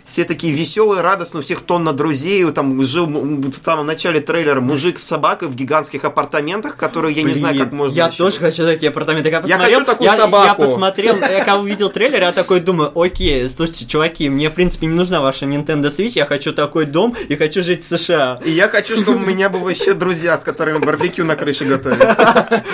Все 0.04 0.24
такие 0.24 0.52
веселые, 0.52 1.00
радостные, 1.02 1.40
у 1.40 1.44
всех 1.44 1.60
тонна 1.62 1.92
друзей. 1.92 2.44
Там 2.52 2.82
жил 2.84 3.06
в 3.06 3.52
самом 3.62 3.86
начале 3.86 4.20
трейлера 4.20 4.60
мужик 4.60 4.98
с 4.98 5.04
собакой 5.04 5.48
в 5.48 5.54
гигантских 5.56 6.04
апартаментах, 6.04 6.76
которые 6.76 7.14
я 7.14 7.22
не 7.24 7.32
знаю, 7.32 7.54
Блин, 7.54 7.64
как 7.64 7.72
можно... 7.72 7.94
Я 7.96 8.04
вообще- 8.04 8.18
тоже 8.18 8.38
хочу 8.38 8.64
такие 8.64 8.90
апартаменты. 8.90 9.28
Я, 9.28 9.36
Я 9.36 9.40
посмотрел, 9.42 9.78
хочу 9.80 9.84
такую 9.84 10.10
я, 10.10 10.16
собаку. 10.16 10.46
Я 10.46 10.54
посмотрел, 10.54 11.16
я 11.16 11.38
когда 11.40 11.58
увидел 11.58 11.90
трейлер, 11.90 12.22
я 12.22 12.32
такой 12.32 12.60
думаю, 12.60 12.92
окей, 12.98 13.48
слушайте, 13.48 13.86
чуваки, 13.86 14.28
мне, 14.28 14.48
в 14.50 14.54
принципе, 14.54 14.86
не 14.86 14.94
нужна 14.94 15.20
ваша 15.20 15.46
Nintendo 15.46 15.86
Switch, 15.86 16.12
я 16.14 16.24
хочу 16.24 16.52
такой 16.52 16.84
дом 16.86 17.16
и 17.28 17.34
хочу 17.36 17.62
жить 17.62 17.82
в 17.82 17.88
США. 17.98 18.38
И 18.44 18.50
я 18.52 18.68
хочу, 18.68 18.96
чтобы 18.96 19.16
у 19.16 19.26
меня 19.26 19.48
были 19.48 19.74
еще 19.74 19.94
друзья, 19.94 20.38
с 20.38 20.42
которыми 20.42 20.78
барбекю 20.78 21.24
на 21.24 21.34
крыше 21.36 21.64
готовят. 21.64 21.98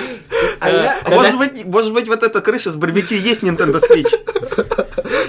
А 0.61 0.71
я- 0.71 0.97
Может 1.11 1.39
быть, 1.39 1.65
может 1.65 1.93
быть, 1.93 2.07
вот 2.07 2.23
эта 2.23 2.41
крыша 2.41 2.71
с 2.71 2.77
барбекю 2.77 3.17
есть 3.17 3.43
Nintendo 3.43 3.81
Switch? 3.81 4.07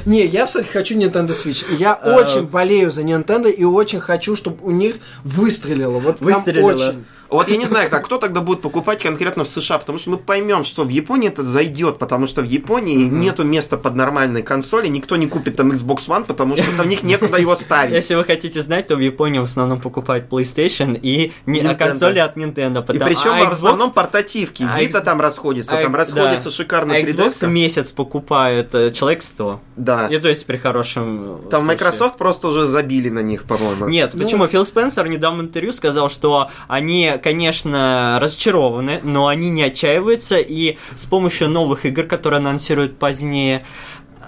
Не, 0.06 0.26
я, 0.26 0.46
кстати, 0.46 0.68
хочу 0.68 0.96
Nintendo 0.96 1.30
Switch. 1.30 1.66
Я 1.78 2.00
Э, 2.02 2.16
очень 2.16 2.44
болею 2.44 2.92
за 2.92 3.02
Nintendo 3.02 3.50
и 3.50 3.64
очень 3.64 4.00
хочу, 4.00 4.36
чтобы 4.36 4.58
у 4.64 4.72
них 4.72 4.96
выстрелило. 5.24 6.00
Вот 6.00 6.20
Выстрелило. 6.22 6.72
очень. 6.74 7.06
Вот 7.34 7.50
я 7.50 7.58
не 7.58 7.66
знаю, 7.66 7.90
так 7.90 8.06
кто 8.06 8.18
тогда 8.18 8.42
будет 8.42 8.62
покупать 8.62 9.02
конкретно 9.02 9.44
в 9.44 9.48
США, 9.48 9.80
потому 9.80 9.98
что 10.00 10.12
мы 10.12 10.18
поймем, 10.18 10.64
что 10.64 10.84
в 10.84 10.90
Японии 10.90 11.30
это 11.30 11.44
зайдет, 11.44 11.98
потому 11.98 12.28
что 12.28 12.42
в 12.42 12.46
Японии 12.46 13.06
нету 13.06 13.44
места 13.44 13.78
под 13.78 13.96
нормальные 13.96 14.44
консоли, 14.44 14.88
никто 14.88 15.16
не 15.16 15.28
купит 15.28 15.56
там 15.56 15.72
Xbox 15.72 16.08
One, 16.08 16.26
потому 16.26 16.56
что 16.56 16.66
там 16.78 16.88
них 16.88 17.04
некуда 17.04 17.38
его 17.38 17.56
ставить. 17.56 17.94
Если 17.94 18.16
вы 18.16 18.24
хотите 18.24 18.62
знать, 18.62 18.88
то 18.88 18.96
в 18.96 19.00
Японии 19.00 19.40
в 19.40 19.44
основном 19.44 19.82
покупают 19.82 20.30
PlayStation 20.30 20.98
и 21.02 21.34
не, 21.46 21.60
а 21.60 21.64
Nintendo. 21.64 21.76
консоли 21.78 22.20
от 22.20 22.38
Nintendo. 22.38 22.80
И 22.84 22.86
потому- 22.86 23.06
причем 23.06 23.32
а 23.32 23.46
в 23.46 23.54
основном 23.54 23.92
портативки. 23.92 24.64
а 24.64 24.80
Vita 24.80 24.86
X- 24.86 25.02
там 25.02 25.20
расходится, 25.22 25.78
а 25.78 25.82
там 25.82 25.96
расходится 25.96 26.50
да. 26.50 26.56
шикарно 26.56 26.94
а 26.96 27.00
3D. 27.02 27.16
Xbox 27.30 27.48
месяц 27.48 27.92
покупают 27.92 28.76
э, 28.76 28.92
человек 28.92 29.22
100. 29.24 29.60
Да. 29.76 30.08
И 30.08 30.20
то 30.20 30.30
есть 30.30 30.46
при 30.46 30.58
хорошем... 30.58 31.24
э, 31.24 31.50
Там 31.50 31.62
случае. 31.62 31.68
Microsoft 31.68 32.18
просто 32.18 32.48
уже 32.48 32.68
забили 32.68 33.10
на 33.10 33.20
них, 33.22 33.46
по-моему. 33.46 33.88
Нет, 33.88 34.12
Ну- 34.14 34.24
почему? 34.24 34.48
Фил 34.48 34.66
Спенсер 34.66 35.08
недавно 35.08 35.44
в 35.44 35.46
интервью 35.48 35.74
сказал, 35.74 36.10
что 36.10 36.50
они, 36.68 37.12
конечно, 37.24 38.20
разочарованы, 38.22 39.00
но 39.04 39.28
они 39.28 39.50
не 39.50 39.64
отчаиваются, 39.64 40.38
и 40.38 40.78
с 40.96 41.06
помощью 41.06 41.50
новых 41.50 41.86
игр, 41.86 42.04
которые 42.04 42.40
анонсируют 42.40 43.00
позднее... 43.00 43.66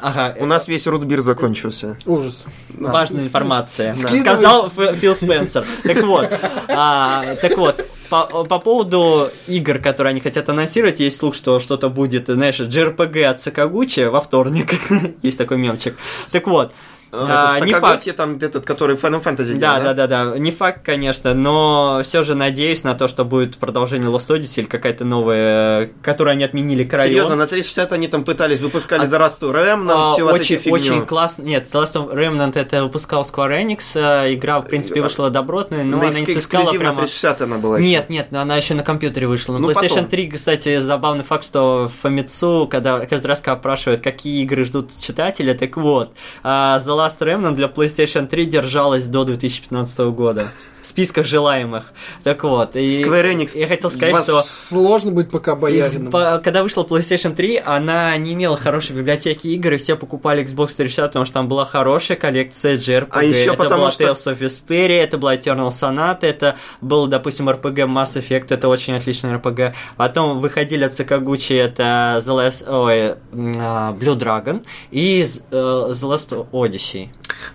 Ага, 0.01 0.36
У 0.39 0.45
нас 0.45 0.67
весь 0.67 0.88
рутбир 0.88 1.21
закончился. 1.21 1.97
Ужас. 2.05 2.43
важная 2.73 3.23
информация. 3.23 3.93
Скидывайте. 3.93 4.21
Сказал 4.21 4.69
Фил 4.69 5.15
Спенсер. 5.15 5.65
Так 5.84 6.03
вот, 6.03 6.29
а, 6.67 7.23
так 7.41 7.58
вот, 7.58 7.86
по, 8.10 8.43
по 8.43 8.60
поводу 8.60 9.29
игр, 9.47 9.79
которые 9.79 10.12
они 10.12 10.19
хотят 10.19 10.49
анонсировать, 10.49 10.99
есть 10.99 11.17
слух, 11.17 11.34
что 11.34 11.60
что-то 11.60 11.89
будет, 11.89 12.27
знаешь, 12.27 12.60
JRPG 12.60 13.23
от 13.23 13.41
Сакагучи 13.41 14.01
во 14.01 14.21
вторник. 14.21 14.73
есть 15.21 15.38
такой 15.38 15.58
мемчик. 15.58 15.97
Так 16.31 16.47
вот, 16.47 16.73
А, 17.12 17.56
Этот 17.58 17.68
не 17.68 17.74
Сакагути, 17.74 18.12
там 18.12 18.38
этот, 18.41 18.65
который 18.65 18.96
Final 18.98 19.23
Fantasy 19.23 19.58
Да, 19.58 19.79
делал, 19.79 19.94
да, 19.96 20.08
да, 20.08 20.08
да. 20.32 20.38
Не 20.38 20.52
факт, 20.52 20.84
конечно, 20.84 21.34
но 21.34 22.02
все 22.04 22.23
же 22.23 22.36
надеюсь 22.36 22.84
на 22.84 22.94
то, 22.94 23.08
что 23.08 23.23
будет 23.23 23.58
продолжение 23.58 24.10
Lost 24.10 24.29
Odyssey 24.36 24.60
или 24.62 24.65
какая-то 24.65 25.06
новая, 25.06 25.90
которую 26.02 26.34
они 26.34 26.44
отменили 26.44 26.84
Королёв. 26.84 27.10
Серьезно, 27.10 27.36
на 27.36 27.48
360 27.48 27.92
они 27.94 28.08
там 28.08 28.23
пытались, 28.23 28.60
выпускали 28.60 29.04
А- 29.04 29.06
The 29.08 29.19
Last 29.19 29.40
of 29.42 29.54
Remnant, 29.54 29.92
А, 30.19 30.23
вот 30.23 30.34
очень, 30.34 30.58
фигню. 30.58 30.73
очень 30.73 31.06
классно. 31.06 31.44
Нет, 31.44 31.65
The 31.65 31.84
Last 31.84 31.94
of 31.96 32.13
Remnant 32.13 32.58
это 32.60 32.84
выпускал 32.84 33.21
Square 33.23 33.63
Enix. 33.63 33.79
э, 33.96 34.34
Игра, 34.34 34.60
в 34.60 34.65
принципе, 34.67 35.02
вышла 35.02 35.29
добротная, 35.29 35.84
но 35.84 35.98
На 35.98 36.10
она 36.10 36.19
не 36.19 36.25
сыскала 36.25 36.71
прямо... 36.71 36.98
360 36.98 37.42
она 37.44 37.58
была 37.58 37.79
еще. 37.79 37.88
Нет, 37.90 38.10
нет, 38.10 38.34
она 38.34 38.58
еще 38.58 38.73
на 38.73 38.84
компьютере 38.84 39.27
вышла. 39.27 39.54
На 39.54 39.60
Ну, 39.60 39.69
PlayStation 39.69 39.90
потом. 39.90 40.08
3, 40.08 40.27
кстати, 40.32 40.79
забавный 40.79 41.23
факт, 41.23 41.46
что 41.46 41.90
Famitsu, 42.04 42.67
когда 42.67 43.06
каждый 43.06 43.27
раз, 43.27 43.40
когда 43.40 43.54
опрашивают, 43.54 44.02
какие 44.02 44.44
игры 44.44 44.65
ждут 44.65 44.92
читатели, 45.00 45.54
так 45.54 45.77
вот, 45.77 46.12
а, 46.44 46.79
The 46.96 47.08
Last 47.08 47.19
Remnant 47.19 47.56
для 47.56 47.67
PlayStation 47.67 48.27
3 48.27 48.46
держалась 48.46 49.06
до 49.06 49.23
2015 49.25 50.00
года. 50.12 50.48
В 50.81 50.87
списках 50.87 51.25
желаемых. 51.25 51.93
Так 52.23 52.43
вот. 52.43 52.75
И 52.75 53.02
Square 53.04 53.33
Enix 53.35 53.58
Я 53.58 53.67
хотел 53.67 53.89
сказать, 53.89 54.23
что 54.23 54.43
Сложно 54.43 55.10
быть 55.12 55.31
пока 55.31 55.56
боярином. 55.56 56.12
по- 56.12 56.39
когда 56.43 56.62
вышла 56.62 56.83
PlayStation 56.83 57.33
3, 57.33 57.58
она 57.65 58.15
не 58.17 58.33
имела 58.33 58.56
хорошей 58.56 58.96
библиотеки 58.96 59.48
игр, 59.48 59.73
и 59.73 59.77
все 59.77 59.96
покупали 59.96 60.43
Xbox 60.43 60.75
360, 60.75 61.08
потому 61.08 61.25
что 61.25 61.33
там 61.33 61.48
была 61.48 61.65
хорошая 61.65 62.17
коллекция 62.17 62.75
JRPG. 62.77 63.08
А 63.12 63.23
еще 63.23 63.39
это 63.46 63.54
потому 63.58 63.81
была 63.81 63.91
что- 63.91 64.04
Tales 64.04 64.13
of 64.31 64.37
Vesperia, 64.39 65.02
это 65.02 65.17
была 65.17 65.35
Eternal 65.35 65.69
Sonata, 65.69 66.19
это 66.27 66.56
был, 66.81 67.08
допустим, 67.08 67.50
RPG 67.50 67.87
Mass 67.87 68.15
Effect, 68.21 68.48
это 68.54 68.67
очень 68.67 68.93
отличный 68.96 69.33
RPG. 69.33 69.73
Потом 69.98 70.39
выходили 70.39 70.83
от 70.83 70.93
Сакагучи, 70.93 71.54
это 71.54 72.21
The 72.23 72.27
Last, 72.48 72.69
ой, 72.69 73.15
а, 73.58 73.91
Blue 73.93 74.15
Dragon 74.15 74.63
и 74.91 75.25
э, 75.50 75.56
The 75.56 75.93
Last 75.93 76.48
Odyssey. 76.52 76.85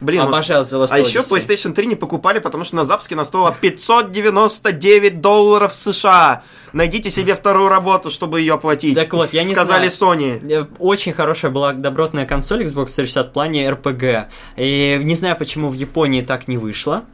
Блин, 0.00 0.22
вот- 0.22 0.28
Обожаю 0.28 0.64
The 0.64 0.84
Last 0.84 0.88
а 0.90 0.98
еще. 0.98 1.20
PlayStation 1.20 1.72
3 1.72 1.86
не 1.86 1.94
покупали, 1.96 2.38
потому 2.38 2.64
что 2.64 2.76
на 2.76 2.84
запуске 2.84 3.14
она 3.14 3.24
стоила 3.24 3.54
599 3.60 5.20
долларов 5.20 5.72
США. 5.72 6.42
Найдите 6.72 7.10
себе 7.10 7.34
вторую 7.34 7.68
работу, 7.68 8.10
чтобы 8.10 8.40
ее 8.40 8.54
оплатить. 8.54 8.94
Так 8.94 9.12
вот, 9.12 9.32
я 9.32 9.42
не 9.44 9.52
Сказали 9.54 9.88
знаю. 9.88 10.18
Sony. 10.20 10.52
Э, 10.52 10.66
Очень 10.78 11.12
хорошая 11.12 11.50
была 11.50 11.72
добротная 11.72 12.26
консоль 12.26 12.64
Xbox 12.64 12.94
360 12.94 13.28
в 13.28 13.32
плане 13.32 13.68
RPG. 13.68 14.28
И 14.56 14.98
не 15.02 15.14
знаю, 15.14 15.36
почему 15.36 15.68
в 15.68 15.74
Японии 15.74 16.22
так 16.22 16.48
не 16.48 16.58
вышло. 16.58 17.04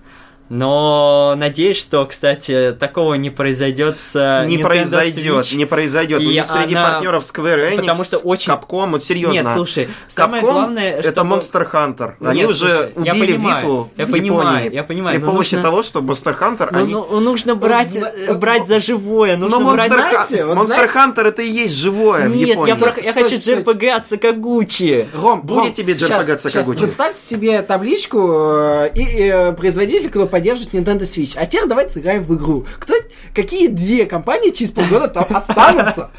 Но 0.49 1.35
надеюсь, 1.37 1.77
что, 1.77 2.05
кстати, 2.07 2.75
такого 2.79 3.15
не 3.15 3.31
произойдет 3.31 4.01
с 4.01 4.15
Не 4.47 4.57
Nintendo 4.59 4.63
произойдет, 4.65 5.35
Switch. 5.45 5.57
не 5.57 5.65
произойдет. 5.65 6.23
И 6.23 6.27
У 6.27 6.31
них 6.31 6.45
среди 6.45 6.75
она- 6.75 6.91
партнеров 6.93 7.25
Square 7.25 7.73
Enix, 7.73 7.77
Потому 7.77 8.05
что 8.05 8.19
очень- 8.19 8.53
Capcom, 8.53 8.91
вот 8.93 9.05
серьезно. 9.05 9.33
Нет, 9.35 9.47
слушай, 9.55 9.89
самое 10.09 10.43
Capcom 10.43 10.53
главное, 10.53 10.91
это 10.93 11.11
чтобы- 11.13 11.37
Monster 11.37 11.71
Hunter. 11.73 12.13
Они 12.25 12.41
Нет, 12.41 12.51
уже 12.51 12.59
слушай, 12.69 12.93
я 13.05 13.13
убили 13.13 13.33
понимаю, 13.37 13.57
Виту 13.61 13.91
я 13.97 14.07
в 14.07 14.11
понимаю, 14.11 14.57
Японии. 14.59 14.75
я 14.75 14.85
понимаю, 14.85 15.17
При 15.19 15.25
но 15.25 15.31
помощи 15.33 15.55
нужно- 15.55 15.63
того, 15.71 15.83
что 15.83 16.01
Monster 16.01 16.39
Hunter, 16.39 16.69
Ну, 16.73 16.79
они... 16.79 16.93
ну, 16.95 17.21
нужно 17.21 17.55
брать, 17.55 17.91
зна- 17.93 18.11
э, 18.17 18.35
брать 18.35 18.67
за 18.67 18.81
живое, 18.81 19.37
нужно 19.37 19.59
Но 19.59 19.73
брать 19.73 19.91
Monster, 19.91 19.97
за... 19.97 20.09
знаете, 20.11 20.45
вот 20.45 20.57
Monster 20.59 20.67
знаете- 20.67 20.93
Hunter 21.21 21.27
это 21.29 21.43
и 21.43 21.51
есть 21.51 21.75
живое 21.75 22.29
в 22.29 22.37
Нет, 22.37 22.49
Японии. 22.49 22.69
я, 22.73 22.77
про- 22.77 23.01
я 23.03 23.13
хочу. 23.13 23.35
JRPG 23.37 23.89
от 23.89 24.07
Сакагучи. 24.07 25.09
Ром, 25.15 25.41
Будет 25.43 25.59
Ром, 25.59 25.73
тебе 25.73 25.95
JRPG 25.95 26.33
от. 26.33 26.41
Сакагучи. 26.41 26.81
Представьте 26.83 27.21
себе 27.21 27.63
табличку 27.63 28.19
э, 28.21 28.91
и 28.95 29.29
э, 29.29 29.53
производитель, 29.53 30.09
кто 30.11 30.27
поддерживает 30.37 30.75
Nintendo 30.75 31.05
Switch. 31.05 31.33
А 31.37 31.47
теперь 31.47 31.67
давайте 31.67 31.95
сыграем 31.95 32.23
в 32.23 32.37
игру. 32.37 32.67
Кто, 32.79 32.93
какие 33.35 33.69
две 33.69 34.05
компании 34.05 34.51
через 34.51 34.71
полгода 34.71 35.09
там 35.09 35.25
останутся? 35.31 36.11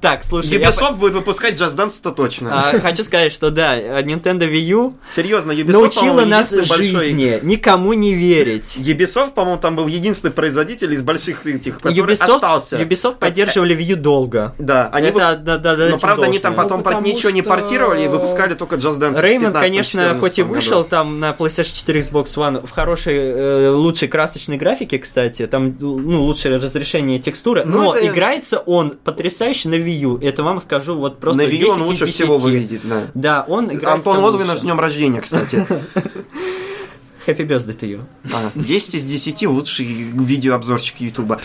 Так, 0.00 0.24
слушай, 0.24 0.58
я 0.58 0.70
Ubisoft 0.70 0.94
будет 0.96 1.12
выпускать 1.12 1.60
Just 1.60 1.76
Dance, 1.76 1.98
это 2.00 2.12
точно. 2.12 2.70
А, 2.70 2.78
хочу 2.80 3.04
сказать, 3.04 3.32
что 3.32 3.50
да, 3.50 3.78
Nintendo 4.00 4.50
Wii 4.50 4.60
U 4.60 4.94
Серьезно, 5.10 5.52
Ubisoft, 5.52 5.72
научила 5.72 6.24
нас 6.24 6.52
единственный 6.52 6.68
большой... 6.90 6.98
жизни, 7.04 7.38
никому 7.42 7.92
не 7.92 8.14
верить. 8.14 8.78
Ubisoft, 8.80 9.32
по-моему, 9.32 9.60
там 9.60 9.76
был 9.76 9.86
единственный 9.88 10.30
производитель 10.30 10.92
из 10.94 11.02
больших 11.02 11.46
этих, 11.46 11.78
который 11.80 11.98
Ubisoft, 12.14 12.34
остался. 12.36 12.80
Ubisoft 12.80 13.16
поддерживали 13.18 13.76
Wii 13.76 13.92
U 13.92 13.96
долго. 13.96 14.54
Да, 14.58 14.88
они 14.92 15.08
Это, 15.08 15.14
вы- 15.14 15.20
да, 15.20 15.58
да, 15.58 15.76
да, 15.76 15.88
Но 15.90 15.98
правда, 15.98 16.24
они 16.26 16.38
там 16.38 16.54
потом 16.54 16.78
Ну, 16.78 16.84
под 16.84 17.02
ничего 17.02 17.30
не 17.30 17.42
что- 17.42 17.50
портировали 17.50 18.04
и 18.04 18.08
выпускали 18.08 18.54
только 18.54 18.76
Just 18.76 18.98
Dance. 19.00 19.20
15-м, 19.20 19.52
конечно, 19.52 20.16
хоть 20.18 20.38
и 20.38 20.42
14-м 20.42 20.48
вышел 20.48 20.78
году. 20.78 20.88
там 20.88 21.20
на 21.20 21.32
PlayStation 21.38 21.74
4, 21.76 22.00
Xbox 22.00 22.24
One 22.36 22.66
в 22.66 22.70
хорошей, 22.70 23.16
э, 23.18 23.68
лучшей 23.70 24.08
красочной 24.08 24.56
графике, 24.56 24.98
кстати, 24.98 25.46
там, 25.46 25.76
ну, 25.78 26.22
лучшее 26.22 26.56
разрешение 26.56 27.18
текстуры, 27.18 27.64
Ну, 27.66 27.82
но 27.82 27.94
это- 27.94 28.06
играется 28.06 28.58
он 28.60 28.90
потрясающе 29.04 29.49
на 29.64 29.74
Wii 29.74 29.98
U. 30.04 30.18
Это 30.18 30.42
вам 30.42 30.60
скажу 30.60 30.96
вот 30.96 31.18
просто 31.18 31.42
На 31.42 31.46
Wii 31.46 31.58
10 31.58 31.62
U 31.62 31.70
он 31.72 31.82
лучше 31.82 32.04
10. 32.06 32.14
всего 32.14 32.36
выглядит, 32.36 32.80
да. 32.84 33.10
Да, 33.14 33.44
он 33.48 33.66
играется 33.66 34.10
Антон 34.10 34.24
Логвинов 34.24 34.58
с 34.58 34.62
днем 34.62 34.78
рождения, 34.80 35.20
кстати. 35.20 35.56
Happy 37.26 37.46
birthday 37.46 37.76
to 37.76 37.86
you. 37.88 38.02
А, 38.32 38.50
10 38.54 38.94
из 38.94 39.04
10 39.04 39.46
лучший 39.46 39.86
видеообзорчик 39.86 41.00
Ютуба. 41.00 41.40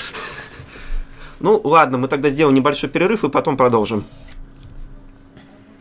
Ну, 1.40 1.60
ладно, 1.64 1.98
мы 1.98 2.08
тогда 2.08 2.30
сделаем 2.30 2.56
небольшой 2.56 2.90
перерыв 2.90 3.24
и 3.24 3.30
потом 3.30 3.58
продолжим. 3.58 4.04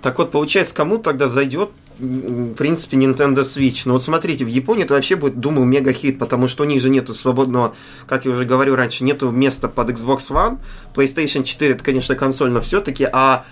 Так 0.03 0.19
вот, 0.19 0.31
получается, 0.33 0.75
кому 0.75 0.99
тогда 0.99 1.29
зайдет, 1.29 1.71
в 1.99 2.55
принципе, 2.55 2.97
Nintendo 2.97 3.41
Switch? 3.41 3.83
Ну 3.85 3.95
вот 3.95 4.03
смотрите, 4.03 4.45
в 4.45 4.49
Японии 4.49 4.85
это 4.85 4.95
вообще 4.95 5.17
будет, 5.17 5.41
думаю, 5.41 5.67
мега-хит, 5.67 6.19
потому 6.19 6.49
что 6.49 6.65
у 6.65 6.67
них 6.67 6.81
же 6.81 6.91
нету 6.91 7.15
свободного, 7.15 7.75
как 8.07 8.25
я 8.25 8.33
уже 8.33 8.45
говорю 8.45 8.75
раньше, 8.75 9.05
нету 9.05 9.31
места 9.31 9.69
под 9.69 9.91
Xbox 9.91 10.31
One. 10.31 10.59
PlayStation 10.95 11.45
4 11.45 11.75
это, 11.75 11.85
конечно, 11.85 12.15
консоль, 12.15 12.51
но 12.51 12.61
все-таки, 12.61 13.09
а 13.11 13.45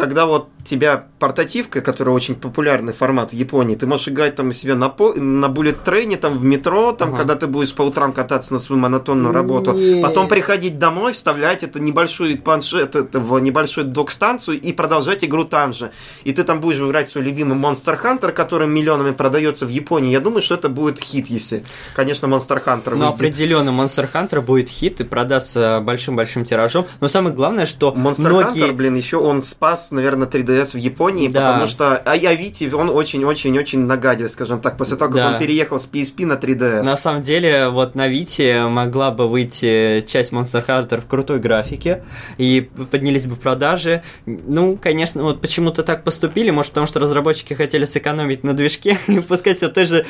когда 0.00 0.26
вот 0.26 0.48
тебя 0.64 1.06
портативка, 1.18 1.80
которая 1.80 2.14
очень 2.14 2.34
популярный 2.34 2.92
формат 2.92 3.30
в 3.30 3.32
Японии, 3.34 3.74
ты 3.76 3.86
можешь 3.86 4.08
играть 4.08 4.34
там 4.36 4.48
у 4.48 4.52
себя 4.52 4.74
на, 4.74 4.88
по, 4.88 5.14
на 5.14 5.48
буллет 5.48 5.82
трейне, 5.84 6.16
там 6.16 6.36
в 6.38 6.44
метро, 6.44 6.92
там, 6.92 7.08
Ага. 7.10 7.18
когда 7.18 7.34
ты 7.34 7.46
будешь 7.46 7.72
по 7.74 7.82
утрам 7.82 8.12
кататься 8.12 8.52
на 8.52 8.58
свою 8.58 8.80
монотонную 8.80 9.32
работу, 9.32 9.72
Не. 9.72 10.02
потом 10.02 10.28
приходить 10.28 10.78
домой, 10.78 11.12
вставлять 11.12 11.62
это 11.62 11.80
небольшой 11.80 12.36
планшет 12.36 12.94
это 12.96 13.20
в 13.20 13.38
небольшую 13.40 13.86
док-станцию 13.86 14.60
и 14.60 14.72
продолжать 14.72 15.24
игру 15.24 15.44
там 15.44 15.72
же. 15.72 15.90
И 16.24 16.32
ты 16.32 16.44
там 16.44 16.60
будешь 16.60 16.78
играть 16.78 17.08
свой 17.08 17.24
любимый 17.24 17.58
Monster 17.58 17.98
Hunter, 18.02 18.32
который 18.32 18.68
миллионами 18.68 19.12
продается 19.12 19.66
в 19.66 19.70
Японии. 19.70 20.10
Я 20.10 20.20
думаю, 20.20 20.42
что 20.42 20.54
это 20.54 20.68
будет 20.68 20.98
хит, 21.00 21.26
если, 21.28 21.64
конечно, 21.94 22.26
Monster 22.26 22.62
Hunter 22.64 22.90
Но 22.94 23.12
выйдет. 23.12 23.14
определенно 23.14 23.70
Monster 23.70 24.08
Hunter 24.12 24.40
будет 24.40 24.68
хит 24.68 25.00
и 25.00 25.04
продастся 25.04 25.80
большим-большим 25.82 26.44
тиражом. 26.44 26.86
Но 27.00 27.08
самое 27.08 27.34
главное, 27.34 27.66
что 27.66 27.92
Monster 27.96 28.28
многие... 28.28 28.68
Hunter, 28.68 28.72
блин, 28.72 28.94
еще 28.94 29.16
он 29.16 29.42
спас, 29.42 29.89
наверное, 29.90 30.26
3DS 30.28 30.72
в 30.72 30.78
Японии, 30.78 31.28
Да. 31.28 31.40
потому 31.52 31.66
что 31.66 31.96
а 31.96 32.16
я 32.16 32.34
Вити, 32.34 32.70
он 32.72 32.88
очень-очень-очень 32.90 33.80
нагадил, 33.80 34.28
скажем 34.28 34.60
так, 34.60 34.76
после 34.76 34.96
того, 34.96 35.12
как 35.12 35.20
Да. 35.22 35.32
он 35.32 35.38
переехал 35.38 35.78
с 35.78 35.86
PSP 35.86 36.26
на 36.26 36.34
3DS. 36.34 36.82
На 36.84 36.96
самом 36.96 37.22
деле, 37.22 37.68
вот 37.68 37.94
на 37.94 38.08
Вите 38.08 38.66
могла 38.66 39.10
бы 39.10 39.28
выйти 39.28 40.02
часть 40.06 40.32
Monster 40.32 40.64
Hunter 40.66 41.00
в 41.00 41.06
крутой 41.06 41.38
графике, 41.38 42.02
и 42.38 42.68
поднялись 42.90 43.26
бы 43.26 43.36
продажи. 43.36 44.02
Ну, 44.26 44.76
конечно, 44.76 45.22
вот 45.22 45.40
почему-то 45.40 45.82
так 45.82 46.04
поступили, 46.04 46.50
может, 46.50 46.72
потому 46.72 46.86
что 46.86 47.00
разработчики 47.00 47.54
хотели 47.54 47.84
сэкономить 47.84 48.44
на 48.44 48.52
движке 48.54 48.98
и 49.06 49.12
выпускать 49.18 49.56
все 49.58 49.68
той 49.68 49.86
же 49.86 50.04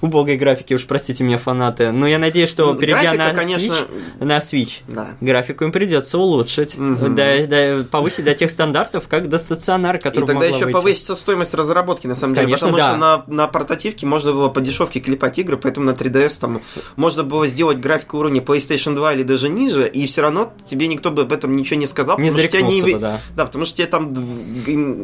убогой 0.00 0.36
графики, 0.36 0.74
уж 0.74 0.86
простите 0.86 1.24
меня, 1.24 1.38
фанаты. 1.38 1.90
Но 1.90 2.06
я 2.06 2.18
надеюсь, 2.18 2.48
что 2.50 2.72
Ну, 2.72 2.78
перейдя 2.78 3.14
графика, 3.14 3.24
на 3.24 3.34
конечно, 3.34 3.72
Switch, 3.72 4.24
на 4.24 4.36
Switch, 4.38 4.80
Да. 4.86 5.08
графику 5.20 5.64
им 5.64 5.72
придется 5.72 6.18
улучшить, 6.18 6.76
Мгм. 6.78 7.14
до- 7.16 7.46
до- 7.46 7.84
повысить 7.90 8.24
до 8.24 8.34
тех 8.34 8.50
стандартов, 8.50 9.07
как 9.08 9.28
до 9.28 9.38
стационара, 9.38 9.98
И 9.98 10.00
который 10.00 10.26
тогда 10.26 10.34
могла 10.34 10.48
еще 10.48 10.64
выйти. 10.66 10.72
повысится 10.74 11.14
стоимость 11.14 11.54
разработки, 11.54 12.06
на 12.06 12.14
самом 12.14 12.34
деле. 12.34 12.46
Конечно, 12.46 12.68
потому 12.68 12.78
да. 12.78 12.88
что 12.90 12.96
на, 12.96 13.24
на 13.26 13.46
портативке 13.48 14.06
можно 14.06 14.32
было 14.32 14.48
по 14.48 14.60
дешевке 14.60 15.00
клепать 15.00 15.38
игры, 15.38 15.56
поэтому 15.56 15.86
на 15.86 15.90
3DS 15.92 16.38
там 16.40 16.60
можно 16.96 17.22
было 17.24 17.46
сделать 17.46 17.78
графику 17.78 18.18
уровня 18.18 18.40
PlayStation 18.40 18.94
2 18.94 19.14
или 19.14 19.22
даже 19.22 19.48
ниже, 19.48 19.88
и 19.88 20.06
все 20.06 20.22
равно 20.22 20.52
тебе 20.66 20.86
никто 20.86 21.10
бы 21.10 21.22
об 21.22 21.32
этом 21.32 21.56
ничего 21.56 21.78
не 21.80 21.86
сказал. 21.86 22.18
Не 22.18 22.30
потому 22.30 22.70
что 22.70 22.82
бы, 22.86 22.98
да. 22.98 23.20
Да, 23.36 23.44
потому 23.46 23.64
что 23.64 23.76
тебе 23.76 23.86
там 23.86 24.12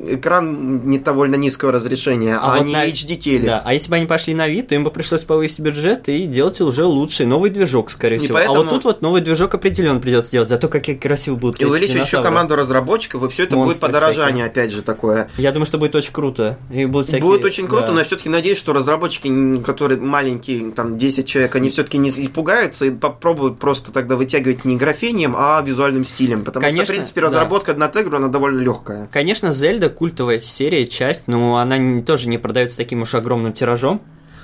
экран 0.08 0.84
не 0.86 0.98
довольно 0.98 1.36
низкого 1.36 1.72
разрешения, 1.72 2.36
а, 2.36 2.54
А 2.54 2.56
вот 2.58 2.66
не 2.66 2.72
на- 2.72 2.86
HD 2.86 3.16
телек. 3.16 3.46
Да, 3.46 3.62
а 3.64 3.72
если 3.72 3.90
бы 3.90 3.96
они 3.96 4.06
пошли 4.06 4.34
на 4.34 4.48
вид, 4.48 4.68
то 4.68 4.74
им 4.74 4.84
бы 4.84 4.90
пришлось 4.90 5.24
повысить 5.24 5.60
бюджет 5.60 6.08
и 6.08 6.26
делать 6.26 6.60
уже 6.60 6.84
лучший 6.84 7.26
новый 7.26 7.50
движок, 7.50 7.90
скорее 7.90 8.16
И 8.16 8.18
всего. 8.20 8.34
поэтому- 8.34 8.56
А 8.60 8.64
вот 8.64 8.70
тут 8.70 8.84
вот 8.84 9.02
новый 9.02 9.20
движок 9.20 9.54
определенно 9.54 10.00
придется 10.00 10.28
сделать. 10.28 10.48
Зато 10.48 10.68
какие 10.68 10.96
красиво 10.96 11.36
будут 11.36 11.60
И 11.60 11.64
увеличить 11.64 11.96
еще 12.06 12.22
команду 12.22 12.56
разработчиков, 12.56 13.22
и 13.24 13.28
все 13.28 13.44
это 13.44 13.56
Монстры 13.56 13.88
будет 13.88 13.93
подорожание, 13.94 14.44
опять 14.44 14.72
же, 14.72 14.82
такое. 14.82 15.28
Я 15.36 15.52
думаю, 15.52 15.66
что 15.66 15.78
будет 15.78 15.94
очень 15.94 16.12
круто. 16.12 16.58
И 16.70 16.84
будут 16.86 17.08
всякие... 17.08 17.22
Будет 17.24 17.44
очень 17.44 17.66
круто, 17.66 17.88
да. 17.88 17.92
но 17.92 17.98
я 18.00 18.04
все-таки 18.04 18.28
надеюсь, 18.28 18.58
что 18.58 18.72
разработчики, 18.72 19.62
которые 19.62 20.00
маленькие, 20.00 20.72
там 20.72 20.98
10 20.98 21.26
человек, 21.26 21.54
они 21.56 21.70
все-таки 21.70 21.98
не 21.98 22.08
испугаются 22.08 22.86
и 22.86 22.90
попробуют 22.90 23.58
просто 23.58 23.92
тогда 23.92 24.16
вытягивать 24.16 24.64
не 24.64 24.76
графением, 24.76 25.34
а 25.36 25.62
визуальным 25.62 26.04
стилем. 26.04 26.44
Потому 26.44 26.64
Конечно, 26.64 26.84
что, 26.84 26.92
в 26.92 26.96
принципе, 26.96 27.20
да. 27.20 27.26
разработка 27.26 27.74
над 27.74 27.96
игру, 27.96 28.16
она 28.16 28.28
довольно 28.28 28.60
легкая. 28.60 29.08
Конечно, 29.12 29.52
Зельда 29.52 29.88
культовая 29.90 30.40
серия, 30.40 30.86
часть, 30.86 31.28
но 31.28 31.56
она 31.56 32.02
тоже 32.02 32.28
не 32.28 32.38
продается 32.38 32.76
таким 32.76 33.02
уж 33.02 33.14
огромным 33.14 33.52
тиражом, 33.52 34.02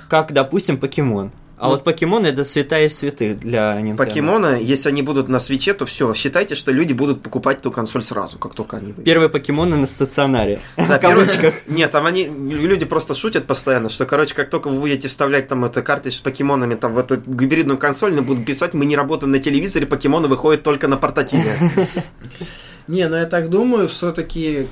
как, 0.09 0.33
допустим, 0.33 0.77
Покемон. 0.77 1.31
А 1.61 1.69
вот 1.69 1.83
покемоны 1.83 2.25
это 2.25 2.43
святая 2.43 2.89
святых 2.89 3.39
для 3.39 3.79
Nintendo. 3.79 3.97
Покемоны, 3.97 4.59
если 4.63 4.89
они 4.89 5.03
будут 5.03 5.29
на 5.29 5.37
свече, 5.37 5.75
то 5.75 5.85
все. 5.85 6.11
Считайте, 6.15 6.55
что 6.55 6.71
люди 6.71 6.93
будут 6.93 7.21
покупать 7.21 7.59
эту 7.59 7.71
консоль 7.71 8.01
сразу, 8.01 8.39
как 8.39 8.55
только 8.55 8.77
они 8.77 8.87
выйдут. 8.87 9.05
Первые 9.05 9.29
покемоны 9.29 9.77
на 9.77 9.85
стационаре. 9.85 10.59
Кавычках. 10.75 10.99
первое- 11.39 11.61
Нет, 11.67 11.91
там 11.91 12.07
они, 12.07 12.25
люди 12.25 12.85
просто 12.85 13.13
шутят 13.13 13.45
постоянно, 13.45 13.89
что, 13.89 14.07
короче, 14.07 14.33
как 14.33 14.49
только 14.49 14.69
вы 14.69 14.79
будете 14.79 15.07
вставлять 15.07 15.47
там 15.49 15.63
это 15.63 15.83
картридж 15.83 16.15
с 16.15 16.21
покемонами 16.21 16.73
там 16.73 16.95
в 16.95 16.97
эту 16.99 17.17
гибридную 17.17 17.77
консоль, 17.77 18.13
они 18.13 18.21
будут 18.21 18.43
писать, 18.43 18.73
мы 18.73 18.85
не 18.85 18.95
работаем 18.95 19.31
на 19.31 19.37
телевизоре, 19.37 19.85
покемоны 19.85 20.27
выходят 20.27 20.63
только 20.63 20.87
на 20.87 20.97
портативе. 20.97 21.55
Не, 22.87 23.07
ну 23.07 23.15
я 23.15 23.25
так 23.25 23.51
думаю, 23.51 23.87
все-таки... 23.87 24.67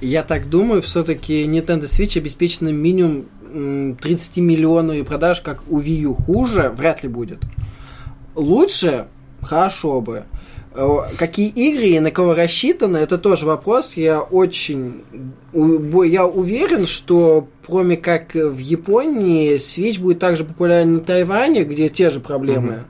Я 0.00 0.22
так 0.24 0.48
думаю, 0.50 0.82
все-таки 0.82 1.44
Nintendo 1.44 1.82
Switch 1.84 2.18
обеспечена 2.18 2.70
минимум 2.70 3.26
м, 3.52 3.96
30 3.96 4.40
миллионами 4.40 5.02
продаж, 5.02 5.40
как 5.40 5.62
у 5.68 5.80
Wii 5.80 6.02
U. 6.02 6.14
Хуже 6.14 6.70
вряд 6.74 7.02
ли 7.02 7.08
будет. 7.08 7.38
Лучше? 8.34 9.06
Хорошо 9.42 10.00
бы. 10.00 10.24
Э, 10.74 10.98
Какие 11.18 11.48
игры 11.48 11.88
и 11.88 12.00
на 12.00 12.10
кого 12.10 12.34
рассчитаны, 12.34 12.98
это 12.98 13.18
тоже 13.18 13.44
вопрос. 13.46 13.94
Я 13.96 14.20
очень... 14.20 15.02
Я 15.52 16.26
уверен, 16.26 16.86
что 16.86 17.48
кроме 17.66 17.96
как 17.96 18.34
в 18.34 18.58
Японии, 18.58 19.56
Switch 19.56 20.00
будет 20.00 20.18
также 20.20 20.44
популярен 20.44 20.94
на 20.94 21.00
Тайване, 21.00 21.64
где 21.64 21.88
те 21.88 22.10
же 22.10 22.20
проблемы. 22.20 22.84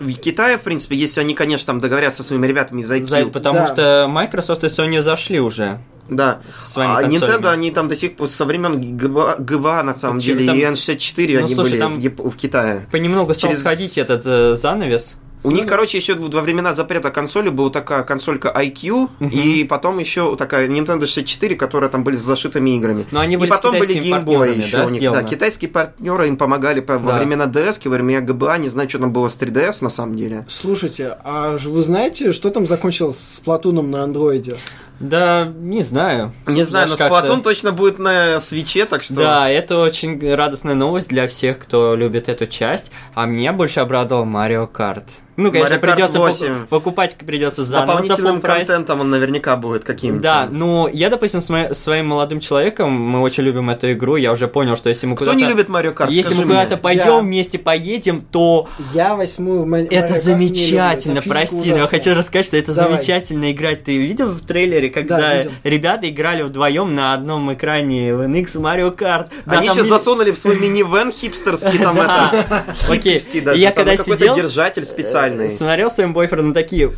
В 0.00 0.12
Китае, 0.14 0.58
в 0.58 0.62
принципе, 0.62 0.94
если 0.96 1.20
они, 1.22 1.34
конечно, 1.34 1.66
там 1.68 1.80
договорятся 1.80 2.22
со 2.22 2.28
своими 2.28 2.46
ребятами 2.46 2.80
из 2.82 2.90
IQ, 2.90 3.04
За- 3.04 3.26
Потому 3.26 3.60
Да. 3.60 3.66
что 3.66 4.06
Microsoft 4.10 4.64
и 4.64 4.66
Sony 4.66 5.00
зашли 5.00 5.40
уже 5.40 5.78
да. 6.08 6.40
со 6.50 6.70
своими 6.70 6.92
А 6.92 7.00
консолями. 7.02 7.38
Nintendo, 7.40 7.50
они 7.50 7.70
там 7.70 7.88
до 7.88 7.96
сих 7.96 8.16
пор 8.16 8.28
со 8.28 8.44
времен 8.44 8.96
ГБА, 8.96 9.36
ГБА, 9.38 9.82
на 9.82 9.94
самом 9.94 10.18
деле, 10.18 10.46
там- 10.46 10.56
и 10.56 10.60
N64 10.60 11.32
Ну, 11.34 11.38
они 11.44 11.54
слушай, 11.54 11.70
были 11.72 11.80
там- 11.80 11.92
в, 11.94 11.98
Яп- 11.98 12.30
в 12.30 12.36
Китае. 12.36 12.86
Понемногу 12.92 13.34
стал 13.34 13.50
Через- 13.50 13.60
сходить 13.62 13.98
этот 13.98 14.22
э, 14.26 14.54
занавес. 14.54 15.16
У 15.42 15.52
них, 15.52 15.66
короче, 15.66 15.96
еще 15.98 16.14
во 16.14 16.40
времена 16.40 16.74
запрета 16.74 17.12
консоли 17.12 17.50
была 17.50 17.70
такая 17.70 18.02
консолька 18.02 18.48
IQ, 18.48 19.10
и 19.30 19.62
потом 19.62 19.98
еще 20.00 20.34
такая 20.34 20.66
Nintendo 20.66 21.06
64, 21.06 21.54
которая 21.54 21.88
там 21.88 22.02
были 22.02 22.16
с 22.16 22.20
зашитыми 22.22 22.70
играми. 22.76 23.06
Но 23.12 23.20
они 23.20 23.34
и 23.34 23.36
были 23.36 23.50
с 23.50 23.54
потом 23.54 23.78
были 23.78 23.94
Game 24.00 24.24
Boy 24.24 24.58
еще 24.58 24.78
да, 24.78 24.86
у 24.86 24.88
них. 24.88 24.98
сделаны? 24.98 25.22
Да, 25.22 25.28
китайские 25.28 25.70
партнеры 25.70 26.26
им 26.26 26.36
помогали 26.36 26.80
по- 26.80 26.98
во 26.98 27.12
Да. 27.12 27.18
времена 27.18 27.44
DS, 27.46 27.88
во 27.88 27.90
времена 27.94 28.26
GBA, 28.26 28.58
не 28.58 28.68
знаю, 28.68 28.88
что 28.88 28.98
там 28.98 29.12
было 29.12 29.28
с 29.28 29.36
3DS 29.36 29.82
на 29.84 29.90
самом 29.90 30.16
деле. 30.16 30.44
Слушайте, 30.48 31.16
а 31.22 31.56
вы 31.58 31.82
знаете, 31.84 32.32
что 32.32 32.50
там 32.50 32.66
закончилось 32.66 33.18
с 33.20 33.38
Платуном 33.40 33.88
на 33.92 34.02
андроиде? 34.02 34.56
Да, 35.00 35.52
не 35.60 35.82
знаю. 35.82 36.32
Не 36.46 36.62
знаю, 36.62 36.88
но 36.88 36.94
Splatoon 36.94 37.42
точно 37.42 37.72
будет 37.72 37.98
на 37.98 38.40
свече, 38.40 38.86
так 38.86 39.02
что... 39.02 39.14
Да, 39.14 39.50
это 39.50 39.78
очень 39.78 40.34
радостная 40.34 40.74
новость 40.74 41.08
для 41.08 41.26
всех, 41.28 41.58
кто 41.58 41.94
любит 41.94 42.28
эту 42.28 42.46
часть. 42.46 42.90
А 43.14 43.26
меня 43.26 43.52
больше 43.52 43.80
обрадовал 43.80 44.24
Марио 44.24 44.66
Карт. 44.66 45.04
Ну, 45.38 45.52
конечно, 45.52 45.76
придется 45.78 46.18
8. 46.18 46.54
поку- 46.54 46.66
покупать 46.70 47.14
придется 47.16 47.62
заново 47.62 47.86
за 48.00 48.08
дополнительным 48.08 48.40
прайс. 48.40 48.66
контентом 48.68 49.02
он 49.02 49.10
наверняка 49.10 49.56
будет 49.56 49.84
каким-то. 49.84 50.22
Да, 50.22 50.48
ну 50.50 50.88
я, 50.90 51.10
допустим, 51.10 51.42
с 51.42 51.50
моим, 51.50 51.74
своим 51.74 52.06
молодым 52.06 52.40
человеком, 52.40 52.90
мы 52.90 53.20
очень 53.20 53.42
любим 53.42 53.68
эту 53.68 53.92
игру, 53.92 54.16
я 54.16 54.32
уже 54.32 54.48
понял, 54.48 54.76
что 54.76 54.88
если 54.88 55.06
мы 55.06 55.14
Кто 55.14 55.26
куда-то... 55.26 55.38
не 55.38 55.46
любит 55.46 55.68
Марио 55.68 55.92
Карт? 55.92 56.10
Если 56.10 56.32
мы 56.34 56.44
куда-то 56.44 56.76
мне. 56.76 56.78
пойдем, 56.78 57.04
Я- 57.16 57.18
вместе 57.18 57.58
поедем, 57.58 58.22
то 58.22 58.66
Я 58.94 59.14
восьмую 59.14 59.66
Ма- 59.66 59.76
Марио 59.76 59.88
это 59.90 60.14
замечательно, 60.14 61.20
прости, 61.20 61.70
но 61.70 61.78
я 61.80 61.86
хочу 61.86 62.14
рассказать, 62.14 62.46
что 62.46 62.56
это 62.56 62.74
Давай. 62.74 62.94
замечательно 62.96 63.52
играть. 63.52 63.84
Ты 63.84 63.98
видел 63.98 64.28
в 64.28 64.40
трейлере, 64.40 64.85
когда 64.88 65.16
Да, 65.18 65.36
видел. 65.38 65.50
ребята 65.64 66.08
играли 66.08 66.42
вдвоем 66.42 66.94
на 66.94 67.14
одном 67.14 67.52
экране 67.52 68.14
в 68.14 68.20
NX 68.20 68.44
Mario 68.60 68.96
Kart? 68.96 69.28
Да, 69.46 69.58
Они 69.58 69.68
там 69.68 69.76
еще 69.76 69.82
ми- 69.84 69.88
засунули 69.88 70.30
в 70.32 70.38
свой 70.38 70.58
минивэн 70.58 71.10
хипстерский 71.12 71.78
там 71.78 72.00
это... 72.00 72.64
Окей, 72.90 73.20
я 73.54 73.72
когда 73.72 73.96
сидел, 73.96 74.34
держатель 74.34 74.84
специальный. 74.84 75.46
э, 75.46 75.50
смотрел 75.50 75.90
своим 75.90 76.12
бойфрендом 76.12 76.54
такие, 76.54 76.92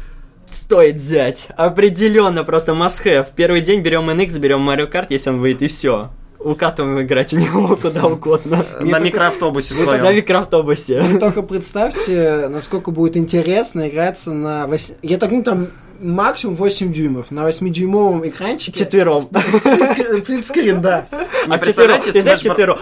стоит 0.46 0.96
взять. 0.96 1.48
Определенно, 1.56 2.44
просто 2.44 2.72
must 2.72 3.04
have. 3.04 3.26
Первый 3.36 3.60
день 3.60 3.80
берем 3.80 4.08
NX, 4.10 4.38
берем 4.38 4.68
Mario 4.68 4.90
Kart, 4.90 5.06
если 5.10 5.30
он 5.30 5.40
выйдет, 5.40 5.62
и 5.62 5.66
все. 5.68 6.10
Укатываем 6.38 7.00
играть 7.02 7.32
в 7.32 7.36
него 7.36 7.76
куда 7.82 8.06
угодно. 8.06 8.64
На 8.80 9.00
микроавтобусе 9.00 9.74
На 9.74 9.82
своем. 9.98 10.16
микроавтобусе. 10.16 11.00
Вы 11.00 11.18
только 11.18 11.42
представьте, 11.42 12.46
насколько 12.48 12.92
будет 12.92 13.16
интересно 13.16 13.88
играться 13.88 14.30
на... 14.32 14.68
Я 15.02 15.18
так 15.18 15.32
ну 15.32 15.42
там 15.42 15.66
максимум 16.00 16.56
8 16.56 16.92
дюймов. 16.92 17.30
На 17.30 17.48
8-дюймовом 17.48 18.28
экранчике. 18.28 18.78
Четвером. 18.84 19.22
Сплит- 19.22 20.22
Сплитскрин, 20.22 20.80
да. 20.82 21.06
А 21.10 21.16
в 21.16 21.26
четвером, 21.26 21.58
представляете, 21.60 22.12
ты 22.12 22.22
знаешь 22.22 22.38
четвером? 22.38 22.78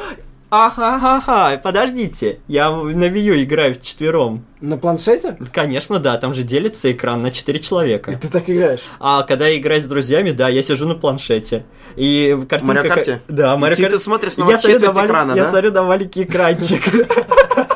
Ага-ха-ха, 0.48 1.58
подождите, 1.60 2.38
я 2.46 2.70
на 2.70 3.04
Wii 3.08 3.18
U 3.20 3.42
играю 3.42 3.74
в 3.74 3.80
четвером. 3.82 4.44
На 4.60 4.76
планшете? 4.76 5.36
Конечно, 5.52 5.98
да, 5.98 6.16
там 6.18 6.34
же 6.34 6.44
делится 6.44 6.90
экран 6.92 7.20
на 7.20 7.32
четыре 7.32 7.58
И 7.58 7.62
человека. 7.62 8.16
ты 8.22 8.28
так 8.28 8.48
играешь. 8.48 8.82
А 9.00 9.24
когда 9.24 9.48
я 9.48 9.58
играю 9.58 9.80
с 9.80 9.86
друзьями, 9.86 10.30
да, 10.30 10.48
я 10.48 10.62
сижу 10.62 10.86
на 10.86 10.94
планшете. 10.94 11.64
И 11.96 12.38
картинка... 12.48 12.74
Марио 12.74 12.88
Карте? 12.88 13.22
Да, 13.26 13.56
Марио 13.56 13.74
ты, 13.74 13.82
Карте. 13.82 13.96
ты 13.98 14.02
смотришь 14.02 14.36
на 14.36 14.48
я 14.48 14.56
смотрю 14.56 15.72
на 15.72 15.82
маленький 15.82 16.22
экранчик. 16.22 16.82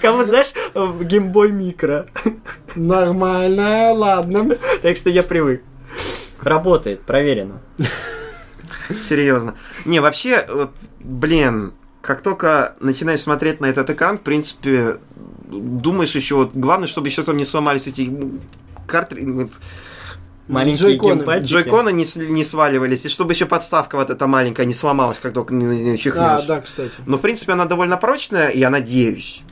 Как 0.00 0.14
вот, 0.14 0.28
знаешь, 0.28 0.52
в 0.74 1.04
геймбой 1.04 1.52
микро. 1.52 2.06
Нормально, 2.74 3.92
ладно. 3.92 4.56
Так 4.82 4.96
что 4.96 5.10
я 5.10 5.22
привык. 5.22 5.62
Работает, 6.42 7.02
проверено. 7.02 7.60
Серьезно. 9.02 9.54
Не, 9.84 10.00
вообще, 10.00 10.46
вот, 10.48 10.70
блин, 10.98 11.74
как 12.00 12.22
только 12.22 12.74
начинаешь 12.80 13.20
смотреть 13.20 13.60
на 13.60 13.66
этот 13.66 13.90
экран, 13.90 14.18
в 14.18 14.22
принципе, 14.22 14.98
думаешь 15.48 16.14
еще, 16.14 16.36
вот, 16.36 16.52
главное, 16.54 16.88
чтобы 16.88 17.08
еще 17.08 17.22
там 17.22 17.36
не 17.36 17.44
сломались 17.44 17.86
эти 17.86 18.12
картриджи, 18.86 19.50
Маленькие 20.48 20.88
Джойконы. 20.88 21.14
геймпадчики. 21.14 21.48
джойконы 21.52 21.92
не, 21.92 22.04
не 22.28 22.42
сваливались, 22.42 23.06
и 23.06 23.08
чтобы 23.08 23.34
еще 23.34 23.46
подставка 23.46 23.96
вот 23.96 24.10
эта 24.10 24.26
маленькая 24.26 24.66
не 24.66 24.74
сломалась, 24.74 25.20
как 25.20 25.32
только 25.32 25.54
не, 25.54 25.64
не 25.92 25.98
чихнешь. 25.98 26.22
А, 26.24 26.42
да, 26.42 26.60
кстати. 26.60 26.94
Но, 27.06 27.18
в 27.18 27.20
принципе, 27.20 27.52
она 27.52 27.66
довольно 27.66 27.96
прочная, 27.96 28.50
я 28.50 28.68
надеюсь. 28.68 29.44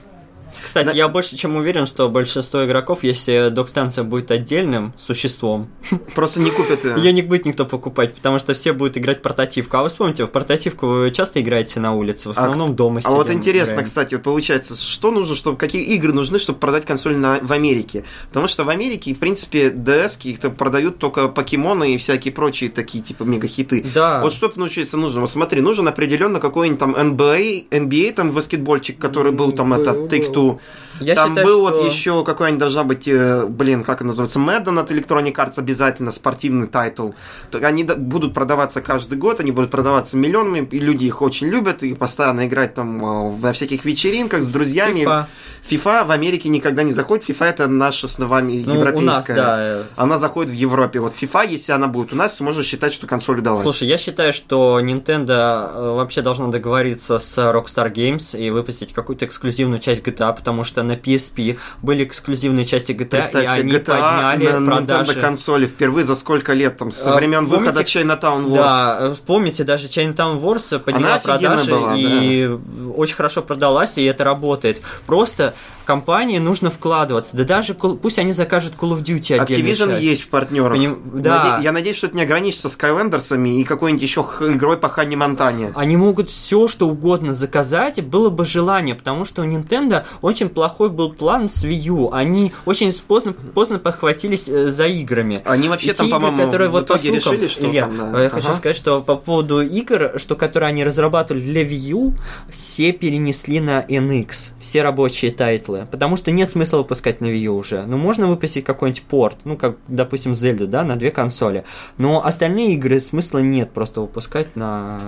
Кстати, 0.62 0.86
Да. 0.86 0.92
я 0.92 1.08
больше 1.08 1.36
чем 1.36 1.56
уверен, 1.56 1.86
что 1.86 2.08
большинство 2.08 2.64
игроков, 2.64 3.02
если 3.02 3.48
док-станция 3.50 4.04
будет 4.04 4.30
отдельным 4.30 4.92
существом, 4.96 5.68
Просто 6.14 6.40
не 6.40 6.50
купят 6.50 6.84
ее. 6.84 6.96
ее 6.96 7.12
не 7.12 7.22
будет 7.22 7.46
никто 7.46 7.64
покупать, 7.64 8.14
потому 8.14 8.38
что 8.38 8.54
все 8.54 8.72
будут 8.72 8.96
играть 8.98 9.22
портативку. 9.22 9.76
А 9.78 9.82
вы 9.82 9.88
вспомните, 9.88 10.24
в 10.24 10.30
портативку 10.30 10.86
вы 10.86 11.10
часто 11.10 11.40
играете 11.40 11.80
на 11.80 11.94
улице, 11.94 12.28
в 12.28 12.32
основном 12.32 12.74
дома 12.76 12.98
А 12.98 13.02
сидим. 13.02 13.16
вот 13.16 13.30
интересно, 13.30 13.72
играем. 13.72 13.86
кстати, 13.86 14.14
вот 14.14 14.24
получается, 14.24 14.74
что 14.76 15.10
нужно, 15.10 15.34
чтобы 15.34 15.56
какие 15.56 15.82
игры 15.94 16.12
нужны, 16.12 16.38
чтобы 16.38 16.58
продать 16.58 16.84
консоль 16.84 17.16
на, 17.16 17.38
в 17.40 17.52
Америке? 17.52 18.04
Потому 18.28 18.46
что 18.48 18.64
в 18.64 18.68
Америке, 18.68 19.14
в 19.14 19.18
принципе, 19.18 19.68
DS 19.70 20.18
их 20.28 20.38
продают 20.56 20.98
только 20.98 21.28
покемоны 21.28 21.94
и 21.94 21.98
всякие 21.98 22.32
прочие 22.32 22.70
такие 22.70 23.02
типа 23.02 23.22
мега-хиты. 23.24 23.84
Да. 23.94 24.20
Вот 24.22 24.32
что 24.32 24.52
научиться 24.56 24.96
нужно? 24.96 25.20
Вот 25.20 25.30
смотри, 25.30 25.60
нужен 25.60 25.86
определенно 25.88 26.40
какой-нибудь 26.40 26.78
там 26.80 26.94
NBA, 26.94 27.68
NBA 27.70 28.12
там 28.14 28.32
баскетбольчик, 28.32 28.98
который 28.98 29.32
был 29.32 29.52
там 29.52 29.70
Был, 29.70 29.82
это 29.82 29.92
был. 29.92 30.08
do 30.48 30.87
Я 31.00 31.14
там 31.14 31.28
считаю, 31.30 31.46
был 31.46 31.68
что- 31.68 31.80
вот 31.82 31.90
еще 31.92 32.24
какая-нибудь 32.24 32.60
должна 32.60 32.84
быть, 32.84 33.08
э, 33.08 33.46
блин, 33.46 33.84
как 33.84 34.00
она 34.00 34.08
называется, 34.08 34.38
Madden 34.38 34.80
от 34.80 34.90
Electronic 34.90 35.34
Arts 35.34 35.58
обязательно, 35.58 36.12
спортивный 36.12 36.66
title. 36.66 37.10
Они 37.52 37.84
будут 37.84 38.34
продаваться 38.34 38.80
каждый 38.80 39.18
год, 39.18 39.40
они 39.40 39.50
будут 39.52 39.70
продаваться 39.70 40.16
миллионами, 40.16 40.66
и 40.70 40.78
люди 40.78 41.06
их 41.06 41.22
очень 41.22 41.48
любят, 41.48 41.82
и 41.82 41.94
постоянно 41.94 42.46
играть 42.46 42.74
там 42.74 43.04
э, 43.04 43.30
во 43.38 43.52
всяких 43.52 43.84
вечеринках 43.84 44.42
с 44.42 44.46
друзьями. 44.46 45.02
FIFA. 45.02 45.26
FIFA 45.70 46.06
в 46.06 46.10
Америке 46.12 46.48
никогда 46.48 46.82
не 46.82 46.92
заходит, 46.92 47.28
FIFA 47.28 47.46
это 47.46 47.66
наша 47.66 48.08
с 48.08 48.18
вами 48.18 48.62
Ну, 48.66 48.74
европейская. 48.74 49.02
у 49.02 49.04
нас, 49.04 49.26
да. 49.26 49.78
Она 49.96 50.16
заходит 50.18 50.50
в 50.50 50.54
Европе. 50.54 51.00
Вот 51.00 51.12
FIFA, 51.20 51.48
если 51.50 51.72
она 51.72 51.88
будет 51.88 52.12
у 52.12 52.16
нас, 52.16 52.40
можно 52.40 52.62
считать, 52.62 52.92
что 52.94 53.06
консоль 53.06 53.40
удалась. 53.40 53.62
Слушай, 53.62 53.88
я 53.88 53.98
считаю, 53.98 54.32
что 54.32 54.80
Nintendo 54.80 55.70
э, 55.74 55.90
вообще 55.96 56.22
должна 56.22 56.46
договориться 56.48 57.18
с 57.18 57.38
Rockstar 57.38 57.92
Games 57.92 58.38
и 58.38 58.50
выпустить 58.50 58.92
какую-то 58.92 59.26
эксклюзивную 59.26 59.78
часть 59.80 60.02
GTA, 60.02 60.34
потому 60.34 60.64
что 60.64 60.82
на 60.88 60.96
PSP 60.96 61.58
были 61.82 62.04
эксклюзивные 62.04 62.64
части 62.64 62.92
GTA, 62.92 63.06
Представь 63.06 63.44
и 63.44 63.60
они 63.60 63.72
GTA 63.72 63.84
подняли 63.98 64.52
на 64.52 64.66
продажи. 64.76 65.12
Nintendo 65.12 65.20
консоли 65.20 65.66
впервые 65.66 66.04
за 66.04 66.14
сколько 66.14 66.52
лет, 66.54 66.76
там, 66.78 66.90
со 66.90 67.12
А, 67.12 67.16
времен 67.16 67.46
выхода 67.46 67.72
помните- 67.84 68.00
Chinatown 68.00 68.46
Wars. 68.46 68.54
Да, 68.54 69.14
помните, 69.26 69.64
даже 69.64 69.86
Chinatown 69.86 70.40
Wars 70.40 70.78
подняла 70.78 71.12
Она 71.14 71.18
продажи 71.20 71.70
была, 71.70 71.94
и 71.96 72.50
очень 72.96 73.14
хорошо 73.16 73.42
продалась, 73.42 73.98
и 73.98 74.04
это 74.04 74.24
работает. 74.24 74.80
Просто 75.06 75.54
компании 75.84 76.38
нужно 76.38 76.70
вкладываться. 76.70 77.36
Да 77.36 77.44
даже 77.44 77.74
пусть 77.74 78.18
они 78.18 78.32
закажут 78.32 78.74
Call 78.78 78.92
of 78.96 79.02
Duty 79.02 79.38
отдельную 79.38 79.74
Activision 79.74 79.86
часть. 79.94 80.04
есть 80.04 80.22
в 80.22 80.28
партнерах. 80.28 80.72
Поним- 80.76 81.00
да. 81.14 81.56
Наде- 81.58 81.64
Я 81.64 81.72
надеюсь, 81.72 81.96
что 81.96 82.06
это 82.06 82.16
не 82.16 82.22
ограничится 82.22 82.68
Skywlanders'ами 82.68 83.48
и 83.60 83.64
какой-нибудь 83.64 84.02
еще 84.02 84.20
игрой 84.40 84.76
по 84.78 84.88
Ханни 84.88 85.16
Монтане. 85.16 85.72
Они 85.74 85.96
могут 85.96 86.30
все, 86.30 86.68
что 86.68 86.88
угодно 86.88 87.34
заказать, 87.34 88.02
было 88.04 88.30
бы 88.30 88.44
желание, 88.44 88.94
потому 88.94 89.24
что 89.24 89.42
у 89.42 89.44
Nintendo 89.44 90.04
очень 90.22 90.48
плохой 90.48 90.77
плохой 90.78 90.90
был 90.94 91.12
план 91.12 91.48
с 91.48 91.64
Wii 91.64 91.74
U. 91.88 92.10
Они 92.12 92.52
очень 92.64 92.92
поздно, 93.06 93.32
поздно 93.32 93.78
подхватились 93.80 94.48
э, 94.48 94.68
за 94.68 94.86
играми. 94.86 95.40
Они 95.44 95.68
вообще 95.68 95.90
И 95.90 95.94
там, 95.94 96.08
по-моему, 96.08 96.44
которые 96.44 96.68
в 96.68 96.72
вот 96.72 96.86
по 96.86 96.92
итоге 96.94 97.20
слухам- 97.20 97.32
решили, 97.34 97.48
что 97.48 97.66
Илья, 97.68 97.82
там, 97.82 97.96
да. 97.98 98.04
э, 98.18 98.22
я 98.22 98.26
Ага. 98.28 98.40
хочу 98.40 98.54
сказать, 98.54 98.76
что 98.76 99.02
по 99.02 99.16
поводу 99.16 99.60
игр, 99.60 100.12
что 100.16 100.36
которые 100.36 100.68
они 100.68 100.84
разрабатывали 100.84 101.42
для 101.42 101.62
Wii 101.64 101.90
U, 101.90 102.14
все 102.48 102.92
перенесли 102.92 103.58
на 103.60 103.80
NX, 103.82 104.52
все 104.60 104.82
рабочие 104.82 105.32
title 105.32 105.71
ы, 105.71 105.86
потому 105.90 106.16
что 106.16 106.30
нет 106.30 106.48
смысла 106.48 106.78
выпускать 106.78 107.20
на 107.20 107.26
Wii 107.26 107.38
U 107.38 107.56
уже. 107.56 107.82
Ну, 107.84 107.96
можно 107.98 108.28
выпустить 108.28 108.64
какой-нибудь 108.64 109.02
порт, 109.02 109.38
ну, 109.44 109.56
как, 109.56 109.76
допустим, 109.88 110.32
Zelda, 110.32 110.66
да, 110.66 110.84
на 110.84 110.94
две 110.96 111.10
консоли, 111.10 111.64
но 111.96 112.24
остальные 112.24 112.74
игры 112.74 113.00
смысла 113.00 113.38
нет 113.38 113.72
просто 113.72 114.00
выпускать 114.00 114.54
на... 114.54 115.00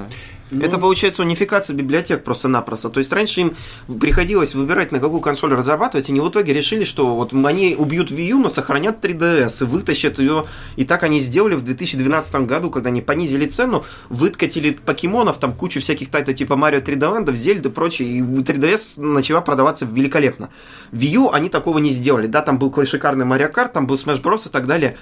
Ну, 0.50 0.64
Это 0.64 0.78
получается 0.78 1.22
унификация 1.22 1.74
библиотек 1.74 2.24
просто-напросто. 2.24 2.88
То 2.90 2.98
есть 2.98 3.12
раньше 3.12 3.40
им 3.40 3.56
приходилось 4.00 4.54
выбирать, 4.54 4.92
на 4.92 4.98
какую 4.98 5.20
консоль 5.20 5.52
разрабатывать, 5.52 6.08
и 6.08 6.12
они 6.12 6.20
в 6.20 6.28
итоге 6.28 6.52
решили, 6.52 6.84
что 6.84 7.14
вот 7.14 7.32
они 7.32 7.76
убьют 7.78 8.10
Wii 8.10 8.28
U, 8.30 8.38
но 8.40 8.48
сохранят 8.48 9.04
3DS 9.04 9.62
и 9.62 9.64
вытащат 9.64 10.18
ее. 10.18 10.46
И 10.76 10.84
так 10.84 11.02
они 11.02 11.20
сделали 11.20 11.54
в 11.54 11.62
2012 11.62 12.34
году, 12.46 12.70
когда 12.70 12.88
они 12.88 13.00
понизили 13.00 13.46
цену, 13.46 13.84
выкатили 14.08 14.72
покемонов, 14.72 15.38
там 15.38 15.52
кучу 15.52 15.80
всяких 15.80 16.10
title 16.10 16.29
ов 16.29 16.36
типа 16.36 16.54
Mario 16.54 16.82
3D 16.84 16.98
Land, 16.98 17.34
Зельды 17.34 17.68
и 17.68 17.72
прочее, 17.72 18.08
и 18.08 18.20
3DS 18.22 19.00
начала 19.00 19.40
продаваться 19.40 19.84
великолепно. 19.84 20.50
Wii 20.92 21.14
U 21.14 21.30
они 21.30 21.48
такого 21.48 21.78
не 21.78 21.90
сделали. 21.90 22.26
Да, 22.26 22.42
там 22.42 22.58
был 22.58 22.70
какой 22.70 22.86
шикарный 22.86 23.26
Mario 23.26 23.52
Kart, 23.52 23.72
там 23.72 23.86
был 23.86 23.96
Smash 23.96 24.22
Bros 24.22 24.48
и 24.48 24.50
так 24.50 24.66
далее. 24.66 24.96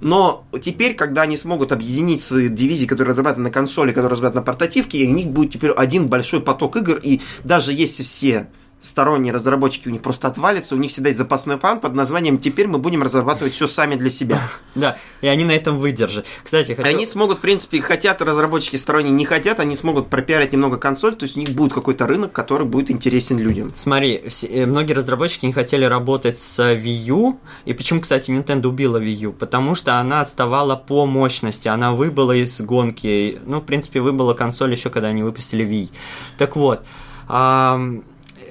Но 0.00 0.44
теперь, 0.60 0.94
когда 0.94 1.22
они 1.22 1.36
смогут 1.36 1.72
объединить 1.72 2.22
свои 2.22 2.48
дивизии, 2.48 2.86
которые 2.86 3.10
разрабатываны 3.10 3.48
на 3.48 3.52
консоли, 3.52 3.92
которые 3.92 4.12
разрабатываны 4.12 4.40
на 4.40 4.46
портативке, 4.46 5.06
у 5.06 5.12
них 5.12 5.28
будет 5.28 5.52
теперь 5.52 5.70
один 5.70 6.08
большой 6.08 6.40
поток 6.40 6.76
игр, 6.76 6.98
и 7.02 7.20
даже 7.44 7.72
если 7.72 8.02
все 8.02 8.48
сторонние 8.84 9.32
разработчики 9.32 9.88
у 9.88 9.90
них 9.90 10.02
просто 10.02 10.28
отвалятся, 10.28 10.74
у 10.74 10.78
них 10.78 10.90
всегда 10.90 11.08
есть 11.08 11.18
запасной 11.18 11.56
план 11.56 11.80
под 11.80 11.94
названием 11.94 12.38
«Теперь 12.38 12.66
мы 12.66 12.78
будем 12.78 13.02
разрабатывать 13.02 13.54
все 13.54 13.66
сами 13.66 13.96
для 13.96 14.10
себя». 14.10 14.40
Да, 14.74 14.96
и 15.20 15.28
они 15.28 15.44
на 15.44 15.52
этом 15.52 15.78
выдержат. 15.78 16.26
Кстати, 16.42 16.72
хочу... 16.72 16.88
Они 16.88 17.06
смогут, 17.06 17.38
в 17.38 17.40
принципе, 17.40 17.80
хотят 17.80 18.20
разработчики 18.20 18.74
сторонние, 18.74 19.12
не 19.12 19.24
хотят, 19.24 19.60
они 19.60 19.76
смогут 19.76 20.08
пропиарить 20.08 20.52
немного 20.52 20.78
консоль, 20.78 21.14
то 21.14 21.24
есть 21.26 21.36
у 21.36 21.40
них 21.40 21.50
будет 21.50 21.72
какой-то 21.72 22.08
рынок, 22.08 22.32
который 22.32 22.66
будет 22.66 22.90
интересен 22.90 23.38
людям. 23.38 23.70
Смотри, 23.76 24.24
все- 24.28 24.48
э, 24.48 24.66
многие 24.66 24.94
разработчики 24.94 25.46
не 25.46 25.52
хотели 25.52 25.84
работать 25.84 26.38
с 26.38 26.58
Wii 26.60 27.04
U, 27.06 27.38
и 27.66 27.72
почему, 27.72 28.00
кстати, 28.00 28.32
Nintendo 28.32 28.66
убила 28.66 29.00
Wii 29.00 29.14
U? 29.26 29.32
Потому 29.32 29.76
что 29.76 30.00
она 30.00 30.22
отставала 30.22 30.74
по 30.74 31.06
мощности, 31.06 31.68
она 31.68 31.92
выбыла 31.92 32.32
из 32.32 32.60
гонки, 32.60 33.40
ну, 33.46 33.60
в 33.60 33.64
принципе, 33.64 34.00
выбыла 34.00 34.34
консоль 34.34 34.72
еще, 34.72 34.90
когда 34.90 35.08
они 35.08 35.22
выпустили 35.22 35.64
Wii. 35.64 35.90
Так 36.36 36.56
вот, 36.56 36.84
ам, 37.28 38.02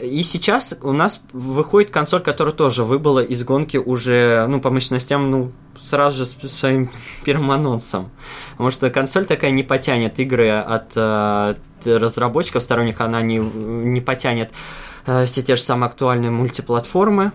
и 0.02 0.24
сейчас 0.24 0.76
у 0.82 0.92
нас 0.92 1.22
выходит 1.34 1.90
консоль, 1.90 2.22
которая 2.22 2.54
тоже 2.54 2.84
выбыла 2.84 3.20
из 3.20 3.44
гонки 3.44 3.78
уже, 3.78 4.46
ну, 4.48 4.62
по 4.62 4.70
мощностям, 4.70 5.30
ну, 5.30 5.52
сразу 5.78 6.20
же 6.20 6.26
с 6.26 6.36
своим 6.48 6.90
первым 7.26 7.52
анонсом. 7.52 8.10
Потому 8.52 8.72
что 8.72 8.90
консоль 8.90 9.26
такая 9.26 9.52
не 9.52 9.64
потянет 9.64 10.20
игры 10.20 10.50
от 10.50 10.94
э, 10.96 11.56
т- 11.84 11.98
разработчиков 11.98 12.62
сторонних, 12.64 13.02
она 13.02 13.22
не, 13.22 13.38
не 13.38 14.02
потянет 14.02 14.52
э, 15.06 15.26
все 15.26 15.42
те 15.42 15.56
же 15.56 15.62
самые 15.62 15.88
актуальные 15.88 16.32
мультиплатформы. 16.32 17.32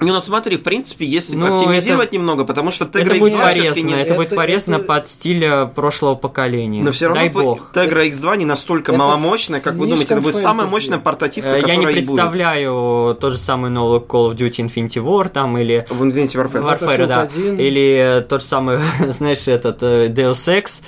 Не, 0.00 0.12
ну 0.12 0.20
смотри, 0.20 0.56
в 0.56 0.62
принципе, 0.62 1.04
если 1.04 1.34
Ну, 1.36 1.54
оптимизировать 1.54 2.12
немного, 2.12 2.44
потому 2.44 2.70
что 2.70 2.84
это 2.84 3.00
Tegra 3.00 3.18
будет 3.18 3.32
X2 3.32 3.36
всё-таки 3.52 3.60
порезано, 3.60 3.88
не- 3.96 4.02
это, 4.02 4.14
будет 4.14 4.26
это- 4.28 4.36
порезано 4.36 4.74
это- 4.76 4.84
под 4.84 5.06
стиль 5.08 5.44
э, 5.44 5.66
прошлого 5.66 6.14
поколения. 6.14 6.82
Но 6.82 6.92
все 6.92 7.06
равно 7.06 7.20
Дай 7.20 7.28
бог. 7.30 7.70
Tegra 7.74 8.08
X2 8.08 8.36
не 8.36 8.44
настолько 8.44 8.92
Это 8.92 8.98
маломощная, 9.00 9.60
как 9.60 9.74
вы 9.74 9.86
думаете, 9.88 10.14
это 10.14 10.20
будет 10.22 10.36
самая 10.36 10.68
мощная 10.68 10.98
портативка, 10.98 11.50
Э, 11.50 11.62
Я 11.66 11.76
не 11.76 11.82
и 11.82 11.86
будет. 11.86 11.94
представляю 11.96 13.16
тот 13.20 13.32
же 13.32 13.38
самый 13.38 13.70
новый 13.70 14.00
Call 14.00 14.30
of 14.30 14.36
Duty 14.36 14.66
Infinity 14.66 15.02
War 15.04 15.28
там 15.28 15.58
или 15.58 15.84
В 15.90 16.02
Infinity 16.02 16.34
Warfare. 16.34 16.62
Warfare, 16.62 16.78
Battlefield 16.98 17.06
да. 17.06 17.20
1. 17.22 17.58
Или 17.58 18.24
тот 18.28 18.42
же 18.42 18.46
самый, 18.46 18.78
знаешь, 19.08 19.48
этот 19.48 19.82
э, 19.82 20.08
Deus 20.08 20.32
Ex. 20.48 20.82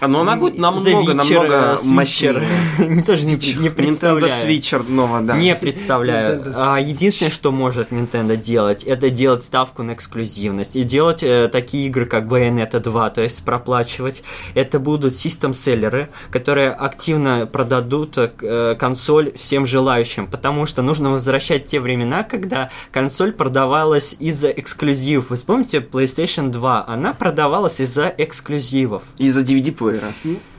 А, 0.00 0.08
Но 0.08 0.22
она 0.22 0.36
будет 0.36 0.56
намного, 0.56 1.12
намного 1.12 1.76
э, 1.78 1.84
мощнее. 1.84 2.42
Тоже 3.06 3.26
не, 3.26 3.34
не 3.34 3.36
Nintendo 3.36 3.70
представляю. 3.70 4.48
Switcher 4.48 4.90
нового, 4.90 5.20
да. 5.20 5.36
Не 5.36 5.54
представляю. 5.54 6.40
Nintendo 6.40 6.52
А, 6.56 6.80
единственное, 6.80 7.30
что 7.30 7.52
может 7.52 7.92
Nintendo 7.92 8.36
делать, 8.36 8.84
это 8.84 9.10
делать 9.10 9.42
ставку 9.42 9.82
на 9.82 9.92
эксклюзивность. 9.92 10.76
И 10.76 10.84
делать 10.84 11.22
э, 11.22 11.48
такие 11.52 11.86
игры, 11.88 12.06
как 12.06 12.24
Bayonetta 12.24 12.80
2, 12.80 13.10
то 13.10 13.22
есть 13.22 13.44
проплачивать. 13.44 14.22
Это 14.54 14.80
будут 14.80 15.16
систем-селлеры, 15.16 16.08
которые 16.30 16.70
активно 16.70 17.46
продадут 17.46 18.16
э, 18.16 18.76
консоль 18.78 19.32
всем 19.34 19.66
желающим. 19.66 20.26
Потому 20.26 20.64
что 20.64 20.80
нужно 20.80 21.10
возвращать 21.10 21.66
те 21.66 21.78
времена, 21.78 22.22
когда 22.22 22.70
консоль 22.90 23.32
продавалась 23.32 24.16
из-за 24.18 24.48
эксклюзивов. 24.48 25.28
Вы 25.28 25.36
вспомните 25.36 25.78
PlayStation 25.78 26.48
2? 26.48 26.86
Она 26.88 27.12
продавалась 27.12 27.80
из-за 27.80 28.12
эксклюзивов. 28.16 29.02
Из-за 29.18 29.42
DVD-плеера. 29.42 29.89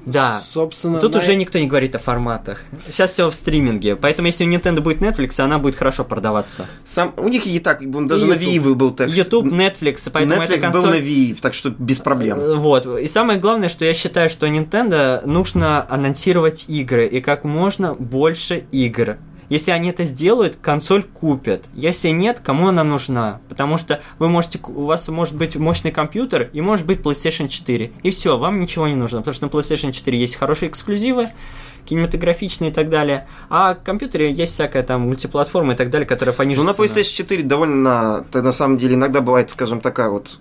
Да. 0.06 0.42
Собственно, 0.44 1.00
Тут 1.00 1.14
на- 1.14 1.20
уже 1.20 1.36
никто 1.36 1.60
не 1.60 1.68
говорит 1.68 1.96
о 1.96 2.00
форматах. 2.00 2.62
Сейчас 2.90 3.12
все 3.12 3.30
в 3.30 3.36
стриминге. 3.36 3.96
Поэтому 3.96 4.28
если 4.28 4.46
у 4.46 4.50
Nintendo 4.50 4.82
будет 4.82 5.00
Netflix, 5.02 5.40
она 5.40 5.60
будет 5.60 5.76
хорошо 5.76 6.04
продаваться. 6.04 6.66
Сам, 6.86 7.14
у 7.18 7.28
них 7.28 7.46
и 7.46 7.60
так, 7.60 7.80
даже 8.08 8.26
И 8.26 8.30
на. 8.30 8.34
Wii 8.34 8.74
был 8.74 8.92
текст. 8.92 9.16
YouTube, 9.16 9.46
Netflix, 9.48 10.10
поэтому 10.12 10.42
Netflix 10.42 10.56
эта 10.58 10.68
был 10.68 10.82
консоль... 10.82 10.90
на 10.92 10.96
Wii, 11.04 11.38
так 11.40 11.54
что 11.54 11.70
без 11.70 12.00
проблем. 12.00 12.40
Э, 12.40 12.56
Вот. 12.56 12.86
И 13.00 13.08
самое 13.08 13.40
главное, 13.40 13.70
что 13.70 13.86
я 13.86 13.94
считаю, 13.94 14.30
что 14.30 14.48
Nintendo 14.48 15.26
нужно 15.26 15.86
анонсировать 15.88 16.66
игры 16.68 17.06
и 17.08 17.22
как 17.22 17.44
можно 17.44 17.94
больше 17.94 18.64
игр. 18.72 19.18
Если 19.52 19.72
они 19.72 19.89
это 19.89 20.06
сделают, 20.06 20.56
консоль 20.56 21.04
купят. 21.04 21.66
Если 21.74 22.08
нет, 22.08 22.39
кому 22.39 22.70
она 22.70 22.86
нужна? 22.86 23.41
Потому 23.49 23.78
что 23.78 24.02
вы 24.18 24.30
можете, 24.30 24.62
у 24.66 24.86
вас 24.86 25.10
может 25.10 25.36
быть 25.36 25.58
мощный 25.58 25.91
компьютер 25.91 26.49
и 26.54 26.62
может 26.62 26.86
быть 26.86 27.02
PlayStation 27.02 27.49
4. 27.49 27.91
И 28.02 28.12
все, 28.12 28.38
вам 28.38 28.62
ничего 28.62 28.88
не 28.88 28.95
нужно. 28.95 29.18
Потому 29.18 29.34
что 29.34 29.45
на 29.47 29.49
PlayStation 29.49 29.91
4 29.91 30.18
есть 30.18 30.38
хорошие 30.38 30.70
эксклюзивы, 30.70 31.32
кинематографичные 31.84 32.72
и 32.72 32.74
так 32.74 32.89
далее. 32.89 33.28
А 33.49 33.76
в 33.76 33.84
компьютере 33.84 34.32
есть 34.32 34.54
всякая 34.54 34.84
там 34.84 35.02
мультиплатформа 35.02 35.74
и 35.74 35.76
так 35.76 35.89
далее, 35.89 36.08
которая 36.08 36.34
пониже 36.34 36.62
Ну, 36.62 36.68
на. 36.68 36.72
PlayStation 36.72 37.14
4 37.14 37.43
довольно, 37.43 38.26
на 38.34 38.52
самом 38.54 38.78
деле, 38.78 38.95
иногда 38.95 39.20
бывает, 39.20 39.49
скажем, 39.49 39.82
такая 39.82 40.10
вот 40.12 40.39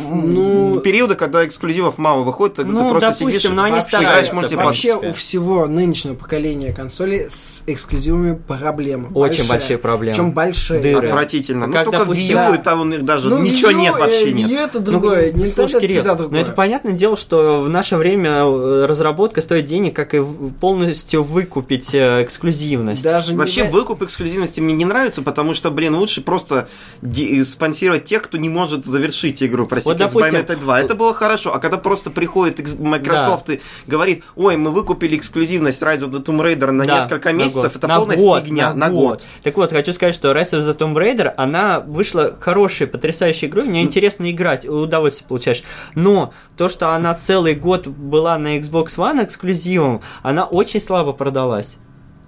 Ну, 0.00 0.80
периоды, 0.80 1.14
когда 1.14 1.44
эксклюзивов 1.46 1.98
мало 1.98 2.22
выходит, 2.22 2.56
тогда 2.56 2.72
Ну, 2.72 2.78
ты 2.84 2.90
просто 2.90 3.06
допустим, 3.18 3.30
сидишь, 3.30 3.50
но 3.50 3.62
они 3.64 3.74
вообще- 3.76 3.96
играешь 3.98 4.32
мультиплатформу. 4.32 4.66
Вообще 4.66 4.94
у 4.96 5.12
всего 5.12 5.66
нынешнего 5.66 6.14
поколения 6.14 6.72
консолей 6.72 7.26
с 7.28 7.62
эксклюзивами 7.66 8.34
проблемы. 8.34 9.08
Очень 9.14 9.46
большие 9.48 9.78
проблемы. 9.78 10.14
Причем 10.16 10.32
большие. 10.32 10.80
Дыры. 10.80 11.06
Отвратительно. 11.06 11.66
Ну, 11.66 11.72
Как, 11.72 11.84
только 11.84 11.98
допустим, 12.00 12.36
Wii 12.36 12.48
U, 12.48 12.52
да. 12.52 12.56
и 12.56 12.62
там 12.62 12.80
у 12.80 12.84
них 12.84 13.04
даже 13.04 13.28
Ну, 13.28 13.38
ничего 13.38 13.70
Wii 13.70 13.74
U, 13.74 13.78
нет, 13.78 13.94
вообще 13.98 14.28
э, 14.28 14.32
нет. 14.32 14.50
Wii 14.50 14.58
это 14.64 14.80
другое. 14.80 15.32
Ну, 15.32 15.38
Nintendo 15.42 15.52
слушай, 15.54 15.70
это 15.76 15.80
Кирилл, 15.80 15.94
всегда 15.96 16.10
но 16.12 16.18
другое. 16.18 16.40
это 16.42 16.52
понятное 16.52 16.92
дело, 16.92 17.16
что 17.16 17.60
в 17.62 17.68
наше 17.68 17.96
время 17.96 18.30
э, 18.44 18.86
разработка 18.86 19.40
стоит 19.40 19.64
денег, 19.64 19.94
как 19.96 20.14
и 20.14 20.22
полностью 20.60 21.22
выкупить 21.22 21.94
э, 21.94 22.22
эксклюзивность. 22.22 23.02
Даже 23.02 23.32
не 23.32 23.38
Вообще, 23.38 23.64
за- 23.64 23.70
выкуп 23.70 24.02
эксклюзивности 24.02 24.60
мне 24.60 24.74
не 24.74 24.84
нравится, 24.84 25.22
потому 25.22 25.54
что, 25.54 25.70
блин, 25.70 25.94
лучше 25.94 26.20
просто 26.22 26.68
ди- 27.02 27.42
спонсировать 27.44 28.04
тех, 28.04 28.22
кто 28.22 28.38
не 28.38 28.48
может 28.48 28.84
завершить 28.84 29.42
игру. 29.42 29.61
Простите, 29.66 29.90
Вот, 29.90 29.98
допустим, 29.98 30.30
с 30.30 30.34
Bayonetta 30.34 30.56
2. 30.56 30.80
Это 30.80 30.94
было 30.94 31.14
хорошо. 31.14 31.54
А 31.54 31.58
когда 31.58 31.76
просто 31.76 32.10
приходит 32.10 32.58
Microsoft 32.78 33.50
и 33.50 33.60
говорит, 33.86 34.24
ой, 34.36 34.56
мы 34.56 34.70
выкупили 34.70 35.16
эксклюзивность 35.16 35.82
Rise 35.82 36.00
of 36.00 36.10
the 36.10 36.22
Tomb 36.24 36.40
Raider 36.40 36.70
на 36.70 36.86
Да, 36.86 36.98
несколько 36.98 37.32
на 37.32 37.36
месяцев, 37.36 37.64
год. 37.64 37.76
это 37.76 37.88
На 37.88 37.96
полная 37.98 38.16
год, 38.16 38.44
фигня. 38.44 38.74
На, 38.74 38.90
год. 38.90 39.24
Так 39.42 39.56
вот, 39.56 39.72
хочу 39.72 39.92
сказать, 39.92 40.14
что 40.14 40.32
Rise 40.32 40.58
of 40.58 40.60
the 40.60 40.76
Tomb 40.76 40.94
Raider, 40.94 41.32
она 41.36 41.80
вышла 41.80 42.36
хорошей, 42.38 42.86
потрясающей 42.86 43.48
игрой, 43.48 43.64
в 43.66 43.70
нее 43.70 43.82
интересно 43.82 44.30
играть, 44.30 44.66
удовольствие 44.68 45.28
получаешь. 45.28 45.62
Но 45.94 46.32
то, 46.56 46.68
что 46.68 46.90
она 46.90 47.14
целый 47.14 47.54
год 47.54 47.86
была 47.86 48.38
на 48.38 48.58
Xbox 48.58 48.96
One 48.98 49.24
эксклюзивом, 49.24 50.02
она 50.22 50.44
очень 50.44 50.80
слабо 50.80 51.12
продалась. 51.12 51.76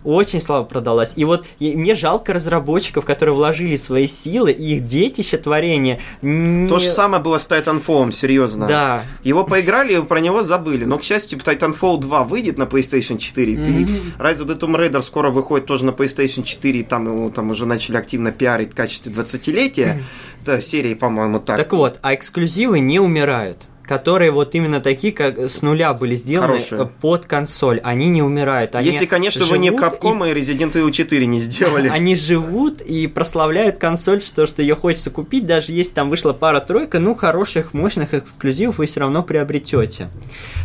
Очень 0.04 0.40
слабо 0.40 0.66
продалась. 0.66 1.14
И 1.16 1.24
вот 1.24 1.46
и 1.58 1.74
мне 1.74 1.94
жалко 1.94 2.32
разработчиков, 2.34 3.04
которые 3.04 3.34
вложили 3.34 3.74
свои 3.76 4.06
силы, 4.06 4.52
и 4.52 4.76
их 4.76 4.86
детище 4.86 5.38
творения. 5.38 5.98
не- 6.22 6.68
То 6.68 6.78
же 6.78 6.86
самое 6.88 7.22
было 7.22 7.38
с 7.38 7.48
Titanfall, 7.48 8.12
серьезно. 8.12 8.66
Да. 8.68 9.02
Его 9.22 9.44
поиграли, 9.44 9.96
и 9.98 10.02
про 10.02 10.20
него 10.20 10.42
забыли. 10.42 10.84
Но, 10.84 10.98
к 10.98 11.02
счастью, 11.04 11.38
Titanfall 11.38 11.98
2 11.98 12.24
выйдет 12.24 12.58
на 12.58 12.64
PlayStation 12.64 13.18
4. 13.18 13.52
и 13.52 13.56
Rise 13.56 14.44
of 14.44 14.46
the 14.46 14.58
Tomb 14.58 14.76
Raider 14.76 15.02
скоро 15.02 15.30
выходит 15.30 15.66
тоже 15.66 15.84
на 15.86 15.90
PlayStation 15.90 16.42
4. 16.42 16.80
И 16.80 16.82
там 16.82 17.06
его 17.06 17.30
там 17.30 17.50
уже 17.50 17.64
начали 17.66 17.96
активно 17.96 18.30
пиарить 18.30 18.72
в 18.72 18.74
качестве 18.74 19.10
20-летия. 19.12 20.02
Да, 20.44 20.60
серии, 20.60 20.92
по-моему, 20.94 21.40
так. 21.40 21.56
Так 21.56 21.72
вот, 21.72 21.98
а 22.02 22.14
эксклюзивы 22.14 22.78
не 22.80 23.00
умирают. 23.00 23.68
Которые 23.86 24.30
вот 24.30 24.54
именно 24.54 24.80
такие, 24.80 25.12
как 25.12 25.38
с 25.38 25.62
нуля 25.62 25.92
были 25.92 26.16
сделаны 26.16 26.54
Хорошие. 26.54 26.90
под 27.00 27.26
консоль. 27.26 27.80
Они 27.84 28.08
не 28.08 28.22
умирают. 28.22 28.74
Они 28.74 28.86
Если, 28.86 29.06
конечно, 29.06 29.44
вы 29.44 29.58
не 29.58 29.70
Capcom 29.70 30.28
и 30.28 30.32
Resident 30.32 30.72
Evil 30.72 30.90
4 30.90 31.26
не 31.26 31.40
сделали. 31.40 31.88
Они 31.92 32.16
живут 32.16 32.80
и 32.80 33.06
прославляют 33.06 33.78
консоль, 33.78 34.22
что, 34.22 34.46
что 34.46 34.62
ее 34.62 34.74
хочется 34.74 35.10
купить, 35.10 35.46
даже 35.46 35.72
если 35.72 35.94
там 35.94 36.08
вышла 36.08 36.32
пара-тройка, 36.32 36.98
ну, 36.98 37.14
хороших, 37.14 37.74
мощных 37.74 38.14
эксклюзивов 38.14 38.78
вы 38.78 38.86
все 38.86 39.00
равно 39.00 39.22
приобретете. 39.22 40.08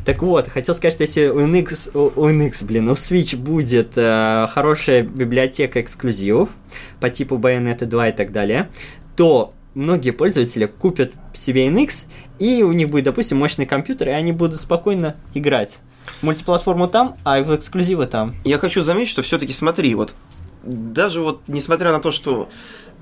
Так 0.06 0.22
вот, 0.22 0.48
хотел 0.48 0.74
сказать, 0.74 0.94
что 0.94 1.04
если 1.04 1.28
у 1.28 1.46
NX, 1.46 1.92
у 1.94 2.30
NX, 2.30 2.66
блин, 2.66 2.90
у 2.90 2.94
Switch 2.94 3.36
будет 3.36 3.94
э, 3.96 4.48
хорошая 4.50 5.04
библиотека 5.04 5.82
эксклюзивов 5.82 6.50
по 7.00 7.10
типу 7.10 7.38
Bayonetta 7.38 7.86
2 7.86 8.10
и 8.10 8.12
так 8.12 8.32
далее, 8.32 8.70
то 9.16 9.54
многие 9.74 10.12
пользователи 10.12 10.66
купят 10.66 11.14
себе 11.34 11.68
NX, 11.68 12.06
и 12.40 12.64
у 12.64 12.72
них 12.72 12.90
будет, 12.90 13.06
допустим, 13.06 13.38
мощный 13.38 13.66
компьютер, 13.66 14.10
и 14.10 14.12
они 14.12 14.32
будут 14.32 14.60
спокойно 14.60 15.16
играть. 15.34 15.80
Мультиплатформу 16.22 16.88
там, 16.88 17.18
а 17.24 17.42
в 17.42 17.56
эксклюзивы 17.56 18.08
там. 18.08 18.36
Я 18.44 18.58
хочу 18.58 18.82
заметить, 18.82 19.12
что 19.12 19.22
все-таки 19.22 19.54
смотри, 19.54 19.94
вот 19.96 20.16
даже 20.64 21.22
вот 21.22 21.42
несмотря 21.48 21.92
на 21.92 22.00
то, 22.00 22.12
что 22.12 22.50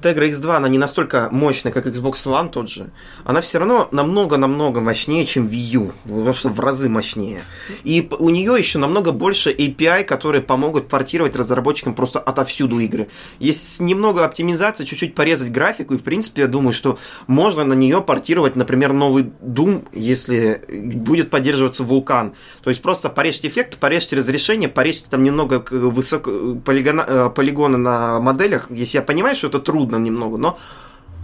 Tegra 0.01 0.29
X2, 0.29 0.55
она 0.55 0.69
не 0.69 0.77
настолько 0.77 1.29
мощная, 1.31 1.71
как 1.71 1.87
Xbox 1.87 2.25
One 2.25 2.49
тот 2.49 2.69
же, 2.69 2.91
она 3.23 3.41
все 3.41 3.57
равно 3.57 3.87
намного-намного 3.91 4.79
мощнее, 4.79 5.25
чем 5.25 5.47
Wii 5.47 5.57
U, 5.73 5.91
просто 6.05 6.49
в 6.49 6.59
разы 6.59 6.87
мощнее. 6.87 7.41
И 7.83 8.07
у 8.19 8.29
нее 8.29 8.55
еще 8.57 8.77
намного 8.77 9.11
больше 9.11 9.51
API, 9.51 10.03
которые 10.03 10.41
помогут 10.41 10.87
портировать 10.87 11.35
разработчикам 11.35 11.95
просто 11.95 12.19
отовсюду 12.19 12.79
игры. 12.79 13.07
Есть 13.39 13.79
немного 13.79 14.23
оптимизации, 14.23 14.85
чуть-чуть 14.85 15.15
порезать 15.15 15.51
графику, 15.51 15.95
и 15.95 15.97
в 15.97 16.03
принципе 16.03 16.43
я 16.43 16.47
думаю, 16.47 16.73
что 16.73 16.99
можно 17.25 17.63
на 17.63 17.73
нее 17.73 18.01
портировать, 18.01 18.55
например, 18.55 18.93
новый 18.93 19.31
Doom, 19.41 19.87
если 19.93 20.61
будет 20.93 21.31
поддерживаться 21.31 21.83
вулкан. 21.83 22.33
То 22.61 22.69
есть 22.69 22.83
просто 22.83 23.09
порежьте 23.09 23.47
эффект, 23.47 23.77
порежьте 23.79 24.15
разрешение, 24.15 24.69
порежьте 24.69 25.09
там 25.09 25.23
немного 25.23 25.63
высоко, 25.71 26.55
полигона, 26.63 27.05
э, 27.07 27.29
полигоны 27.33 27.77
на 27.77 28.19
моделях, 28.19 28.69
если 28.69 28.97
я 28.99 29.01
понимаю, 29.01 29.35
что 29.35 29.47
это 29.47 29.59
трудно 29.59 29.86
немного, 29.95 30.37
но 30.37 30.59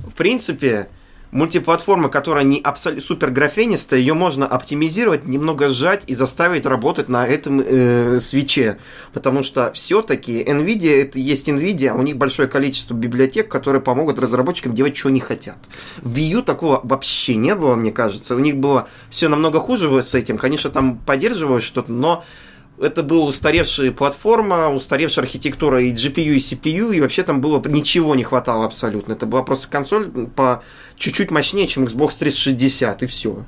в 0.07 0.14
принципе 0.14 0.88
мультиплатформа, 1.34 2.09
которая 2.09 2.43
не 2.43 2.61
абсолютно 2.61 3.03
супер 3.03 3.32
графенистая, 3.32 3.99
ее 3.99 4.14
можно 4.14 4.47
оптимизировать, 4.47 5.26
немного 5.26 5.68
сжать 5.68 6.03
и 6.07 6.14
заставить 6.14 6.66
работать 6.66 7.09
на 7.09 7.28
этом 7.28 7.59
э, 7.59 8.20
свече. 8.20 8.78
Потому 9.14 9.43
что 9.43 9.72
все-таки 9.74 10.43
Nvidia 10.43 11.01
это 11.01 11.20
есть 11.20 11.49
Nvidia, 11.49 11.89
а 11.89 11.95
у 11.95 12.03
них 12.03 12.18
большое 12.18 12.47
количество 12.47 12.93
библиотек, 12.93 13.49
которые 13.49 13.82
помогут 13.82 14.20
разработчикам 14.20 14.74
делать, 14.74 14.95
что 14.95 15.09
они 15.09 15.20
хотят. 15.20 15.57
В 16.01 16.16
Wii 16.16 16.30
U 16.30 16.41
такого 16.43 16.80
вообще 16.84 17.36
не 17.36 17.55
было, 17.55 17.76
мне 17.76 17.91
кажется. 17.91 18.36
У 18.36 18.39
них 18.39 18.57
было 18.57 18.88
все 19.09 19.28
намного 19.28 19.59
хуже 19.59 20.01
с 20.01 20.14
этим. 20.14 20.38
Конечно, 20.38 20.70
там 20.70 20.97
поддерживалось 20.97 21.64
что-то, 21.64 21.91
но 21.91 22.24
это 22.84 23.03
была 23.03 23.25
устаревшая 23.25 23.91
платформа, 23.91 24.69
устаревшая 24.69 25.25
архитектура 25.25 25.81
и 25.81 25.91
GPU, 25.91 26.34
и 26.34 26.38
CPU, 26.38 26.95
и 26.95 27.01
вообще 27.01 27.23
там 27.23 27.41
было 27.41 27.61
ничего 27.67 28.15
не 28.15 28.23
хватало 28.23 28.65
абсолютно. 28.65 29.13
Это 29.13 29.25
была 29.25 29.43
просто 29.43 29.67
консоль 29.67 30.09
по 30.36 30.63
чуть-чуть 30.95 31.31
мощнее, 31.31 31.67
чем 31.67 31.86
Xbox 31.86 32.17
360, 32.19 33.03
и 33.03 33.05
все. 33.05 33.45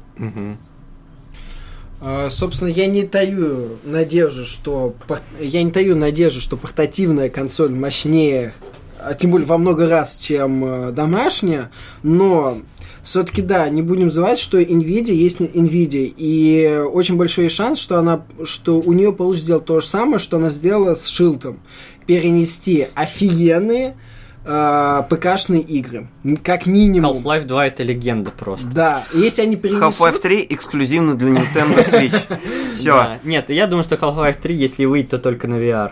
А, 2.01 2.29
Собственно, 2.29 2.69
я 2.69 2.87
не 2.87 3.03
таю 3.03 3.77
надежду, 3.83 4.45
что 4.45 4.95
я 5.39 5.63
не 5.63 5.71
таю 5.71 5.95
надежду, 5.95 6.41
что 6.41 6.57
портативная 6.57 7.29
консоль 7.29 7.73
мощнее, 7.73 8.53
а 8.99 9.13
тем 9.13 9.31
более 9.31 9.47
во 9.47 9.57
много 9.57 9.87
раз, 9.87 10.17
чем 10.17 10.65
э, 10.65 10.91
домашняя, 10.91 11.71
но 12.03 12.59
все-таки 13.05 13.43
да, 13.43 13.69
не 13.69 13.83
будем 13.83 14.09
забывать, 14.09 14.39
что 14.39 14.59
Nvidia 14.59 15.13
есть 15.13 15.39
Nvidia, 15.39 16.11
и 16.17 16.81
очень 16.91 17.15
большой 17.15 17.49
шанс, 17.49 17.79
что 17.79 17.99
она, 17.99 18.25
что 18.43 18.81
у 18.81 18.93
нее 18.93 19.13
получится 19.13 19.45
сделать 19.45 19.65
то 19.65 19.79
же 19.79 19.85
самое, 19.85 20.17
что 20.17 20.37
она 20.37 20.49
сделала 20.49 20.95
с 20.95 21.05
Шилтом, 21.05 21.59
перенести 22.07 22.87
офигенные 22.95 23.95
э, 24.43 25.03
ПКшные 25.07 25.61
игры, 25.61 26.07
как 26.43 26.65
минимум. 26.65 27.17
Half-Life 27.17 27.45
2 27.45 27.67
это 27.67 27.83
легенда 27.83 28.31
просто. 28.31 28.69
Да, 28.69 29.03
если 29.13 29.43
они 29.43 29.55
перенесут... 29.55 29.83
Half-Life 29.83 30.19
3 30.19 30.47
эксклюзивно 30.49 31.15
для 31.15 31.29
Nintendo 31.29 31.77
Switch. 31.87 32.19
Все. 32.71 33.19
Нет, 33.23 33.51
я 33.51 33.67
думаю, 33.67 33.83
что 33.83 33.95
Half-Life 33.95 34.39
3, 34.41 34.55
если 34.55 34.85
выйдет, 34.85 35.11
то 35.11 35.19
только 35.19 35.47
на 35.47 35.55
VR. 35.55 35.91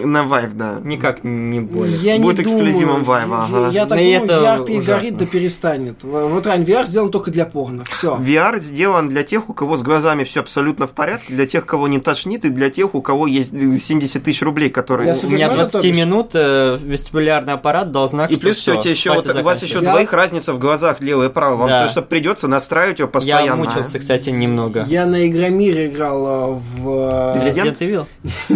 На 0.00 0.22
Vive, 0.24 0.52
да. 0.54 0.80
Никак 0.84 1.24
не 1.24 1.60
более. 1.60 1.96
Я 1.96 2.18
Будет 2.18 2.38
не 2.38 2.44
эксклюзивом 2.44 3.04
думаю. 3.04 3.22
Vive, 3.22 3.34
ага. 3.34 3.66
Я, 3.68 3.80
я 3.82 3.86
так 3.86 3.98
думаю, 3.98 4.24
это 4.24 4.32
VR 4.34 4.64
перегорит 4.66 5.16
да 5.16 5.26
перестанет. 5.26 6.02
Вот 6.04 6.46
реально, 6.46 6.64
VR 6.64 6.86
сделан 6.86 7.10
только 7.10 7.30
для 7.30 7.46
порно. 7.46 7.84
Все. 7.84 8.16
VR 8.16 8.58
сделан 8.60 9.08
для 9.08 9.22
тех, 9.22 9.48
у 9.48 9.52
кого 9.54 9.76
с 9.76 9.82
глазами 9.82 10.24
все 10.24 10.40
абсолютно 10.40 10.86
в 10.86 10.90
порядке, 10.92 11.32
для 11.34 11.46
тех, 11.46 11.66
кого 11.66 11.88
не 11.88 11.98
тошнит, 12.00 12.44
и 12.44 12.50
для 12.50 12.70
тех, 12.70 12.94
у 12.94 13.02
кого 13.02 13.26
есть 13.26 13.50
70 13.52 14.22
тысяч 14.22 14.42
рублей, 14.42 14.70
которые... 14.70 15.08
Я 15.08 15.14
У 15.22 15.30
меня 15.30 15.48
Нормально, 15.48 15.70
20 15.70 15.72
то 15.82 15.88
бишь? 15.88 15.96
минут 15.96 16.30
э, 16.34 16.78
вестибулярный 16.82 17.52
аппарат 17.54 17.90
дал 17.92 18.08
знак, 18.08 18.30
И 18.30 18.34
что 18.34 18.40
плюс 18.42 18.56
все, 18.58 18.78
у 18.78 18.80
тебя 18.80 18.90
еще 18.90 19.12
вот, 19.14 19.26
у 19.26 19.42
вас 19.42 19.62
еще. 19.62 19.80
Я- 19.80 19.90
двоих 19.90 20.12
разница 20.12 20.54
в 20.54 20.58
глазах 20.58 21.00
левое 21.00 21.28
и 21.28 21.32
правое. 21.32 21.56
Вам 21.56 21.68
Да. 21.68 21.74
потому 21.76 21.90
что 21.90 22.02
придется 22.02 22.48
настраивать 22.48 22.98
его 22.98 23.08
постоянно. 23.08 23.44
Я 23.46 23.56
мучился, 23.56 23.98
кстати, 23.98 24.30
немного. 24.30 24.84
Я 24.88 25.06
на 25.06 25.26
Игромире 25.26 25.86
играл 25.88 26.26
э, 26.26 26.58
в... 26.58 26.88
э, 26.88 27.38
Resident 27.38 27.76
Resident 27.78 27.78
Evil? 27.78 28.06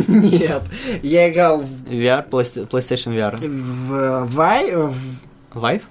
Нет. 0.39 0.62
Я 1.03 1.24
играл 1.31 1.59
в... 1.61 1.85
VR, 1.87 2.29
Playsta- 2.29 2.68
PlayStation 2.68 3.14
VR. 3.14 3.37
В 3.37 4.27
Vive, 4.27 4.93
в 5.53 5.59
Vive? 5.59 5.83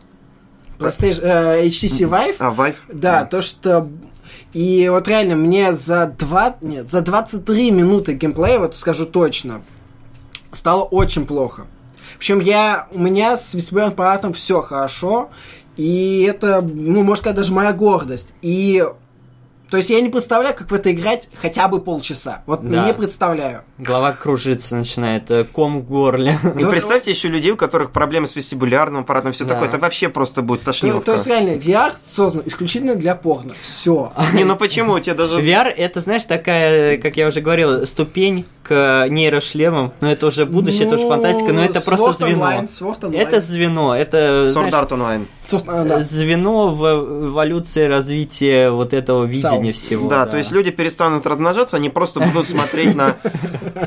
PlayStation, 0.79 1.21
э, 1.23 1.67
HTC 1.67 2.09
Vive. 2.09 2.35
А, 2.39 2.51
Vive? 2.53 2.75
Да, 2.91 3.25
то, 3.25 3.41
что... 3.41 3.89
И 4.53 4.87
вот 4.89 5.07
реально, 5.07 5.35
мне 5.35 5.73
за 5.73 6.07
2... 6.17 6.57
Нет, 6.61 6.91
за 6.91 7.01
23 7.01 7.71
минуты 7.71 8.13
геймплея, 8.13 8.59
вот 8.59 8.75
скажу 8.75 9.05
точно, 9.05 9.61
стало 10.51 10.83
очень 10.83 11.25
плохо. 11.25 11.65
Причем 12.17 12.39
я... 12.39 12.87
У 12.91 12.99
меня 12.99 13.37
с 13.37 13.53
вестибулярным 13.53 13.93
аппаратом 13.93 14.33
все 14.33 14.61
хорошо, 14.61 15.29
и 15.77 16.27
это, 16.29 16.61
ну, 16.61 17.03
можно 17.03 17.15
сказать, 17.21 17.37
даже 17.37 17.53
моя 17.53 17.73
гордость. 17.73 18.29
И... 18.41 18.83
То 19.73 19.77
есть 19.77 19.89
я 19.89 19.99
не 20.01 20.09
представляю, 20.09 20.55
как 20.55 20.69
в 20.69 20.73
это 20.75 20.91
играть 20.91 21.29
хотя 21.41 21.67
бы 21.67 21.81
полчаса. 21.81 22.43
Вот 22.45 22.61
Да. 22.63 22.85
не 22.85 22.93
представляю. 22.93 23.63
Голова 23.79 24.11
кружится, 24.11 24.75
начинает, 24.75 25.31
э, 25.31 25.45
ком 25.45 25.79
в 25.79 25.83
горле. 25.87 26.37
И 26.59 26.63
представьте 26.63 27.09
еще 27.09 27.27
людей, 27.27 27.53
у 27.53 27.57
которых 27.57 27.89
проблемы 27.89 28.27
с 28.27 28.35
вестибулярным 28.35 29.01
аппаратом, 29.01 29.31
все 29.31 29.45
Да. 29.45 29.55
такое. 29.55 29.69
Это 29.69 29.79
вообще 29.79 30.09
просто 30.09 30.43
будет 30.43 30.59
То, 30.59 30.65
тошниловка. 30.67 31.05
то 31.05 31.13
есть 31.13 31.25
реально, 31.25 31.55
VR 31.55 31.93
создан 32.05 32.43
исключительно 32.45 32.93
для 32.93 33.15
порно. 33.15 33.53
Все. 33.61 34.13
Не, 34.35 34.43
ну 34.43 34.55
почему? 34.57 34.93
У 34.93 34.99
тебя 34.99 35.15
даже... 35.15 35.41
VR 35.41 35.69
это, 35.69 36.01
знаешь, 36.01 36.25
такая, 36.25 36.99
как 36.99 37.17
я 37.17 37.27
уже 37.27 37.41
говорил, 37.41 37.83
ступень 37.87 38.45
к 38.63 39.07
нейрошлемам. 39.09 39.93
Но 40.01 40.11
это 40.11 40.27
уже 40.27 40.45
будущее, 40.45 40.85
это 40.85 40.95
уже 40.95 41.07
фантастика, 41.07 41.53
но 41.53 41.63
это 41.65 41.81
просто 41.81 42.11
звено. 42.11 42.45
Online, 42.45 42.69
Sword 42.69 42.99
Online. 43.01 43.17
Это 43.17 43.39
звено, 43.39 43.95
это 43.95 44.43
Sword 44.43 44.69
знаешь, 44.69 44.73
Art 44.73 44.89
Online. 44.89 45.25
А, 45.67 46.01
звено 46.01 46.69
в 46.69 47.27
эволюции 47.29 47.85
развития 47.85 48.69
вот 48.69 48.93
этого 48.93 49.25
видения 49.25 49.62
Сау. 49.71 49.81
всего. 49.83 50.09
Да, 50.09 50.25
то 50.25 50.37
есть 50.37 50.51
люди 50.51 50.71
перестанут 50.71 51.25
размножаться, 51.25 51.77
они 51.77 51.89
просто 51.89 52.19
будут 52.19 52.47
смотреть 52.47 52.95
на 52.95 53.15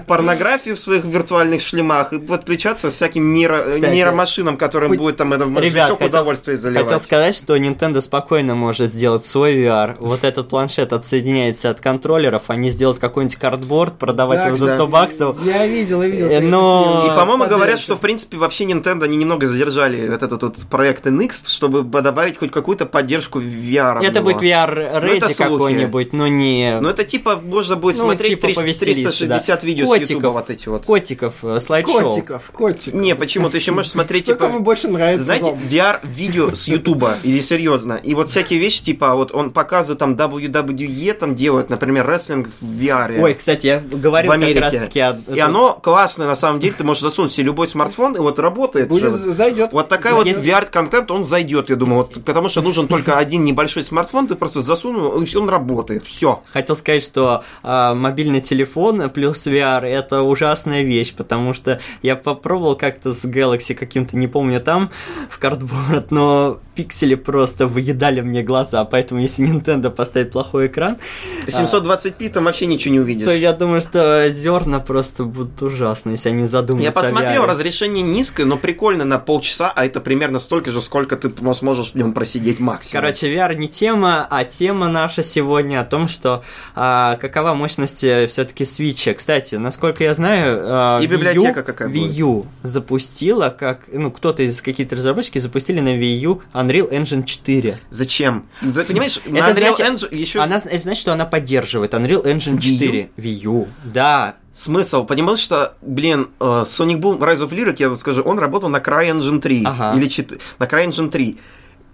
порнографию 0.07 0.77
в 0.77 0.79
своих 0.79 1.05
виртуальных 1.05 1.61
шлемах 1.63 2.13
и 2.13 2.19
подключаться 2.19 2.91
всяким 2.91 3.35
нейро- 3.35 3.69
Кстати, 3.71 3.93
нейромашинам, 3.95 4.57
которым 4.57 4.91
хоть- 4.91 4.99
будет 4.99 5.17
там 5.17 5.33
это 5.33 5.45
в 5.47 5.49
Ребят, 5.59 5.63
мозжечок 5.65 5.99
хотел, 5.99 6.09
удовольствие 6.09 6.57
заливать. 6.57 6.85
хотел 6.85 7.01
сказать, 7.01 7.35
что 7.35 7.57
Nintendo 7.57 8.01
спокойно 8.01 8.55
может 8.55 8.93
сделать 8.93 9.25
свой 9.25 9.55
VR. 9.57 9.97
Вот 10.01 10.25
этот 10.25 10.49
планшет 10.49 10.93
отсоединяется 10.93 11.71
от 11.71 11.81
контроллеров, 11.81 12.45
они 12.49 12.71
сделают 12.71 12.99
какой-нибудь 12.99 13.37
картборд, 13.37 13.99
продавать 13.99 14.39
Так, 14.41 14.47
его 14.49 14.57
за 14.57 14.69
да. 14.69 14.75
100 14.77 14.87
баксов. 14.87 15.37
Я 15.45 15.67
видел, 15.67 16.03
я 16.03 16.09
видел. 16.09 16.31
Э, 16.31 16.41
но- 16.41 17.09
И, 17.13 17.17
по-моему, 17.17 17.47
говорят, 17.47 17.79
что, 17.79 17.97
в 17.97 18.01
принципе, 18.01 18.37
вообще 18.37 18.65
Nintendo, 18.65 19.05
они 19.05 19.17
немного 19.17 19.47
задержали 19.47 20.09
вот 20.09 20.23
этот 20.23 20.43
вот 20.43 20.57
проект 20.71 21.07
NX, 21.07 21.49
чтобы 21.49 21.83
добавить 21.83 22.39
хоть 22.39 22.51
какую-то 22.51 22.87
поддержку 22.87 23.41
VR. 23.41 24.03
Это 24.05 24.21
будет 24.21 24.43
VR 24.43 25.01
Ну, 25.03 25.13
это 25.13 25.27
Ready 25.27 25.35
слухи. 25.35 25.66
Какой-нибудь, 25.69 26.13
но 26.13 26.27
не 26.27 26.79
Ну, 26.81 26.89
это 26.89 27.05
типа, 27.05 27.41
можно 27.43 27.77
будет 27.77 27.97
Ну, 27.97 28.05
смотреть 28.05 28.31
типа 28.31 28.43
300 28.43 28.61
повеселиться, 28.61 29.11
360 29.11 29.61
да. 29.61 29.67
видео 29.67 29.87
с 29.87 29.89
Котиков. 29.89 30.11
Ютуба 30.11 30.29
вот 30.29 30.51
эти 30.51 30.69
вот. 30.69 30.85
котиков, 30.85 31.35
э, 31.43 31.61
слайд-шоу. 31.61 32.11
Котиков, 32.11 32.51
котиков. 32.53 33.01
Не, 33.01 33.15
почему? 33.15 33.51
Ты 33.51 33.59
еще 33.59 33.73
можешь 33.73 33.91
смотреть, 33.91 34.23
Что 34.23 34.35
типа... 34.35 34.47
кому 34.47 34.61
больше 34.61 34.89
нравится? 34.89 35.25
Знаете? 35.25 35.59
VR-видео 35.71 36.55
с 36.55 36.69
Ютуба, 36.69 37.17
или 37.23 37.41
серьезно, 37.41 37.95
и 37.95 38.15
вот 38.15 38.29
всякие 38.29 38.59
вещи, 38.59 38.83
типа, 38.83 39.15
вот 39.15 39.33
он 39.33 39.51
показывает 39.51 39.99
там 39.99 40.15
WWE 40.15 41.13
там 41.15 41.35
делают, 41.35 41.71
например, 41.71 42.07
рестлинг 42.07 42.49
в 42.61 42.81
VR. 42.81 43.21
Ой, 43.21 43.35
кстати, 43.35 43.67
я 43.67 43.81
говорил 43.81 44.31
в 44.31 44.35
как 44.35 44.43
Америке. 44.43 44.61
раз 44.61 44.73
таки 44.75 45.01
о... 45.01 45.21
И 45.33 45.39
оно 45.39 45.75
классное, 45.75 46.27
на 46.27 46.37
самом 46.37 46.61
деле, 46.61 46.75
ты 46.77 46.85
можешь 46.85 47.03
засунуть 47.03 47.33
себе 47.33 47.47
любой 47.47 47.67
смартфон, 47.67 48.17
и 48.17 48.19
вот 48.19 48.39
работает. 48.39 48.89
Будет, 48.89 49.15
зайдет. 49.15 49.73
Вот 49.73 49.89
такая 49.89 50.15
вот 50.15 50.27
VR-контент, 50.27 51.11
он 51.11 51.25
зайдет, 51.25 51.71
я 51.71 51.77
думаю, 51.77 51.99
вот, 51.99 52.25
потому 52.25 52.49
что 52.49 52.63
нужен 52.63 52.89
только 52.89 53.19
один 53.19 53.45
небольшой 53.45 53.83
смартфон, 53.83 54.29
ты 54.29 54.35
просто 54.35 54.61
засунул, 54.61 55.23
и 55.23 55.37
он 55.37 55.46
он 55.47 55.51
работает. 55.51 56.05
Все. 56.05 56.43
Хотел 56.53 56.77
сказать, 56.77 57.03
что 57.03 57.45
а, 57.63 57.95
мобильный 57.95 58.41
телефон 58.41 59.09
плюс 59.11 59.47
VR 59.47 59.85
это 59.85 60.23
ужасная 60.23 60.83
вещь, 60.83 61.15
потому 61.15 61.53
что 61.53 61.81
я 62.03 62.17
попробовал 62.17 62.77
как-то 62.77 63.13
с 63.13 63.25
Galaxy 63.25 63.75
каким-то, 63.75 64.17
не 64.17 64.29
помню, 64.29 64.61
там 64.61 64.91
в 65.31 65.39
картборд, 65.39 66.11
но 66.11 66.61
пиксели 66.75 67.15
просто 67.15 67.67
выедали 67.67 68.21
мне 68.21 68.43
глаза, 68.43 68.85
поэтому 68.85 69.21
если 69.21 69.47
Nintendo 69.47 69.91
поставит 69.91 70.33
плохой 70.33 70.67
экран, 70.67 70.99
720p 71.47 72.29
там 72.29 72.45
вообще 72.45 72.67
ничего 72.67 72.93
не 72.93 73.01
увидишь. 73.01 73.25
то 73.25 73.33
я 73.33 73.53
думаю, 73.53 73.81
что 73.81 74.29
зерна 74.31 74.81
просто 74.81 75.25
будут 75.25 75.63
ужасны, 75.63 76.11
если 76.11 76.31
они 76.31 76.47
задумаются. 76.47 76.85
Я 76.85 76.91
о 76.91 76.93
посмотрел, 76.93 77.45
VR. 77.45 77.47
разрешение 77.47 78.03
низкое, 78.03 78.47
но 78.47 78.57
прикольно 78.57 79.05
на 79.05 79.19
полчаса, 79.19 79.73
а 79.75 79.87
это 79.87 80.01
примерно 80.01 80.39
столько 80.39 80.71
же, 80.73 80.81
сколько 80.81 81.17
ты 81.17 81.33
сможешь 81.55 81.93
в 81.93 81.95
нем 81.95 82.13
просидеть 82.13 82.61
максимум. 82.61 83.03
Короче, 83.03 83.33
VR 83.33 83.55
не 83.55 83.69
тема, 83.69 84.27
а 84.29 84.45
тема 84.45 84.89
наша 84.89 85.23
сегодня 85.41 85.81
о 85.81 85.85
том, 85.85 86.09
что 86.09 86.43
а, 86.75 87.17
какова 87.17 87.53
мощность 87.53 87.99
все-таки 87.99 88.65
Switch. 88.65 89.13
Кстати, 89.13 89.57
насколько 89.57 90.03
я 90.03 90.15
знаю, 90.15 90.61
а, 90.65 91.01
И 91.01 91.05
Wii 91.05 91.09
библиотека 91.09 91.61
U, 91.61 91.65
какая 91.65 91.89
Wii 91.89 91.93
будет. 91.93 92.17
U 92.19 92.47
запустила, 92.63 93.51
как, 93.51 93.85
ну, 93.93 94.11
кто-то 94.11 94.43
из 94.43 94.63
каких-то 94.63 94.97
разработчики 94.97 95.39
запустили 95.39 95.81
на 95.81 95.91
Wii 95.91 96.17
U 96.21 96.43
Unreal 96.55 96.91
Engine 96.91 97.25
4. 97.25 97.79
Зачем? 97.91 98.47
За- 98.63 98.85
понимаешь, 98.85 99.21
на 99.27 99.39
Это 99.39 99.51
Unreal 99.61 99.77
значит- 99.77 100.13
Engine 100.13 100.17
еще 100.17 100.41
Она, 100.41 100.57
это 100.57 100.79
значит, 100.79 101.01
что 101.03 101.13
она 101.13 101.27
поддерживает 101.27 101.93
Unreal 101.93 102.25
Engine 102.25 102.57
Wii 102.57 102.73
U? 102.73 102.79
4. 102.79 103.11
Wii 103.19 103.45
U. 103.45 103.69
Да. 103.85 104.37
смысл. 104.55 105.05
Понимаешь, 105.05 105.41
что, 105.41 105.75
блин, 105.83 106.29
э, 106.41 106.45
Sonic 106.65 106.99
Boom 106.99 107.19
Rise 107.19 107.47
of 107.47 107.51
Lyric, 107.51 107.77
я 107.79 107.89
вам 107.89 107.97
скажу, 107.97 108.23
он 108.23 108.39
работал 108.39 108.71
на 108.71 108.79
CryEngine 108.79 109.39
3. 109.41 109.65
Ага. 109.67 109.93
Или 109.99 110.09
4, 110.09 110.41
на 110.59 110.65
CryEngine 110.65 111.11
3. 111.11 111.39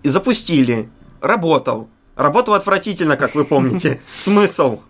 И 0.05 0.09
запустили. 0.09 0.88
Работал. 1.20 1.88
Работал 2.23 2.55
отвратительно, 2.55 3.16
как 3.16 3.35
вы 3.35 3.45
помните. 3.45 4.01
Смысл. 4.14 4.81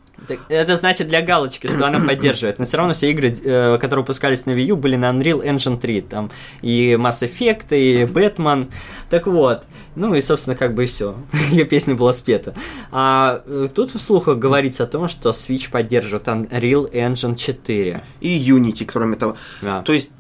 Это 0.49 0.77
значит 0.77 1.09
для 1.09 1.23
галочки, 1.23 1.67
что 1.67 1.87
она 1.87 1.99
поддерживает. 1.99 2.59
Но 2.59 2.65
все 2.65 2.77
равно 2.77 2.93
все 2.93 3.11
игры, 3.11 3.35
э, 3.43 3.79
которые 3.79 4.03
выпускались 4.03 4.47
на 4.47 4.51
Wii 4.51 4.65
U, 4.67 4.77
были 4.77 4.97
на 4.97 5.11
Unreal 5.11 5.43
Engine 5.43 5.81
3. 5.81 6.01
Там 6.03 6.31
и 6.61 6.93
Mass 6.93 7.23
Effect, 7.23 7.77
и 7.77 8.05
Batman. 8.05 8.71
Так 9.11 9.27
вот. 9.27 9.65
Ну 9.95 10.15
и, 10.15 10.21
собственно, 10.21 10.57
как 10.57 10.75
бы 10.75 10.85
и 10.85 10.87
все. 10.87 11.17
Ее 11.51 11.65
песня 11.65 11.95
была 11.95 12.13
спета. 12.13 12.55
А 12.91 13.43
э, 13.47 13.69
тут 13.75 13.95
в 13.95 13.99
слухах 13.99 14.39
говорится 14.39 14.85
о 14.85 14.87
том, 14.87 15.09
что 15.09 15.31
Switch 15.31 15.71
поддерживает 15.71 16.29
Unreal 16.29 16.93
Engine 16.93 17.35
4. 17.35 18.03
И 18.21 18.39
Unity, 18.39 18.85
кроме 18.85 19.17
того. 19.17 19.37
Да. 19.63 19.83
То 19.83 19.93
есть 19.93 20.11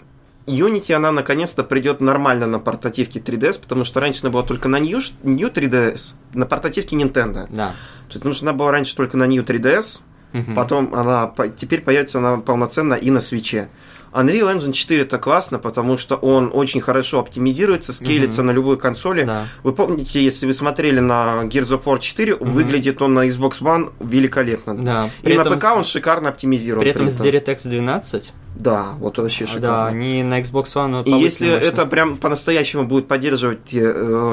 Unity, 0.47 0.93
она 0.93 1.13
наконец-то 1.13 1.63
придет 1.63 2.01
нормально 2.01 2.47
на 2.47 2.59
портативке 2.59 3.21
3DS, 3.21 3.61
потому 3.61 3.85
что 3.85 4.01
раньше 4.01 4.21
она 4.23 4.31
была 4.31 4.43
только 4.43 4.69
на 4.69 4.77
New, 4.81 4.99
New 5.23 5.49
3DS, 5.49 6.15
на 6.35 6.47
портативке 6.47 6.97
Nintendo. 6.97 7.47
Да. 7.51 7.69
То 7.69 7.75
есть, 8.09 8.15
потому 8.15 8.35
что 8.35 8.47
она 8.47 8.53
была 8.53 8.71
раньше 8.73 8.97
только 8.97 9.17
на 9.17 9.25
New 9.27 9.43
3DS, 9.45 10.01
Мгм. 10.33 10.55
потом 10.55 10.95
она 10.95 11.33
теперь 11.57 11.83
появится 11.83 12.19
она 12.19 12.39
полноценно 12.39 12.95
и 12.95 13.11
на 13.11 13.21
свече. 13.21 13.69
Unreal 14.13 14.55
Engine 14.57 14.73
4 14.73 15.03
это 15.03 15.19
классно, 15.19 15.59
потому 15.59 15.97
что 15.99 16.17
он 16.17 16.51
очень 16.53 16.81
хорошо 16.81 17.21
оптимизируется, 17.21 17.93
скейлится 17.93 18.43
на 18.43 18.51
любой 18.51 18.77
консоли. 18.77 19.25
Да. 19.25 19.47
Вы 19.63 19.73
помните, 19.73 20.23
если 20.23 20.47
вы 20.47 20.53
смотрели 20.53 21.01
на 21.01 21.45
Gears 21.45 21.79
of 21.79 21.85
War 21.85 21.99
4, 21.99 22.37
выглядит 22.37 23.01
он 23.01 23.15
на 23.15 23.27
Xbox 23.27 23.61
One 23.61 23.93
великолепно. 24.01 24.77
Да. 24.77 25.11
И 25.23 25.25
При 25.25 25.37
на 25.37 25.41
этом 25.43 25.55
ПК 25.59 25.63
с- 25.65 25.77
он 25.77 25.85
шикарно 25.85 26.29
оптимизирован. 26.29 26.83
При 26.83 26.91
этом 26.91 27.09
с 27.09 27.19
DirectX 27.19 27.69
12. 27.69 28.33
Да, 28.55 28.89
вот 28.99 29.17
вообще 29.19 29.45
а, 29.45 29.47
шикарно. 29.47 29.69
Да, 29.69 29.87
они 29.87 30.23
на 30.23 30.41
Xbox 30.41 30.65
One 30.75 31.05
И 31.05 31.11
если 31.23 31.49
это 31.49 31.65
мощность. 31.65 31.91
прям 31.91 32.17
по-настоящему 32.19 32.85
будет 32.85 33.09
поддерживать 33.09 33.73
э, 33.73 33.79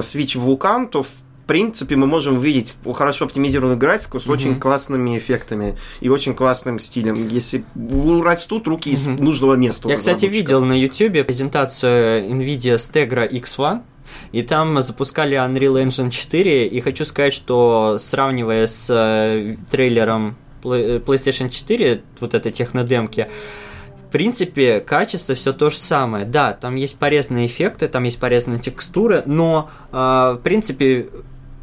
Switch 0.02 0.36
Vulkan, 0.36 0.90
то 0.90 1.04
в 1.04 1.08
принципе 1.50 1.96
мы 1.96 2.06
можем 2.06 2.38
увидеть 2.38 2.76
хорошо 2.94 3.26
оптимизированную 3.26 3.78
графику 3.78 4.20
с 4.20 4.28
очень 4.28 4.52
Мгм. 4.52 4.60
классными 4.60 5.18
эффектами 5.18 5.76
и 6.00 6.08
очень 6.10 6.36
классным 6.36 6.78
стилем. 6.80 7.28
Если 7.28 7.66
растут 8.24 8.68
руки 8.68 8.92
из 8.92 9.08
Мгм. 9.08 9.24
нужного 9.26 9.56
места. 9.56 9.90
Я, 9.90 9.98
кстати, 9.98 10.26
видел 10.28 10.64
на 10.64 10.74
YouTube 10.80 11.26
презентацию 11.26 12.30
NVIDIA 12.30 12.76
Stegra 12.76 13.28
X1, 13.28 13.82
и 14.32 14.44
там 14.44 14.80
запускали 14.82 15.36
Unreal 15.38 15.84
Engine 15.86 16.12
4, 16.12 16.68
и 16.68 16.80
хочу 16.82 17.04
сказать, 17.06 17.34
что 17.34 17.98
сравнивая 18.00 18.68
с 18.68 18.88
э, 18.90 19.56
трейлером 19.72 20.36
Play- 20.62 21.04
PlayStation 21.04 21.50
4, 21.50 22.02
вот 22.20 22.34
этой 22.36 22.52
технодемки, 22.52 23.28
в 24.08 24.12
принципе, 24.12 24.80
качество 24.80 25.36
все 25.36 25.54
то 25.54 25.70
же 25.70 25.78
самое. 25.78 26.26
Да, 26.26 26.54
там 26.54 26.74
есть 26.76 26.98
порезанные 26.98 27.46
эффекты, 27.46 27.88
там 27.88 28.04
есть 28.06 28.20
порезанные 28.20 28.60
текстуры, 28.60 29.22
но, 29.28 29.70
э, 29.92 29.96
в 29.96 30.40
принципе, 30.44 31.10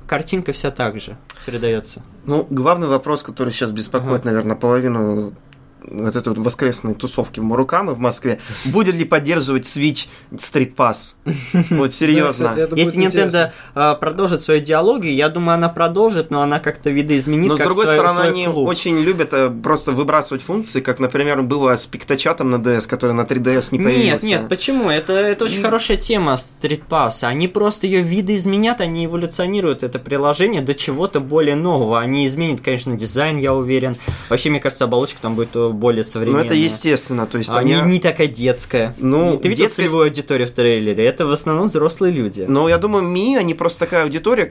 картинка 0.06 0.52
вся 0.52 0.70
так 0.70 1.00
же 1.00 1.16
передается. 1.44 2.02
Ну, 2.24 2.46
главный 2.50 2.88
вопрос, 2.88 3.22
который 3.22 3.52
сейчас 3.52 3.72
беспокоит, 3.72 4.24
наверное, 4.24 4.56
половину 4.56 5.34
вот 5.82 6.16
этой 6.16 6.28
вот 6.28 6.38
воскресной 6.38 6.94
тусовки 6.94 7.40
в 7.40 7.42
Мурукамы 7.42 7.94
в 7.94 7.98
Москве, 7.98 8.40
будет 8.64 8.94
ли 8.94 9.04
поддерживать 9.04 9.64
Switch 9.64 10.06
Street 10.32 10.74
Pass? 10.74 11.14
Вот 11.70 11.92
серьезно. 11.92 12.54
Если 12.74 13.02
Nintendo 13.02 13.52
а, 13.74 13.94
продолжит 13.94 14.40
свою 14.40 14.60
идеологию, 14.60 15.14
я 15.14 15.28
думаю, 15.28 15.54
она 15.56 15.68
продолжит, 15.68 16.30
но 16.30 16.42
она 16.42 16.58
как-то 16.58 16.90
видоизменит. 16.90 17.48
Но 17.48 17.56
с 17.56 17.60
другой 17.60 17.86
стороны, 17.86 18.20
они 18.20 18.48
очень 18.48 18.98
любят 18.98 19.32
э, 19.32 19.50
просто 19.50 19.92
выбрасывать 19.92 20.42
функции, 20.42 20.80
как, 20.80 20.98
например, 20.98 21.42
было 21.42 21.76
с 21.76 21.86
пикточатом 21.86 22.50
на 22.50 22.56
DS, 22.56 22.88
который 22.88 23.12
на 23.12 23.22
3DS 23.22 23.68
не 23.72 23.78
появился. 23.78 24.26
Нет, 24.26 24.40
нет, 24.40 24.48
почему? 24.48 24.90
Это, 24.90 25.12
это 25.12 25.44
очень 25.44 25.62
хорошая 25.62 25.96
тема 25.96 26.34
Street 26.34 26.82
Pass. 26.88 27.24
Они 27.24 27.48
просто 27.48 27.86
ее 27.86 28.02
видоизменят, 28.02 28.80
они 28.80 29.06
эволюционируют 29.06 29.82
это 29.82 29.98
приложение 29.98 30.62
до 30.62 30.74
чего-то 30.74 31.20
более 31.20 31.56
нового. 31.56 32.00
Они 32.00 32.26
изменят, 32.26 32.60
конечно, 32.60 32.96
дизайн, 32.96 33.38
я 33.38 33.54
уверен. 33.54 33.96
Вообще, 34.28 34.50
мне 34.50 34.60
кажется, 34.60 34.84
оболочка 34.84 35.20
там 35.20 35.34
будет 35.34 35.54
более 35.72 36.04
Ну, 36.04 36.10
современная. 36.10 36.44
это 36.44 36.54
естественно, 36.54 37.26
то 37.26 37.38
есть 37.38 37.50
Они 37.50 37.74
они... 37.74 37.92
не 37.94 37.98
такая 38.00 38.26
детская. 38.26 38.94
Ну, 38.98 39.36
Ты 39.36 39.48
видел 39.48 39.64
детская- 39.64 39.82
целевую 39.84 40.04
аудиторию 40.04 40.48
в 40.48 40.50
трейлере? 40.50 41.04
Это 41.04 41.26
в 41.26 41.30
основном 41.32 41.66
взрослые 41.66 42.12
люди. 42.12 42.44
Но 42.48 42.68
я 42.68 42.78
думаю, 42.78 43.04
Ми, 43.04 43.36
они 43.36 43.54
просто 43.54 43.80
такая 43.80 44.04
аудитория. 44.04 44.50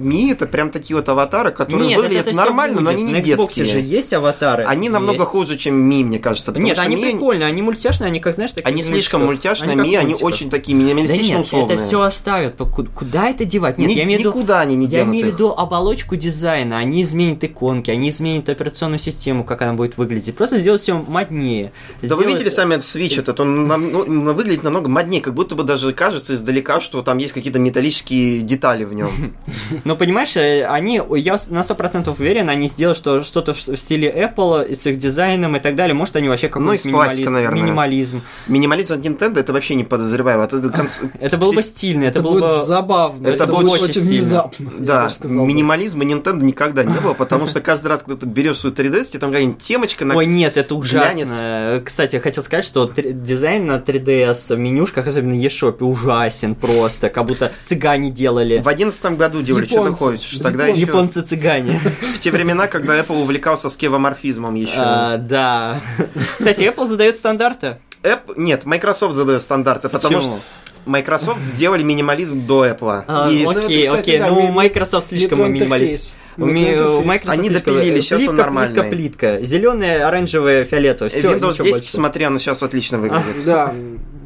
Ми 0.00 0.30
это 0.32 0.46
прям 0.46 0.70
такие 0.70 0.96
вот 0.96 1.08
аватары, 1.08 1.50
которые 1.50 1.88
Нет, 1.88 1.98
выглядят 1.98 2.22
это 2.28 2.30
всё 2.32 2.40
нормально, 2.40 2.80
но 2.80 2.90
они 2.90 3.02
не 3.02 3.12
На 3.12 3.16
Xbox 3.18 3.24
детские. 3.24 3.64
же 3.66 3.80
есть 3.80 4.12
аватары. 4.12 4.64
Они 4.64 4.88
намного 4.88 5.18
Есть. 5.20 5.30
хуже, 5.30 5.56
чем 5.56 5.74
Ми, 5.76 6.04
мне 6.04 6.18
кажется. 6.18 6.52
Нет, 6.56 6.78
они 6.78 6.96
Ми, 6.96 7.12
прикольные, 7.12 7.46
они 7.48 7.62
мультяшные, 7.62 8.08
они 8.08 8.20
как 8.20 8.34
знаешь, 8.34 8.52
такие 8.52 8.68
Они 8.68 8.82
слишком 8.82 9.24
мультяшные, 9.26 9.76
Ми, 9.76 9.94
они 9.96 10.14
очень 10.14 10.50
такие 10.50 10.76
Да 10.76 10.84
минималистично 10.84 11.34
нет, 11.36 11.44
условные. 11.46 11.74
это 11.76 11.82
все 11.84 12.00
оставят. 12.00 12.56
Куда 12.94 13.28
это 13.30 13.44
девать? 13.44 13.78
Нет, 13.78 13.90
я 13.90 14.04
имею 14.04 14.18
в 14.18 14.20
виду... 14.20 14.30
никуда 14.30 14.60
они 14.60 14.76
не 14.76 14.86
Я 14.86 15.02
имею 15.04 15.26
в 15.26 15.28
виду 15.34 15.50
оболочку 15.50 16.16
дизайна. 16.16 16.78
Они 16.78 17.02
изменят 17.02 17.42
иконки, 17.44 17.90
они 17.90 18.08
изменят 18.10 18.48
операционную 18.48 18.98
систему, 18.98 19.44
как 19.44 19.62
она 19.62 19.74
будет 19.74 19.96
выглядеть. 19.96 20.34
Просто 20.36 20.47
сделать 20.56 20.80
все 20.80 20.94
моднее. 20.94 21.72
Да 22.00 22.14
вы 22.16 22.22
Сделать- 22.22 22.38
видели 22.38 22.48
сами 22.48 22.74
этот 22.76 22.86
Switch 22.86 23.18
этот, 23.18 23.38
он 23.40 23.66
нам- 23.66 23.90
ну, 23.92 24.32
выглядит 24.32 24.62
намного 24.62 24.88
моднее, 24.88 25.20
как 25.20 25.34
будто 25.34 25.54
бы 25.54 25.64
даже 25.64 25.92
кажется 25.92 26.34
издалека, 26.34 26.80
что 26.80 27.02
там 27.02 27.18
есть 27.18 27.34
какие-то 27.34 27.58
металлические 27.58 28.40
детали 28.40 28.84
в 28.84 28.94
нем. 28.94 29.10
Ну, 29.84 29.96
понимаешь, 29.96 30.36
э, 30.36 30.64
они, 30.66 31.00
я 31.16 31.36
на 31.48 31.60
100% 31.60 32.14
уверен, 32.18 32.48
они 32.48 32.68
сделают 32.68 32.96
что, 32.96 33.22
что-то 33.22 33.52
в 33.52 33.76
стиле 33.76 34.08
Apple, 34.10 34.74
с 34.74 34.86
их 34.86 34.96
дизайном 34.98 35.56
и 35.56 35.60
так 35.60 35.74
далее. 35.76 35.94
Может, 35.94 36.16
они 36.16 36.28
вообще 36.28 36.48
какой-то 36.48 36.66
Ну, 36.68 36.72
из 36.74 36.82
пластика, 36.82 36.90
минимализм, 37.30 37.32
наверное. 37.32 37.62
минимализм. 37.62 38.22
Минимализм 38.46 38.94
от 38.94 39.00
Nintendo 39.00 39.40
это 39.40 39.52
вообще 39.52 39.74
не 39.74 39.84
подозреваю. 39.84 40.40
Это 40.42 40.56
конс- 40.58 41.10
Это 41.20 41.36
было 41.36 41.52
бы 41.52 41.62
стильно, 41.62 42.04
это, 42.04 42.20
Это 42.20 42.28
было 42.28 42.60
бы... 42.60 42.66
забавно. 42.66 43.26
это 43.28 43.44
Это, 43.44 43.52
будет 43.52 43.80
очень 43.82 44.00
внезапно. 44.00 44.70
Да, 44.78 45.08
минимализма 45.24 46.04
Nintendo 46.04 46.42
никогда 46.42 46.84
не 46.84 46.98
было, 47.00 47.14
потому 47.14 47.46
что 47.46 47.60
каждый 47.60 47.88
раз, 47.88 48.02
когда 48.02 48.20
ты 48.20 48.26
берешь 48.26 48.58
свой 48.58 48.72
3DS, 48.72 49.04
тебе 49.10 49.18
там 49.20 49.30
какая-нибудь 49.30 49.62
темочка 49.62 50.04
на... 50.04 50.14
Ой, 50.16 50.26
нет, 50.38 50.56
это 50.56 50.74
ужасно. 50.74 51.24
глянец. 51.24 51.84
Кстати, 51.84 52.16
я 52.16 52.20
хотел 52.20 52.42
сказать, 52.42 52.64
что 52.64 52.90
дизайн 52.96 53.66
на 53.66 53.76
3DS 53.76 54.54
в 54.54 54.58
менюшках, 54.58 55.06
особенно 55.06 55.34
eShop, 55.34 55.82
ужасен 55.82 56.54
просто, 56.54 57.10
как 57.10 57.26
будто 57.26 57.52
цыгане 57.64 58.10
делали. 58.10 58.58
В 58.58 58.68
одиннадцатом 58.68 59.16
году 59.16 59.42
делали, 59.42 59.66
что 59.66 59.84
ты 59.84 59.92
хочешь. 59.92 60.38
Тогда 60.38 60.66
Японцы. 60.66 61.20
Японцы-цыгане. 61.20 61.78
в 62.14 62.18
те 62.18 62.30
времена, 62.30 62.66
когда 62.66 62.98
Apple 62.98 63.20
увлекался 63.20 63.68
скевоморфизмом 63.70 64.54
еще. 64.54 64.74
А, 64.76 65.16
Да. 65.16 65.80
Кстати, 66.38 66.62
Apple 66.62 66.86
задает 66.86 67.16
стандарты. 67.16 67.78
App... 68.02 68.34
Нет, 68.36 68.64
Microsoft 68.64 69.14
задает 69.14 69.42
стандарты, 69.42 69.88
потому 69.88 70.16
Почему? 70.16 70.36
что 70.36 70.42
Microsoft 70.88 71.44
сделали 71.44 71.82
минимализм 71.82 72.46
до 72.46 72.66
Apple. 72.66 73.04
А, 73.06 73.30
И 73.30 73.40
это, 73.40 73.50
Окей, 73.50 73.82
кстати, 73.84 74.00
окей, 74.00 74.18
да, 74.18 74.28
ну 74.28 74.50
Microsoft 74.52 75.08
слишком 75.08 75.52
минималист. 75.52 76.16
У 76.36 76.46
Microsoft 76.46 77.28
Они 77.28 77.48
слишком- 77.48 77.74
допилили, 77.74 78.00
сейчас 78.00 78.20
он 78.20 78.26
плитка, 78.28 78.42
нормальный. 78.42 78.74
Плитка, 78.90 78.96
плитка. 79.36 79.46
Зеленая, 79.46 80.06
оранжевая, 80.08 80.64
фиолетовая. 80.64 81.10
Все, 81.10 81.32
Windows 81.32 81.62
10, 81.62 81.86
посмотри, 81.86 82.24
она 82.24 82.38
сейчас 82.38 82.62
отлично 82.62 82.98
выглядит. 82.98 83.44
Да, 83.44 83.74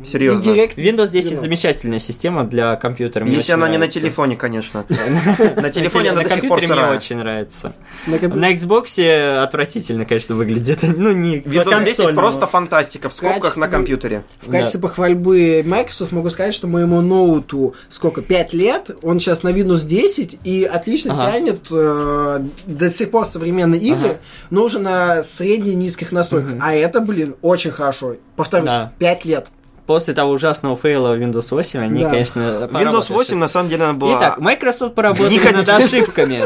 Серьезно. 0.04 0.50
Инdirect 0.50 0.74
Windows 0.76 1.10
10 1.10 1.32
Windows. 1.32 1.40
замечательная 1.40 1.98
система 1.98 2.44
для 2.44 2.76
компьютера. 2.76 3.24
мне 3.24 3.36
Если 3.36 3.52
она 3.52 3.66
не 3.66 3.72
на 3.74 3.78
нравится. 3.78 4.00
телефоне, 4.00 4.36
конечно. 4.36 4.84
На 5.56 5.70
телефоне 5.70 6.10
она 6.10 6.22
на 6.22 6.28
до 6.28 6.34
сих 6.34 6.40
пор 6.48 6.58
компьютере 6.60 6.82
мне 6.82 6.96
очень 6.96 7.16
нравится. 7.16 7.72
На 8.06 8.52
Xbox 8.52 9.38
отвратительно, 9.42 10.04
конечно, 10.04 10.34
выглядит. 10.34 10.80
Ну, 11.02 11.12
не 11.12 11.38
Windows 11.38 11.64
10 11.84 11.84
консольного. 11.84 12.20
просто 12.20 12.46
фантастика 12.46 13.08
в 13.08 13.14
скобках 13.14 13.56
на 13.56 13.68
компьютере. 13.68 14.24
В 14.40 14.50
качестве 14.50 14.80
похвальбы 14.80 15.62
Microsoft 15.64 16.12
могу 16.12 16.30
сказать, 16.30 16.54
что 16.54 16.66
моему 16.66 17.00
ноуту 17.00 17.74
сколько, 17.88 18.22
5 18.22 18.52
лет, 18.52 18.90
он 19.02 19.20
сейчас 19.20 19.42
на 19.42 19.48
Windows 19.50 19.86
10 19.86 20.38
и 20.44 20.64
отлично 20.64 21.18
тянет 21.18 21.66
э, 21.70 22.40
до 22.66 22.90
сих 22.90 23.10
пор 23.10 23.26
современные 23.26 23.80
игры, 23.80 24.18
но 24.50 24.64
уже 24.64 24.78
на 24.78 25.22
средне-низких 25.22 26.12
настройках. 26.12 26.54
А 26.60 26.74
это, 26.74 27.00
блин, 27.00 27.34
очень 27.42 27.70
хорошо. 27.70 28.16
Повторюсь, 28.36 28.66
Да. 28.68 28.92
5 28.98 29.24
лет. 29.24 29.48
После 29.86 30.14
того 30.14 30.32
ужасного 30.32 30.76
фейла 30.76 31.18
Windows 31.18 31.46
8, 31.50 31.80
они, 31.80 32.02
Да. 32.04 32.10
конечно, 32.10 32.40
Windows 32.40 32.68
поработали. 32.68 33.12
8 33.14 33.36
на 33.38 33.48
самом 33.48 33.68
деле 33.68 33.84
она 33.84 33.92
была... 33.94 34.16
Итак, 34.16 34.38
Microsoft 34.38 34.94
поработает 34.94 35.52
над 35.52 35.68
ошибками. 35.68 36.44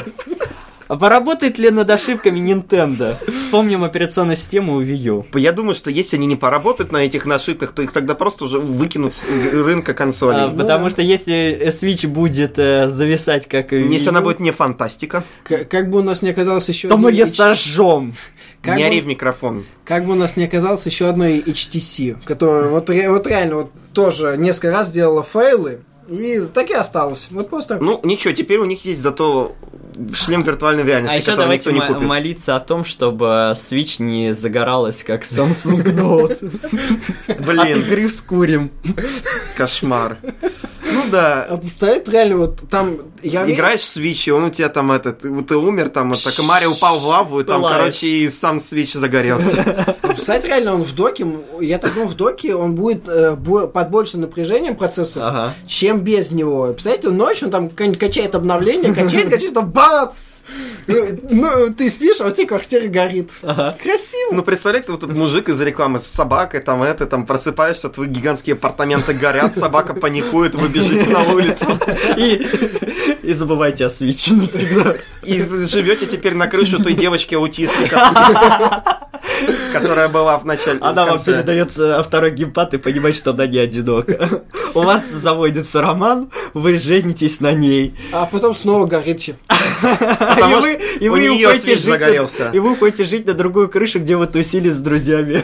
А 0.88 0.94
Поработает 0.94 1.58
ли 1.58 1.70
над 1.70 1.90
ошибками 1.90 2.38
Nintendo? 2.38 3.16
Вспомним 3.28 3.82
операционную 3.82 4.36
систему 4.36 4.76
у 4.76 4.82
Wii 4.82 4.96
U. 5.08 5.26
Я 5.34 5.50
думаю, 5.50 5.74
что 5.74 5.90
если 5.90 6.16
они 6.16 6.28
не 6.28 6.36
поработают 6.36 6.92
на 6.92 6.98
этих 6.98 7.26
ошибках, 7.26 7.72
то 7.72 7.82
их 7.82 7.90
тогда 7.90 8.14
просто 8.14 8.44
уже 8.44 8.60
выкинут 8.60 9.12
с 9.12 9.26
рынка 9.52 9.90
А, 9.90 9.94
консолей. 9.96 10.56
потому 10.56 10.88
что 10.88 11.02
если 11.02 11.60
Switch 11.70 12.06
будет 12.06 12.56
э, 12.60 12.86
зависать 12.86 13.48
как 13.48 13.72
и 13.72 13.78
Wii 13.78 13.88
Если 13.94 14.10
она 14.10 14.20
U, 14.20 14.24
будет 14.26 14.38
не 14.38 14.52
фантастика, 14.52 15.24
К- 15.42 15.64
как 15.64 15.90
бы 15.90 15.98
у 15.98 16.02
нас 16.04 16.22
не 16.22 16.30
оказалось 16.30 16.68
еще 16.68 16.86
то 16.86 16.96
мы 16.96 17.10
ее 17.10 17.26
сожжем. 17.26 18.14
Как 18.66 18.76
не 18.76 18.84
ори 18.84 19.00
в 19.00 19.06
микрофон. 19.06 19.64
Как 19.84 20.04
бы 20.04 20.12
у 20.12 20.16
нас 20.16 20.36
не 20.36 20.44
оказалось 20.44 20.84
еще 20.86 21.08
одной 21.08 21.38
HTC, 21.38 22.22
которая 22.24 22.68
вот, 22.68 22.88
вот 22.88 23.26
реально 23.26 23.54
вот 23.56 23.70
тоже 23.92 24.36
несколько 24.38 24.70
раз 24.72 24.90
делала 24.90 25.22
фейлы, 25.22 25.80
и 26.08 26.40
так 26.52 26.70
и 26.70 26.74
осталось. 26.74 27.28
Вот 27.30 27.48
просто... 27.50 27.78
Ну, 27.80 28.00
ничего, 28.04 28.32
теперь 28.32 28.58
у 28.58 28.64
них 28.64 28.84
есть 28.84 29.00
зато 29.00 29.56
шлем 30.12 30.42
виртуальной 30.42 30.84
реальности, 30.84 31.14
А 31.14 31.16
еще 31.16 31.26
который 31.30 31.44
давайте 31.44 31.72
никто 31.72 31.86
не 31.88 31.94
купит. 31.94 32.08
молиться 32.08 32.54
о 32.56 32.60
том, 32.60 32.84
чтобы 32.84 33.52
Switch 33.54 34.02
не 34.02 34.32
загоралась, 34.32 35.02
как 35.02 35.22
Samsung 35.24 35.82
Note. 35.82 36.32
От 37.28 37.44
Блин, 37.44 37.80
игры 37.80 38.06
вскурим. 38.08 38.70
кошмар. 39.56 40.18
Ну 40.92 41.02
да, 41.10 41.58
представляете, 41.60 42.12
реально, 42.12 42.36
вот 42.38 42.68
там... 42.70 42.98
Я 43.22 43.50
Играешь 43.50 43.80
в 43.80 43.96
Switch, 43.96 44.28
и 44.28 44.30
он 44.30 44.44
у 44.44 44.50
тебя 44.50 44.68
там 44.68 44.92
этот, 44.92 45.24
вот 45.24 45.48
ты 45.48 45.56
умер, 45.56 45.88
там 45.88 46.10
вот 46.10 46.22
так 46.22 46.38
Марио 46.44 46.70
упал 46.70 46.98
в 46.98 47.04
лаву, 47.06 47.40
и 47.40 47.44
там, 47.44 47.62
короче, 47.62 48.06
и 48.06 48.28
сам 48.28 48.58
Switch 48.58 48.96
загорелся. 48.98 49.96
Представляете, 50.02 50.48
реально, 50.48 50.74
он 50.74 50.82
в 50.82 50.94
доке, 50.94 51.26
я 51.60 51.78
так 51.78 51.94
думаю, 51.94 52.08
в 52.08 52.14
доке 52.14 52.54
он 52.54 52.74
будет 52.74 53.08
э, 53.08 53.36
под 53.36 53.90
большим 53.90 54.20
напряжением 54.22 54.76
процессора, 54.76 55.26
Ага. 55.26 55.54
чем 55.66 56.00
без 56.00 56.30
него. 56.30 56.66
Представляете, 56.72 57.08
ночью 57.10 57.46
он 57.48 57.50
там 57.50 57.68
качает 57.96 58.34
обновление, 58.34 58.94
качает, 58.94 59.28
качает, 59.30 59.54
там 59.54 59.70
бац! 59.70 60.40
Ну, 60.86 61.06
Ну, 61.30 61.74
ты 61.74 61.90
спишь, 61.90 62.20
а 62.20 62.26
у 62.26 62.30
тебя 62.30 62.46
квартира 62.46 62.86
горит. 62.88 63.30
Красиво. 63.40 64.32
Ну, 64.32 64.42
представляете, 64.42 64.92
вот 64.92 65.02
этот 65.02 65.16
мужик 65.16 65.48
из 65.48 65.60
рекламы 65.60 65.98
с 65.98 66.06
собакой, 66.06 66.60
там 66.60 66.82
это, 66.82 67.06
там 67.06 67.26
просыпаешься, 67.26 67.88
твои 67.88 68.08
гигантские 68.08 68.54
апартаменты 68.54 69.12
горят, 69.14 69.56
собака 69.56 69.94
паникует, 69.94 70.54
вы 70.54 70.68
бежите 70.76 71.10
на 71.10 71.22
улицу. 71.22 71.66
И, 72.16 72.46
и 73.22 73.32
забывайте 73.32 73.86
о 73.86 73.88
Switch 73.88 74.32
навсегда. 74.34 74.94
И 75.22 75.42
живете 75.66 76.06
теперь 76.06 76.34
на 76.34 76.46
крышу 76.46 76.82
той 76.82 76.94
девочки-аутистика, 76.94 79.00
которая 79.72 80.08
была 80.08 80.38
в 80.38 80.44
начале. 80.44 80.78
Она 80.80 81.04
в 81.04 81.08
вам 81.10 81.24
передает 81.24 81.76
э, 81.78 82.02
второй 82.02 82.30
геймпад 82.30 82.74
и 82.74 82.78
понимает, 82.78 83.16
что 83.16 83.30
она 83.32 83.46
не 83.46 83.58
одинока. 83.58 84.42
У 84.74 84.82
вас 84.82 85.04
заводится 85.10 85.80
роман, 85.80 86.30
вы 86.54 86.78
женитесь 86.78 87.40
на 87.40 87.52
ней. 87.52 87.94
А 88.12 88.26
потом 88.26 88.54
снова 88.54 88.86
горите. 88.86 89.36
Потому 89.80 90.58
и 90.58 90.60
вы, 90.60 90.80
и 91.00 91.08
у 91.08 91.12
вы 91.12 91.44
уходите 91.44 91.72
на- 91.72 91.78
загорелся. 91.78 92.50
и 92.52 92.58
вы 92.58 92.72
уходите 92.72 93.04
жить 93.04 93.26
на 93.26 93.34
другую 93.34 93.68
крышу, 93.68 94.00
где 94.00 94.16
вы 94.16 94.26
тусили 94.26 94.68
с 94.68 94.76
друзьями. 94.76 95.42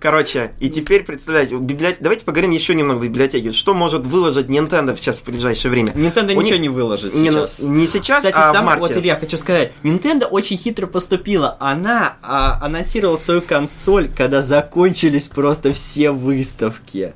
Короче, 0.00 0.52
и 0.60 0.70
теперь 0.70 1.04
представляете, 1.04 1.56
вот 1.56 1.64
библиот- 1.64 1.98
давайте 2.00 2.24
поговорим 2.24 2.52
еще 2.52 2.74
немного 2.74 3.00
о 3.02 3.04
библиотеке. 3.04 3.52
Что 3.52 3.74
может 3.74 4.06
выложить 4.06 4.46
Nintendo 4.46 4.96
сейчас 4.96 5.18
в 5.18 5.24
ближайшее 5.24 5.70
время? 5.70 5.92
Nintendo 5.92 6.34
У 6.34 6.40
ничего 6.40 6.58
не 6.58 6.70
выложит 6.70 7.14
Не, 7.14 7.28
ну, 7.30 7.40
сейчас. 7.46 7.58
не 7.58 7.86
сейчас, 7.86 8.18
Кстати, 8.24 8.34
а 8.34 8.50
в 8.50 8.54
сам, 8.54 8.64
марте. 8.64 8.80
вот 8.80 8.96
Илья, 8.96 9.16
хочу 9.16 9.36
сказать, 9.36 9.72
Nintendo 9.82 10.24
очень 10.24 10.56
хитро 10.56 10.86
поступила. 10.86 11.58
Она 11.60 12.16
а, 12.22 12.58
анонсировала 12.64 13.16
свою 13.18 13.42
консоль, 13.42 14.08
когда 14.08 14.40
закончились 14.40 15.28
просто 15.28 15.74
все 15.74 16.12
выставки. 16.12 17.12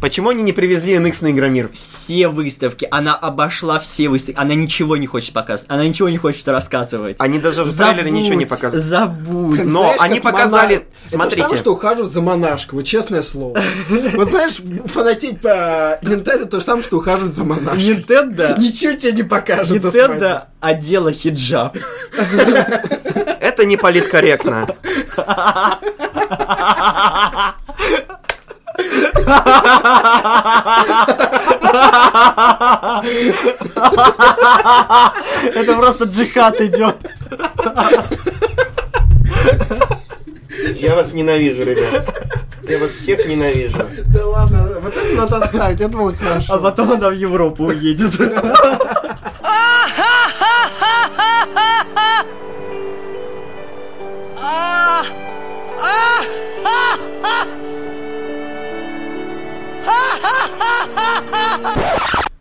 Почему 0.00 0.30
они 0.30 0.42
не 0.42 0.52
привезли 0.52 0.94
NX 0.94 1.18
на 1.22 1.30
Игромир? 1.30 1.70
Все 1.72 2.28
выставки. 2.28 2.86
Она 2.90 3.14
обошла 3.14 3.78
все 3.78 4.08
выставки. 4.08 4.38
Она 4.38 4.54
ничего 4.54 4.96
не 4.96 5.06
хочет 5.06 5.32
показывать. 5.32 5.70
Она 5.70 5.86
ничего 5.86 6.08
не 6.08 6.18
хочет 6.18 6.46
рассказывать. 6.48 7.16
Они 7.18 7.38
даже 7.38 7.64
в 7.64 7.76
трейлере 7.76 8.10
ничего 8.10 8.34
не 8.34 8.46
показывают. 8.46 8.84
Забудь. 8.84 9.64
Но 9.64 9.82
знаешь, 9.82 10.00
они 10.00 10.20
показали- 10.20 10.74
монах. 10.74 10.86
смотрите. 11.06 11.36
Это 11.40 11.48
самое, 11.48 11.62
что 11.62 11.72
ухаживать 11.72 12.12
за 12.12 12.20
монашкой, 12.20 12.78
вот 12.78 12.86
честное 12.86 13.22
слово. 13.22 13.60
Вот 14.14 14.28
знаешь, 14.28 14.60
фанатеть 14.86 15.40
по 15.40 15.98
Nintendo 16.02 16.46
то 16.46 16.60
же 16.60 16.64
самое, 16.66 16.84
что 16.84 16.98
ухаживать 16.98 17.34
за 17.34 17.44
монашкой. 17.44 17.94
Nintendo, 17.96 18.58
Ничего 18.58 18.92
тебе 18.94 19.12
не 19.12 19.22
покажет. 19.22 19.82
Nintendo 19.82 20.44
одела 20.60 21.12
хиджаб. 21.12 21.76
Это 23.40 23.64
не 23.64 23.76
политкорректно. 23.76 24.66
Это 35.54 35.74
просто 35.76 36.04
джихад 36.04 36.60
идет. 36.60 36.96
Я 40.74 40.94
вас 40.96 41.12
ненавижу, 41.12 41.64
ребят. 41.64 42.24
Я 42.68 42.78
вас 42.78 42.90
всех 42.90 43.26
ненавижу. 43.26 43.78
Да 44.06 44.26
ладно, 44.26 44.78
вот 44.82 44.96
это 44.96 45.14
надо 45.14 45.36
оставить, 45.36 45.80
это 45.80 45.96
было 45.96 46.12
хорошо. 46.12 46.54
А 46.54 46.58
потом 46.58 46.92
она 46.92 47.10
в 47.10 47.14
Европу 47.14 47.64
уедет. 47.64 48.14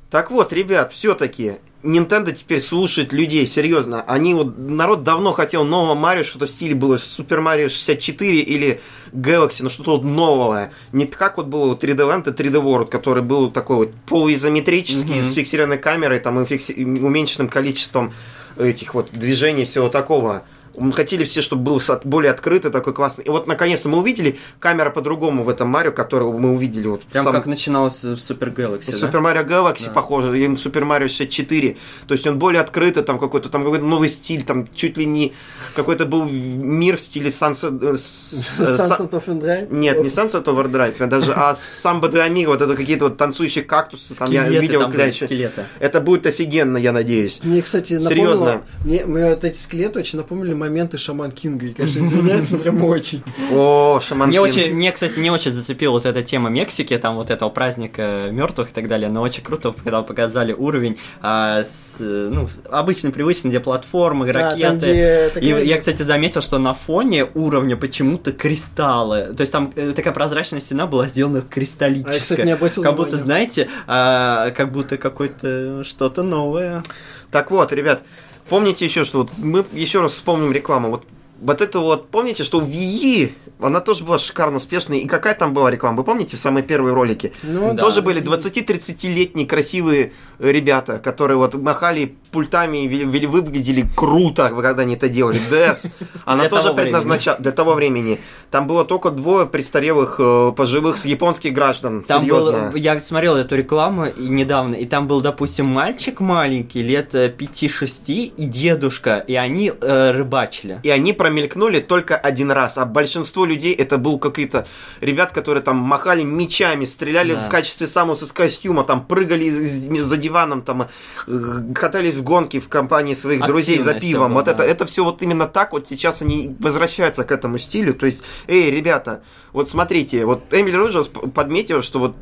Так 0.09 0.29
вот, 0.29 0.53
ребят, 0.53 0.91
все-таки 0.91 1.55
Nintendo 1.81 2.31
теперь 2.31 2.61
слушает 2.61 3.11
людей, 3.13 3.47
серьезно. 3.47 4.03
Они 4.03 4.35
вот, 4.35 4.57
народ 4.57 5.03
давно 5.03 5.31
хотел 5.31 5.63
нового 5.65 5.95
Марио, 5.95 6.23
что-то 6.23 6.45
в 6.45 6.51
стиле 6.51 6.75
было 6.75 6.97
Супер 6.97 7.41
Марио 7.41 7.67
64 7.67 8.39
или 8.39 8.79
Galaxy, 9.11 9.63
но 9.63 9.69
что-то 9.69 9.97
вот 9.97 10.03
новое. 10.03 10.71
Не 10.91 11.07
как 11.07 11.37
вот 11.37 11.47
было 11.47 11.73
3D 11.75 11.95
Land 11.97 12.29
и 12.29 12.31
3D 12.31 12.61
World, 12.63 12.89
который 12.89 13.23
был 13.23 13.49
такой 13.49 13.77
вот 13.77 13.91
полуизометрический, 14.05 15.15
Мгм. 15.15 15.23
с 15.23 15.33
фиксированной 15.33 15.79
камерой, 15.79 16.19
там, 16.19 16.39
и 16.41 16.45
фикси- 16.45 16.75
уменьшенным 16.83 17.49
количеством 17.49 18.13
этих 18.57 18.93
вот 18.93 19.09
движений, 19.11 19.65
всего 19.65 19.89
такого. 19.89 20.43
Мы 20.75 20.91
хотели 20.93 21.23
все, 21.23 21.41
чтобы 21.41 21.63
был 21.63 21.81
более 22.03 22.31
открытый, 22.31 22.71
такой 22.71 22.93
классный. 22.93 23.25
И 23.25 23.29
вот, 23.29 23.47
наконец-то, 23.47 23.89
мы 23.89 23.99
увидели 23.99 24.37
камера 24.59 24.89
по-другому 24.89 25.43
в 25.43 25.49
этом 25.49 25.69
Марио, 25.69 25.91
которого 25.91 26.37
мы 26.37 26.53
увидели 26.53 26.87
вот 26.87 27.03
Прям 27.03 27.23
самом- 27.25 27.39
как 27.41 27.47
начиналось 27.47 28.03
в 28.03 28.17
Супер 28.17 28.49
Galaxy, 28.49 28.91
да? 28.91 28.97
Супер 28.97 29.19
Марио 29.21 29.43
Галакси 29.43 29.87
Да. 29.87 29.91
похоже, 29.91 30.39
и 30.39 30.57
Супер 30.57 30.85
Марио 30.85 31.07
64. 31.07 31.77
То 32.07 32.13
есть 32.13 32.25
он 32.25 32.39
более 32.39 32.61
открытый, 32.61 33.03
там 33.03 33.19
какой-то 33.19 33.49
там 33.49 33.63
какой-то 33.63 33.85
новый 33.85 34.09
стиль, 34.09 34.43
там 34.43 34.67
чуть 34.73 34.97
ли 34.97 35.05
не 35.05 35.33
какой-то 35.75 36.05
был 36.05 36.25
мир 36.25 36.97
в 36.97 37.01
стиле 37.01 37.29
Sunset... 37.29 37.79
э, 37.83 37.91
э, 37.91 37.95
Sunset 37.95 39.09
of 39.11 39.25
Endrai? 39.27 39.67
Нет, 39.71 40.01
не 40.01 40.09
Sunset 40.09 40.43
Overdrive, 40.45 40.95
а 40.99 41.07
даже, 41.07 41.33
а 41.33 41.55
Самбо 41.55 42.07
де 42.09 42.19
Амиго, 42.21 42.49
вот 42.49 42.61
это 42.61 42.75
какие-то 42.75 43.05
вот 43.05 43.17
танцующие 43.17 43.63
кактусы, 43.63 44.15
там 44.15 44.31
я 44.31 44.47
видел 44.47 44.89
скелеты. 45.11 45.65
Это 45.79 46.01
будет 46.01 46.25
офигенно, 46.25 46.77
я 46.77 46.91
надеюсь. 46.91 47.41
Мне, 47.43 47.61
кстати, 47.61 47.93
напомнило... 47.93 48.35
Серьезно? 48.35 48.61
Мне, 48.83 49.05
мне 49.05 49.29
вот 49.29 49.43
эти 49.43 49.57
скелеты 49.57 49.99
очень 49.99 50.17
напомнили 50.17 50.53
моменты 50.63 50.97
Шаман 50.97 51.31
Кинга. 51.31 51.65
И, 51.67 51.73
конечно, 51.73 51.99
извиняюсь, 51.99 52.49
но 52.49 52.57
прям 52.57 52.83
очень. 52.83 53.21
О, 53.51 53.99
Шаман 54.01 54.29
Мне, 54.29 54.37
Кинг. 54.37 54.49
очень, 54.49 54.73
мне, 54.73 54.91
кстати, 54.91 55.19
не 55.19 55.29
очень 55.29 55.51
зацепила 55.53 55.91
вот 55.93 56.05
эта 56.05 56.21
тема 56.23 56.49
Мексики, 56.49 56.97
там 56.97 57.15
вот 57.15 57.29
этого 57.29 57.49
праздника 57.49 58.27
мертвых 58.31 58.69
и 58.71 58.73
так 58.73 58.87
далее, 58.87 59.09
но 59.09 59.21
очень 59.21 59.43
круто, 59.43 59.73
когда 59.83 60.01
показали 60.01 60.53
уровень 60.53 60.97
а, 61.21 61.63
с, 61.63 61.97
ну, 61.99 62.47
обычно 62.69 63.11
привычный, 63.11 63.49
где 63.49 63.59
платформы, 63.59 64.31
Да, 64.31 64.51
ракеты. 64.51 64.61
там, 64.63 64.77
где 64.77 65.27
И 65.27 65.29
такая- 65.33 65.63
я, 65.63 65.77
кстати, 65.77 66.03
заметил, 66.03 66.41
что 66.41 66.57
на 66.59 66.73
фоне 66.73 67.25
уровня 67.33 67.75
почему-то 67.77 68.31
кристаллы. 68.31 69.33
То 69.35 69.41
есть 69.41 69.51
там 69.51 69.71
э, 69.75 69.93
такая 69.95 70.13
прозрачная 70.13 70.59
стена 70.59 70.87
была 70.87 71.07
сделана 71.07 71.41
кристаллическая. 71.41 72.11
А 72.11 72.15
я, 72.15 72.19
кстати, 72.19 72.41
не 72.41 72.51
обратил 72.51 72.83
Как 72.83 72.95
будто, 72.95 73.17
знаете, 73.17 73.69
а, 73.87 74.51
как 74.51 74.71
будто 74.71 74.97
какое-то 74.97 75.83
что-то 75.83 76.23
новое. 76.23 76.83
Так 77.31 77.51
вот, 77.51 77.71
ребят, 77.73 78.03
помните 78.49 78.85
еще, 78.85 79.05
что 79.05 79.19
вот 79.19 79.31
мы 79.37 79.65
еще 79.71 80.01
раз 80.01 80.13
вспомним 80.13 80.51
рекламу. 80.51 80.89
Вот 80.89 81.03
вот 81.43 81.61
это 81.61 81.79
вот, 81.79 82.09
помните, 82.09 82.43
что 82.43 82.59
в 82.59 82.69
Wii 82.69 83.31
она 83.59 83.79
тоже 83.81 84.03
была 84.03 84.17
шикарно 84.17 84.57
успешной. 84.57 84.99
И 84.99 85.07
какая 85.07 85.35
там 85.35 85.53
была 85.53 85.71
реклама? 85.71 85.97
Вы 85.97 86.03
помните 86.03 86.37
в 86.37 86.39
самые 86.39 86.63
первые 86.63 86.93
ролики? 86.93 87.33
Ну, 87.43 87.75
Тоже 87.75 87.97
да. 87.97 88.01
были 88.03 88.21
20-30-летние 88.21 89.45
красивые 89.45 90.13
э, 90.39 90.51
ребята, 90.51 90.99
которые 90.99 91.37
вот 91.37 91.53
махали 91.55 92.15
пультами 92.31 92.85
и 92.85 93.25
выглядели 93.25 93.85
круто, 93.95 94.49
когда 94.49 94.83
они 94.83 94.95
это 94.95 95.09
делали. 95.09 95.39
DS, 95.51 95.89
она 96.25 96.49
тоже 96.49 96.73
предназначалась 96.73 97.41
для 97.41 97.51
того 97.51 97.73
времени. 97.73 98.19
Там 98.49 98.67
было 98.67 98.85
только 98.85 99.11
двое 99.11 99.45
престарелых 99.45 100.15
э, 100.19 100.53
пожилых 100.55 100.97
с 100.97 101.05
японских 101.05 101.53
граждан. 101.53 102.03
Там 102.03 102.23
Серьезно. 102.23 102.69
был, 102.71 102.75
я 102.75 102.99
смотрел 102.99 103.35
эту 103.35 103.55
рекламу 103.55 104.05
и 104.05 104.27
недавно, 104.27 104.75
и 104.75 104.85
там 104.85 105.07
был, 105.07 105.21
допустим, 105.21 105.65
мальчик 105.65 106.19
маленький, 106.19 106.81
лет 106.83 107.15
э, 107.15 107.33
5-6, 107.35 108.33
и 108.35 108.45
дедушка, 108.45 109.23
и 109.27 109.35
они 109.35 109.71
э, 109.79 110.11
рыбачили. 110.11 110.79
И 110.83 110.89
они 110.89 111.13
промелькнули 111.33 111.79
только 111.79 112.15
один 112.15 112.51
раз. 112.51 112.77
А 112.77 112.85
большинство 112.85 113.45
людей 113.45 113.73
это 113.73 113.97
был 113.97 114.19
какие-то 114.19 114.67
ребят, 115.01 115.31
которые 115.31 115.63
там 115.63 115.77
махали 115.77 116.23
мечами, 116.23 116.85
стреляли 116.85 117.33
Да. 117.33 117.45
в 117.45 117.49
качестве 117.49 117.87
самуса 117.87 118.25
из 118.25 118.31
костюма, 118.31 118.83
там 118.83 119.05
прыгали 119.05 119.49
за 119.49 120.17
диваном, 120.17 120.61
там 120.61 120.87
э, 121.27 121.31
катались 121.73 122.13
в 122.15 122.23
гонки 122.23 122.59
в 122.59 122.69
компании 122.69 123.15
своих 123.15 123.41
друзей 123.45 123.79
за 123.79 123.93
пивом. 123.95 124.29
было, 124.29 124.39
вот 124.39 124.47
это, 124.47 124.59
да. 124.59 124.65
это 124.65 124.85
все 124.85 125.03
вот 125.03 125.21
именно 125.23 125.47
так. 125.47 125.73
Вот 125.73 125.87
сейчас 125.87 126.21
они 126.21 126.55
возвращаются 126.59 127.23
к 127.23 127.31
этому 127.31 127.57
стилю. 127.57 127.93
То 127.93 128.05
есть, 128.05 128.23
эй, 128.47 128.69
ребята, 128.71 129.23
вот 129.53 129.69
смотрите, 129.69 130.25
вот 130.25 130.41
Эмили 130.53 130.75
Роджерс 130.75 131.07
п- 131.07 131.27
подметила, 131.29 131.81
что 131.81 131.99
вот 131.99 132.15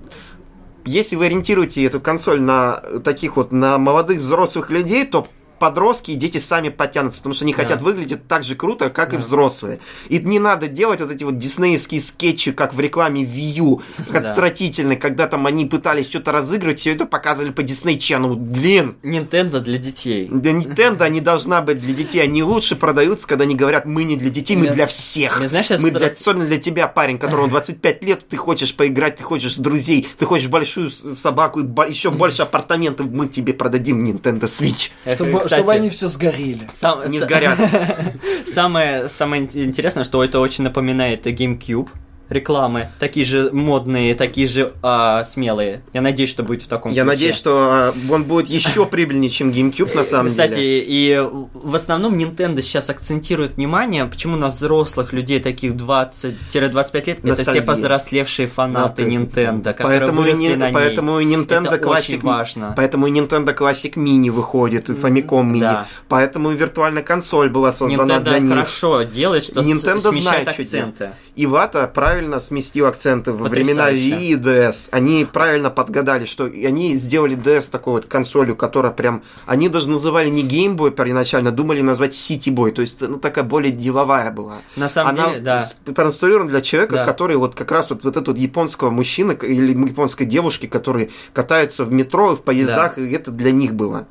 если 0.86 1.16
вы 1.18 1.26
ориентируете 1.26 1.84
эту 1.86 1.99
консоль 1.99 2.41
на 2.41 2.82
таких 3.03 3.36
вот, 3.36 3.51
на 3.51 3.78
молодых 3.78 4.20
взрослых 4.20 4.70
людей, 4.72 5.05
то 5.05 5.28
подростки 5.66 6.09
и 6.12 6.16
дети 6.16 6.39
сами 6.39 6.70
подтянутся, 6.70 7.20
потому 7.20 7.36
что 7.36 7.45
они 7.45 7.53
Да. 7.53 7.62
хотят 7.62 7.82
выглядеть 7.84 8.28
так 8.28 8.43
же 8.43 8.55
круто, 8.55 8.89
как 8.89 9.14
и 9.14 9.18
Да. 9.18 9.22
взрослые. 9.22 9.80
И 10.09 10.18
не 10.18 10.39
надо 10.39 10.68
делать 10.68 11.01
вот 11.01 11.12
эти 11.12 11.24
вот 11.24 11.38
диснеевские 11.38 12.01
скетчи, 12.01 12.51
как 12.51 12.74
в 12.74 12.80
рекламе 12.80 13.22
Wii 13.22 13.53
U, 13.59 13.82
Да. 14.12 14.32
отвратительно, 14.32 14.95
когда 14.95 15.28
там 15.28 15.45
они 15.45 15.68
пытались 15.68 16.09
что-то 16.09 16.32
разыгрывать, 16.32 16.80
все 16.80 16.93
это 16.93 17.05
показывали 17.05 17.51
по 17.51 17.62
Disney 17.62 17.97
Channel. 17.99 18.36
Блин, 18.36 18.95
Nintendo 19.03 19.59
для 19.59 19.78
детей. 19.78 20.28
для 20.32 20.51
Nintendo 20.53 21.07
не 21.09 21.22
должна 21.22 21.62
быть 21.62 21.80
для 21.80 21.93
детей. 21.93 22.24
Они 22.24 22.41
лучше 22.41 22.76
продаются, 22.76 23.28
когда 23.28 23.43
они 23.43 23.53
говорят, 23.55 23.86
мы 23.86 24.03
не 24.03 24.16
для 24.18 24.32
детей, 24.32 24.55
мы 24.55 24.68
для 24.70 24.88
всех. 24.88 25.38
мне, 25.38 25.47
знаешь, 25.47 25.70
мы 25.70 25.91
для, 25.91 26.07
особенно 26.07 26.45
для 26.45 26.57
тебя, 26.57 26.88
парень, 26.88 27.20
которому 27.20 27.47
25 27.49 28.03
лет, 28.03 28.28
ты 28.28 28.36
хочешь 28.36 28.74
поиграть, 28.76 29.18
ты 29.18 29.24
хочешь 29.24 29.57
друзей, 29.57 30.07
ты 30.18 30.26
хочешь 30.26 30.47
большую 30.47 30.89
собаку 30.89 31.59
и 31.59 31.64
бо- 31.64 31.88
еще 31.88 32.09
больше 32.24 32.41
апартаментов, 32.41 33.05
мы 33.12 33.28
тебе 33.28 33.53
продадим 33.53 34.03
Nintendo 34.03 34.45
Switch. 34.45 34.89
Чтобы, 35.05 35.41
кстати, 35.55 35.61
чтобы 35.61 35.73
они 35.73 35.89
все 35.89 36.07
сгорели. 36.07 36.67
сам- 36.71 37.05
Не 37.09 37.19
сгорят. 37.19 37.57
Самое, 38.45 39.09
самое 39.09 39.43
ин- 39.43 39.63
интересное, 39.69 40.03
что 40.03 40.23
это 40.23 40.39
очень 40.39 40.63
напоминает 40.63 41.25
GameCube 41.27 41.89
рекламы, 42.32 42.88
такие 42.97 43.25
же 43.25 43.49
модные, 43.51 44.15
такие 44.15 44.47
же 44.47 44.73
а, 44.82 45.23
смелые. 45.23 45.84
Я 45.93 46.01
надеюсь, 46.01 46.29
что 46.29 46.43
будет 46.43 46.63
в 46.63 46.67
таком 46.67 46.91
Я 46.91 47.03
ключе. 47.03 47.09
надеюсь, 47.11 47.36
что 47.36 47.51
а, 47.71 47.93
он 48.09 48.23
будет 48.23 48.47
еще 48.49 48.86
прибыльнее, 48.86 49.29
чем 49.29 49.51
GameCube 49.51 49.95
на 49.95 50.03
самом 50.03 50.27
Кстати, 50.29 50.55
деле. 50.55 50.84
и 50.88 51.19
в 51.53 51.75
основном 51.75 52.15
Nintendo 52.17 52.61
сейчас 52.61 52.89
акцентирует 52.89 53.57
внимание, 53.57 54.05
почему 54.05 54.38
на 54.38 54.47
взрослых 54.47 55.11
людей 55.13 55.39
таких 55.41 55.73
20-25 55.73 57.07
лет 57.07 57.17
это 57.19 57.27
Ностальгия. 57.27 57.53
все 57.53 57.61
повзрослевшие 57.61 58.47
фанаты 58.47 59.03
ты- 59.03 59.09
Nintendo, 59.11 59.63
которые 59.73 59.99
Поэтому 59.99 60.21
выросли 60.21 60.41
Нин- 60.43 60.59
на 60.59 60.65
ней. 60.67 60.73
поэтому 60.73 61.19
и 61.19 61.25
Nintendo 61.25 61.67
Это 61.73 61.77
Classic 61.86 61.97
очень 61.97 62.19
важно. 62.21 62.73
Поэтому 62.77 63.07
и 63.07 63.11
Nintendo 63.11 63.55
Classic 63.57 63.93
Mini 63.95 64.29
выходит, 64.32 64.89
и 64.89 64.93
Famicom 64.93 65.51
Mini. 65.51 65.59
Да. 65.59 65.86
Поэтому 66.07 66.51
виртуальная 66.51 67.03
консоль 67.03 67.49
была 67.49 67.71
создана 67.71 68.03
Nintendo 68.17 68.23
для 68.23 68.39
них. 68.39 68.53
хорошо 68.53 69.03
делает, 69.03 69.43
что 69.43 69.61
с- 69.63 69.67
Nintendo 69.67 70.11
смещает 70.11 70.21
знает, 70.21 70.49
что 70.53 70.61
акценты. 70.61 71.09
Ивата 71.36 71.88
правильно 71.93 72.20
сместил 72.39 72.86
акценты 72.88 73.32
во 73.32 73.47
времена. 73.47 73.91
Wii 73.91 74.22
и 74.22 74.36
DS. 74.36 74.89
Они 74.91 75.26
правильно 75.26 75.69
подгадали, 75.69 76.26
что 76.26 76.47
и 76.47 76.65
они 76.65 76.95
сделали 76.95 77.38
DS 77.38 77.69
такой 77.69 77.93
вот 77.93 78.05
консолью, 78.05 78.55
которая 78.55 78.91
прям... 78.91 79.24
Они 79.45 79.69
даже 79.69 79.89
называли 79.89 80.30
не 80.30 80.43
Game 80.43 80.76
Boy 80.76 80.91
первоначально, 80.91 81.51
думали 81.51 81.82
назвать 81.82 82.11
City 82.13 82.53
Boy. 82.53 82.72
То 82.72 82.82
есть, 82.82 83.01
ну, 83.01 83.17
такая 83.17 83.43
более 83.43 83.72
деловая 83.72 84.32
была. 84.32 84.57
На 84.76 84.88
самом 84.88 85.11
Она 85.11 85.30
деле, 85.30 85.41
да. 85.41 85.63
конструирована 85.95 86.49
для 86.49 86.61
человека, 86.61 86.95
Да. 86.95 87.05
который 87.05 87.38
вот 87.38 87.55
как 87.55 87.72
раз 87.72 87.89
вот, 87.89 88.03
вот 88.03 88.15
этот 88.15 88.28
вот 88.28 88.38
японского 88.38 88.89
мужчины 88.89 89.38
или 89.41 89.74
японской 89.88 90.26
девушки, 90.26 90.65
которые 90.67 91.09
катаются 91.34 91.86
в 91.86 91.91
метро, 91.91 92.36
в 92.36 92.43
поездах, 92.43 92.97
и 92.97 93.11
это 93.11 93.32
для 93.32 93.51
них 93.51 93.74
было. 93.74 94.07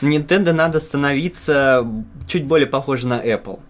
Nintendo 0.00 0.52
надо 0.52 0.80
становиться 0.80 1.86
чуть 2.26 2.44
более 2.44 2.66
похоже 2.66 3.06
на 3.06 3.24
Apple. 3.24 3.60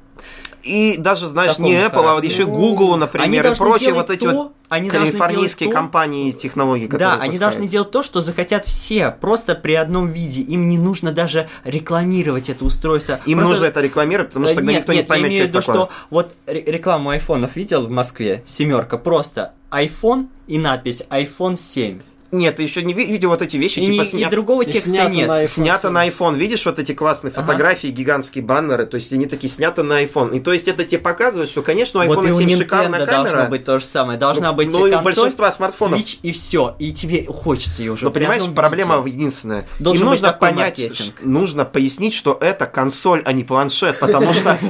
И 0.62 0.96
даже, 0.96 1.26
знаешь, 1.26 1.58
не 1.58 1.74
Apple, 1.74 2.06
а 2.08 2.14
вот 2.14 2.24
еще 2.24 2.46
Google, 2.46 2.96
например, 2.96 3.26
Они 3.26 3.38
и 3.38 3.54
прочие 3.56 3.92
вот 3.92 4.10
эти 4.10 4.24
то, 4.24 4.30
вот 4.32 4.52
они 4.68 4.88
калифорнийские 4.88 5.68
то- 5.68 5.74
компании 5.74 6.28
и 6.28 6.32
технологии, 6.32 6.86
которые 6.86 7.08
Да, 7.08 7.12
они 7.14 7.32
выпускают. 7.32 7.40
должны 7.54 7.68
делать 7.68 7.90
то, 7.90 8.02
что 8.02 8.20
захотят 8.20 8.64
все, 8.64 9.10
просто 9.10 9.54
при 9.54 9.74
одном 9.74 10.08
виде. 10.08 10.42
Им 10.42 10.68
не 10.68 10.78
нужно 10.78 11.10
даже 11.12 11.48
рекламировать 11.64 12.48
это 12.48 12.64
устройство. 12.64 13.20
Им 13.26 13.38
Просто- 13.38 13.54
нужно 13.54 13.64
это 13.66 13.80
рекламировать, 13.80 14.28
потому 14.28 14.46
что 14.46 14.54
Да 14.54 14.60
тогда 14.60 14.72
нет, 14.72 14.80
никто 14.82 14.92
нет, 14.92 15.02
не 15.04 15.08
поймет, 15.08 15.30
я 15.32 15.36
имею 15.36 15.42
что 15.42 15.48
виду, 15.48 15.58
это 15.58 15.66
такое. 15.66 15.86
что 15.86 15.92
вот 16.10 16.32
ре- 16.46 16.62
рекламу 16.64 17.10
айфонов 17.10 17.56
видел 17.56 17.86
в 17.86 17.90
Москве, 17.90 18.42
семерка, 18.46 18.98
просто 18.98 19.52
iPhone 19.70 20.28
и 20.46 20.58
надпись 20.58 21.02
iPhone 21.10 21.56
7. 21.56 22.00
Нет, 22.32 22.56
ты 22.56 22.62
еще 22.62 22.82
не 22.82 22.94
ви- 22.94 23.04
видел 23.06 23.28
вот 23.28 23.42
эти 23.42 23.58
вещи, 23.58 23.80
И, 23.80 23.84
типа 23.86 24.02
и 24.02 24.04
сня- 24.06 24.30
другого 24.30 24.62
И 24.62 24.64
текста 24.70 24.88
снято 24.88 25.10
нет. 25.10 25.28
на 25.28 25.42
iPhone 25.42 25.46
снято 25.46 25.80
7. 25.82 25.90
на 25.92 26.08
iPhone. 26.08 26.36
Видишь 26.38 26.64
вот 26.64 26.78
эти 26.78 26.92
классные 26.94 27.30
Ага. 27.30 27.42
фотографии, 27.42 27.88
гигантские 27.88 28.42
баннеры, 28.42 28.86
то 28.86 28.94
есть 28.94 29.12
они 29.12 29.26
такие 29.26 29.52
сняты 29.52 29.82
на 29.82 30.02
iPhone. 30.02 30.34
И 30.34 30.40
то 30.40 30.50
есть 30.54 30.66
это 30.66 30.84
тебе 30.84 30.98
показывает, 30.98 31.50
что, 31.50 31.60
конечно, 31.62 32.02
у 32.02 32.06
Вот 32.06 32.18
iPhone 32.18 32.28
и 32.28 32.32
у 32.32 32.38
7 32.38 32.48
Nintendo 32.48 32.56
шикарная 32.58 33.04
камера. 33.06 33.30
должно 33.32 33.50
быть 33.50 33.64
то 33.64 33.78
же 33.78 33.84
самое. 33.84 34.18
Должна 34.18 34.50
Ну, 34.52 34.56
быть 34.56 34.72
ну 34.72 34.86
и 34.86 34.94
у 34.94 35.00
большинства 35.02 35.50
смартфонов. 35.50 36.00
Switch 36.00 36.18
и 36.22 36.32
все. 36.32 36.74
И 36.78 36.92
тебе 36.92 37.26
хочется 37.26 37.82
ее 37.82 37.92
уже. 37.92 38.06
Но 38.06 38.10
понимаешь, 38.10 38.40
одном 38.40 38.54
проблема 38.56 38.98
виде. 39.02 39.18
единственная. 39.18 39.66
Должен 39.78 40.04
Им 40.04 40.10
быть 40.10 40.20
нужно 40.20 40.32
такой 40.32 40.48
понять, 40.48 40.78
маркетинг. 40.78 41.14
нужно 41.22 41.64
пояснить, 41.66 42.14
что 42.14 42.38
это 42.40 42.64
консоль, 42.64 43.22
а 43.26 43.32
не 43.34 43.44
планшет, 43.44 43.98
потому 43.98 44.32
что 44.32 44.56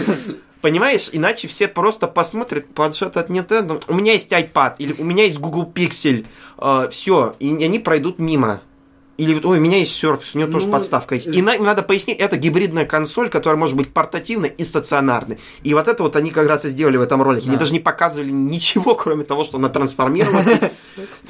Понимаешь, 0.63 1.09
иначе 1.11 1.49
все 1.49 1.67
просто 1.67 2.07
посмотрят 2.07 2.73
планшет 2.73 3.17
от 3.17 3.29
Nintendo. 3.31 3.83
У 3.89 3.95
меня 3.95 4.13
есть 4.13 4.31
iPad, 4.31 4.75
или 4.79 4.95
у 4.97 5.03
меня 5.03 5.25
есть 5.25 5.39
Google 5.39 5.65
Pixel. 5.75 6.25
Все, 6.91 7.35
и 7.41 7.49
они 7.65 7.79
пройдут 7.79 8.19
мимо. 8.19 8.61
Или 9.19 9.35
вот, 9.35 9.45
ой, 9.45 9.59
у 9.59 9.61
меня 9.61 9.77
есть 9.77 10.03
Surface, 10.03 10.31
у 10.35 10.39
него 10.39 10.51
тоже 10.51 10.67
Ну, 10.67 10.73
подставка 10.73 11.15
есть. 11.15 11.27
И 11.29 11.43
на- 11.43 11.59
надо 11.59 11.83
пояснить, 11.83 12.19
это 12.19 12.39
гибридная 12.39 12.87
консоль, 12.87 13.29
которая 13.29 13.59
может 13.59 13.77
быть 13.77 13.93
портативной 13.93 14.49
и 14.49 14.65
стационарной. 14.65 15.39
И 15.63 15.75
вот 15.75 15.87
это 15.87 16.03
вот 16.03 16.17
они 16.17 16.31
как 16.31 16.49
раз 16.49 16.65
и 16.65 16.71
сделали 16.71 16.97
в 16.97 17.03
этом 17.03 17.23
ролике. 17.23 17.45
Они 17.47 17.57
Да. 17.57 17.61
даже 17.61 17.75
не 17.75 17.79
показывали 17.79 18.31
ничего, 18.31 18.95
кроме 18.95 19.23
того, 19.25 19.45
что 19.45 19.59
она 19.59 19.69
трансформировалась 19.69 20.47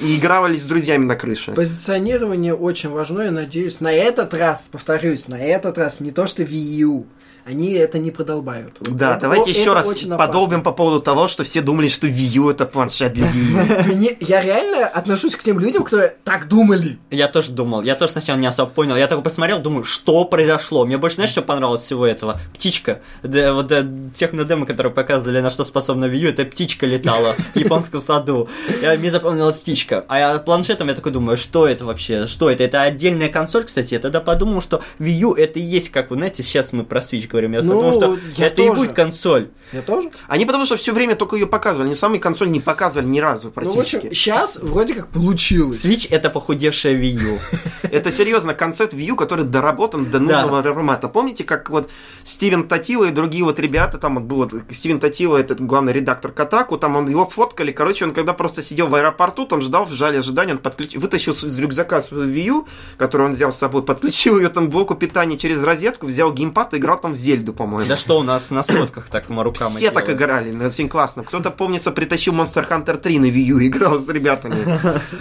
и- 0.00 0.06
и 0.06 0.16
игрались 0.16 0.62
с 0.62 0.66
друзьями 0.66 1.04
на 1.04 1.16
крыше. 1.16 1.52
Позиционирование 1.52 2.54
очень 2.54 2.88
важно, 2.88 3.22
я 3.22 3.30
надеюсь, 3.32 3.80
на 3.80 3.92
этот 3.92 4.32
раз, 4.32 4.68
повторюсь, 4.70 5.26
на 5.26 5.38
этот 5.38 5.76
раз, 5.76 5.98
не 6.00 6.12
то 6.12 6.26
что 6.28 6.44
Wii 6.44 6.54
U, 6.84 7.06
они 7.44 7.72
это 7.72 7.98
не 7.98 8.10
продолбают. 8.10 8.76
Да, 8.80 9.12
Это- 9.12 9.22
давайте 9.22 9.50
это 9.50 9.60
еще 9.60 9.72
раз 9.72 9.88
опасно. 9.88 10.16
подолбим 10.16 10.62
по 10.62 10.72
поводу 10.72 11.00
того, 11.00 11.28
что 11.28 11.44
все 11.44 11.60
думали, 11.60 11.88
что 11.88 12.06
Wii 12.06 12.38
U 12.38 12.50
это 12.50 12.66
планшет 12.66 13.12
для 13.14 13.26
Wii 13.26 14.10
U. 14.12 14.16
Я 14.20 14.40
реально 14.42 14.86
отношусь 14.86 15.36
к 15.36 15.42
тем 15.42 15.58
людям, 15.58 15.84
которые 15.84 16.14
так 16.24 16.48
думали. 16.48 16.98
Я 17.10 17.28
тоже 17.28 17.52
думал, 17.52 17.82
я 17.82 17.94
тоже 17.94 18.12
сначала 18.12 18.36
не 18.38 18.46
особо 18.46 18.70
понял. 18.70 18.96
Я 18.96 19.06
только 19.06 19.22
посмотрел, 19.22 19.58
думаю, 19.60 19.84
что 19.84 20.24
произошло. 20.24 20.84
Мне 20.86 20.98
больше, 20.98 21.16
знаешь, 21.16 21.30
что 21.30 21.42
понравилось 21.42 21.82
всего 21.82 22.06
этого? 22.06 22.40
Птичка. 22.54 23.00
Вот 23.22 23.66
да, 23.66 23.86
технодемо, 24.14 24.66
которые 24.66 24.92
показывали, 24.92 25.40
на 25.40 25.50
что 25.50 25.64
способна 25.64 26.04
Wii 26.06 26.16
U, 26.18 26.28
это 26.28 26.44
птичка 26.44 26.86
летала 26.86 27.34
в 27.54 27.56
японском 27.58 28.00
саду. 28.00 28.48
Я, 28.80 28.94
мне 28.96 29.10
запомнилась 29.10 29.58
птичка. 29.58 30.04
А 30.08 30.18
я 30.18 30.38
планшетом 30.38 30.88
я 30.88 30.94
такой 30.94 31.12
думаю, 31.12 31.36
что 31.36 31.66
это 31.66 31.84
вообще? 31.84 32.26
Что 32.26 32.50
это? 32.50 32.62
Это 32.64 32.82
отдельная 32.82 33.28
консоль, 33.28 33.64
кстати. 33.64 33.94
Я 33.94 34.00
тогда 34.00 34.20
подумал, 34.20 34.60
что 34.60 34.82
Wii 34.98 35.10
U 35.12 35.32
это 35.34 35.58
и 35.58 35.62
есть, 35.62 35.90
как 35.90 36.10
вы 36.10 36.16
знаете, 36.16 36.42
сейчас 36.42 36.72
мы 36.72 36.84
про 36.84 37.00
Switch 37.00 37.28
говорим. 37.32 37.52
Я 37.52 37.62
Ну, 37.62 37.80
подумал, 37.82 37.92
что 37.92 38.18
я 38.36 38.46
это 38.46 38.62
и 38.62 38.66
тоже. 38.68 38.80
будет 38.80 38.92
консоль. 38.92 39.48
Я 39.72 39.82
тоже. 39.82 40.10
Они 40.28 40.44
потому 40.44 40.66
что 40.66 40.76
все 40.76 40.92
время 40.92 41.16
только 41.16 41.36
ее 41.36 41.46
показывали. 41.46 41.86
Они 41.88 41.94
сами 41.94 42.18
консоль 42.18 42.50
не 42.50 42.60
показывали 42.60 43.06
ни 43.06 43.20
разу 43.20 43.52
Ну, 43.54 43.62
в 43.62 43.78
общем, 43.78 44.00
практически. 44.00 44.14
сейчас 44.14 44.58
вроде 44.60 44.94
как 44.94 45.08
получилось. 45.08 45.84
Switch 45.84 46.06
это 46.10 46.30
похудевшая 46.30 46.94
Wii 46.94 47.22
U. 47.22 47.38
Это 47.82 48.10
серьезно 48.10 48.54
концепт 48.54 48.94
View, 48.94 49.16
который 49.16 49.44
доработан 49.44 50.06
до 50.06 50.18
нужного 50.18 50.62
формата. 50.62 51.08
Помните, 51.08 51.44
как 51.44 51.68
вот 51.68 51.90
Стивен 52.24 52.66
Татила 52.66 53.04
и 53.04 53.10
другие 53.10 53.44
вот 53.44 53.60
ребята, 53.60 53.98
там 53.98 54.14
вот 54.14 54.24
был 54.24 54.36
вот 54.38 54.54
Стивен 54.70 54.98
Татила, 54.98 55.36
этот 55.36 55.60
главный 55.60 55.92
редактор 55.92 56.32
Катаку, 56.32 56.78
там 56.78 56.96
он 56.96 57.08
его 57.08 57.26
фоткали, 57.26 57.70
короче, 57.70 58.04
он 58.04 58.12
когда 58.12 58.32
просто 58.32 58.62
сидел 58.62 58.86
в 58.88 58.94
аэропорту, 58.94 59.46
там 59.46 59.60
ждал 59.60 59.84
в 59.84 59.92
жале 59.92 60.20
ожидания, 60.20 60.52
он 60.52 60.58
подключил, 60.58 61.00
вытащил 61.00 61.32
из 61.32 61.58
рюкзака 61.58 62.00
свою 62.00 62.24
View, 62.24 62.66
которую 62.96 63.28
он 63.28 63.34
взял 63.34 63.52
с 63.52 63.58
собой, 63.58 63.82
подключил 63.82 64.38
ее 64.38 64.48
там 64.48 64.68
к 64.68 64.70
блоку 64.70 64.94
питания 64.94 65.36
через 65.36 65.62
розетку, 65.62 66.06
взял 66.06 66.32
геймпад 66.32 66.74
и 66.74 66.78
играл 66.78 66.98
там 66.98 67.12
в 67.12 67.16
Зельду, 67.16 67.52
по-моему. 67.52 67.88
Да 67.88 67.96
что 67.96 68.18
у 68.18 68.22
нас 68.22 68.50
на 68.50 68.62
сходках 68.62 69.08
так 69.08 69.28
руками 69.64 69.76
Все 69.78 69.90
так 69.90 70.10
играли, 70.10 70.64
очень 70.64 70.88
классно. 70.88 71.22
Кто-то, 71.24 71.50
помнится, 71.50 71.90
притащил 71.90 72.32
Monster 72.34 72.68
Hunter 72.68 72.96
3 72.96 73.18
на 73.18 73.24
Wii 73.26 73.42
U 73.44 73.58
и 73.58 73.68
играл 73.68 73.98
с 73.98 74.08
ребятами. 74.08 74.56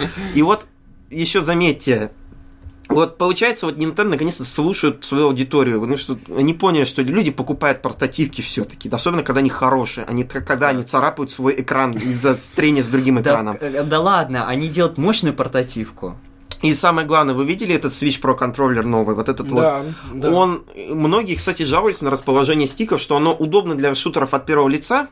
И 0.34 0.42
вот 0.42 0.66
еще 1.10 1.40
заметьте, 1.40 2.10
Вот 2.88 3.16
получается, 3.18 3.66
вот 3.66 3.76
Nintendo 3.76 4.08
наконец-то 4.10 4.44
слушают 4.44 5.04
свою 5.04 5.26
аудиторию, 5.26 5.80
потому 5.80 5.96
что 5.96 6.18
они 6.36 6.52
поняли, 6.54 6.84
что 6.84 7.00
люди 7.02 7.30
покупают 7.30 7.80
портативки 7.80 8.42
все-таки, 8.42 8.88
особенно 8.90 9.22
когда 9.22 9.38
они 9.40 9.48
хорошие, 9.50 10.04
а 10.06 10.12
не 10.12 10.24
когда 10.24 10.68
они 10.68 10.82
царапают 10.82 11.30
свой 11.30 11.54
экран 11.60 11.92
из-за 11.92 12.34
трения 12.54 12.82
с 12.82 12.88
другим 12.88 13.16
Да, 13.16 13.22
экраном. 13.22 13.56
э, 13.60 13.82
да 13.84 14.00
ладно, 14.00 14.46
они 14.48 14.68
делают 14.68 14.98
мощную 14.98 15.34
портативку. 15.34 16.16
И 16.62 16.74
самое 16.74 17.06
главное, 17.06 17.34
вы 17.34 17.44
видели 17.44 17.74
этот 17.74 17.92
Switch 17.92 18.20
Pro 18.20 18.36
контроллер 18.36 18.84
новый, 18.84 19.14
вот 19.14 19.28
этот 19.28 19.50
вот 19.50 19.60
Да, 19.60 19.84
да. 20.14 20.30
Он, 20.30 20.64
многие, 20.90 21.34
кстати, 21.34 21.64
жаловались 21.64 22.00
на 22.00 22.10
расположение 22.10 22.66
стиков, 22.66 23.00
что 23.00 23.16
оно 23.16 23.34
удобно 23.34 23.74
для 23.74 23.94
шутеров 23.94 24.32
от 24.32 24.46
первого 24.46 24.68
лица, 24.68 25.08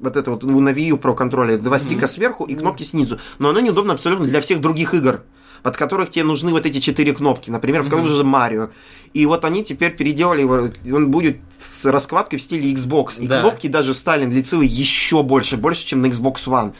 вот 0.00 0.16
это 0.16 0.30
вот 0.32 0.42
ну, 0.42 0.60
на 0.60 0.70
Wii 0.70 0.88
U 0.88 0.96
Pro 0.96 1.14
контроллере, 1.14 1.58
два 1.58 1.78
стика 1.78 2.06
сверху 2.06 2.44
и 2.44 2.54
кнопки 2.54 2.82
снизу, 2.82 3.18
но 3.38 3.50
оно 3.50 3.60
неудобно 3.60 3.94
абсолютно 3.94 4.26
для 4.26 4.40
всех 4.40 4.60
других 4.60 4.94
игр 4.94 5.22
под 5.62 5.76
которых 5.76 6.10
тебе 6.10 6.24
нужны 6.24 6.52
вот 6.52 6.66
эти 6.66 6.78
четыре 6.78 7.12
кнопки, 7.12 7.50
например, 7.50 7.82
в 7.82 7.90
том 7.90 8.06
же 8.08 8.24
Марио. 8.24 8.70
И 9.14 9.24
вот 9.26 9.44
они 9.44 9.64
теперь 9.64 9.96
переделали 9.96 10.42
его, 10.42 10.70
он 10.94 11.10
будет 11.10 11.38
с 11.58 11.86
раскладкой 11.86 12.38
в 12.38 12.42
стиле 12.42 12.72
Xbox. 12.72 13.18
И 13.18 13.26
Да. 13.26 13.40
кнопки 13.40 13.66
даже 13.66 13.94
стали 13.94 14.28
лицевые 14.30 14.68
еще 14.68 15.22
больше, 15.22 15.56
больше, 15.56 15.86
чем 15.86 16.02
на 16.02 16.06
Xbox 16.06 16.46
One. 16.46 16.74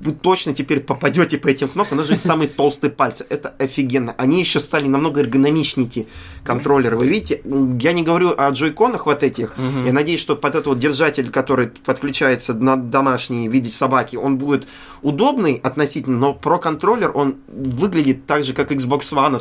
Вы 0.00 0.12
точно 0.12 0.54
теперь 0.54 0.80
попадете 0.80 1.38
по 1.38 1.48
этим 1.48 1.68
кнопкам, 1.68 1.98
даже 1.98 2.16
самые 2.16 2.48
толстые 2.48 2.90
пальцы. 2.90 3.24
Это 3.30 3.54
офигенно. 3.58 4.14
Они 4.18 4.40
еще 4.40 4.60
стали 4.60 4.86
намного 4.88 5.20
эргономичнее, 5.20 5.86
эти 5.86 6.08
контроллеры. 6.42 6.96
Вы 6.96 7.06
видите, 7.06 7.40
я 7.80 7.92
не 7.92 8.02
говорю 8.02 8.34
о 8.36 8.50
джойконах 8.50 9.06
вот 9.06 9.22
этих. 9.22 9.54
Я 9.86 9.92
надеюсь, 9.92 10.20
что 10.20 10.36
под 10.36 10.54
этот 10.54 10.66
вот 10.66 10.78
держатель, 10.78 11.30
который 11.30 11.68
подключается 11.68 12.54
на 12.54 12.76
домашний 12.76 13.48
в 13.48 13.52
виде 13.52 13.70
собаки, 13.70 14.16
он 14.16 14.36
будет 14.36 14.66
удобный 15.02 15.60
относительно, 15.62 16.18
но 16.18 16.34
про 16.34 16.58
контроллер 16.58 17.12
он 17.14 17.36
выглядит 17.46 18.26
так 18.26 18.42
же, 18.42 18.52
как 18.52 18.72
Xbox 18.72 19.12
One 19.12 19.40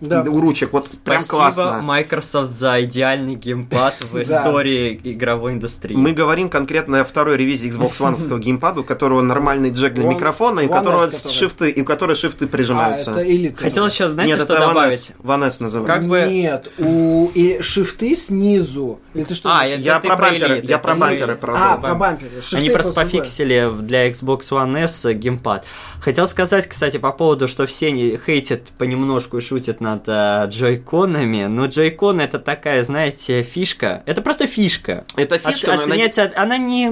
Да. 0.00 0.22
у 0.22 0.40
ручек. 0.40 0.72
Вот 0.72 0.84
прям 1.04 1.20
Спасибо, 1.20 1.36
классно. 1.36 1.82
Microsoft, 1.82 2.52
за 2.52 2.82
идеальный 2.84 3.36
геймпад 3.36 4.04
в 4.10 4.16
истории 4.22 5.00
игровой 5.04 5.52
индустрии. 5.52 5.96
Мы 5.96 6.12
говорим 6.12 6.48
конкретно 6.48 7.00
о 7.00 7.04
второй 7.04 7.36
ревизии 7.36 7.70
Xbox 7.70 7.98
One 8.00 8.38
геймпада, 8.40 8.80
у 8.80 8.84
которого 8.84 9.22
нормальный 9.22 9.70
джек 9.70 9.94
One- 10.04 10.14
микрофона, 10.14 10.60
и 10.60 10.66
у 10.66 10.70
которого 10.70 11.06
S, 11.06 11.16
который. 11.22 11.32
шифты, 11.34 11.70
и 11.70 11.80
у 11.80 11.84
которого 11.84 12.14
шифты 12.16 12.44
А, 12.44 12.48
прижимаются. 12.48 13.10
это 13.12 13.28
элит. 13.30 13.58
Хотел 13.58 13.86
еще, 13.86 14.08
знаете, 14.08 14.34
Нет, 14.34 14.42
что 14.42 14.54
это 14.54 14.66
добавить? 14.68 15.12
One 15.22 15.46
S 15.46 15.60
называется. 15.60 15.94
Как 15.94 16.08
бы- 16.08 16.26
Нет, 16.32 16.70
у 16.78 17.30
и 17.34 17.60
шифты 17.62 18.14
снизу. 18.14 19.00
Или 19.14 19.24
ты 19.24 19.34
что? 19.34 19.48
А? 19.50 19.64
Я 19.64 20.00
ты 20.00 20.08
про 20.08 20.16
про 20.16 20.26
бамперы, 20.30 20.54
элит, 20.56 20.64
я 20.68 20.78
про 20.78 20.94
бамперы 20.94 21.34
про 21.36 21.54
А, 21.54 21.70
бам- 21.72 21.80
про 21.82 21.94
бамперы. 21.94 22.42
Шифты 22.42 22.56
Они 22.56 22.70
просто 22.70 22.92
другое. 22.92 23.04
пофиксили 23.20 23.70
для 23.82 24.08
Xbox 24.10 24.40
One 24.50 24.76
S 24.84 25.06
геймпад. 25.14 25.64
Хотел 26.00 26.26
сказать, 26.26 26.66
кстати, 26.66 26.96
по 26.98 27.12
поводу, 27.12 27.48
что 27.48 27.66
все 27.66 27.90
не 27.92 28.16
хейтят 28.18 28.62
понемножку 28.78 29.38
и 29.38 29.40
шутят 29.40 29.80
над 29.80 30.02
э, 30.06 30.46
джойконами, 30.48 31.44
но 31.46 31.66
джойкон 31.66 32.20
это 32.20 32.38
такая, 32.38 32.82
знаете, 32.82 33.42
фишка. 33.42 34.02
Это 34.06 34.20
просто 34.22 34.46
фишка. 34.46 35.04
Это 35.16 35.38
фишка, 35.38 35.68
Оц- 35.72 35.76
но 35.76 35.82
она- 35.82 35.82
оценять 35.94 36.18
от- 36.18 36.36
она 36.36 36.58
не, 36.58 36.90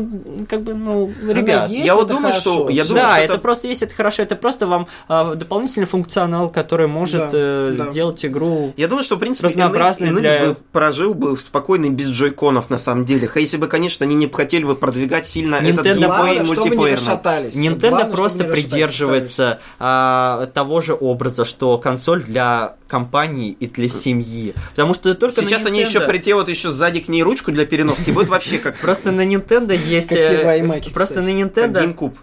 как 0.48 0.62
бы, 0.62 0.74
ну, 0.74 1.12
Она 1.22 1.32
ребят. 1.32 1.68
есть, 1.68 1.84
я 1.84 1.94
вот 1.94 2.08
думаю, 2.08 2.26
хорошо. 2.32 2.40
что- 2.40 2.68
я 2.70 2.84
Думаю, 2.92 3.06
да, 3.08 3.18
это 3.20 3.38
просто 3.38 3.68
есть, 3.68 3.82
это 3.82 3.94
хорошо, 3.94 4.22
это 4.22 4.36
просто 4.36 4.66
вам 4.66 4.86
а, 5.08 5.34
дополнительный 5.34 5.86
функционал, 5.86 6.50
который 6.50 6.86
может 6.86 7.20
Да, 7.20 7.30
э, 7.32 7.74
да. 7.78 7.86
делать 7.88 8.24
игру. 8.24 8.72
Я 8.76 8.88
думаю, 8.88 9.04
что, 9.04 9.16
в 9.16 9.18
принципе, 9.18 9.46
Разнообразный 9.46 10.08
Enix 10.10 10.20
для- 10.20 10.46
бы 10.46 10.56
прожил 10.72 11.14
бы 11.14 11.36
спокойно 11.36 11.90
без 11.90 12.08
джойконов, 12.08 12.70
на 12.70 12.78
самом 12.78 13.04
деле. 13.04 13.28
Если 13.34 13.56
бы, 13.56 13.66
конечно, 13.66 14.04
они 14.04 14.14
не 14.14 14.28
хотели 14.28 14.64
бы 14.64 14.74
продвигать 14.74 15.26
сильно 15.26 15.56
этот 15.56 15.86
Nintendo 15.86 16.06
Главное, 16.06 16.34
геймплей 16.34 16.94
расшатались. 16.94 17.54
Nintendo 17.54 17.90
Главное, 17.90 18.10
просто 18.10 18.44
придерживается 18.44 19.60
а, 19.78 20.46
того 20.54 20.80
же 20.80 20.94
образа, 20.94 21.44
что 21.44 21.78
консоль 21.78 22.22
для 22.22 22.76
компании 22.88 23.56
и 23.58 23.66
для 23.66 23.88
семьи. 23.88 24.54
Потому 24.70 24.94
что 24.94 25.14
только 25.14 25.40
на 25.40 25.48
Сейчас 25.48 25.66
они 25.66 25.80
Nintendo- 25.80 25.88
еще 25.88 26.00
приделают 26.02 26.48
еще 26.48 26.70
сзади 26.70 27.00
к 27.00 27.08
ней 27.08 27.22
ручку 27.22 27.50
для 27.50 27.64
переноски. 27.64 28.10
Будет 28.10 28.28
вообще 28.28 28.58
как 28.58 28.76
Просто 28.78 29.10
на 29.12 29.24
Nintendo 29.24 29.74
есть... 29.74 30.12
Э, 30.12 30.80
Просто 30.92 31.20
на 31.22 31.28
Nintendo... 31.28 31.82
GameCube. 31.82 32.14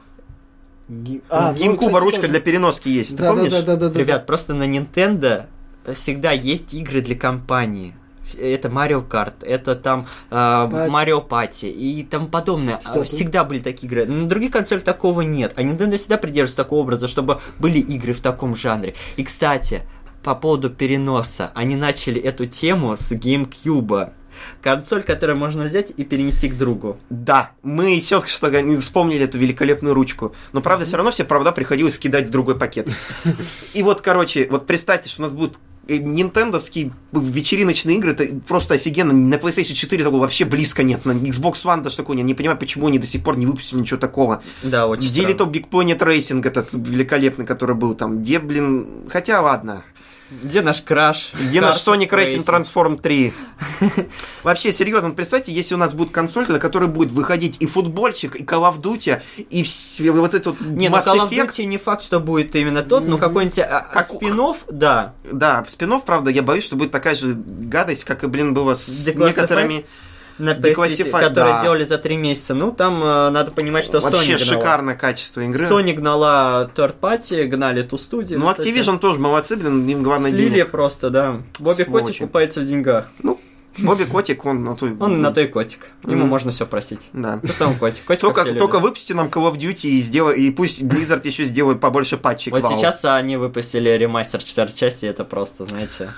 Ги- 0.89 1.21
А, 1.29 1.51
ну, 1.53 1.57
GameCube 1.57 1.77
кстати, 1.77 1.95
ручка 2.03 2.21
тоже. 2.21 2.31
для 2.31 2.39
переноски 2.41 2.89
есть, 2.89 3.11
ты 3.11 3.17
Да, 3.17 3.29
да, 3.29 3.33
помнишь? 3.35 3.51
да, 3.51 3.61
да, 3.61 3.75
да, 3.75 3.89
да. 3.89 3.99
Ребят, 3.99 4.25
просто 4.25 4.53
на 4.55 4.63
Nintendo 4.67 5.45
всегда 5.93 6.31
есть 6.31 6.73
игры 6.73 7.01
для 7.01 7.15
компании. 7.15 7.93
Это 8.39 8.67
Mario 8.69 9.07
Kart, 9.07 9.33
это 9.43 9.75
там 9.75 10.05
э, 10.29 10.35
Пати. 10.35 10.91
Mario 10.91 11.27
Party 11.27 11.71
и 11.71 12.03
тому 12.03 12.27
подобное. 12.27 12.75
А, 12.75 12.79
Сплатун. 12.79 13.05
Всегда 13.05 13.43
были 13.43 13.59
такие 13.59 13.87
игры. 13.87 14.05
На 14.05 14.27
других 14.27 14.51
консолях 14.51 14.83
такого 14.83 15.21
нет. 15.21 15.53
А 15.55 15.63
Nintendo 15.63 15.97
всегда 15.97 16.17
придерживается 16.17 16.57
такого 16.57 16.81
образа, 16.81 17.07
чтобы 17.07 17.39
были 17.57 17.79
игры 17.79 18.13
в 18.13 18.21
таком 18.21 18.55
жанре. 18.55 18.93
И, 19.15 19.23
кстати, 19.23 19.81
по 20.23 20.35
поводу 20.35 20.69
переноса. 20.69 21.51
Они 21.55 21.75
начали 21.75 22.21
эту 22.21 22.45
тему 22.45 22.95
с 22.95 23.11
GameCube. 23.11 24.11
Консоль, 24.61 25.03
которую 25.03 25.37
можно 25.37 25.63
взять 25.63 25.93
и 25.95 26.03
перенести 26.03 26.49
к 26.49 26.57
другу. 26.57 26.97
Да, 27.09 27.51
мы 27.63 27.91
еще 27.95 28.21
что 28.27 28.49
не 28.61 28.75
вспомнили 28.75 29.23
эту 29.23 29.37
великолепную 29.37 29.93
ручку. 29.93 30.33
Но, 30.53 30.61
правда, 30.61 30.85
все 30.85 30.97
равно 30.97 31.11
все 31.11 31.23
провода 31.23 31.51
приходилось 31.51 31.97
кидать 31.97 32.27
в 32.27 32.29
другой 32.29 32.57
пакет. 32.57 32.87
И 33.73 33.83
вот, 33.83 34.01
короче, 34.01 34.47
вот 34.49 34.67
представьте, 34.67 35.09
что 35.09 35.21
у 35.21 35.23
нас 35.23 35.31
будут 35.33 35.57
э, 35.87 35.97
нинтендовские 35.97 36.91
вечериночные 37.11 37.97
игры, 37.97 38.11
это 38.11 38.27
просто 38.47 38.75
офигенно. 38.75 39.13
На 39.13 39.35
PlayStation 39.35 39.73
4 39.73 40.03
такого 40.03 40.21
вообще 40.21 40.45
близко 40.45 40.83
нет. 40.83 41.05
На 41.05 41.11
Xbox 41.11 41.63
One 41.63 41.81
даже 41.81 41.97
такого 41.97 42.15
нет. 42.15 42.25
Не 42.25 42.33
понимаю, 42.33 42.57
почему 42.59 42.87
они 42.87 42.99
до 42.99 43.07
сих 43.07 43.23
пор 43.23 43.37
не 43.37 43.45
выпустили 43.45 43.79
ничего 43.79 43.99
такого. 43.99 44.43
Да, 44.63 44.87
очень 44.87 45.09
Где 45.09 45.21
странно. 45.21 45.37
то 45.37 45.43
Big 45.45 45.69
Planet 45.69 45.99
Racing 45.99 46.45
этот 46.45 46.73
великолепный, 46.73 47.45
который 47.45 47.75
был 47.75 47.93
там? 47.95 48.21
Где, 48.21 48.39
блин... 48.39 48.87
Хотя, 49.09 49.41
ладно. 49.41 49.83
Где 50.31 50.61
наш 50.61 50.81
краш? 50.81 51.31
Где 51.33 51.59
наш 51.59 51.77
Sonic 51.77 52.09
Racing 52.09 52.45
Transform 52.45 53.01
3? 53.01 53.33
Вообще, 54.43 54.71
серьезно, 54.71 55.09
представьте, 55.11 55.51
если 55.51 55.73
у 55.73 55.77
нас 55.77 55.93
будет 55.93 56.11
консоль, 56.11 56.45
на 56.47 56.59
которой 56.59 56.87
будет 56.87 57.11
выходить 57.11 57.57
и 57.59 57.65
футбольчик, 57.65 58.35
и 58.35 58.43
Call 58.43 58.71
of 58.71 58.79
Duty, 58.79 59.21
и 59.37 60.09
вот 60.09 60.33
этот 60.33 60.45
вот 60.45 60.61
Не, 60.61 60.89
ну 60.89 60.97
Mass 60.97 61.05
Call 61.05 61.27
of. 61.27 61.29
Duty 61.29 61.65
не 61.65 61.77
факт, 61.77 62.03
что 62.03 62.19
будет 62.19 62.55
именно 62.55 62.83
тот, 62.83 63.07
но 63.07 63.17
какой-нибудь 63.17 63.59
а, 63.59 63.87
Как- 63.91 64.05
спин 64.05 64.39
да. 64.69 65.13
Да, 65.29 65.63
в 65.63 65.69
спинов, 65.69 66.05
правда, 66.05 66.29
я 66.29 66.43
боюсь, 66.43 66.63
что 66.63 66.75
будет 66.75 66.91
такая 66.91 67.15
же 67.15 67.33
гадость, 67.35 68.03
как 68.03 68.23
и, 68.23 68.27
блин, 68.27 68.53
было 68.53 68.75
с 68.75 69.07
некоторыми... 69.07 69.85
На 70.39 70.53
PS 70.53 71.09
которые 71.09 71.31
да. 71.33 71.61
делали 71.61 71.83
за 71.83 71.97
три 71.97 72.17
месяца. 72.17 72.53
Ну, 72.53 72.71
там 72.71 73.03
э, 73.03 73.29
надо 73.29 73.51
понимать, 73.51 73.83
что 73.83 73.99
Вообще 73.99 74.33
Sony 74.33 74.37
гнала. 74.37 74.61
шикарное 74.61 74.95
качество 74.95 75.41
игры. 75.41 75.63
Sony 75.63 75.93
гнала 75.93 76.71
third 76.75 76.95
party, 76.99 77.45
гнали 77.45 77.83
ту 77.83 77.97
студию. 77.97 78.39
Ну, 78.39 78.49
кстати. 78.49 78.69
Activision 78.69 78.99
тоже 78.99 79.19
молодцы, 79.19 79.57
блин, 79.57 79.87
им 79.87 80.01
главное 80.01 80.31
Слили 80.31 80.49
денег. 80.49 80.71
просто, 80.71 81.09
да. 81.09 81.41
Бобби 81.59 81.83
Сволочи. 81.83 82.05
Котик 82.05 82.21
купается 82.21 82.61
в 82.61 82.65
деньгах. 82.65 83.07
Бобби 83.83 84.03
Котик, 84.03 84.45
он 84.45 84.63
на 84.63 84.75
той... 84.75 84.95
Он 84.99 85.21
на 85.21 85.31
то 85.31 85.41
и 85.41 85.47
котик. 85.47 85.87
Ему 86.05 86.25
можно 86.25 86.51
все 86.51 86.65
простить. 86.65 87.09
Да. 87.13 87.35
Потому 87.37 87.53
что 87.53 87.67
он 87.67 87.75
котик. 87.75 88.05
Котик 88.05 88.21
Только, 88.21 88.43
только 88.43 88.77
любят. 88.77 88.81
выпусти 88.81 89.13
нам 89.13 89.27
Call 89.27 89.51
of 89.51 89.57
Duty 89.57 89.89
и 89.89 90.01
сделай, 90.01 90.39
и 90.39 90.51
пусть 90.51 90.81
Blizzard 90.81 91.21
еще 91.23 91.45
сделает 91.45 91.79
побольше 91.79 92.17
патчей. 92.17 92.51
Вот 92.51 92.63
сейчас 92.63 93.05
они 93.05 93.37
выпустили 93.37 93.89
ремастер 93.89 94.43
четвертой 94.43 94.77
части, 94.77 95.05
это 95.05 95.23
просто, 95.23 95.65
знаете... 95.65 96.09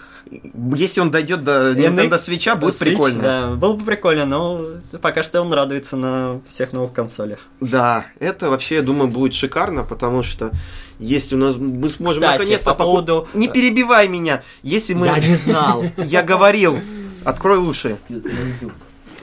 Если 0.76 1.02
он 1.02 1.12
дойдет 1.12 1.44
до 1.44 1.74
Nintendo 1.74 2.12
Switch, 2.12 2.56
будет 2.56 2.74
Switch, 2.76 2.92
прикольно. 2.92 3.22
Да, 3.22 3.50
было 3.56 3.74
бы 3.74 3.84
прикольно, 3.84 4.26
но 4.26 4.66
пока 5.02 5.24
что 5.24 5.42
он 5.42 5.52
радуется 5.52 5.98
на 5.98 6.40
всех 6.48 6.74
новых 6.74 6.94
консолях. 6.94 7.40
Да, 7.60 8.06
это 8.20 8.50
вообще, 8.50 8.76
я 8.76 8.82
думаю, 8.82 9.10
будет 9.10 9.34
шикарно, 9.34 9.84
потому 9.84 10.24
что 10.24 10.52
если 11.00 11.36
у 11.36 11.40
нас 11.40 11.58
мы 11.58 11.90
сможем 11.90 12.22
наконец-то 12.22 12.76
по 12.76 12.84
поводу- 12.86 13.28
Не 13.34 13.48
перебивай 13.50 14.08
меня! 14.08 14.44
Если 14.62 14.94
мы... 14.94 15.08
Я 15.08 15.18
не 15.18 15.36
знал. 15.36 15.84
Я 15.98 16.22
говорил. 16.22 16.80
Открой 17.24 17.58
уши. 17.58 17.98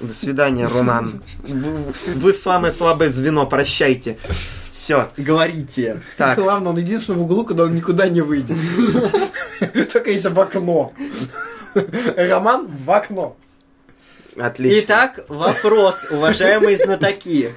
До 0.00 0.12
свидания, 0.14 0.66
Роман. 0.66 1.22
Вы, 1.42 1.92
вы 2.14 2.32
самое 2.32 2.72
слабое 2.72 3.10
звено, 3.10 3.46
прощайте. 3.46 4.18
Все. 4.70 5.10
Говорите. 5.16 6.00
Так, 6.16 6.38
Главное, 6.38 6.70
он 6.70 6.78
единственный 6.78 7.16
в 7.16 7.22
углу, 7.22 7.44
куда 7.44 7.64
он 7.64 7.74
никуда 7.74 8.08
не 8.08 8.20
выйдет. 8.20 8.56
Только 9.92 10.10
если 10.10 10.28
в 10.28 10.38
окно. 10.38 10.92
Роман 12.16 12.68
в 12.68 12.90
окно. 12.90 13.36
Отлично. 14.40 14.80
Итак, 14.80 15.20
вопрос, 15.28 16.06
уважаемые 16.10 16.76
знатоки. 16.76 17.54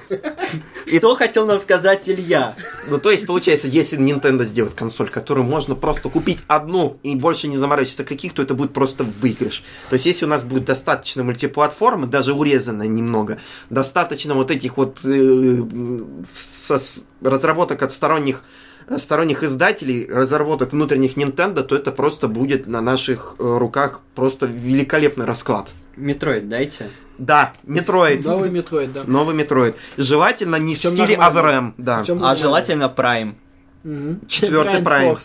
Что 0.86 1.14
хотел 1.14 1.46
нам 1.46 1.58
сказать 1.58 2.08
Илья? 2.08 2.56
Ну, 2.88 2.98
то 2.98 3.10
есть, 3.10 3.26
получается, 3.26 3.68
если 3.68 3.98
Nintendo 3.98 4.44
сделает 4.44 4.74
консоль, 4.74 5.08
которую 5.08 5.44
можно 5.44 5.74
просто 5.74 6.08
купить 6.08 6.44
одну 6.48 6.98
и 7.02 7.14
больше 7.14 7.48
не 7.48 7.56
заморачиваться 7.56 8.04
каких, 8.04 8.34
то 8.34 8.42
это 8.42 8.54
будет 8.54 8.72
просто 8.72 9.04
выигрыш. 9.04 9.62
То 9.90 9.94
есть, 9.94 10.06
если 10.06 10.24
у 10.24 10.28
нас 10.28 10.44
будет 10.44 10.64
достаточно 10.64 11.22
мультиплатформы, 11.22 12.06
даже 12.06 12.32
урезанная 12.32 12.88
немного, 12.88 13.38
достаточно 13.70 14.34
вот 14.34 14.50
этих 14.50 14.76
вот 14.76 14.98
э, 15.04 15.58
со- 16.26 16.80
разработок 17.22 17.82
от 17.82 17.92
сторонних 17.92 18.42
сторонних 18.96 19.42
издателей, 19.42 20.06
разработок 20.08 20.72
внутренних 20.72 21.16
Nintendo, 21.16 21.62
то 21.62 21.74
это 21.76 21.92
просто 21.92 22.28
будет 22.28 22.66
на 22.66 22.80
наших 22.80 23.36
э, 23.38 23.58
руках 23.58 24.00
просто 24.14 24.46
великолепный 24.46 25.24
расклад. 25.24 25.72
Metroid 25.96 26.48
дайте. 26.48 26.88
Да, 27.18 27.52
Metroid. 27.64 28.22
Новый 28.24 28.50
Metroid, 28.50 28.92
да. 28.92 29.04
Новый 29.04 29.34
Metroid. 29.34 29.76
Желательно 29.96 30.56
не 30.56 30.74
в 30.74 30.78
стиле 30.78 31.16
нормально. 31.16 31.38
Other 31.38 31.52
M, 31.52 31.74
да. 31.76 32.04
А 32.22 32.34
желательно 32.34 32.92
Prime. 32.94 33.34
Четвертый 34.28 34.80
Prime. 34.80 35.18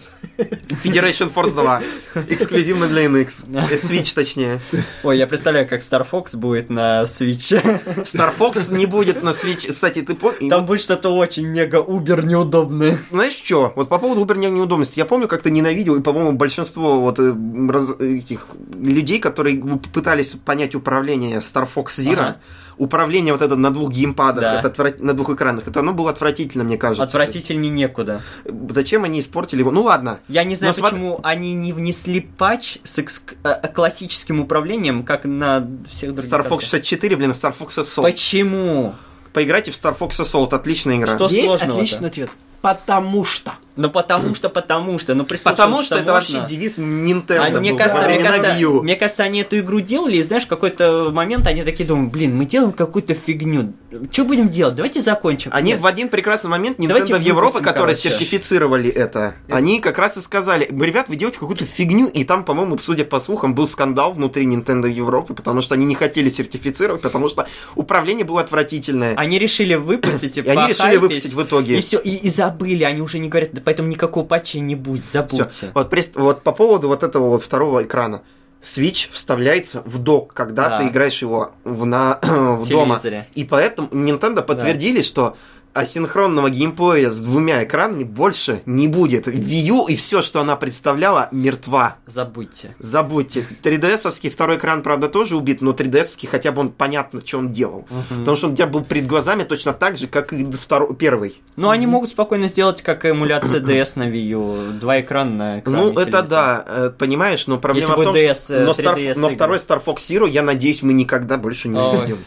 Federation 0.83 1.31
Force 1.33 1.51
2. 1.51 1.81
Эксклюзивно 2.29 2.87
для 2.87 3.05
NX. 3.05 3.45
Э, 3.53 3.75
Switch, 3.75 4.13
точнее. 4.15 4.59
Ой, 5.03 5.17
я 5.17 5.27
представляю, 5.27 5.67
как 5.67 5.81
Star 5.81 6.05
Fox 6.09 6.35
будет 6.35 6.69
на 6.69 7.03
Switch. 7.03 7.59
Star 8.03 8.31
Fox 8.37 8.73
не 8.73 8.85
будет 8.85 9.23
на 9.23 9.29
Switch. 9.29 9.67
Кстати, 9.69 10.01
ты 10.01 10.15
помнишь? 10.15 10.49
Там 10.49 10.65
будет 10.65 10.81
что-то 10.81 11.09
очень 11.15 11.45
мега-убер 11.47 12.25
неудобное. 12.25 12.97
Знаешь 13.11 13.33
что? 13.33 13.73
Вот 13.75 13.89
по 13.89 13.99
поводу 13.99 14.25
Uber 14.25 14.37
неудобности. 14.37 14.99
Я 14.99 15.05
помню, 15.05 15.27
как 15.27 15.41
ты 15.43 15.51
ненавидел, 15.51 15.95
и, 15.95 16.01
по-моему, 16.01 16.31
большинство 16.33 16.99
вот 17.01 17.19
э, 17.19 17.35
раз- 17.69 17.95
этих 17.99 18.47
людей, 18.79 19.19
которые 19.19 19.61
пытались 19.93 20.35
понять 20.45 20.75
управление 20.75 21.39
Star 21.39 21.67
Fox 21.73 21.97
Zero, 21.99 22.13
Ага. 22.19 22.37
Управление 22.77 23.33
вот 23.33 23.41
это 23.41 23.55
на 23.55 23.71
двух 23.71 23.91
геймпадах, 23.91 24.41
Да. 24.41 24.59
это 24.59 24.69
отвра- 24.69 25.01
на 25.03 25.13
двух 25.13 25.29
экранах, 25.31 25.67
это 25.67 25.79
оно 25.79 25.93
было 25.93 26.09
отвратительно, 26.11 26.63
мне 26.63 26.77
кажется. 26.77 27.03
Отвратительней 27.03 27.69
некуда. 27.69 28.21
Зачем 28.69 29.03
они 29.03 29.19
испортили 29.19 29.59
его? 29.59 29.71
Ну 29.71 29.81
ладно. 29.83 30.19
Я 30.27 30.43
не 30.43 30.55
знаю, 30.55 30.73
Но 30.75 30.77
смотри- 30.79 30.95
почему 30.99 31.19
они 31.23 31.53
не 31.53 31.73
внесли 31.73 32.21
патч 32.21 32.77
с 32.83 32.99
экск- 32.99 33.35
э, 33.43 33.67
классическим 33.69 34.39
управлением, 34.39 35.03
как 35.03 35.25
на 35.25 35.67
всех 35.89 36.13
других. 36.13 36.31
Star 36.31 36.39
Fox 36.39 36.49
консолях. 36.49 36.61
64, 36.61 37.15
блин, 37.15 37.31
Star 37.31 37.55
Fox 37.57 37.69
Assault. 37.77 38.01
Почему? 38.03 38.95
Поиграйте 39.33 39.71
в 39.71 39.75
Star 39.75 39.95
Fox 39.97 40.11
Assault, 40.19 40.53
отличная 40.53 40.97
игра. 40.97 41.15
Что 41.15 41.27
Есть 41.27 41.47
сложного-то? 41.47 41.77
отличный 41.77 42.07
ответ. 42.07 42.29
Потому 42.61 43.23
что. 43.23 43.53
Ну 43.77 43.91
потому 43.91 44.33
что, 44.33 44.49
потому 44.49 44.97
что, 44.97 45.13
ну 45.13 45.23
Потому 45.23 45.83
что 45.83 45.99
это 45.99 46.11
можно. 46.11 46.39
вообще 46.39 46.51
девиз 46.51 46.79
Nintendo. 46.79 47.55
А 47.55 47.59
мне 47.59 47.71
был, 47.71 47.77
кажется, 47.77 48.01
да, 48.01 48.09
мне, 48.09 48.23
кажется, 48.23 48.81
мне 48.81 48.95
кажется, 48.95 49.23
они 49.23 49.41
эту 49.41 49.59
игру 49.59 49.81
делали, 49.81 50.17
и 50.17 50.21
знаешь, 50.23 50.45
в 50.45 50.47
какой-то 50.47 51.11
момент 51.13 51.45
они 51.45 51.63
такие 51.63 51.87
думают, 51.87 52.11
блин, 52.11 52.35
мы 52.35 52.45
делаем 52.45 52.71
какую-то 52.71 53.13
фигню. 53.13 53.73
Что 54.11 54.23
будем 54.23 54.49
делать? 54.49 54.75
Давайте 54.75 54.99
закончим. 54.99 55.51
Они 55.53 55.73
Нет. 55.73 55.79
в 55.79 55.85
один 55.85 56.09
прекрасный 56.09 56.49
момент 56.49 56.77
Давайте 56.79 57.13
Nintendo 57.13 57.19
в 57.19 57.21
Европе, 57.21 57.59
которые 57.59 57.95
короче. 57.95 58.09
сертифицировали 58.09 58.89
это, 58.89 59.35
они 59.47 59.79
как 59.79 59.99
раз 59.99 60.17
и 60.17 60.21
сказали, 60.21 60.65
ребят, 60.65 61.07
вы 61.07 61.15
делаете 61.15 61.37
какую-то 61.39 61.65
фигню, 61.65 62.07
и 62.07 62.23
там, 62.23 62.45
по-моему, 62.45 62.79
судя 62.79 63.05
по 63.05 63.19
слухам, 63.19 63.53
был 63.53 63.67
скандал 63.67 64.11
внутри 64.11 64.45
Nintendo 64.47 64.89
Европы, 64.89 65.35
потому 65.35 65.61
что 65.61 65.75
они 65.75 65.85
не 65.85 65.95
хотели 65.95 66.29
сертифицировать, 66.29 67.03
потому 67.03 67.29
что 67.29 67.47
управление 67.75 68.25
было 68.25 68.41
отвратительное. 68.41 69.13
Они 69.15 69.37
решили 69.37 69.75
выпустить, 69.75 70.37
И 70.37 70.41
они 70.41 70.69
решили 70.69 70.97
выпустить 70.97 71.33
в 71.33 71.43
итоге. 71.43 71.77
И 71.77 71.81
все, 71.81 71.99
и, 71.99 72.15
и 72.15 72.27
забыли, 72.47 72.83
они 72.83 73.01
уже 73.01 73.19
не 73.19 73.27
говорят, 73.29 73.51
«Да 73.53 73.61
поэтому 73.63 73.89
никакого 73.89 74.25
патча 74.25 74.59
не 74.59 74.75
будет, 74.75 75.03
Всё. 75.05 75.25
забудьте. 75.29 75.71
Вот, 75.73 75.89
прес- 75.89 76.11
вот 76.15 76.43
по 76.43 76.51
поводу 76.51 76.87
вот 76.87 77.03
этого 77.03 77.29
вот 77.29 77.43
второго 77.43 77.83
экрана. 77.83 78.21
Switch 78.61 79.09
вставляется 79.11 79.83
в 79.85 79.99
док, 79.99 80.33
когда 80.33 80.69
Да. 80.69 80.77
ты 80.79 80.87
играешь 80.87 81.21
его 81.21 81.51
в, 81.63 81.85
на, 81.85 82.19
в 82.23 82.67
дома. 82.67 82.99
И 83.35 83.43
поэтому 83.43 83.87
Nintendo 83.89 84.41
подтвердили, 84.41 85.01
что 85.01 85.35
асинхронного 85.77 86.49
геймплея 86.49 87.09
с 87.09 87.19
двумя 87.21 87.63
экранами 87.63 88.03
больше 88.03 88.61
не 88.65 88.87
будет. 88.87 89.27
Wii 89.27 89.61
U 89.67 89.87
и 89.87 89.95
все, 89.95 90.21
что 90.21 90.41
она 90.41 90.55
представляла, 90.55 91.29
мертва. 91.31 91.97
Забудьте. 92.05 92.75
Забудьте. 92.79 93.45
3DS-овский 93.63 94.29
второй 94.29 94.57
экран, 94.57 94.81
правда, 94.81 95.07
тоже 95.07 95.37
убит, 95.37 95.61
но 95.61 95.71
3DS-овский 95.71 96.27
хотя 96.27 96.51
бы 96.51 96.61
он 96.61 96.69
понятно, 96.71 97.21
что 97.23 97.37
он 97.37 97.51
делал. 97.51 97.85
Потому 98.09 98.35
что 98.35 98.47
он 98.47 98.53
у 98.53 98.55
тебя 98.55 98.67
был 98.67 98.83
перед 98.83 99.07
глазами 99.07 99.43
точно 99.43 99.73
так 99.73 99.97
же, 99.97 100.07
как 100.07 100.33
и 100.33 100.45
второй, 100.45 100.95
первый. 100.95 101.41
Ну, 101.55 101.69
они 101.69 101.87
могут 101.87 102.09
спокойно 102.09 102.47
сделать, 102.47 102.81
как 102.81 103.05
эмуляция 103.05 103.61
DS 103.61 103.93
на 103.95 104.09
Wii 104.09 104.27
U. 104.29 104.55
Два 104.79 105.01
экрана 105.01 105.31
на 105.31 105.59
экране 105.59 105.91
Ну, 105.93 105.99
это 105.99 106.23
да, 106.23 106.65
э, 106.67 106.91
понимаешь, 106.97 107.47
но 107.47 107.57
проблема 107.57 107.89
Если 107.89 108.01
в 108.01 108.03
том, 108.03 108.15
DS, 108.15 108.43
что... 108.43 108.59
Но, 108.59 108.71
Star- 108.71 108.95
3DS 108.95 109.19
но 109.19 109.29
второй 109.29 109.57
Star 109.57 109.83
Fox 109.83 109.97
Zero, 109.97 110.29
я 110.29 110.41
надеюсь, 110.41 110.81
мы 110.81 110.93
никогда 110.93 111.37
больше 111.37 111.67
не 111.69 111.79
увидим. 111.79 112.17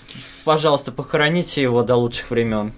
Пожалуйста, 0.44 0.92
похороните 0.92 1.62
его 1.62 1.82
до 1.82 1.96
лучших 1.96 2.30
времен. 2.30 2.72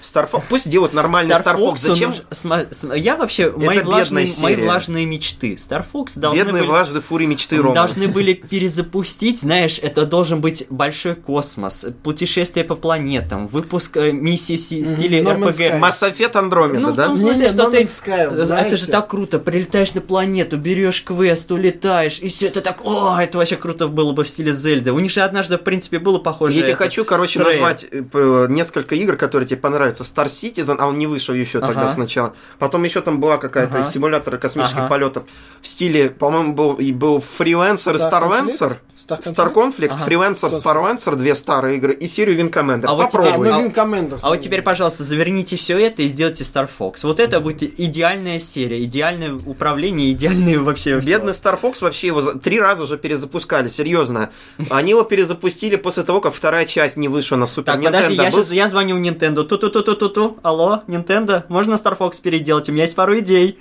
Star 0.00 0.28
Fox, 0.30 0.42
пусть 0.48 0.64
сделают 0.64 0.92
нормальный 0.92 1.34
Star, 1.34 1.56
Fox. 1.56 1.62
он 1.68 1.76
Зачем 1.76 2.10
сма- 2.30 2.72
см- 2.72 2.98
Я 2.98 3.16
вообще... 3.16 3.50
Мои 3.50 3.76
бедная 3.76 3.84
влажные, 3.84 4.28
мои 4.40 4.56
влажные 4.56 5.06
мечты. 5.06 5.54
Star 5.54 5.84
Fox 5.92 6.18
должны 6.18 6.38
бедные 6.38 6.60
были... 6.62 6.66
влажные 6.70 7.02
фури 7.02 7.26
мечты 7.26 7.56
Рома? 7.58 7.74
Должны 7.74 8.08
были 8.12 8.32
перезапустить, 8.34 9.40
знаешь, 9.40 9.78
это 9.82 10.06
должен 10.06 10.40
быть 10.40 10.66
большой 10.70 11.14
космос, 11.14 11.86
путешествие 12.02 12.64
по 12.64 12.76
планетам, 12.76 13.46
выпуск 13.46 13.96
э, 13.96 14.12
миссии 14.12 14.56
в 14.56 14.86
стиле 14.86 15.22
RPG. 15.22 15.50
Sky. 15.50 15.80
Mass 15.80 16.02
Effect 16.14 16.32
Andromeda, 16.32 16.78
Ну, 16.78 16.92
в 16.92 16.96
да? 16.96 17.06
том 17.06 17.16
смысле, 17.16 17.48
что 17.48 17.62
No 17.64 17.70
ты... 17.70 17.82
Sky, 17.82 18.56
Это 18.56 18.76
же 18.76 18.86
так 18.86 19.08
круто. 19.08 19.38
Прилетаешь 19.38 19.94
на 19.94 20.00
планету, 20.00 20.56
берешь 20.56 21.02
квест, 21.02 21.50
улетаешь, 21.52 22.18
и 22.20 22.28
все 22.28 22.46
это 22.46 22.60
так... 22.60 22.84
О, 22.84 23.18
это 23.20 23.38
вообще 23.38 23.56
круто 23.56 23.88
было 23.88 24.12
бы 24.12 24.24
в 24.24 24.28
стиле 24.28 24.52
Зельды. 24.52 24.92
У 24.92 24.98
них 24.98 25.10
же 25.10 25.20
однажды, 25.20 25.56
в 25.58 25.62
принципе, 25.62 25.98
было 25.98 26.18
похоже... 26.18 26.54
Я 26.54 26.62
тебе 26.62 26.72
это, 26.72 26.78
хочу, 26.84 27.04
короче, 27.04 27.38
назвать 27.42 27.86
э, 27.90 28.46
несколько 28.48 28.94
игр, 28.94 29.16
которые 29.16 29.46
тебе 29.46 29.58
понравятся. 29.90 30.04
Star 30.04 30.26
Citizen, 30.26 30.76
а 30.78 30.86
он 30.86 30.98
не 30.98 31.06
вышел 31.06 31.34
еще 31.34 31.60
тогда 31.60 31.82
Ага. 31.82 31.88
сначала. 31.90 32.34
Потом 32.58 32.84
еще 32.84 33.00
там 33.00 33.20
была 33.20 33.38
какая-то 33.38 33.78
Ага. 33.80 33.88
симулятор 33.88 34.38
космических 34.38 34.78
Ага. 34.78 34.88
полетов. 34.88 35.22
В 35.60 35.66
стиле, 35.66 36.10
по-моему, 36.10 36.52
был, 36.54 36.74
и 36.74 36.92
был 36.92 37.18
Freelancer 37.18 37.94
и 37.94 37.98
Star 37.98 38.20
Starlancer. 38.22 38.76
Star 39.08 39.52
Conflict, 39.52 39.88
Ага. 39.90 40.04
Freelancer, 40.06 40.50
Starlancer, 40.50 41.16
две 41.16 41.34
старые 41.34 41.78
игры, 41.78 41.92
и 41.94 42.06
серию 42.06 42.38
Wing 42.38 42.50
Commander. 42.52 42.84
А 42.86 42.94
вот 42.94 43.02
А, 43.02 43.04
Попробуй. 43.06 43.48
ну 43.48 43.54
А- 43.56 43.62
Wing 43.62 43.74
Commander. 43.74 44.18
А 44.22 44.28
вот 44.28 44.36
теперь, 44.40 44.62
пожалуйста, 44.62 45.02
заверните 45.04 45.56
все 45.56 45.78
это 45.78 46.02
и 46.02 46.06
сделайте 46.08 46.44
Star 46.44 46.68
Fox. 46.78 47.00
Вот 47.02 47.18
это 47.18 47.40
будет 47.40 47.62
идеальная 47.80 48.38
серия, 48.38 48.84
идеальное 48.84 49.34
управление, 49.34 50.12
идеальные 50.12 50.58
вообще... 50.60 51.00
Бедный 51.00 51.32
Star 51.32 51.58
Fox 51.60 51.78
вообще 51.80 52.08
его 52.08 52.20
за- 52.22 52.38
три 52.38 52.60
раза 52.60 52.84
уже 52.84 52.98
перезапускали, 52.98 53.68
серьезно. 53.68 54.30
Они 54.70 54.90
его 54.90 55.02
перезапустили 55.02 55.74
после 55.76 56.04
того, 56.04 56.20
как 56.20 56.32
вторая 56.34 56.64
часть 56.66 56.96
не 56.96 57.08
вышла 57.08 57.36
на 57.36 57.46
Супер 57.46 57.72
Так, 57.72 57.82
подожди, 57.82 58.14
я, 58.14 58.22
Nintendo. 58.28 58.30
Был- 58.32 58.38
щас- 58.44 58.52
я 58.52 58.68
звоню 58.68 58.96
в 58.96 59.00
Nintendo. 59.00 59.44
Ту-ту-ту-ту-ту-ту. 59.82 60.38
Алло, 60.42 60.82
Nintendo, 60.88 61.44
можно 61.48 61.74
Star 61.74 61.96
Fox 61.96 62.20
переделать? 62.22 62.68
У 62.68 62.72
меня 62.72 62.82
есть 62.84 62.96
пару 62.96 63.18
идей. 63.18 63.58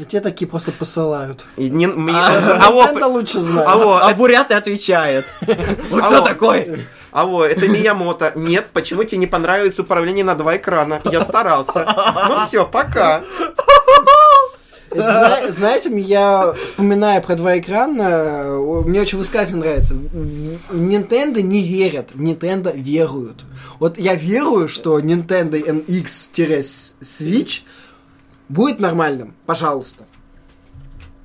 И 0.00 0.04
те 0.04 0.20
такие 0.20 0.48
просто 0.50 0.72
посылают. 0.72 1.44
И 1.56 1.68
не- 1.70 1.86
мне- 1.86 2.16
А, 2.16 2.66
Алло, 2.66 2.82
Nintendo 2.84 3.06
лучше 3.06 3.40
знает. 3.40 3.68
алло, 3.68 3.98
А 4.02 4.12
Бурят 4.14 4.50
и 4.50 4.54
отвечает. 4.54 5.24
Вот 5.90 6.02
кто 6.02 6.20
такой? 6.20 6.84
Алло, 7.12 7.44
это 7.44 7.68
Миямото. 7.68 8.32
Нет, 8.34 8.70
почему 8.72 9.04
тебе 9.04 9.18
не 9.18 9.28
понравилось 9.28 9.78
управление 9.78 10.24
на 10.24 10.34
два 10.34 10.56
экрана? 10.56 11.00
Я 11.04 11.20
старался. 11.20 11.86
Ну 12.28 12.38
все, 12.44 12.66
пока. 12.66 13.22
Знаете, 14.94 15.90
я 16.00 16.52
вспоминаю 16.52 17.20
про 17.22 17.34
два 17.34 17.58
экрана, 17.58 18.58
мне 18.86 19.00
очень 19.00 19.18
высказывание 19.18 19.66
нравится. 19.66 19.94
Nintendo 19.94 21.42
не 21.42 21.62
верят, 21.62 22.12
Nintendo 22.14 22.72
веруют. 22.74 23.44
Вот 23.80 23.98
я 23.98 24.14
верую, 24.14 24.68
что 24.68 25.00
Nintendo 25.00 25.58
NX-Switch 25.86 27.62
будет 28.48 28.78
нормальным, 28.78 29.34
пожалуйста. 29.46 30.04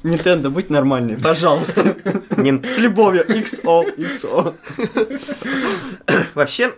Nintendo, 0.04 0.50
будь 0.50 0.70
нормальный, 0.70 1.18
пожалуйста. 1.18 1.96
С 2.32 2.78
любовью. 2.78 3.26
XO, 3.28 3.86
XO. 3.98 4.54
Вообще, 6.34 6.74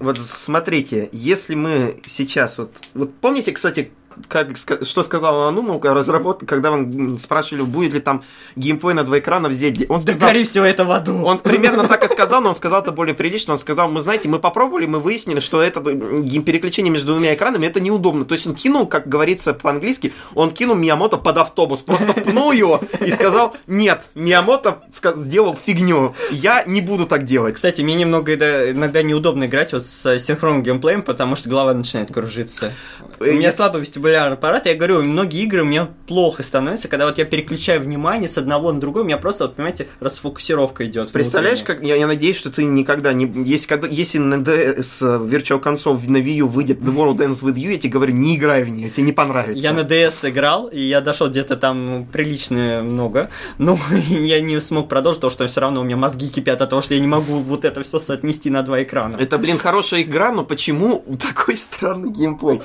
вот 0.00 0.18
смотрите, 0.18 1.08
если 1.12 1.54
мы 1.54 2.00
сейчас 2.04 2.58
вот... 2.58 2.80
Вот 2.94 3.14
помните, 3.14 3.52
кстати, 3.52 3.92
как, 4.28 4.50
что 4.56 5.02
сказал 5.02 5.48
Ануну, 5.48 5.80
разработка, 5.82 6.46
когда 6.46 6.72
он 6.72 7.18
спрашивали, 7.18 7.62
будет 7.62 7.94
ли 7.94 8.00
там 8.00 8.24
геймплей 8.56 8.94
на 8.94 9.04
два 9.04 9.18
экрана 9.18 9.48
в 9.48 9.52
Зельде. 9.52 9.86
Он 9.88 10.00
Да 10.00 10.12
сказал, 10.12 10.28
гори 10.28 10.44
все 10.44 10.64
это 10.64 10.84
в 10.84 10.90
аду. 10.90 11.22
Он 11.24 11.38
примерно 11.38 11.86
так 11.88 12.04
и 12.04 12.08
сказал, 12.08 12.40
но 12.40 12.50
он 12.50 12.56
сказал 12.56 12.82
это 12.82 12.92
более 12.92 13.14
прилично. 13.14 13.52
Он 13.52 13.58
сказал, 13.58 13.90
мы 13.90 14.00
знаете, 14.00 14.28
мы 14.28 14.38
попробовали, 14.38 14.86
мы 14.86 15.00
выяснили, 15.00 15.40
что 15.40 15.60
это 15.62 15.80
переключение 15.82 16.92
между 16.92 17.12
двумя 17.12 17.34
экранами, 17.34 17.66
это 17.66 17.80
неудобно. 17.80 18.24
То 18.24 18.32
есть 18.34 18.46
он 18.46 18.54
кинул, 18.54 18.86
как 18.86 19.08
говорится 19.08 19.54
по-английски, 19.54 20.12
он 20.34 20.50
кинул 20.50 20.74
Миямото 20.76 21.16
под 21.16 21.38
автобус, 21.38 21.82
просто 21.82 22.12
пнул 22.12 22.52
его 22.52 22.80
и 23.00 23.10
сказал, 23.10 23.56
нет, 23.66 24.10
Миямото 24.14 24.82
сделал 25.16 25.56
фигню, 25.56 26.14
я 26.30 26.64
не 26.64 26.80
буду 26.80 27.06
так 27.06 27.24
делать. 27.24 27.54
Кстати, 27.54 27.82
мне 27.82 27.94
немного 27.94 28.34
иногда 28.34 29.02
неудобно 29.02 29.44
играть 29.44 29.72
вот 29.72 29.84
с 29.84 30.18
синхронным 30.18 30.62
геймплеем, 30.62 31.02
потому 31.02 31.36
что 31.36 31.48
голова 31.48 31.74
начинает 31.74 32.12
кружиться. 32.12 32.72
У 33.20 33.24
меня 33.24 33.40
Я- 33.48 33.52
слабый 33.52 33.80
вестибулярный 34.04 34.36
аппарат, 34.36 34.66
я 34.66 34.74
говорю, 34.74 35.02
многие 35.02 35.42
игры 35.42 35.62
у 35.62 35.64
меня 35.64 35.88
плохо 36.06 36.42
становятся, 36.42 36.88
когда 36.88 37.06
вот 37.06 37.18
я 37.18 37.24
переключаю 37.24 37.80
внимание 37.80 38.28
с 38.28 38.36
одного 38.38 38.72
на 38.72 38.80
другой, 38.80 39.02
у 39.02 39.04
меня 39.04 39.16
просто, 39.16 39.44
вот, 39.44 39.56
понимаете, 39.56 39.88
расфокусировка 40.00 40.86
идет. 40.86 41.10
Представляешь, 41.10 41.62
как 41.62 41.82
я, 41.82 41.96
я 41.96 42.06
надеюсь, 42.06 42.36
что 42.36 42.50
ты 42.50 42.64
никогда 42.64 43.12
не. 43.12 43.26
Если, 43.44 43.66
когда, 43.66 43.88
если 43.88 44.18
на 44.18 44.34
DS 44.34 45.28
Virtual 45.28 45.62
Console 45.62 45.98
на 46.08 46.18
Wii 46.18 46.36
U 46.36 46.48
выйдет 46.48 46.80
The 46.80 46.94
World 46.94 47.16
Ends 47.18 47.42
With 47.42 47.54
You, 47.54 47.72
я 47.72 47.78
тебе 47.78 47.92
говорю, 47.92 48.12
не 48.14 48.36
играй 48.36 48.64
в 48.64 48.68
нее, 48.68 48.90
тебе 48.90 49.04
не 49.04 49.12
понравится. 49.12 49.58
Я 49.58 49.72
на 49.72 49.80
DS 49.80 50.30
играл, 50.30 50.66
и 50.68 50.80
я 50.80 51.00
дошел 51.00 51.28
где-то 51.28 51.56
там 51.56 52.06
прилично 52.12 52.82
много, 52.82 53.30
но 53.58 53.78
я 54.08 54.40
не 54.40 54.60
смог 54.60 54.88
продолжить, 54.88 55.20
потому 55.20 55.30
что 55.30 55.46
все 55.46 55.60
равно 55.60 55.80
у 55.80 55.84
меня 55.84 55.96
мозги 55.96 56.28
кипят 56.28 56.60
от 56.60 56.70
того, 56.70 56.82
что 56.82 56.94
я 56.94 57.00
не 57.00 57.06
могу 57.06 57.38
вот 57.38 57.64
это 57.64 57.82
все 57.82 57.98
соотнести 57.98 58.50
на 58.50 58.62
два 58.62 58.82
экрана. 58.82 59.16
Это, 59.18 59.38
блин, 59.38 59.58
хорошая 59.58 60.02
игра, 60.02 60.32
но 60.32 60.44
почему 60.44 61.04
такой 61.20 61.56
странный 61.56 62.10
геймплей? 62.10 62.60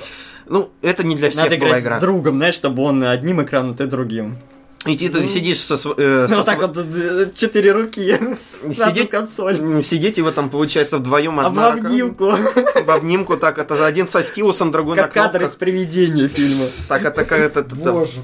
Ну, 0.49 0.69
это 0.81 1.03
не 1.05 1.15
для 1.15 1.30
всех 1.30 1.43
Надо 1.45 1.57
была 1.57 1.69
играть 1.69 1.84
игра. 1.84 1.97
с 1.99 2.01
другом, 2.01 2.38
знаешь, 2.38 2.55
чтобы 2.55 2.84
он 2.84 3.03
одним 3.03 3.41
экраном, 3.43 3.76
ты 3.76 3.85
другим. 3.85 4.38
И 4.85 4.95
ты 4.97 5.09
ты 5.09 5.27
сидишь 5.27 5.59
со, 5.59 5.73
э, 5.76 6.27
со 6.30 6.35
Ну, 6.38 6.43
так 6.45 6.59
св- 6.61 6.76
вот, 6.76 7.34
четыре 7.35 7.73
руки. 7.73 8.17
Сидеть- 8.73 9.09
консоль. 9.09 9.84
Сидите 9.84 10.21
вы 10.21 10.31
там, 10.31 10.49
получается, 10.49 10.99
вдвоем 10.99 11.38
А 11.41 11.49
в 11.49 11.59
обнимку. 11.59 12.31
В 12.85 12.89
обнимку 12.89 13.35
так, 13.35 13.57
это 13.59 13.85
один 13.85 14.07
со 14.07 14.23
стилусом, 14.23 14.71
другой 14.71 14.95
Как 14.95 15.13
на 15.13 15.21
кадр 15.23 15.43
из 15.43 15.49
привидения 15.49 16.30
фильма. 16.30 16.63
Так, 16.88 17.03
это 17.03 17.26
как 17.26 17.39
это, 17.39 17.65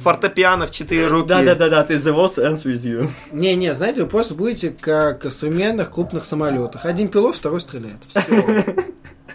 фортепиано 0.02 0.66
в 0.66 0.72
четыре 0.72 1.08
руки. 1.08 1.28
Да-да-да, 1.28 1.84
ты 1.84 1.96
The 1.96 2.16
World 2.16 2.38
Ends 2.38 2.64
With 2.64 2.84
You. 2.86 3.10
Не-не, 3.34 3.76
знаете, 3.76 4.04
вы 4.04 4.08
просто 4.08 4.34
будете 4.34 4.70
как 4.70 5.26
в 5.26 5.32
современных 5.32 5.92
крупных 5.92 6.24
самолетах. 6.24 6.86
Один 6.86 7.10
пилот, 7.10 7.36
второй 7.36 7.60
стреляет. 7.60 7.98
Всё. 8.08 8.22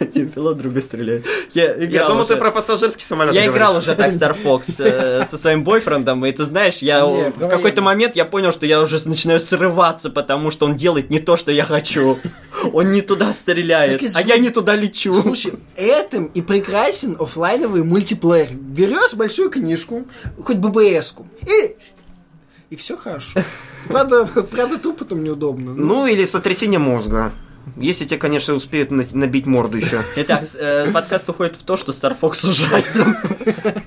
Один 0.05 0.29
пилот, 0.29 0.57
другой 0.57 0.81
стреляет. 0.81 1.25
Я 1.53 1.75
Я 1.75 2.07
думал, 2.07 2.21
уже- 2.21 2.29
ты 2.29 2.35
про 2.37 2.51
пассажирский 2.51 3.05
самолет 3.05 3.33
Я 3.33 3.41
говоришь. 3.41 3.55
играл 3.55 3.77
уже 3.77 3.95
так 3.95 4.09
Star 4.11 4.35
Fox 4.41 4.83
э, 4.83 5.23
со 5.29 5.37
своим 5.37 5.63
бойфрендом, 5.63 6.25
и 6.25 6.31
ты 6.31 6.43
знаешь, 6.43 6.77
я 6.79 7.01
Не, 7.01 7.29
в 7.29 7.47
какой-то 7.49 7.81
момент 7.81 8.15
я 8.15 8.25
понял, 8.25 8.51
что 8.51 8.65
я 8.65 8.81
уже 8.81 8.97
начинаю 9.07 9.39
срываться, 9.39 10.09
потому 10.09 10.49
что 10.51 10.65
он 10.65 10.75
делает 10.75 11.09
не 11.09 11.19
то, 11.19 11.37
что 11.37 11.51
я 11.51 11.65
хочу. 11.65 12.17
Он 12.73 12.91
не 12.91 13.01
туда 13.01 13.33
стреляет, 13.33 14.03
а 14.15 14.21
ж- 14.21 14.25
я 14.25 14.37
не 14.37 14.49
туда 14.51 14.75
лечу. 14.75 15.13
Слушай, 15.13 15.53
этим 15.75 16.25
и 16.25 16.41
прекрасен 16.43 17.17
оффлайновый 17.19 17.83
мультиплеер. 17.83 18.53
Берешь 18.53 19.13
большую 19.13 19.49
книжку, 19.49 20.05
хоть 20.43 20.57
ББС-ку, 20.57 21.25
и... 21.47 21.75
И 22.69 22.75
все 22.75 22.95
хорошо. 22.97 23.39
Правда, 23.87 24.25
правда, 24.25 24.77
тупо 24.77 25.05
там 25.05 25.23
неудобно. 25.23 25.73
Ну, 25.73 26.05
или 26.05 26.23
сотрясение 26.23 26.79
мозга. 26.79 27.33
Если 27.77 28.05
тебе, 28.05 28.19
конечно, 28.19 28.53
успеют 28.53 28.91
на- 28.91 29.05
набить 29.13 29.45
морду 29.45 29.77
еще. 29.77 30.01
Итак, 30.17 30.43
э, 30.55 30.91
подкаст 30.91 31.29
уходит 31.29 31.55
в 31.55 31.63
то, 31.63 31.77
что 31.77 31.91
Star 31.91 32.15
Fox 32.19 32.47
ужасен. 32.49 33.15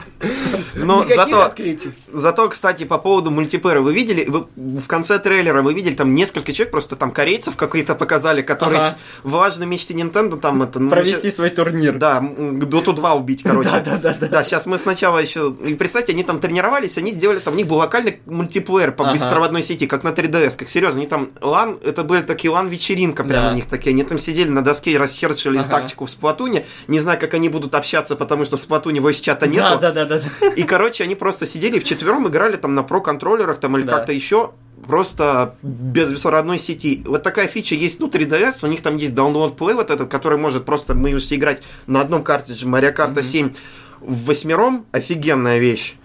Но 0.75 0.99
Никаких 1.05 1.17
зато, 1.17 1.43
открытий. 1.43 1.91
зато, 2.13 2.49
кстати, 2.49 2.85
по 2.85 2.99
поводу 2.99 3.31
мультиплеера, 3.31 3.81
вы 3.81 3.93
видели, 3.95 4.25
вы 4.29 4.47
в 4.57 4.87
конце 4.87 5.19
трейлера 5.19 5.63
вы 5.63 5.75
видели 5.75 5.95
там 5.95 6.15
несколько 6.15 6.53
человек, 6.53 6.71
просто 6.73 6.97
там 6.97 7.11
корейцев 7.11 7.57
какие-то 7.57 7.95
показали, 7.95 8.43
которые 8.43 8.81
Ага. 8.81 8.91
с 8.91 8.97
важной 9.23 9.67
мечте 9.67 9.95
Nintendo 9.95 10.39
там 10.39 10.63
это... 10.63 10.79
ну, 10.81 10.91
Провести 10.91 11.25
щас- 11.29 11.37
свой 11.37 11.51
турнир. 11.51 11.95
Да, 11.99 12.21
Dota 12.21 12.93
2 12.93 13.15
убить, 13.15 13.43
короче. 13.43 13.71
Да-да-да. 13.71 14.15
Да, 14.29 14.45
сейчас 14.45 14.67
мы 14.67 14.79
сначала 14.79 15.19
еще... 15.19 15.55
И 15.65 15.75
представьте, 15.75 16.13
они 16.13 16.25
там 16.25 16.41
тренировались, 16.41 16.99
они 16.99 17.11
сделали, 17.11 17.39
там 17.39 17.55
у 17.55 17.57
них 17.57 17.67
был 17.67 17.77
локальный 17.77 18.21
мультиплеер 18.27 18.93
по 18.93 19.05
Ага. 19.05 19.15
беспроводной 19.15 19.63
сети, 19.63 19.87
как 19.87 20.03
на 20.05 20.09
3DS, 20.09 20.57
как 20.57 20.69
серьезно. 20.69 21.01
Они 21.01 21.09
там 21.09 21.31
лан, 21.41 21.77
это 21.83 22.03
были 22.05 22.23
такие 22.23 22.51
лан-вечеринка 22.51 23.25
прямо 23.25 23.47
Да. 23.49 23.53
у 23.53 23.55
них 23.55 23.67
такие. 23.67 23.93
Они 23.93 24.03
там 24.03 24.19
сидели 24.19 24.49
на 24.49 24.63
доске 24.63 24.93
и 24.93 24.97
расчерчивали 24.99 25.59
Ага. 25.59 25.69
тактику 25.69 26.07
в 26.07 26.11
Сплатуне. 26.11 26.67
Не 26.89 27.01
знаю, 27.01 27.19
как 27.21 27.35
они 27.35 27.49
будут 27.49 27.75
общаться, 27.75 28.17
потому 28.17 28.45
что 28.45 28.57
в 28.57 28.61
Сплатуне 28.61 29.01
voice-чата 29.01 29.47
нету. 29.47 29.79
Да, 29.81 29.93
да, 29.93 29.93
да, 29.93 30.05
да. 30.07 30.14
И, 30.57 30.62
короче, 30.65 31.05
они 31.05 31.15
просто 31.15 31.47
сидели 31.47 31.78
вчетвером, 31.78 32.28
играли 32.28 32.57
там 32.57 32.74
на 32.74 32.82
про-контроллерах 32.82 33.59
там 33.61 33.77
или 33.77 33.85
Да. 33.85 33.97
как-то 33.99 34.12
еще 34.12 34.53
просто 34.86 35.57
без 35.62 36.12
беспроводной 36.12 36.59
сети. 36.59 37.03
Вот 37.07 37.23
такая 37.23 37.47
фича 37.47 37.74
есть 37.74 37.99
внутри 37.99 38.27
DS, 38.27 38.65
у 38.65 38.69
них 38.69 38.82
там 38.82 38.97
есть 38.97 39.12
download 39.15 39.57
play 39.57 39.74
вот 39.74 39.91
этот, 39.91 40.11
который 40.11 40.39
может 40.39 40.65
просто, 40.65 40.95
мы 40.95 41.11
можете 41.12 41.36
играть 41.36 41.62
на 41.86 42.01
одном 42.01 42.23
картридже 42.23 42.66
Mario 42.66 42.95
Kart 42.95 43.20
7 43.23 43.55
в 44.01 44.27
восьмером, 44.27 44.85
офигенная 44.93 45.59
вещь. 45.59 45.97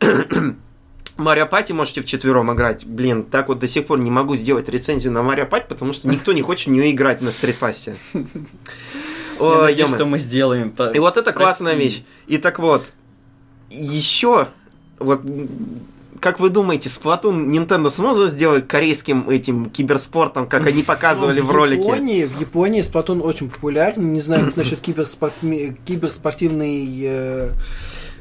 Марио 1.16 1.46
Пати 1.46 1.72
можете 1.72 2.00
вчетвером 2.00 2.52
играть. 2.52 2.86
Блин, 2.86 3.24
так 3.24 3.48
вот 3.48 3.58
до 3.58 3.68
сих 3.68 3.86
пор 3.86 3.98
не 3.98 4.10
могу 4.10 4.34
сделать 4.36 4.68
рецензию 4.68 5.12
на 5.12 5.22
Марио 5.22 5.46
Пати, 5.46 5.66
потому 5.68 5.92
что 5.92 6.08
никто 6.08 6.32
не 6.32 6.42
хочет 6.42 6.68
в 6.68 6.70
нее 6.70 6.90
играть 6.90 7.20
на 7.20 7.30
стритпассе. 7.30 7.96
Ой, 9.38 9.62
надеюсь, 9.62 9.88
что 9.88 10.06
мы 10.06 10.18
сделаем. 10.18 10.74
И 10.94 10.98
вот 10.98 11.16
это 11.16 11.32
классная 11.32 11.74
вещь. 11.74 12.02
И 12.26 12.38
так 12.38 12.58
вот, 12.58 12.86
еще, 13.72 14.48
вот, 14.98 15.20
как 16.20 16.40
вы 16.40 16.50
думаете, 16.50 16.88
Splatoon 16.88 17.46
Nintendo 17.50 17.90
сможет 17.90 18.30
сделать 18.30 18.68
корейским 18.68 19.28
этим 19.28 19.68
киберспортом, 19.70 20.46
как 20.46 20.66
они 20.66 20.82
показывали 20.82 21.40
Ну, 21.40 21.46
в 21.46 21.50
ролике? 21.50 21.82
Японии, 21.82 22.24
в 22.24 22.40
Японии 22.40 22.82
Сплатон 22.82 23.20
очень 23.22 23.50
популярен. 23.50 24.12
Не 24.12 24.20
знаю, 24.20 24.46
как 24.46 24.56
насчет 24.56 24.80
киберспортивной 24.80 26.88
э, 27.02 27.50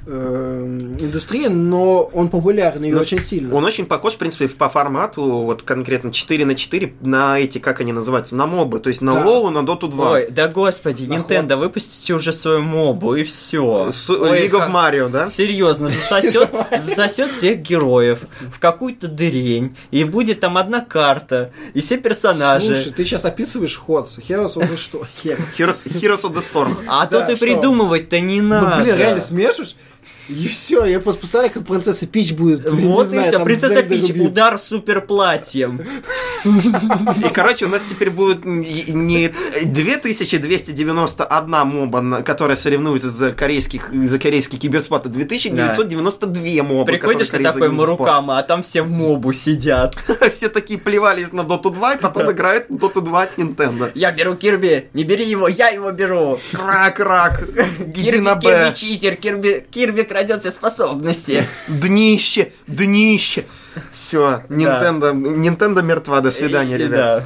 э, 0.05 0.95
индустрии, 0.99 1.47
но 1.47 2.01
он 2.03 2.29
популярен 2.29 2.83
и 2.83 2.91
Ну, 2.91 2.99
очень 2.99 3.19
сильно. 3.21 3.55
Он 3.55 3.63
очень 3.65 3.85
похож, 3.85 4.13
в 4.13 4.17
принципе, 4.17 4.47
по 4.47 4.69
формату, 4.69 5.23
вот 5.23 5.61
конкретно 5.61 6.11
4 6.11 6.45
на 6.45 6.55
4 6.55 6.93
на 7.01 7.39
эти, 7.39 7.57
как 7.59 7.81
они 7.81 7.93
называются, 7.93 8.35
на 8.35 8.45
мобы, 8.47 8.79
то 8.79 8.87
есть 8.89 9.01
на 9.01 9.15
Да. 9.15 9.25
WoW, 9.25 9.49
на 9.49 9.59
Dota 9.59 9.87
2. 9.89 10.11
Ой, 10.11 10.27
да 10.29 10.47
господи. 10.47 11.03
Nintendo, 11.03 11.55
выпустите 11.55 12.13
уже 12.13 12.31
свою 12.31 12.61
мобу 12.61 13.15
и 13.15 13.23
все. 13.23 13.89
League 14.09 14.51
of 14.51 14.71
Mario, 14.71 15.09
да? 15.09 15.27
Серьезно, 15.27 15.87
засосет, 15.89 16.49
засосет 16.79 17.31
всех 17.31 17.59
героев 17.61 18.19
в 18.53 18.59
какую-то 18.59 19.07
дырень, 19.07 19.75
и 19.91 20.03
будет 20.03 20.39
там 20.39 20.57
одна 20.57 20.81
карта, 20.81 21.51
и 21.73 21.79
все 21.81 21.97
персонажи. 21.97 22.75
Слушай, 22.75 22.91
ты 22.93 23.05
сейчас 23.05 23.25
описываешь 23.25 23.77
Ходс. 23.77 24.17
Heroes 24.19 24.55
of 24.55 24.69
the 24.69 24.77
что? 24.77 25.05
Heroes. 25.23 26.21
Of 26.21 26.33
the 26.33 26.41
Storm. 26.41 26.77
а 26.87 27.05
Да, 27.05 27.21
то 27.21 27.27
ты 27.27 27.35
что? 27.37 27.45
придумывать-то 27.45 28.19
не 28.19 28.41
Ну, 28.41 28.49
надо. 28.61 28.83
блин, 28.83 28.95
реально 28.97 29.21
смешишь? 29.21 29.75
И 30.29 30.47
все, 30.47 30.85
я 30.85 30.99
просто 30.99 31.21
представляю, 31.21 31.53
как 31.53 31.65
принцесса 31.65 32.07
Пич 32.07 32.33
будет. 32.33 32.69
Вот 32.69 33.05
и 33.05 33.09
знаю, 33.09 33.27
все, 33.27 33.43
принцесса 33.43 33.83
Пич, 33.83 34.11
удар 34.11 34.57
супер 34.57 35.01
платьем. 35.01 35.81
И, 36.43 37.29
короче, 37.33 37.65
у 37.65 37.69
нас 37.69 37.85
теперь 37.85 38.09
будет 38.09 38.45
не 38.45 39.31
2291 39.63 41.67
моба, 41.67 42.23
которая 42.23 42.57
соревнуется 42.57 43.09
за, 43.09 43.31
корейских, 43.31 43.91
за 43.93 44.19
корейский 44.19 44.57
киберспорт, 44.57 45.05
а 45.05 45.09
2992 45.09 46.63
моба. 46.63 46.85
Приходишь 46.85 47.29
ты 47.29 47.39
такой. 47.39 47.69
Марукама, 47.69 48.39
а 48.39 48.43
там 48.43 48.63
все 48.63 48.81
в 48.81 48.89
мобу 48.89 49.33
сидят. 49.33 49.95
Все 50.29 50.49
такие 50.49 50.79
плевались 50.79 51.31
на 51.31 51.41
Dota 51.41 51.71
2, 51.71 51.95
и 51.95 51.97
потом 51.99 52.31
играют 52.31 52.65
в 52.69 52.75
Dota 52.75 53.01
2 53.01 53.21
от 53.21 53.37
Nintendo. 53.37 53.91
Я 53.95 54.11
беру 54.11 54.35
Кирби, 54.35 54.89
не 54.93 55.03
бери 55.03 55.25
его, 55.25 55.47
я 55.47 55.69
его 55.69 55.91
беру. 55.91 56.39
Крак-рак, 56.53 57.43
иди 57.79 58.03
Кирби, 58.03 58.19
на 58.19 58.35
Кирби 58.35 58.69
Б. 58.69 58.73
читер, 58.73 59.15
Кирби, 59.15 59.65
Кирби 59.69 59.90
крадет 59.91 60.41
все 60.41 60.51
способности. 60.51 61.45
Днище, 61.67 62.51
днище. 62.67 63.45
Все, 63.91 64.43
Nintendo, 64.49 65.13
Nintendo 65.13 65.81
мертва, 65.81 66.21
до 66.21 66.31
свидания, 66.31 66.77
ребят. 66.77 66.91
да. 66.91 67.25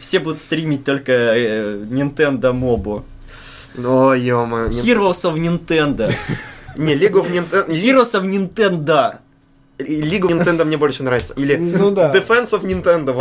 Все 0.00 0.20
будут 0.20 0.38
стримить 0.38 0.84
только 0.84 1.12
э, 1.12 1.76
Nintendo 1.90 2.52
мобу. 2.52 3.04
Ой, 3.76 4.20
ё 4.20 4.44
Heroes 4.44 5.24
of 5.24 5.36
Nintendo. 5.36 6.12
Не, 6.76 6.94
League 6.94 7.12
of 7.14 7.30
Nintendo... 7.30 7.66
Heroes 7.68 8.12
of 8.14 8.24
Nintendo. 8.24 9.18
League 9.78 10.22
of 10.22 10.30
Nintendo 10.30 10.64
мне 10.64 10.76
больше 10.76 11.02
нравится. 11.02 11.34
Или 11.34 11.56
Ну 11.56 11.90
да. 11.90 12.12
Defense 12.14 12.50
of 12.52 12.62
Nintendo. 12.62 13.14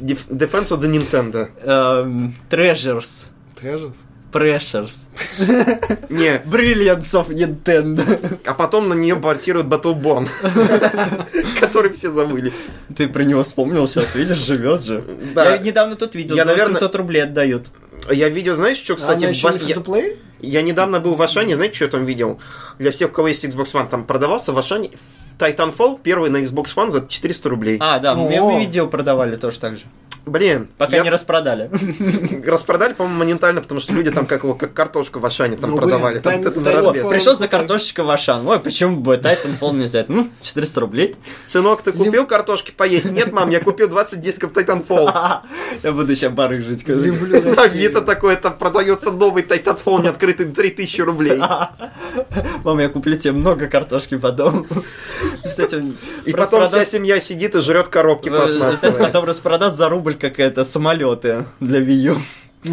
Def- 0.00 0.28
Defense 0.28 0.70
of 0.70 0.80
the 0.80 0.90
Nintendo. 0.90 1.48
Эм, 1.62 2.34
Treasures. 2.50 3.26
Treasures. 3.60 3.96
Pressures. 4.32 5.08
Не, 6.10 6.42
Brilliance 6.44 7.12
of 7.12 7.28
Nintendo. 7.28 8.38
а 8.44 8.54
потом 8.54 8.88
на 8.88 8.94
нее 8.94 9.16
портируют 9.16 9.66
Battleborn, 9.68 10.28
который 11.60 11.92
все 11.92 12.10
забыли. 12.10 12.52
Ты 12.94 13.08
про 13.08 13.22
него 13.24 13.42
вспомнил 13.42 13.86
сейчас, 13.88 14.14
видишь, 14.14 14.38
живет 14.38 14.84
же. 14.84 15.02
Да. 15.34 15.52
Я 15.52 15.58
недавно 15.58 15.96
тут 15.96 16.14
видел, 16.14 16.36
Я, 16.36 16.44
за 16.44 16.50
наверное- 16.50 16.74
800 16.74 16.94
рублей 16.96 17.22
отдают. 17.24 17.68
Я 18.10 18.28
видел, 18.28 18.54
знаешь, 18.56 18.78
что, 18.78 18.96
кстати, 18.96 19.18
Она 19.24 19.28
еще 19.28 19.48
не 19.48 19.68
я, 19.68 20.12
я 20.40 20.62
недавно 20.62 21.00
был 21.00 21.14
в 21.14 21.22
Ашане, 21.22 21.56
знаете, 21.56 21.74
что 21.74 21.84
я 21.86 21.90
там 21.90 22.04
видел? 22.04 22.38
Для 22.78 22.90
всех, 22.90 23.10
у 23.10 23.12
кого 23.12 23.28
есть 23.28 23.44
Xbox 23.44 23.72
One, 23.72 23.88
там 23.88 24.04
продавался 24.04 24.52
в 24.52 24.58
Ашане 24.58 24.90
Titanfall, 25.38 26.00
первый 26.02 26.30
на 26.30 26.38
Xbox 26.38 26.74
One 26.76 26.90
за 26.90 27.06
400 27.06 27.48
рублей. 27.48 27.78
А, 27.80 27.98
да, 27.98 28.14
мне 28.14 28.58
видео 28.60 28.86
продавали 28.86 29.36
тоже 29.36 29.58
так 29.58 29.76
же. 29.76 29.84
Блин, 30.28 30.68
Пока 30.78 30.96
я- 30.96 31.02
не 31.02 31.10
распродали. 31.10 31.70
распродали, 32.46 32.92
по-моему, 32.92 33.18
моментально, 33.18 33.60
потому 33.62 33.80
что 33.80 33.92
люди 33.92 34.10
там 34.10 34.26
как 34.26 34.44
его, 34.44 34.54
как 34.54 34.72
картошку 34.74 35.18
в 35.20 35.26
Ашане 35.26 35.56
там 35.56 35.70
Ну, 35.70 35.76
блин, 35.76 35.88
продавали. 35.90 36.18
Там 36.18 36.34
это 36.34 36.60
на 36.60 36.64
Тайн- 36.68 36.74
развес. 36.74 37.04
Titanfall- 37.04 37.10
Пришел 37.10 37.34
за 37.34 37.48
картошечкой 37.48 38.04
в 38.04 38.10
Ашан. 38.10 38.46
Ой, 38.46 38.60
почему 38.60 38.96
бы 38.96 39.14
Titanfall 39.16 39.74
не 39.76 39.84
взять? 39.84 40.08
Ну, 40.08 40.28
400 40.42 40.80
рублей. 40.80 41.16
Сынок, 41.42 41.82
ты 41.82 41.92
купил 41.92 42.26
картошки 42.26 42.70
поесть? 42.76 43.10
Нет, 43.10 43.32
мам, 43.32 43.50
я 43.50 43.60
купил 43.60 43.88
20 43.88 44.20
дисков 44.20 44.52
Titanfall. 44.52 45.08
Я 45.82 45.92
буду 45.92 46.14
сейчас 46.14 46.32
барыжить. 46.32 46.86
Люблю 46.88 47.42
На 47.42 47.54
Россию. 47.54 47.60
Авито 47.60 48.00
такое, 48.02 48.36
там 48.36 48.56
продается 48.56 49.10
новый 49.10 49.42
Titanfall, 49.42 50.02
не 50.02 50.08
открытый 50.08 50.46
3000 50.46 51.00
рублей. 51.02 51.38
Мама, 52.64 52.82
я 52.82 52.88
куплю 52.88 53.16
тебе 53.16 53.32
много 53.32 53.66
картошки 53.66 54.16
потом. 54.16 54.66
Кстати, 55.44 55.82
И 56.24 56.32
потом 56.32 56.66
вся 56.66 56.84
семья 56.84 57.20
сидит 57.20 57.54
и 57.54 57.60
жрет 57.60 57.88
коробки 57.88 58.28
пластмассовые. 58.28 58.98
потом 59.06 59.24
распродаст 59.24 59.76
за 59.76 59.88
рубль 59.88 60.14
какая-то 60.18 60.64
самолеты 60.64 61.44
для 61.60 61.80
Wii 61.80 62.12
U. 62.12 62.18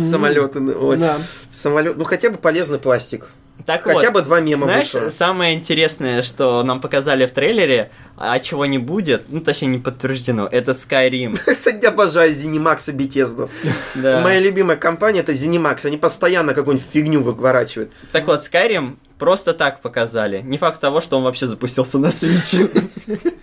Самолеты. 0.02 0.60
ну, 0.60 0.88
ой. 0.88 0.98
Да. 0.98 1.18
Самолет, 1.50 1.98
ну 1.98 2.04
хотя 2.04 2.30
бы 2.30 2.38
полезный 2.38 2.80
пластик. 2.80 3.30
Так 3.66 3.84
Хотя 3.84 4.12
вот, 4.12 4.14
бы 4.14 4.22
два 4.22 4.42
мема 4.42 4.66
Знаешь, 4.66 4.94
вышло. 4.94 5.10
самое 5.10 5.56
интересное, 5.56 6.22
что 6.22 6.62
нам 6.64 6.82
показали 6.82 7.26
в 7.26 7.32
трейлере, 7.32 7.90
а 8.18 8.38
чего 8.40 8.66
не 8.66 8.78
будет, 8.78 9.24
ну, 9.30 9.40
точнее, 9.40 9.70
не 9.70 9.80
подтверждено, 9.80 10.48
это 10.52 10.72
Skyrim. 10.72 11.40
Кстати, 11.46 11.86
обожаю 11.86 12.34
Zenimax 12.34 12.84
и 12.88 12.92
Bethesda. 12.92 13.50
Да. 13.96 14.22
Моя 14.22 14.40
любимая 14.40 14.76
компания 14.78 15.22
это 15.22 15.32
Zenimax. 15.32 15.86
Они 15.86 15.98
постоянно 15.98 16.54
какую-нибудь 16.54 16.88
фигню 16.92 17.22
выворачивают. 17.22 17.92
Так 18.12 18.28
вот, 18.28 18.42
Skyrim 18.42 18.98
просто 19.18 19.54
так 19.54 19.82
показали. 19.82 20.42
Не 20.42 20.58
факт 20.58 20.82
того, 20.82 21.00
что 21.00 21.18
он 21.18 21.24
вообще 21.24 21.46
запустился 21.46 21.98
на 21.98 22.08
Switch. 22.08 22.70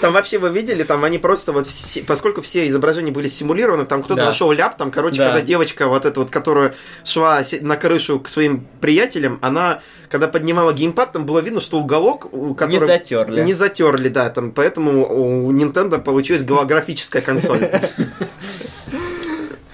Там 0.00 0.12
вообще 0.12 0.38
вы 0.38 0.50
видели, 0.50 0.82
там 0.82 1.04
они 1.04 1.18
просто 1.18 1.52
вот 1.52 1.66
все, 1.66 2.02
поскольку 2.02 2.42
все 2.42 2.66
изображения 2.68 3.10
были 3.12 3.28
симулированы, 3.28 3.86
там 3.86 4.02
кто-то 4.02 4.20
Да. 4.22 4.26
нашел 4.26 4.50
ляп, 4.52 4.76
там, 4.76 4.90
короче, 4.90 5.18
Да. 5.18 5.26
когда 5.26 5.40
девочка 5.40 5.88
вот 5.88 6.04
эта 6.06 6.20
вот, 6.20 6.30
которая 6.30 6.74
шла 7.04 7.42
на 7.60 7.76
крышу 7.76 8.20
к 8.20 8.28
своим 8.28 8.66
приятелям, 8.80 9.38
она, 9.42 9.80
когда 10.10 10.28
поднимала 10.28 10.72
геймпад, 10.72 11.12
там 11.12 11.26
было 11.26 11.40
видно, 11.40 11.60
что 11.60 11.78
уголок, 11.78 12.32
у 12.32 12.54
Не 12.66 12.78
затерли. 12.78 13.42
Не 13.42 13.52
затерли, 13.52 14.08
да, 14.08 14.30
там, 14.30 14.52
поэтому 14.52 15.46
у 15.46 15.52
Nintendo 15.52 16.00
получилась 16.00 16.42
голографическая 16.42 17.22
консоль. 17.22 17.68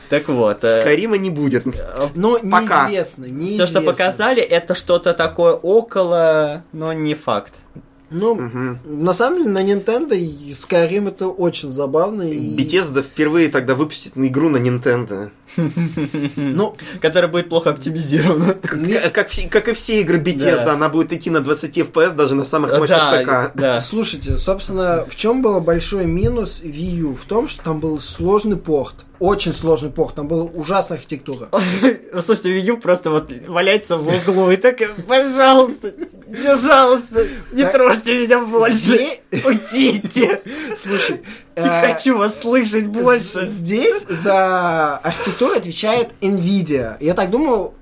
Так 0.09 0.29
вот. 0.29 0.63
э, 0.63 0.81
Скайрима 0.83 1.17
не 1.17 1.31
будет. 1.31 1.65
Но 2.15 2.39
Пока. 2.39 2.87
неизвестно, 2.87 3.25
Все, 3.25 3.35
неизвестно. 3.35 3.67
что 3.67 3.81
показали, 3.81 4.43
это 4.43 4.75
что-то 4.75 5.15
такое 5.15 5.55
около, 5.55 6.65
но 6.73 6.93
не 6.93 7.15
факт. 7.15 7.55
Ну, 8.13 8.35
Мгм. 8.35 8.79
на 8.85 9.13
самом 9.15 9.39
деле, 9.39 9.51
на 9.51 9.63
Nintendo 9.65 10.15
и 10.17 10.53
Skyrim 10.53 11.09
это 11.09 11.29
очень 11.29 11.69
забавно. 11.71 12.23
И... 12.23 12.55
Bethesda 12.55 13.03
впервые 13.03 13.49
тогда 13.49 13.75
выпустит 13.75 14.13
игру 14.17 14.49
на 14.49 14.59
Nintendo. 14.59 15.31
Ну, 16.37 16.77
Которое 17.01 17.29
будет 17.29 17.49
плохо 17.49 17.71
К- 18.63 19.11
Как, 19.51 19.69
и 19.69 19.73
все 19.73 20.01
игры 20.01 20.19
Bethesda, 20.19 20.69
она 20.71 20.89
будет 20.89 21.13
идти 21.13 21.31
на 21.31 21.41
20 21.41 21.79
FPS 21.79 22.15
даже 22.15 22.35
на 22.35 22.45
самых 22.45 22.79
мощных 22.79 23.25
ПК. 23.25 23.53
да. 23.55 23.81
Слушайте, 23.81 24.39
собственно, 24.39 25.05
в 25.09 25.17
чем 25.17 25.43
был 25.43 25.61
большой 25.61 26.07
минус 26.07 26.63
Wii 26.65 26.97
U? 27.01 27.15
В 27.15 27.25
том, 27.25 27.49
что 27.49 27.63
там 27.65 27.81
был 27.81 28.01
сложный 28.01 28.57
порт. 28.57 28.95
Очень 29.23 29.55
сложный 29.55 29.91
порт. 29.91 30.17
Там 30.17 30.27
была 30.27 30.43
ужасная 30.43 30.99
архитектура. 30.99 31.49
Слушайте, 32.21 32.59
U 32.59 32.77
просто 32.77 33.11
вот 33.11 33.33
валяется 33.47 33.97
в 33.97 34.09
углу 34.09 34.51
и 34.51 34.57
так, 34.57 34.79
пожалуйста, 35.07 35.95
пожалуйста, 36.45 37.29
не 37.53 37.65
трожьте 37.65 38.21
меня 38.21 38.41
больше. 38.41 39.21
Уйдите. 39.31 40.43
Слушай, 40.75 41.23
Не 41.57 41.63
э, 41.63 41.93
хочу 41.93 42.19
вас 42.19 42.41
слышать 42.41 42.87
больше. 42.89 43.47
Здесь 43.47 44.05
за 44.09 44.97
архитектуру 44.97 45.53
отвечает 45.53 46.09
Nvidia. 46.21 46.97
Я 46.99 47.15
так 47.15 47.31
думаю, 47.31 47.75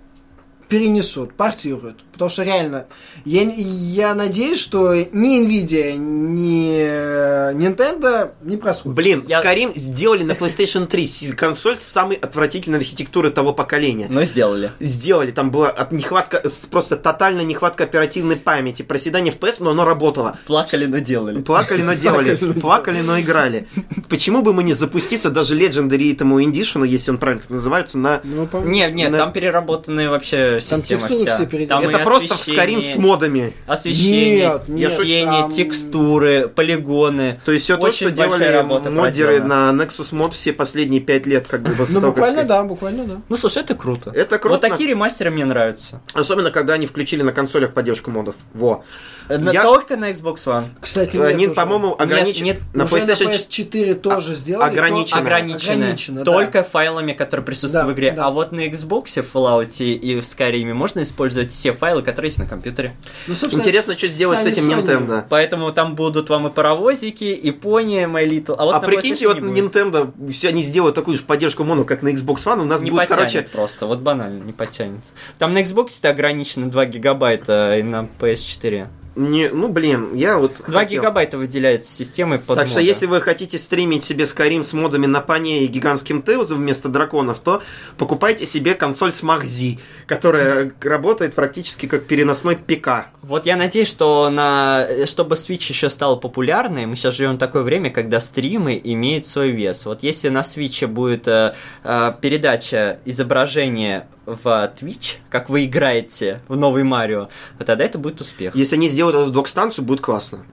перенесут, 0.69 1.33
портируют. 1.33 2.05
Потому 2.21 2.29
что 2.33 2.43
реально, 2.43 2.85
я, 3.25 3.45
я 3.45 4.15
надеюсь, 4.15 4.61
что 4.61 4.95
ни 4.95 5.41
Nvidia, 5.41 5.97
ни 5.97 6.77
э, 6.79 7.55
Nintendo 7.55 8.33
не 8.43 8.59
просрут. 8.59 8.95
Блин, 8.95 9.25
Я- 9.27 9.41
Skyrim 9.41 9.73
сделали 9.75 10.23
на 10.23 10.33
PlayStation 10.33 10.87
3 10.87 11.07
с- 11.07 11.33
консоль 11.35 11.79
с 11.79 11.83
самой 11.83 12.17
отвратительной 12.17 12.77
архитектурой 12.79 13.33
того 13.33 13.55
поколения. 13.55 14.07
Но 14.11 14.23
сделали. 14.25 14.71
Сделали, 14.81 15.31
там 15.31 15.51
была 15.51 15.69
от 15.71 15.93
нехватка, 15.93 16.43
просто 16.71 16.99
тотальная 16.99 17.45
нехватка 17.47 17.85
оперативной 17.85 18.37
памяти, 18.37 18.83
проседание 18.83 19.33
FPS, 19.33 19.57
но 19.61 19.71
оно 19.71 19.87
работало. 19.87 20.39
Плакали, 20.47 20.85
но 20.85 20.99
делали. 20.99 21.41
Плакали, 21.41 21.81
но 21.81 21.95
делали. 21.95 22.35
Плакали, 22.61 23.01
но 23.01 23.19
играли. 23.19 23.67
Почему 24.11 24.43
бы 24.43 24.53
мы 24.53 24.63
не 24.63 24.75
запуститься 24.75 25.31
даже 25.31 25.57
Legendary 25.57 26.13
этому 26.13 26.39
Edition, 26.43 26.87
если 26.87 27.13
он 27.13 27.17
правильно 27.17 27.45
называется, 27.49 27.97
на... 27.97 28.21
Ну, 28.25 28.47
по- 28.47 28.59
Нет, 28.59 28.95
там 29.11 29.33
переработанная 29.33 30.11
вообще 30.11 30.61
Там 30.69 30.81
система 30.81 31.01
текстуры 31.09 31.15
вся. 31.31 31.47
все. 31.47 31.67
Там 31.67 31.85
Это 31.85 31.99
просто 32.19 32.35
в 32.35 32.39
Skyrim 32.49 32.79
освещение, 32.79 32.83
с 32.83 32.97
модами. 32.97 33.53
Освещение, 33.67 34.37
Нет, 34.49 34.69
нет, 34.69 34.93
освещение, 34.93 35.43
там- 35.43 35.51
текстуры, 35.51 36.49
полигоны. 36.49 37.41
То 37.45 37.53
есть 37.53 37.65
все 37.65 37.77
то, 37.77 37.91
что 37.91 38.11
делали 38.11 38.45
работа 38.45 38.91
модеры 38.91 39.39
проделана. 39.39 39.73
на 39.73 39.83
Nexus 39.85 40.13
Mod 40.13 40.33
все 40.33 40.53
последние 40.53 41.01
пять 41.01 41.27
лет, 41.27 41.47
как 41.47 41.63
бы 41.63 41.75
Ну, 41.89 42.01
буквально 42.01 42.45
да, 42.45 42.63
буквально 42.63 43.05
да. 43.05 43.21
Ну, 43.29 43.37
слушай, 43.37 43.63
это 43.63 43.75
круто. 43.75 44.11
Это 44.15 44.39
круто. 44.39 44.55
Вот 44.55 44.61
такие 44.61 44.91
ремастеры 44.91 45.31
мне 45.31 45.45
нравятся. 45.45 46.01
Особенно, 46.15 46.51
когда 46.51 46.75
они 46.75 46.87
включили 46.87 47.23
на 47.23 47.33
консолях 47.33 47.73
поддержку 47.75 48.11
модов. 48.11 48.35
Во. 48.55 48.85
На- 49.29 49.51
Я- 49.53 49.63
Только 49.63 49.97
на 49.97 50.11
Xbox 50.11 50.37
One. 50.47 50.65
Кстати, 50.81 51.17
Они, 51.17 51.47
по-моему, 51.49 51.95
ограничены. 51.97 52.45
нет, 52.47 52.61
на 52.75 52.83
PlayStation 52.83 53.27
на 53.27 53.39
4 53.39 53.93
PS4 53.93 53.95
тоже 53.95 54.35
сделали. 54.35 54.71
ограничено. 54.71 56.25
Только 56.25 56.63
файлами, 56.63 57.13
которые 57.13 57.45
присутствуют 57.47 57.87
Да, 57.87 57.93
в 57.93 57.95
игре. 57.95 58.13
да. 58.13 58.27
А 58.27 58.31
вот 58.31 58.53
на 58.53 58.67
Xbox, 58.67 59.23
в 59.23 59.35
Fallout 59.35 59.79
и 59.81 60.15
в 60.17 60.21
Skyrim 60.21 60.73
можно 60.75 61.03
использовать 61.03 61.51
все 61.51 61.73
файлы, 61.73 62.00
которые 62.03 62.29
есть 62.29 62.39
на 62.39 62.47
компьютере. 62.47 62.95
Ну, 63.27 63.35
собственно, 63.35 63.61
Интересно, 63.61 63.95
что 63.95 64.07
сделать 64.07 64.41
с 64.41 64.47
этим 64.47 64.71
Sony. 64.71 64.83
Nintendo. 64.83 65.25
Поэтому 65.29 65.73
там 65.73 65.95
будут 65.95 66.29
вам 66.29 66.49
и 66.49 66.51
паровозики, 66.51 67.25
и 67.25 67.51
пони, 67.51 68.05
My 68.05 68.29
Little. 68.29 68.57
А 68.59 68.65
вот 68.65 68.75
а 68.75 68.81
прикиньте, 68.81 69.29
вот. 69.29 69.39
Nintendo, 69.39 70.13
все 70.33 70.49
они 70.49 70.63
сделают 70.63 70.95
такую 70.95 71.17
же 71.17 71.23
поддержку 71.23 71.65
моно, 71.65 71.85
как 71.85 72.03
на 72.03 72.09
Xbox 72.09 72.45
One, 72.45 72.61
у 72.63 72.65
нас 72.65 72.81
не 72.83 72.91
будет, 72.91 73.09
потянет 73.09 73.31
короче, 73.33 73.43
просто, 73.43 73.87
вот 73.87 74.01
банально, 74.01 74.43
не 74.45 74.53
потянет. 74.53 75.01
Там 75.39 75.55
на 75.55 75.63
Xbox 75.63 75.99
это 75.99 76.11
ограничено 76.11 76.71
2 76.71 76.87
гигабайта 76.87 77.77
и 77.79 77.83
на 77.83 78.09
PS4. 78.19 78.89
Не, 79.17 79.49
ну 79.49 79.69
блин, 79.69 80.15
я 80.15 80.39
вот 80.39 80.63
2 80.67 80.81
хотел. 80.81 81.01
гигабайта 81.01 81.37
выделяется 81.37 81.93
системой 81.93 82.39
под 82.39 82.57
Так 82.57 82.67
что 82.67 82.77
мода. 82.77 82.87
если 82.87 83.07
вы 83.07 83.21
хотите 83.21 83.59
стримить 83.59 84.05
себе 84.05 84.25
Skyrim 84.25 84.63
с 84.63 84.73
модами 84.73 85.07
на 85.07 85.21
пане 85.21 85.65
и 85.65 85.67
гигантским 85.67 86.23
Теузом 86.23 86.59
вместо 86.59 86.89
драконов, 86.89 87.41
то 87.41 87.63
покупайте 87.99 88.47
себе 88.47 88.75
консоль 88.75 89.11
Smart 89.11 89.45
Z, 89.45 89.79
которая 90.07 90.73
работает 90.81 91.35
практически 91.35 91.87
как 91.87 92.07
переносной 92.07 92.57
ПК. 92.57 93.09
Вот 93.23 93.47
я 93.47 93.57
надеюсь, 93.57 93.89
что 93.89 94.31
на... 94.31 94.87
чтобы 95.07 95.35
Switch 95.35 95.69
еще 95.69 95.91
стал 95.91 96.19
популярной, 96.21 96.87
мы 96.87 96.95
сейчас 96.95 97.17
живем 97.17 97.35
в 97.35 97.39
такое 97.39 97.63
время, 97.63 97.91
когда 97.91 98.21
стримы 98.21 98.81
имеют 98.83 99.27
свой 99.27 99.51
вес. 99.51 99.87
Вот 99.87 100.05
если 100.05 100.29
на 100.29 100.41
Switch 100.41 100.87
будет 100.87 101.27
э, 101.27 101.55
э, 101.83 102.13
передача 102.21 103.01
изображения 103.05 104.07
в 104.37 104.73
Twitch, 104.77 105.17
как 105.29 105.51
вы 105.51 105.65
играете 105.65 106.41
в 106.49 106.57
новый 106.57 106.83
Марио, 106.83 107.29
тогда 107.59 107.85
это 107.85 107.99
будет 107.99 108.21
успех. 108.21 108.55
Если 108.55 108.77
они 108.77 108.89
сделают 108.89 109.17
эту 109.17 109.31
док-станцию, 109.31 109.85
будет 109.85 110.01
классно. 110.01 110.45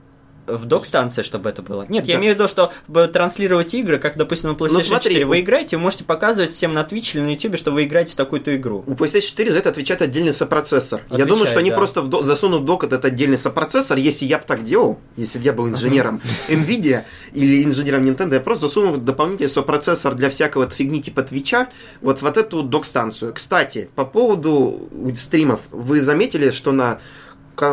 В 0.47 0.65
док-станции, 0.65 1.21
чтобы 1.23 1.49
это 1.49 1.61
было. 1.61 1.85
Нет, 1.89 2.07
я 2.07 2.15
Да. 2.15 2.19
имею 2.21 2.33
в 2.33 2.37
виду, 2.37 2.47
что 2.47 2.71
транслировать 3.07 3.73
игры, 3.73 3.99
как, 3.99 4.17
допустим, 4.17 4.51
на 4.51 4.53
PlayStation 4.55 4.73
Ну, 4.73 4.79
смотри, 4.81 5.09
4 5.15 5.25
вы 5.25 5.39
играете, 5.41 5.77
вы 5.77 5.83
можете 5.83 6.03
показывать 6.05 6.51
всем 6.51 6.73
на 6.73 6.79
Twitch 6.83 7.15
или 7.15 7.21
на 7.21 7.29
YouTube, 7.31 7.57
что 7.57 7.71
вы 7.71 7.83
играете 7.83 8.13
в 8.13 8.15
такую-то 8.15 8.55
игру. 8.55 8.83
У 8.87 8.93
PlayStation 8.93 9.21
4 9.21 9.51
за 9.51 9.59
это 9.59 9.69
отвечает 9.69 10.01
отдельный 10.01 10.33
сопроцессор. 10.33 10.99
я 11.01 11.05
Отвечает, 11.05 11.29
думаю, 11.29 11.47
что 11.47 11.59
они 11.59 11.69
да. 11.69 11.75
просто 11.75 12.01
в 12.01 12.07
до- 12.09 12.23
засунут 12.23 12.65
док 12.65 12.83
этот 12.83 13.05
отдельный 13.05 13.37
сопроцессор. 13.37 13.97
Если 13.97 14.25
я 14.25 14.37
бы 14.39 14.45
так 14.47 14.63
делал, 14.63 14.99
если 15.17 15.37
бы 15.37 15.43
я 15.45 15.53
был 15.53 15.67
инженером 15.67 16.21
Nvidia 16.49 17.03
или 17.33 17.63
инженером 17.63 18.03
Nintendo, 18.03 18.33
я 18.35 18.39
просто 18.39 18.67
засунул 18.67 18.97
дополнительный 18.97 19.49
сопроцессор 19.49 20.13
для 20.15 20.29
всякого 20.29 20.69
фигни 20.69 21.01
типа 21.01 21.23
Твича 21.23 21.67
вот, 22.01 22.21
вот 22.21 22.37
эту 22.37 22.63
док-станцию. 22.63 23.33
Кстати, 23.33 23.89
по 23.95 24.05
поводу 24.05 24.89
стримов, 25.15 25.61
вы 25.71 26.01
заметили, 26.01 26.51
что 26.51 26.71
на 26.71 26.99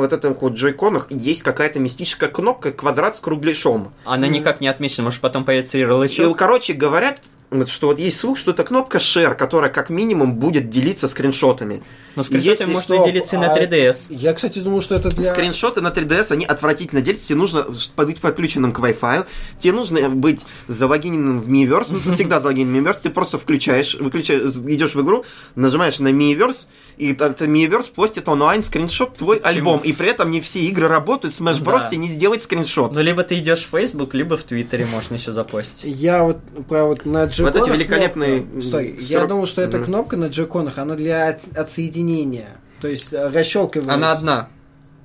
вот 0.00 0.12
этом 0.12 0.34
вот 0.34 0.54
джойконах 0.54 1.06
есть 1.10 1.42
какая-то 1.42 1.78
мистическая 1.78 2.28
кнопка, 2.28 2.72
квадрат 2.72 3.16
с 3.16 3.20
кругляшом. 3.20 3.92
Она 4.04 4.26
никак 4.28 4.60
не 4.60 4.68
отмечена, 4.68 5.04
может 5.04 5.20
потом 5.20 5.44
появится 5.44 5.78
И, 5.78 5.82
ярлычок. 5.82 6.36
короче, 6.36 6.72
говорят, 6.72 7.20
что 7.66 7.88
вот 7.88 7.98
есть 7.98 8.18
слух, 8.18 8.38
что 8.38 8.50
это 8.50 8.64
кнопка 8.64 8.98
Share, 8.98 9.34
которая 9.34 9.70
как 9.70 9.90
минимум 9.90 10.34
будет 10.34 10.70
делиться 10.70 11.08
скриншотами. 11.08 11.82
Но 12.16 12.22
скриншотами 12.22 12.50
если 12.52 12.64
можно 12.72 12.94
что, 12.96 13.04
делиться 13.06 13.36
и 13.36 13.38
на 13.38 13.52
а- 13.52 13.58
3DS. 13.58 14.06
Я, 14.10 14.32
кстати, 14.34 14.60
думал, 14.60 14.80
что 14.82 14.94
это 14.94 15.10
для... 15.10 15.30
Скриншоты 15.30 15.80
на 15.80 15.88
3DS, 15.88 16.32
они 16.32 16.44
отвратительно 16.44 17.00
делятся. 17.00 17.28
Тебе 17.28 17.38
нужно 17.38 17.66
быть 17.96 18.20
подключенным 18.20 18.72
к 18.72 18.78
Wi-Fi. 18.78 19.26
Тебе 19.58 19.72
нужно 19.72 20.08
быть 20.10 20.44
залогиненным 20.68 21.40
в 21.40 21.48
Miiverse. 21.48 21.86
Ну, 21.90 22.00
ты 22.00 22.10
всегда 22.14 22.40
залогинен 22.40 22.72
в 22.72 22.76
Miiverse. 22.76 22.98
Ты 23.02 23.10
просто 23.10 23.38
включаешь, 23.38 23.94
выключаешь, 23.94 24.42
идешь 24.42 24.94
в 24.94 25.02
игру, 25.02 25.24
нажимаешь 25.54 25.98
на 25.98 26.08
Miiverse, 26.08 26.66
и 26.96 27.12
там 27.12 27.32
Miiverse 27.32 27.92
постит 27.92 28.28
онлайн 28.28 28.62
скриншот 28.62 29.16
твой 29.16 29.38
Почему? 29.38 29.56
альбом. 29.56 29.80
И 29.80 29.92
при 29.92 30.08
этом 30.08 30.30
не 30.30 30.40
все 30.40 30.60
игры 30.60 30.88
работают. 30.88 31.34
Smash 31.34 31.62
Bros. 31.62 31.80
Да. 31.80 31.88
тебе 31.88 31.98
не 31.98 32.08
сделать 32.08 32.42
скриншот. 32.42 32.94
Ну, 32.94 33.00
либо 33.00 33.22
ты 33.22 33.38
идешь 33.38 33.66
в 33.70 33.76
Facebook, 33.76 34.14
либо 34.14 34.36
в 34.36 34.44
Твиттере 34.44 34.86
можно 34.86 35.14
еще 35.14 35.32
запостить. 35.32 35.84
Я 35.84 36.22
вот 36.22 36.38
про 36.68 36.84
вот 36.84 37.04
на 37.04 37.28
джеконах... 37.52 37.54
Вот 37.54 37.68
эти 37.68 37.76
великолепные, 37.76 38.40
кнопка- 38.40 38.62
Стой, 38.62 38.88
м, 38.90 38.96
я 38.98 39.18
сорок- 39.18 39.28
думал, 39.28 39.46
что 39.46 39.62
эта 39.62 39.76
Мгм. 39.78 39.84
кнопка 39.86 40.16
на 40.16 40.26
джеконах, 40.26 40.78
она 40.78 40.94
для 40.94 41.28
от- 41.28 41.56
отсоединения. 41.56 42.48
То 42.80 42.88
есть 42.88 43.12
э, 43.12 43.30
расщелкиваешь. 43.30 43.92
Она 43.92 44.12
одна. 44.12 44.48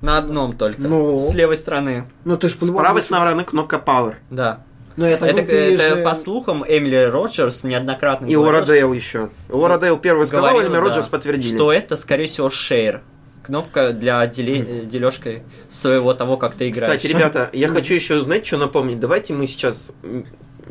На 0.00 0.18
одном 0.18 0.56
только. 0.56 0.80
Ну. 0.80 1.18
С 1.18 1.34
левой 1.34 1.56
стороны. 1.56 2.06
Ну, 2.24 2.36
ты 2.36 2.48
ж 2.48 2.56
С 2.58 2.70
правой 2.70 3.02
стороны 3.02 3.44
кнопка 3.44 3.82
Power. 3.84 4.14
Да. 4.30 4.64
Ну, 4.96 5.06
я 5.06 5.16
так 5.16 5.28
это, 5.30 5.42
ты 5.42 5.74
это 5.74 5.96
же- 5.96 6.02
по 6.02 6.14
слухам 6.14 6.64
Эмили 6.66 7.04
Роджерс 7.10 7.64
неоднократно 7.64 8.26
И 8.26 8.34
говорила, 8.34 8.56
Лора 8.56 8.66
Дейл 8.66 8.92
еще. 8.92 9.30
Лора 9.48 9.78
Дейл 9.78 9.96
первый 9.98 10.26
сказал, 10.26 10.58
Эльми 10.58 10.72
да, 10.74 10.80
Роджерс 10.80 11.08
подтвердили. 11.08 11.54
Что 11.54 11.72
это, 11.72 11.96
скорее 11.96 12.26
всего, 12.26 12.48
share. 12.48 13.00
Кнопка 13.42 13.92
для 13.92 14.26
деле- 14.26 14.84
дележкой 14.84 15.42
своего 15.68 16.12
того, 16.12 16.36
как 16.36 16.54
ты 16.54 16.68
играешь. 16.68 16.82
Кстати, 16.82 17.06
ребята, 17.06 17.48
я 17.52 17.68
хочу 17.68 17.94
еще, 17.94 18.20
знаете, 18.22 18.46
что 18.46 18.56
напомнить? 18.58 19.00
Давайте 19.00 19.32
мы 19.32 19.46
сейчас 19.46 19.92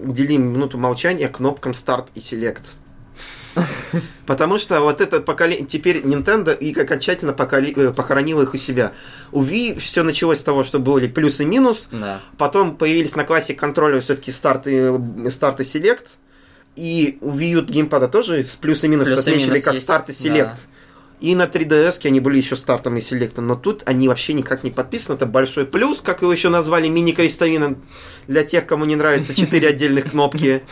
уделим 0.05 0.53
минуту 0.53 0.77
молчания 0.77 1.27
кнопкам 1.29 1.73
старт 1.73 2.07
и 2.15 2.19
селект. 2.21 2.73
Потому 4.25 4.57
что 4.57 4.79
вот 4.81 5.01
это 5.01 5.19
поколение, 5.19 5.65
теперь 5.65 5.97
Nintendo 6.01 6.55
и 6.57 6.79
окончательно 6.79 7.33
поколи- 7.33 7.73
э, 7.75 7.91
похоронила 7.91 8.43
их 8.43 8.53
у 8.53 8.57
себя. 8.57 8.93
У 9.31 9.43
Wii 9.43 9.79
все 9.79 10.03
началось 10.03 10.39
с 10.39 10.43
того, 10.43 10.63
что 10.63 10.79
были 10.79 11.07
плюс 11.07 11.41
и 11.41 11.45
минус, 11.45 11.89
Да. 11.91 12.21
потом 12.37 12.77
появились 12.77 13.15
на 13.15 13.23
классе 13.23 13.55
контроллера 13.55 13.99
все-таки 14.01 14.31
старт 14.31 14.67
и, 14.67 14.91
старт 15.29 15.59
и 15.61 15.63
селект, 15.63 16.17
и 16.75 17.17
у 17.21 17.31
Wii 17.31 17.49
U 17.53 17.61
геймпада 17.63 18.07
тоже 18.07 18.43
с 18.43 18.55
плюс 18.55 18.83
и 18.83 18.87
минус 18.87 19.07
Плюс 19.07 19.17
и 19.17 19.21
отмечали 19.31 19.49
минус 19.49 19.63
как 19.63 19.73
есть, 19.73 19.83
старт 19.83 20.09
и 20.09 20.13
селект. 20.13 20.59
И 21.19 21.35
на 21.35 21.47
3DS 21.47 22.07
они 22.07 22.19
были 22.21 22.37
еще 22.37 22.55
стартом 22.55 22.95
и 22.97 23.01
селектом, 23.01 23.47
но 23.47 23.55
тут 23.55 23.83
они 23.85 24.07
вообще 24.07 24.33
никак 24.33 24.63
не 24.63 24.71
подписаны. 24.71 25.15
Это 25.15 25.25
большой 25.25 25.65
плюс, 25.65 25.99
как 26.01 26.21
его 26.21 26.31
еще 26.31 26.49
назвали, 26.49 26.87
мини-крестовина 26.87 27.75
для 28.27 28.43
тех, 28.43 28.65
кому 28.65 28.85
не 28.85 28.95
нравится 28.95 29.35
4 29.35 29.67
отдельных 29.69 30.11
кнопки. 30.11 30.63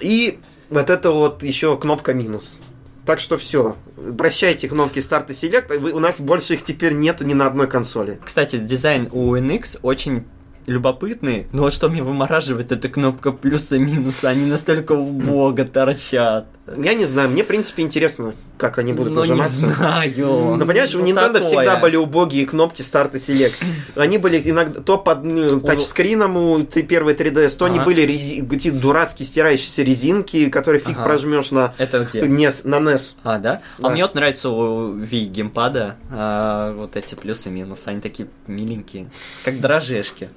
И 0.00 0.38
вот 0.70 0.90
это 0.90 1.12
вот 1.12 1.42
еще 1.44 1.76
кнопка 1.76 2.14
минус. 2.14 2.58
Так 3.06 3.20
что 3.20 3.38
все, 3.38 3.76
прощайте 4.18 4.68
кнопки 4.68 4.98
старт 4.98 5.30
и 5.30 5.34
селект, 5.34 5.70
у 5.70 5.98
нас 5.98 6.20
больше 6.20 6.54
их 6.54 6.62
теперь 6.62 6.92
нету 6.92 7.24
ни 7.24 7.32
на 7.32 7.46
одной 7.46 7.66
консоли. 7.66 8.20
Кстати, 8.22 8.58
дизайн 8.58 9.08
у 9.12 9.34
NX 9.34 9.78
очень 9.82 10.24
любопытный, 10.66 11.46
но 11.52 11.62
вот 11.62 11.72
что 11.72 11.88
меня 11.88 12.04
вымораживает, 12.04 12.70
это 12.70 12.88
кнопка 12.90 13.32
плюса 13.32 13.76
и 13.76 13.78
минуса. 13.78 14.28
Они 14.28 14.44
настолько 14.44 14.92
убого 14.92 15.56
торчат. 15.64 16.48
Я 16.76 16.92
не 16.92 17.06
знаю, 17.06 17.30
мне, 17.30 17.44
в 17.44 17.46
принципе, 17.46 17.82
интересно, 17.82 18.34
как 18.58 18.78
они 18.78 18.92
будут 18.92 19.12
Но 19.14 19.24
не 19.24 19.30
нажиматься. 19.30 19.68
знаю. 19.68 20.56
Но 20.56 20.66
понимаешь, 20.66 20.94
у 20.94 20.98
Ну, 20.98 21.06
Nintendo 21.06 21.26
такое. 21.34 21.40
всегда 21.42 21.76
были 21.76 21.96
убогие 21.96 22.44
кнопки 22.46 22.82
старт 22.82 23.14
и 23.14 23.18
селект. 23.18 23.56
Они 23.96 24.18
были 24.18 24.40
иногда 24.44 24.80
то 24.82 24.98
под 24.98 25.24
ну, 25.24 25.60
тачскрином 25.60 26.36
у 26.36 26.62
т- 26.64 26.82
первой 26.82 27.14
3DS, 27.14 27.56
то 27.56 27.64
они 27.64 27.80
были 27.80 28.02
рези- 28.02 28.46
эти 28.54 28.70
дурацкие 28.70 29.26
стирающиеся 29.26 29.82
резинки, 29.82 30.50
которые 30.50 30.80
фиг 30.80 30.96
Ага. 30.96 31.04
прожмешь 31.04 31.50
на 31.50 31.72
Это 31.78 32.00
где? 32.00 32.20
NES, 32.22 32.62
на 32.68 32.76
NES. 32.76 33.14
А, 33.22 33.38
да? 33.38 33.62
Да. 33.78 33.88
А 33.88 33.90
мне 33.90 34.02
вот 34.02 34.14
нравится 34.14 34.50
у 34.50 34.94
Wii 34.98 35.24
геймпада 35.26 35.94
а, 36.10 36.74
вот 36.74 36.96
эти 36.96 37.14
плюсы 37.14 37.48
и 37.48 37.52
минусы. 37.52 37.82
Они 37.86 38.00
такие 38.00 38.28
миленькие, 38.46 39.08
как 39.44 39.60
дрожжешки. 39.60 40.28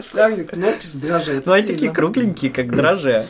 Сравни 0.00 0.42
кнопки 0.44 0.84
с 0.86 0.94
дрожжей. 0.94 1.40
Ну, 1.44 1.52
они 1.52 1.66
такие 1.66 1.92
кругленькие, 1.92 2.50
как 2.50 2.74
дрожжи. 2.74 3.26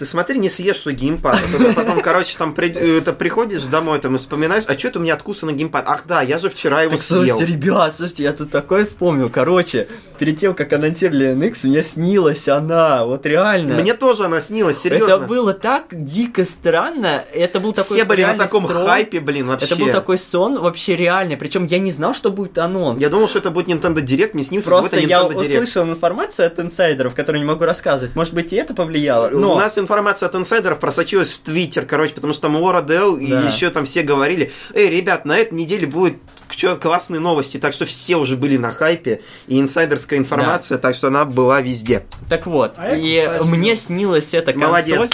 Ты 0.00 0.06
смотри, 0.06 0.38
не 0.38 0.48
съешь 0.48 0.78
свой 0.78 0.94
геймпад. 0.94 1.34
А 1.36 1.52
то 1.58 1.62
ты 1.62 1.72
потом, 1.74 2.00
короче, 2.02 2.36
там 2.38 2.54
при- 2.54 2.70
это 2.70 3.12
приходишь 3.12 3.64
домой, 3.64 3.98
там 4.00 4.14
и 4.14 4.18
вспоминаешь, 4.18 4.64
а 4.66 4.78
что 4.78 4.88
это 4.88 4.98
у 4.98 5.02
меня 5.02 5.12
откусанный 5.12 5.52
геймпад? 5.52 5.84
Ах 5.86 6.04
да, 6.08 6.22
я 6.22 6.38
же 6.38 6.48
вчера 6.48 6.80
его 6.82 6.92
Так, 6.92 7.02
съел. 7.02 7.26
слушайте, 7.36 7.52
ребят, 7.52 7.94
слушайте, 7.94 8.22
я 8.22 8.32
тут 8.32 8.50
такое 8.50 8.86
вспомнил. 8.86 9.28
Короче, 9.28 9.88
перед 10.18 10.38
тем, 10.38 10.54
как 10.54 10.72
анонсировали 10.72 11.34
NX, 11.36 11.66
мне 11.68 11.82
снилась 11.82 12.48
она. 12.48 13.04
Вот 13.04 13.26
реально. 13.26 13.74
Мне 13.74 13.92
тоже 13.92 14.24
она 14.24 14.40
снилась, 14.40 14.78
серьезно. 14.78 15.04
Это 15.04 15.18
было 15.18 15.52
так 15.52 15.84
дико 15.90 16.44
странно. 16.46 17.22
Это 17.34 17.60
был 17.60 17.72
такой 17.74 17.96
Все 17.96 18.04
были 18.04 18.24
на 18.24 18.34
таком 18.38 18.64
строй. 18.66 18.86
хайпе, 18.86 19.20
блин, 19.20 19.48
вообще. 19.48 19.66
Это 19.66 19.76
был 19.76 19.90
такой 19.92 20.16
сон 20.16 20.58
вообще 20.60 20.96
реальный. 20.96 21.36
Причем 21.36 21.64
я 21.64 21.78
не 21.78 21.90
знал, 21.90 22.14
что 22.14 22.30
будет 22.30 22.56
анонс. 22.56 22.98
Я 23.00 23.10
думал, 23.10 23.28
что 23.28 23.38
это 23.38 23.50
будет 23.50 23.68
Nintendo 23.68 23.96
Direct, 24.02 24.30
мне 24.32 24.44
снился 24.44 24.66
Просто 24.68 24.96
я 24.98 25.20
Direct. 25.20 25.36
услышал 25.36 25.84
информацию 25.84 26.46
от 26.46 26.58
инсайдеров, 26.58 27.14
которую 27.14 27.42
не 27.42 27.46
могу 27.46 27.64
рассказывать. 27.64 28.14
Может 28.16 28.32
быть, 28.32 28.52
и 28.52 28.56
это 28.56 28.72
повлияло. 28.72 29.28
Но 29.28 29.54
У 29.54 29.58
нас 29.58 29.76
информация 29.76 29.89
от 29.98 30.34
инсайдеров 30.34 30.78
просочилась 30.78 31.28
в 31.30 31.38
Твиттер, 31.40 31.84
короче, 31.86 32.14
потому 32.14 32.32
что 32.32 32.42
там 32.42 32.56
Лора 32.56 32.82
Дел 32.82 33.16
и 33.16 33.26
Да. 33.28 33.42
еще 33.42 33.70
там 33.70 33.84
все 33.84 34.02
говорили, 34.02 34.52
эй, 34.74 34.88
ребят, 34.88 35.24
на 35.24 35.36
этой 35.36 35.54
неделе 35.54 35.86
будет 35.86 36.16
чё- 36.50 36.76
классные 36.76 37.20
новости, 37.20 37.58
так 37.58 37.72
что 37.72 37.84
все 37.84 38.16
уже 38.16 38.36
были 38.36 38.56
на 38.56 38.70
хайпе, 38.70 39.22
и 39.46 39.60
инсайдерская 39.60 40.18
информация, 40.18 40.78
так 40.78 40.94
что 40.94 41.08
она 41.08 41.24
была 41.24 41.60
везде. 41.60 42.04
Так 42.28 42.46
вот, 42.46 42.74
А 42.76 42.96
и 42.96 43.26
мне 43.46 43.72
да. 43.72 43.76
снилась 43.76 44.34
эта 44.34 44.52
консоль. 44.52 44.68
Молодец. 44.68 45.10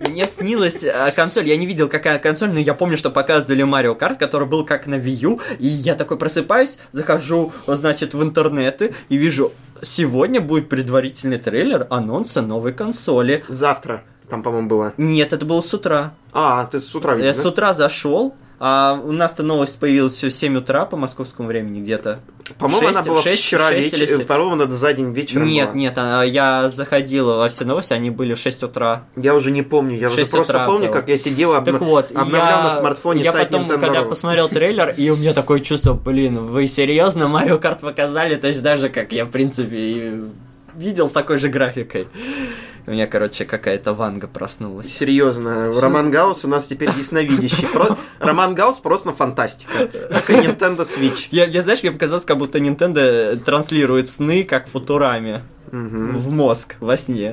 Мне 0.00 0.26
снилась 0.28 0.84
э, 0.84 1.12
консоль, 1.14 1.48
я 1.48 1.56
не 1.56 1.66
видел, 1.66 1.88
какая 1.88 2.18
консоль, 2.20 2.50
но 2.50 2.60
я 2.60 2.72
помню, 2.72 2.96
что 2.96 3.10
показывали 3.10 3.64
Марио 3.64 3.94
Карт, 3.96 4.16
который 4.18 4.46
был 4.46 4.64
как 4.64 4.86
на 4.86 4.94
Wii 4.94 5.10
U, 5.22 5.40
и 5.58 5.66
я 5.66 5.94
такой 5.96 6.16
просыпаюсь, 6.16 6.78
захожу, 6.92 7.52
значит, 7.66 8.14
в 8.14 8.22
интернеты 8.22 8.94
и 9.08 9.16
вижу, 9.16 9.52
сегодня 9.82 10.40
будет 10.40 10.68
предварительный 10.68 11.38
трейлер 11.38 11.86
анонса 11.90 12.42
новой 12.42 12.72
консоли. 12.72 13.44
Завтра 13.48 14.02
там, 14.28 14.42
по-моему, 14.42 14.68
было. 14.68 14.92
Нет, 14.96 15.32
это 15.32 15.44
было 15.46 15.60
с 15.60 15.72
утра. 15.72 16.14
А, 16.32 16.66
ты 16.66 16.80
с 16.80 16.94
утра 16.94 17.14
видел, 17.14 17.26
Я 17.28 17.32
да? 17.32 17.40
с 17.40 17.46
утра 17.46 17.72
зашел, 17.72 18.34
а 18.60 19.00
у 19.04 19.12
нас-то 19.12 19.42
новость 19.42 19.78
появилась 19.78 20.22
в 20.22 20.30
7 20.30 20.56
утра 20.58 20.84
по 20.84 20.96
московскому 20.96 21.48
времени 21.48 21.80
где-то. 21.80 22.20
По-моему, 22.58 22.88
она 22.88 22.94
шесть- 23.00 23.08
была 23.08 23.22
шесть- 23.22 23.42
вчера 23.44 23.68
шесть 23.68 23.92
или 23.92 24.00
вечером, 24.06 24.24
по-моему, 24.26 24.52
она 24.54 24.66
за 24.66 24.92
день 24.94 25.12
вечером 25.12 25.46
Нет, 25.46 25.68
была. 25.68 25.78
нет, 25.78 25.94
а, 25.96 26.22
я 26.22 26.70
заходил 26.70 27.26
во 27.36 27.48
все 27.50 27.64
новости, 27.66 27.92
они 27.92 28.10
были 28.10 28.34
в 28.34 28.38
6 28.38 28.62
утра. 28.62 29.04
Я 29.16 29.34
уже 29.34 29.50
не 29.50 29.62
помню, 29.62 29.96
я 29.96 30.06
уже 30.08 30.16
6 30.16 30.30
просто 30.30 30.64
помню, 30.66 30.86
было. 30.86 30.92
как 30.92 31.08
я 31.10 31.18
сидел, 31.18 31.54
обна- 31.54 31.72
Так 31.72 31.80
вот, 31.82 32.10
обновлял 32.10 32.58
я, 32.58 32.62
на 32.64 32.70
смартфоне 32.70 33.22
я 33.22 33.32
сайт 33.32 33.50
потом, 33.50 33.66
Nintendo. 33.66 33.78
когда 33.80 34.02
посмотрел 34.02 34.48
трейлер, 34.48 34.94
и 34.96 35.10
у 35.10 35.16
меня 35.16 35.34
такое 35.34 35.60
чувство, 35.60 35.92
блин, 35.92 36.38
вы 36.46 36.66
серьезно 36.68 37.28
Марио 37.28 37.58
Карт 37.58 37.80
показали, 37.82 38.36
то 38.36 38.48
есть 38.48 38.62
даже 38.62 38.88
как 38.88 39.12
я, 39.12 39.24
в 39.26 39.30
принципе, 39.30 40.20
видел 40.74 41.08
с 41.08 41.12
такой 41.12 41.36
же 41.38 41.48
графикой. 41.50 42.08
У 42.88 42.90
меня, 42.90 43.06
короче, 43.06 43.44
какая-то 43.44 43.92
ванга 43.92 44.28
проснулась. 44.28 44.86
Серьезно, 44.86 45.78
Роман 45.78 46.10
Гаус 46.10 46.46
у 46.46 46.48
нас 46.48 46.66
теперь 46.66 46.88
ясновидящий. 46.96 47.68
Роман 48.18 48.54
Гаус 48.54 48.78
просто 48.78 49.12
фантастика. 49.12 49.70
Как 50.08 50.30
и 50.30 50.32
Nintendo 50.32 50.86
Switch. 50.86 51.26
Я, 51.30 51.44
я, 51.44 51.60
знаешь, 51.60 51.82
мне 51.82 51.92
показалось, 51.92 52.24
как 52.24 52.38
будто 52.38 52.58
Nintendo 52.58 53.36
транслирует 53.36 54.08
сны, 54.08 54.42
как 54.42 54.68
в 54.68 54.74
В 55.72 56.30
мозг, 56.30 56.76
во 56.80 56.96
сне. 56.96 57.32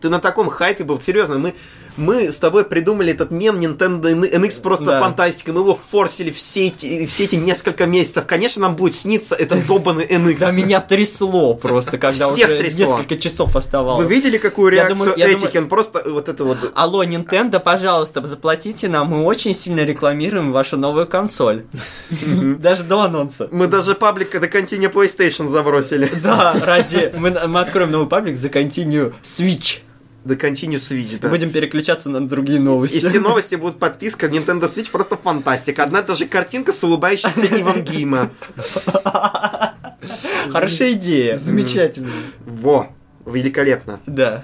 Ты 0.00 0.08
на 0.08 0.20
таком 0.20 0.48
хайпе 0.48 0.84
был, 0.84 1.00
серьезно, 1.00 1.38
мы, 1.38 1.54
мы 1.96 2.30
с 2.30 2.36
тобой 2.36 2.64
придумали 2.64 3.12
этот 3.12 3.30
мем 3.30 3.58
Nintendo 3.58 4.12
NX 4.12 4.60
просто 4.62 4.84
Да. 4.84 5.00
фантастика, 5.00 5.52
мы 5.52 5.60
его 5.60 5.74
форсили 5.74 6.30
все 6.30 6.66
эти, 6.66 7.06
все 7.06 7.24
эти 7.24 7.36
несколько 7.36 7.86
месяцев. 7.86 8.26
Конечно, 8.26 8.62
нам 8.62 8.76
будет 8.76 8.94
сниться 8.94 9.34
этот 9.34 9.66
долбанный 9.66 10.06
NX. 10.06 10.38
Да 10.38 10.50
меня 10.50 10.80
трясло 10.80 11.54
просто, 11.54 11.98
когда 11.98 12.28
уже 12.28 12.40
несколько 12.62 13.16
часов 13.16 13.56
оставалось. 13.56 14.04
Вы 14.04 14.14
видели, 14.14 14.38
какую 14.38 14.70
реакцию 14.70 15.14
Он 15.56 15.68
просто 15.68 16.02
вот 16.06 16.28
это 16.28 16.44
вот... 16.44 16.72
Алло, 16.74 17.04
Nintendo, 17.04 17.60
пожалуйста, 17.60 18.24
заплатите 18.26 18.88
нам, 18.88 19.08
мы 19.08 19.22
очень 19.22 19.54
сильно 19.54 19.80
рекламируем 19.80 20.52
вашу 20.52 20.76
новую 20.76 21.06
консоль. 21.06 21.64
Даже 22.58 22.84
до 22.84 23.00
анонса. 23.02 23.48
Мы 23.50 23.66
даже 23.66 23.94
паблик 23.94 24.34
The 24.34 24.50
Continue 24.50 24.92
PlayStation 24.92 25.48
забросили. 25.48 26.10
Да, 26.22 26.54
ради... 26.62 27.12
Мы 27.16 27.30
откроем 27.76 27.90
новый 27.90 28.08
паблик 28.08 28.36
за 28.36 28.48
Continue 28.48 29.12
Switch. 29.22 29.80
The 30.24 30.40
Continue 30.40 30.76
Switch, 30.76 31.20
да. 31.20 31.28
Будем 31.28 31.52
переключаться 31.52 32.08
на 32.08 32.26
другие 32.26 32.58
новости. 32.58 32.96
И 32.96 33.00
все 33.00 33.20
новости 33.28 33.54
будут 33.56 33.78
подписка 33.78 34.28
Nintendo 34.28 34.62
Switch 34.62 34.90
просто 34.90 35.18
фантастика. 35.18 35.84
Одна 35.84 36.00
и 36.00 36.02
та 36.02 36.14
же 36.14 36.24
картинка 36.24 36.72
с 36.72 36.82
улыбающимся 36.82 37.46
Иван 37.60 37.82
Гима. 37.84 38.30
Хорошая 40.50 40.92
идея. 40.92 41.36
Замечательно. 41.36 42.12
Во, 42.46 42.88
великолепно. 43.26 44.00
Да. 44.06 44.42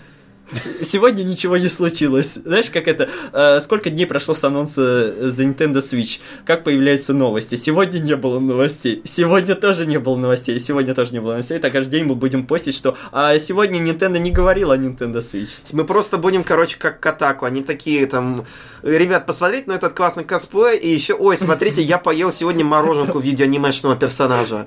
Сегодня 0.82 1.22
ничего 1.22 1.56
не 1.56 1.68
случилось. 1.68 2.38
Знаешь, 2.44 2.70
как 2.70 2.88
это... 2.88 3.08
э, 3.32 3.60
сколько 3.60 3.90
дней 3.90 4.06
прошло 4.06 4.34
с 4.34 4.44
анонса 4.44 5.30
за 5.30 5.44
Nintendo 5.44 5.78
Switch? 5.78 6.20
Как 6.44 6.64
появляются 6.64 7.14
новости? 7.14 7.54
Сегодня 7.54 7.98
не 7.98 8.16
было 8.16 8.38
новостей. 8.38 9.02
Сегодня 9.04 9.54
тоже 9.54 9.86
не 9.86 9.98
было 9.98 10.16
новостей. 10.16 10.58
Сегодня 10.58 10.94
тоже 10.94 11.12
не 11.12 11.20
было 11.20 11.32
новостей. 11.32 11.58
Так 11.58 11.72
каждый 11.72 11.92
день 11.98 12.04
мы 12.04 12.14
будем 12.14 12.46
постить, 12.46 12.76
что 12.76 12.96
а 13.12 13.38
сегодня 13.38 13.80
Nintendo 13.80 14.18
не 14.18 14.30
говорил 14.30 14.70
о 14.70 14.76
Nintendo 14.76 15.18
Switch. 15.18 15.50
Мы 15.72 15.84
просто 15.84 16.18
будем, 16.18 16.44
короче, 16.44 16.76
как 16.78 17.00
Катаку. 17.00 17.46
Они 17.46 17.62
такие 17.62 18.06
там... 18.06 18.44
Ребят, 18.82 19.26
посмотрите 19.26 19.70
на 19.70 19.74
этот 19.74 19.94
классный 19.94 20.24
косплей. 20.24 20.76
И 20.78 20.92
еще, 20.92 21.14
ой, 21.14 21.36
смотрите, 21.38 21.82
я 21.82 21.98
поел 21.98 22.32
сегодня 22.32 22.64
мороженку 22.64 23.20
в 23.20 23.22
виде 23.22 23.44
анимешного 23.44 23.96
персонажа. 23.96 24.64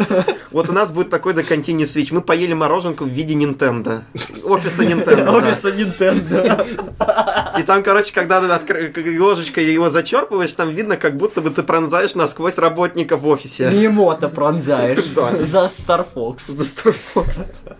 Вот 0.52 0.70
у 0.70 0.74
нас 0.74 0.92
будет 0.92 1.10
такой 1.10 1.34
The 1.34 1.48
Continue 1.48 1.84
Switch. 1.84 2.08
Мы 2.12 2.22
поели 2.22 2.54
мороженку 2.54 3.04
в 3.04 3.10
виде 3.10 3.34
Nintendo. 3.34 4.04
Офиса 4.44 4.84
Nintendo. 4.84 5.36
Офиса 5.36 5.75
Nintendo. 5.76 7.60
И 7.60 7.64
там, 7.64 7.84
короче, 7.84 8.14
когда 8.14 8.42
как 8.60 9.06
ложечкой 9.20 9.66
его 9.66 9.90
зачерпываешь, 9.90 10.54
там 10.54 10.74
видно, 10.74 10.98
как 10.98 11.18
будто 11.18 11.42
бы 11.42 11.50
ты 11.50 11.64
пронзаешь 11.64 12.16
насквозь 12.16 12.58
работника 12.58 13.18
в 13.18 13.28
офисе. 13.28 13.70
Мимо-то 13.70 14.30
пронзаешь. 14.30 15.04
За 15.06 15.66
Star 15.66 16.06
Fox. 16.14 16.40
За 16.48 16.64
Star 16.64 16.96
Fox. 17.14 17.74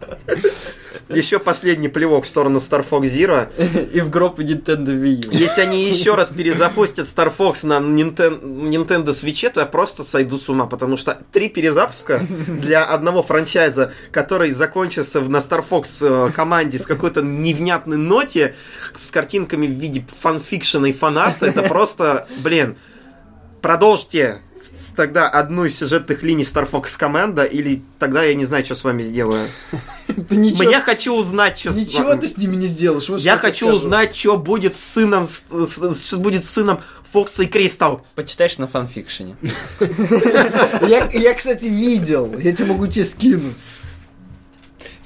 Еще 1.10 1.40
последний 1.40 1.88
плевок 1.88 2.26
в 2.26 2.28
сторону 2.28 2.58
Star 2.58 2.86
Fox 2.88 3.02
Zero. 3.04 3.48
И 3.94 4.02
в 4.02 4.10
группу 4.10 4.42
Nintendo 4.42 4.88
Wii 4.88 5.28
U. 5.28 5.32
Если 5.32 5.62
они 5.62 5.88
еще 5.88 6.16
раз 6.16 6.30
перезапустят 6.30 7.06
Star 7.06 7.32
Fox 7.36 7.66
на 7.66 7.78
Nintendo, 7.78 8.42
Nintendo 8.42 9.08
Switch, 9.08 9.50
то 9.52 9.60
я 9.60 9.66
просто 9.66 10.04
сойду 10.04 10.38
с 10.38 10.50
ума, 10.50 10.66
потому 10.66 10.98
что 10.98 11.20
три 11.32 11.50
перезапуска 11.50 12.26
для 12.48 12.84
одного 12.84 13.22
франчайза, 13.22 13.94
который 14.12 14.52
закончился 14.52 15.22
на 15.22 15.38
Star 15.38 15.64
Fox 15.68 16.28
э, 16.28 16.32
команде 16.32 16.80
с 16.80 16.86
какой-то 16.86 17.22
невнятной 17.22 17.98
ноте, 17.98 18.56
с 18.94 19.12
картинками 19.12 19.68
в 19.68 19.72
виде 19.72 20.06
фанфикшена 20.22 20.90
и 20.90 20.94
фаната, 20.94 21.46
это 21.46 21.64
просто, 21.64 22.28
блин, 22.44 22.78
продолжите 23.62 24.42
тогда 24.96 25.28
одну 25.28 25.66
из 25.66 25.78
сюжетных 25.78 26.24
линий 26.24 26.44
Star 26.44 26.70
Fox 26.70 26.98
команда, 26.98 27.44
или 27.44 27.82
тогда 28.00 28.24
я 28.24 28.36
не 28.36 28.46
знаю, 28.46 28.64
что 28.66 28.76
с 28.76 28.84
вами 28.84 29.04
сделаю. 29.04 29.50
Ничего, 30.30 30.70
Я 30.70 30.82
хочу 30.82 31.14
узнать, 31.14 31.60
что 31.60 31.74
с 31.74 31.76
ничего 31.76 32.16
ты 32.16 32.28
с 32.28 32.38
ними 32.38 32.56
не 32.56 32.68
сделаешь. 32.68 33.10
Я 33.22 33.38
хочу 33.38 33.68
узнать, 33.68 34.16
что 34.16 34.38
будет 34.38 34.76
с 34.76 34.80
сыном, 34.80 35.28
что 35.28 36.20
будет 36.20 36.46
с 36.46 36.50
сыном 36.50 36.80
Фокса 37.12 37.44
и 37.44 37.48
Кристал. 37.48 38.06
Почитаешь 38.16 38.58
на 38.58 38.68
фанфикшене. 38.68 39.36
Я, 40.88 41.10
я, 41.12 41.34
кстати, 41.34 41.66
видел. 41.66 42.38
Я 42.38 42.54
тебе 42.54 42.70
могу 42.70 42.88
тебе 42.88 43.06
скинуть. 43.06 43.58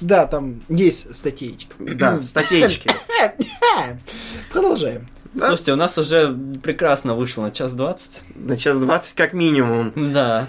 Да, 0.00 0.26
там 0.26 0.62
есть 0.68 1.14
статейка. 1.14 1.66
Да, 1.78 2.22
статейки. 2.22 2.90
Продолжаем. 4.52 5.08
Слушайте, 5.36 5.72
у 5.72 5.76
нас 5.76 5.96
уже 5.98 6.36
прекрасно 6.62 7.14
вышло 7.14 7.42
на 7.42 7.50
час 7.50 7.72
двадцать. 7.72 8.22
На 8.34 8.56
час 8.56 8.80
двадцать 8.80 9.14
как 9.14 9.32
минимум. 9.32 9.92
Да. 10.12 10.46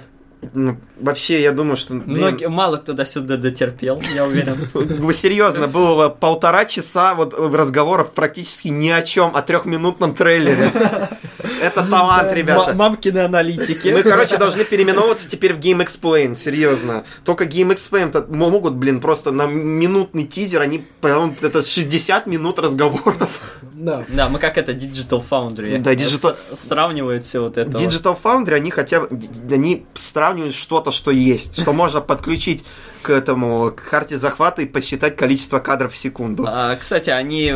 Ну, 0.53 0.77
вообще, 0.99 1.41
я 1.41 1.51
думаю, 1.51 1.77
что... 1.77 1.93
блин, 1.93 2.17
Многие, 2.17 2.49
мало 2.49 2.77
кто 2.77 2.93
до 2.93 3.05
сюда 3.05 3.37
дотерпел, 3.37 4.01
я 4.15 4.25
уверен. 4.25 4.55
Вы 4.73 5.13
серьезно, 5.13 5.67
было 5.67 6.09
полтора 6.09 6.65
часа 6.65 7.13
вот 7.13 7.35
разговоров 7.37 8.11
практически 8.11 8.69
ни 8.69 8.89
о 8.89 9.03
чем, 9.03 9.35
о 9.35 9.43
трехминутном 9.43 10.15
трейлере. 10.15 10.71
Это 11.61 11.83
талант, 11.83 12.33
ребята. 12.33 12.73
Мамкины 12.73 13.19
аналитики. 13.19 13.89
Мы, 13.89 14.03
короче, 14.03 14.37
должны 14.37 14.63
переименовываться 14.63 15.29
теперь 15.29 15.53
в 15.53 15.59
Game 15.59 15.83
Explain, 15.85 16.35
серьезно. 16.35 17.03
Только 17.23 17.45
Game 17.45 17.73
Explain 17.73 18.35
могут, 18.35 18.73
блин, 18.73 18.99
просто 19.01 19.31
на 19.31 19.45
минутный 19.47 20.23
тизер, 20.23 20.61
они, 20.61 20.85
по-моему, 21.01 21.35
это 21.41 21.61
60 21.63 22.27
минут 22.27 22.59
разговоров. 22.59 23.59
Да. 23.73 24.05
Да, 24.09 24.29
мы 24.29 24.37
как 24.37 24.57
это, 24.57 24.73
Digital 24.73 25.23
Foundry. 25.27 25.79
Да, 25.79 25.93
Digital- 25.93 26.35
Сравнивают 26.55 27.25
все 27.25 27.41
вот 27.41 27.57
это. 27.57 27.77
Digital 27.77 28.17
Foundry, 28.21 28.53
они 28.53 28.69
хотя 28.69 29.01
бы, 29.01 29.09
они 29.49 29.85
сравнивают 29.95 30.55
что-то, 30.55 30.91
что 30.91 31.09
есть, 31.11 31.61
что 31.61 31.73
можно 31.73 32.01
подключить 32.01 32.63
к 33.01 33.09
этому, 33.09 33.71
к 33.71 33.81
карте 33.89 34.17
захвата 34.17 34.61
и 34.61 34.65
посчитать 34.65 35.15
количество 35.15 35.57
кадров 35.59 35.93
в 35.93 35.97
секунду. 35.97 36.45
А, 36.47 36.75
кстати, 36.75 37.09
они, 37.09 37.53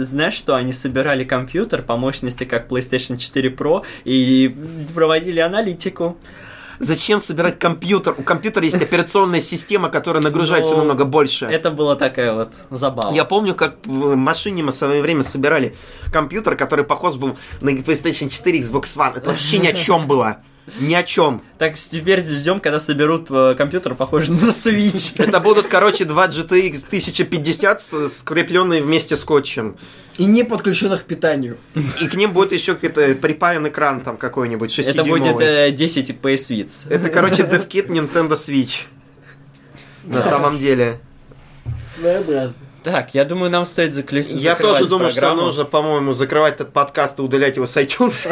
знаешь, 0.00 0.34
что 0.34 0.56
они 0.56 0.72
собирали 0.72 1.22
компьютер 1.24 1.82
по 1.82 1.96
мощности 1.96 2.42
как 2.42 2.68
PlayStation 2.68 3.16
4 3.18 3.50
Pro 3.50 3.84
и 4.04 4.54
проводили 4.94 5.40
аналитику. 5.40 6.16
Зачем 6.80 7.18
собирать 7.18 7.58
компьютер? 7.58 8.14
У 8.16 8.22
компьютера 8.22 8.64
есть 8.64 8.80
операционная 8.80 9.40
система, 9.40 9.88
которая 9.88 10.22
нагружает 10.22 10.64
все 10.64 10.74
Ну, 10.74 10.78
намного 10.78 11.04
больше. 11.04 11.46
Это 11.46 11.70
была 11.70 11.96
такая 11.96 12.32
вот 12.32 12.52
забава. 12.70 13.12
Я 13.12 13.24
помню, 13.24 13.54
как 13.54 13.78
в 13.84 14.14
машине 14.14 14.62
мы 14.62 14.70
в 14.70 14.74
свое 14.74 15.02
время 15.02 15.24
собирали 15.24 15.74
компьютер, 16.12 16.56
который 16.56 16.84
похож 16.84 17.16
был 17.16 17.36
на 17.60 17.70
PlayStation 17.70 18.28
4 18.28 18.60
Xbox 18.60 18.82
One. 18.96 19.16
Это 19.16 19.30
вообще 19.30 19.58
ни 19.58 19.66
о 19.66 19.72
чем 19.72 20.06
было. 20.06 20.38
Ни 20.80 20.94
о 20.94 21.02
чем. 21.02 21.42
Так 21.58 21.74
теперь 21.74 22.22
ждем, 22.22 22.60
когда 22.60 22.78
соберут 22.78 23.26
э, 23.30 23.54
компьютер, 23.56 23.94
похожий 23.94 24.34
на 24.34 24.48
Switch. 24.50 25.14
Это 25.22 25.40
будут, 25.40 25.66
короче, 25.68 26.04
два 26.04 26.28
GTX 26.28 26.84
1050 26.86 27.80
с- 27.80 28.08
скрепленные 28.10 28.82
вместе 28.82 29.16
скотчем. 29.16 29.76
И 30.18 30.24
не 30.24 30.42
подключенных 30.44 31.02
к 31.02 31.04
питанию. 31.06 31.58
И 32.00 32.06
к 32.08 32.14
ним 32.14 32.32
будет 32.32 32.52
еще 32.52 32.74
какой-то 32.74 33.14
припаян 33.14 33.66
экран 33.68 34.00
там 34.02 34.16
какой-нибудь 34.16 34.70
6 34.72 34.88
Это 34.88 35.04
будет 35.04 35.40
э, 35.40 35.70
10 35.70 36.10
PS 36.10 36.50
Vits. 36.50 36.86
Это, 36.90 37.08
короче, 37.08 37.42
DevKit 37.44 37.88
Nintendo 37.88 38.32
Switch. 38.32 38.82
На 40.04 40.22
самом 40.22 40.58
деле. 40.58 40.98
Своеобразно. 41.98 42.54
Так, 42.90 43.14
я 43.14 43.26
думаю, 43.26 43.50
нам 43.50 43.66
стоит 43.66 43.92
заключить. 43.92 44.40
Я 44.40 44.54
тоже 44.54 44.86
думаю, 44.86 45.10
что 45.10 45.34
нужно, 45.34 45.66
по-моему, 45.66 46.14
закрывать 46.14 46.54
этот 46.54 46.72
подкаст 46.72 47.18
и 47.18 47.22
удалять 47.22 47.56
его 47.56 47.66
с 47.66 47.76
iTunes. 47.76 48.26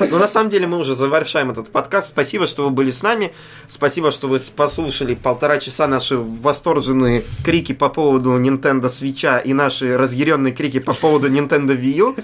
Но 0.10 0.18
на 0.18 0.28
самом 0.28 0.50
деле 0.50 0.66
мы 0.66 0.76
уже 0.76 0.94
завершаем 0.94 1.50
этот 1.50 1.70
подкаст. 1.70 2.10
Спасибо, 2.10 2.46
что 2.46 2.64
вы 2.64 2.70
были 2.70 2.90
с 2.90 3.02
нами. 3.02 3.32
Спасибо, 3.68 4.10
что 4.10 4.28
вы 4.28 4.38
послушали 4.54 5.14
полтора 5.14 5.56
часа 5.58 5.86
наши 5.86 6.18
восторженные 6.18 7.24
крики 7.42 7.72
по 7.72 7.88
поводу 7.88 8.38
Nintendo 8.38 8.84
Switch 8.84 9.42
и 9.42 9.54
наши 9.54 9.96
разъяренные 9.96 10.52
крики 10.52 10.78
по 10.78 10.92
поводу 10.92 11.30
Nintendo 11.30 11.74
Wii 11.74 11.96
U. 11.96 12.16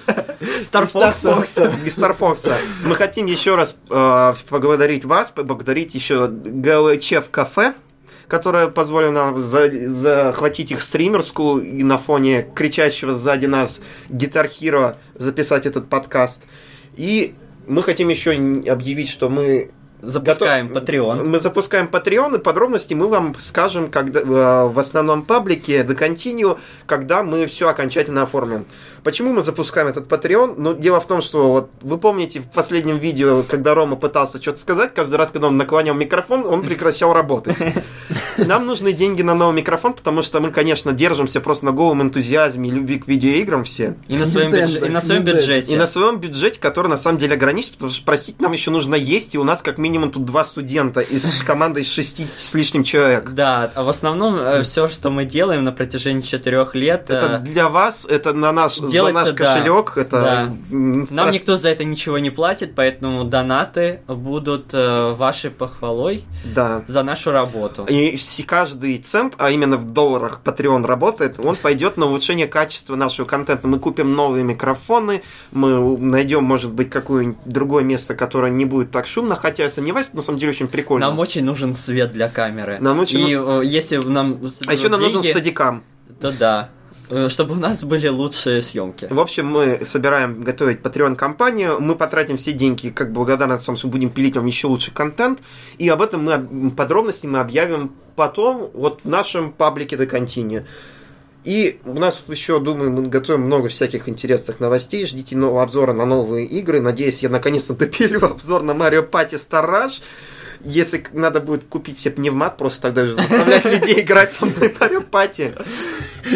Star 0.61 0.85
Fox. 0.93 1.23
Fox. 1.23 1.87
И 1.87 1.89
Star 1.89 2.15
Fox. 2.19 2.53
Мы 2.85 2.95
хотим 2.95 3.25
еще 3.25 3.55
раз 3.55 3.77
э, 3.89 4.35
поблагодарить 4.51 5.07
вас, 5.07 5.31
поблагодарить 5.31 5.95
еще 5.95 6.29
ГЛЧ 6.29 7.13
в 7.13 7.31
кафе, 7.31 7.73
которая 8.29 8.69
позволила 8.69 9.11
нам 9.11 9.41
за- 9.41 9.89
захватить 9.89 10.71
их 10.71 10.83
стримерскую 10.83 11.65
и 11.79 11.83
на 11.83 11.99
фоне 11.99 12.47
кричащего 12.55 13.15
сзади 13.15 13.47
нас 13.47 13.81
Hero 14.49 14.97
записать 15.15 15.67
этот 15.67 15.89
подкаст. 15.89 16.45
И 16.97 17.35
мы 17.67 17.83
хотим 17.83 18.09
еще 18.09 18.33
объявить, 18.69 19.09
что 19.09 19.29
мы 19.29 19.71
Запускаем 20.01 20.69
готов- 20.69 20.83
Patreon. 20.89 21.25
Мы 21.25 21.39
запускаем 21.41 21.89
Patreon, 21.91 22.37
и 22.37 22.39
подробности 22.39 22.95
мы 22.95 23.09
вам 23.09 23.35
скажем 23.39 23.91
когда, 23.91 24.21
э, 24.21 24.25
в 24.69 24.79
основном 24.79 25.23
паблике 25.23 25.83
до 25.83 25.95
Continue, 25.95 26.59
когда 26.87 27.23
мы 27.23 27.47
все 27.47 27.69
окончательно 27.69 28.23
оформим. 28.23 28.65
Почему 29.03 29.33
мы 29.33 29.43
запускаем 29.43 29.89
этот 29.89 30.07
Patreon? 30.07 30.55
Ну, 30.57 30.75
дело 30.75 31.01
в 31.01 31.07
том, 31.07 31.21
что 31.21 31.51
вот 31.51 31.71
вы 31.81 31.99
помните 31.99 32.41
в 32.41 32.49
последнем 32.49 32.99
видео, 32.99 33.43
когда 33.43 33.75
Рома 33.75 33.97
пытался 33.97 34.41
что-то 34.41 34.59
сказать, 34.59 34.95
каждый 34.95 35.17
раз, 35.17 35.31
когда 35.33 35.49
он 35.49 35.57
наклонял 35.57 35.95
микрофон, 35.95 36.47
он 36.47 36.63
прекращал 36.63 37.13
работать. 37.13 37.57
Нам 38.39 38.67
нужны 38.67 38.93
деньги 38.93 39.23
на 39.23 39.35
новый 39.35 39.57
микрофон, 39.57 39.95
потому 39.95 40.23
что 40.23 40.41
мы, 40.41 40.51
конечно, 40.53 40.93
держимся 40.93 41.41
просто 41.41 41.65
на 41.65 41.73
голом 41.73 42.03
энтузиазме 42.03 42.69
и 42.69 42.73
любви 42.73 42.99
к 43.01 43.09
видеоиграм 43.09 43.65
все. 43.65 43.97
И 44.07 44.17
на 44.17 44.27
своем, 44.27 44.51
Nintendo, 44.51 44.61
бюджете, 44.67 44.87
и 44.87 44.91
на 44.91 45.01
своем 45.01 45.23
Nintendo. 45.23 45.35
бюджете. 45.35 45.75
И 45.75 45.77
на 45.77 45.87
своем 45.87 46.21
бюджете, 46.21 46.61
который 46.61 46.89
на 46.89 46.97
самом 46.97 47.19
деле 47.19 47.35
ограничен, 47.35 47.73
потому 47.73 47.91
что, 47.91 48.05
простите, 48.05 48.37
нам 48.41 48.53
еще 48.53 48.71
нужно 48.71 48.95
есть, 48.95 49.35
и 49.35 49.39
у 49.39 49.45
нас 49.45 49.63
как 49.63 49.79
минимум 49.79 49.88
тут 50.11 50.25
два 50.25 50.45
студента 50.45 51.01
из 51.01 51.43
команды 51.43 51.81
из 51.81 51.91
шести 51.93 52.27
с 52.37 52.55
лишним 52.55 52.85
человек. 52.85 53.31
Да, 53.31 53.71
а 53.75 53.83
в 53.83 53.89
основном 53.89 54.63
все, 54.63 54.89
что 54.89 55.11
мы 55.11 55.25
делаем 55.25 55.65
на 55.65 55.73
протяжении 55.73 56.23
четырех 56.23 56.75
лет, 56.75 57.11
Это 57.11 57.27
э, 57.27 57.39
для 57.41 57.69
вас, 57.69 58.07
это 58.07 58.33
на 58.33 58.53
наш, 58.53 58.77
за 58.77 59.11
наш 59.13 59.31
да. 59.31 59.35
кошелек, 59.35 59.97
это... 59.97 60.21
Да. 60.21 60.55
м, 60.71 61.09
нам 61.11 61.31
никто 61.31 61.57
за 61.57 61.71
это 61.71 61.85
ничего 61.85 62.19
не 62.19 62.31
платит, 62.31 62.75
поэтому 62.75 63.25
донаты 63.25 64.01
будут 64.07 64.73
э, 64.73 65.13
вашей 65.15 65.51
похвалой 65.51 66.25
Да. 66.55 66.83
за 66.87 67.03
нашу 67.03 67.31
работу. 67.31 67.85
И 67.89 68.17
каждый 68.47 68.99
цент, 68.99 69.35
а 69.39 69.51
именно 69.51 69.77
в 69.77 69.93
долларах 69.93 70.41
Patreon 70.45 70.87
работает, 70.87 71.39
он 71.45 71.57
пойдет 71.57 71.97
на 71.97 72.07
улучшение 72.07 72.47
качества 72.47 72.97
нашего 72.97 73.27
контента. 73.27 73.69
Мы 73.69 73.79
купим 73.79 74.15
новые 74.15 74.45
микрофоны, 74.45 75.23
мы 75.53 75.99
найдем, 75.99 76.45
может 76.45 76.73
быть, 76.73 76.91
какое-нибудь 76.91 77.39
другое 77.45 77.85
место, 77.85 78.15
которое 78.15 78.51
не 78.51 78.65
будет 78.65 78.91
так 78.91 79.07
шумно, 79.07 79.35
хотя 79.35 79.69
сомневаюсь, 79.79 80.09
на 80.13 80.23
самом 80.23 80.39
деле 80.39 80.51
очень 80.51 80.69
прикольно. 80.69 81.07
Нам 81.09 81.19
очень 81.19 81.45
нужен 81.45 81.73
свет 81.75 82.13
для 82.13 82.29
камеры. 82.29 82.79
Нам 82.81 82.99
очень 82.99 83.21
И 83.29 83.35
э, 83.35 83.63
если 83.65 83.97
нам 83.99 84.41
А 84.67 84.73
еще 84.73 84.89
нам 84.89 85.01
нужен 85.01 85.21
деньги, 85.23 85.33
стадикам. 85.35 85.83
то 86.21 86.33
да. 86.33 86.69
Э, 87.11 87.29
Чтобы 87.29 87.53
у 87.53 87.59
нас 87.59 87.85
были 87.85 88.09
лучшие 88.09 88.61
съемки. 88.63 89.07
В 89.11 89.21
общем, 89.21 89.47
мы 89.47 89.85
собираем 89.85 90.43
готовить 90.43 90.81
Patreon 90.81 91.17
компанию, 91.17 91.77
мы 91.81 91.95
потратим 91.95 92.37
все 92.37 92.53
деньги 92.53 92.89
как 92.89 93.13
благодарность 93.13 93.67
вам, 93.69 93.77
что 93.77 93.89
будем 93.89 94.11
пилить 94.11 94.37
вам 94.37 94.47
еще 94.47 94.67
лучший 94.67 94.93
контент, 94.95 95.39
и 95.79 95.89
об 95.89 96.01
этом 96.03 96.25
мы 96.25 96.33
об- 96.35 96.75
подробности 96.77 97.27
мы 97.27 97.39
объявим 97.41 97.93
потом 98.17 98.71
вот 98.75 99.03
в 99.05 99.09
нашем 99.09 99.53
паблике 99.53 99.97
до 99.97 100.05
Continue. 100.05 100.65
И 101.45 101.81
у 101.85 101.95
нас 101.95 102.23
еще, 102.29 102.61
думаю, 102.61 102.91
мы 102.91 103.07
готовим 103.07 103.43
много 103.43 103.69
всяких 103.69 104.09
интересных 104.09 104.61
новостей. 104.61 105.07
Ждите 105.07 105.37
нового 105.37 105.63
обзора 105.63 105.93
на 105.93 106.05
новые 106.05 106.47
игры. 106.47 106.81
Надеюсь, 106.81 107.23
я 107.23 107.29
наконец-то 107.29 107.75
допилю 107.75 108.25
обзор 108.25 108.63
на 108.63 108.75
Марио 108.75 109.03
Пати 109.03 109.37
Стараж. 109.37 110.03
Если 110.65 111.05
надо 111.13 111.41
будет 111.41 111.65
купить 111.65 111.99
себе 111.99 112.15
пневмат, 112.15 112.57
просто 112.57 112.83
тогда 112.83 113.03
уже 113.03 113.15
заставлять 113.15 113.65
людей 113.67 114.01
играть 114.01 114.33
со 114.33 114.45
мной 114.45 114.75
Марио 114.81 115.01
Пати. 115.03 115.55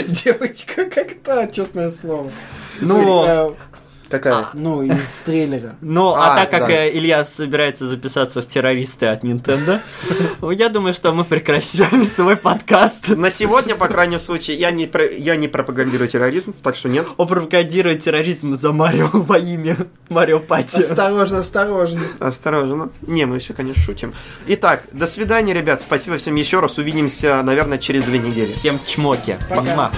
Девочка, 0.06 0.84
как 0.86 1.14
то 1.24 1.50
честное 1.52 1.90
слово. 1.90 2.30
Ну, 2.80 3.56
Какая? 4.12 4.46
ну, 4.54 4.82
из 4.82 5.22
трейлера. 5.24 5.74
Ну, 5.80 6.10
а, 6.14 6.32
А, 6.32 6.36
так 6.36 6.50
как 6.50 6.68
да. 6.68 6.72
э, 6.84 6.90
Илья 6.96 7.24
собирается 7.24 7.86
записаться 7.86 8.40
в 8.42 8.46
террористы 8.46 9.06
от 9.06 9.24
Nintendo, 9.24 9.80
я 10.52 10.68
думаю, 10.68 10.94
что 10.94 11.12
мы 11.12 11.24
прекращаем 11.24 12.04
свой 12.04 12.36
подкаст. 12.36 13.08
На 13.08 13.30
сегодня, 13.30 13.74
по 13.74 13.88
крайнем 13.88 14.18
случае, 14.18 14.58
я 14.58 14.70
не, 14.70 14.86
про- 14.86 15.10
я 15.10 15.36
не 15.36 15.48
пропагандирую 15.48 16.08
терроризм, 16.08 16.52
так 16.62 16.76
что 16.76 16.88
нет. 16.88 17.06
Он 17.16 17.26
пропагандирует 17.26 18.00
терроризм 18.00 18.54
за 18.54 18.72
Марио 18.72 19.08
во 19.12 19.38
имя 19.38 19.76
Марио 20.08 20.38
Пати. 20.38 20.80
Осторожно, 20.80 21.38
осторожно. 21.40 22.02
Осторожно. 22.20 22.90
Не, 23.02 23.24
мы 23.26 23.38
все, 23.38 23.54
конечно, 23.54 23.82
шутим. 23.82 24.12
Итак, 24.46 24.84
до 24.92 25.06
свидания, 25.06 25.54
ребят. 25.54 25.82
Спасибо 25.82 26.18
всем 26.18 26.34
еще 26.36 26.60
раз. 26.60 26.78
Увидимся, 26.78 27.42
наверное, 27.42 27.78
через 27.78 28.04
две 28.04 28.18
недели. 28.18 28.52
Всем 28.52 28.78
чмоки. 28.86 29.38
Пока. 29.48 29.62
Муа. 29.74 29.90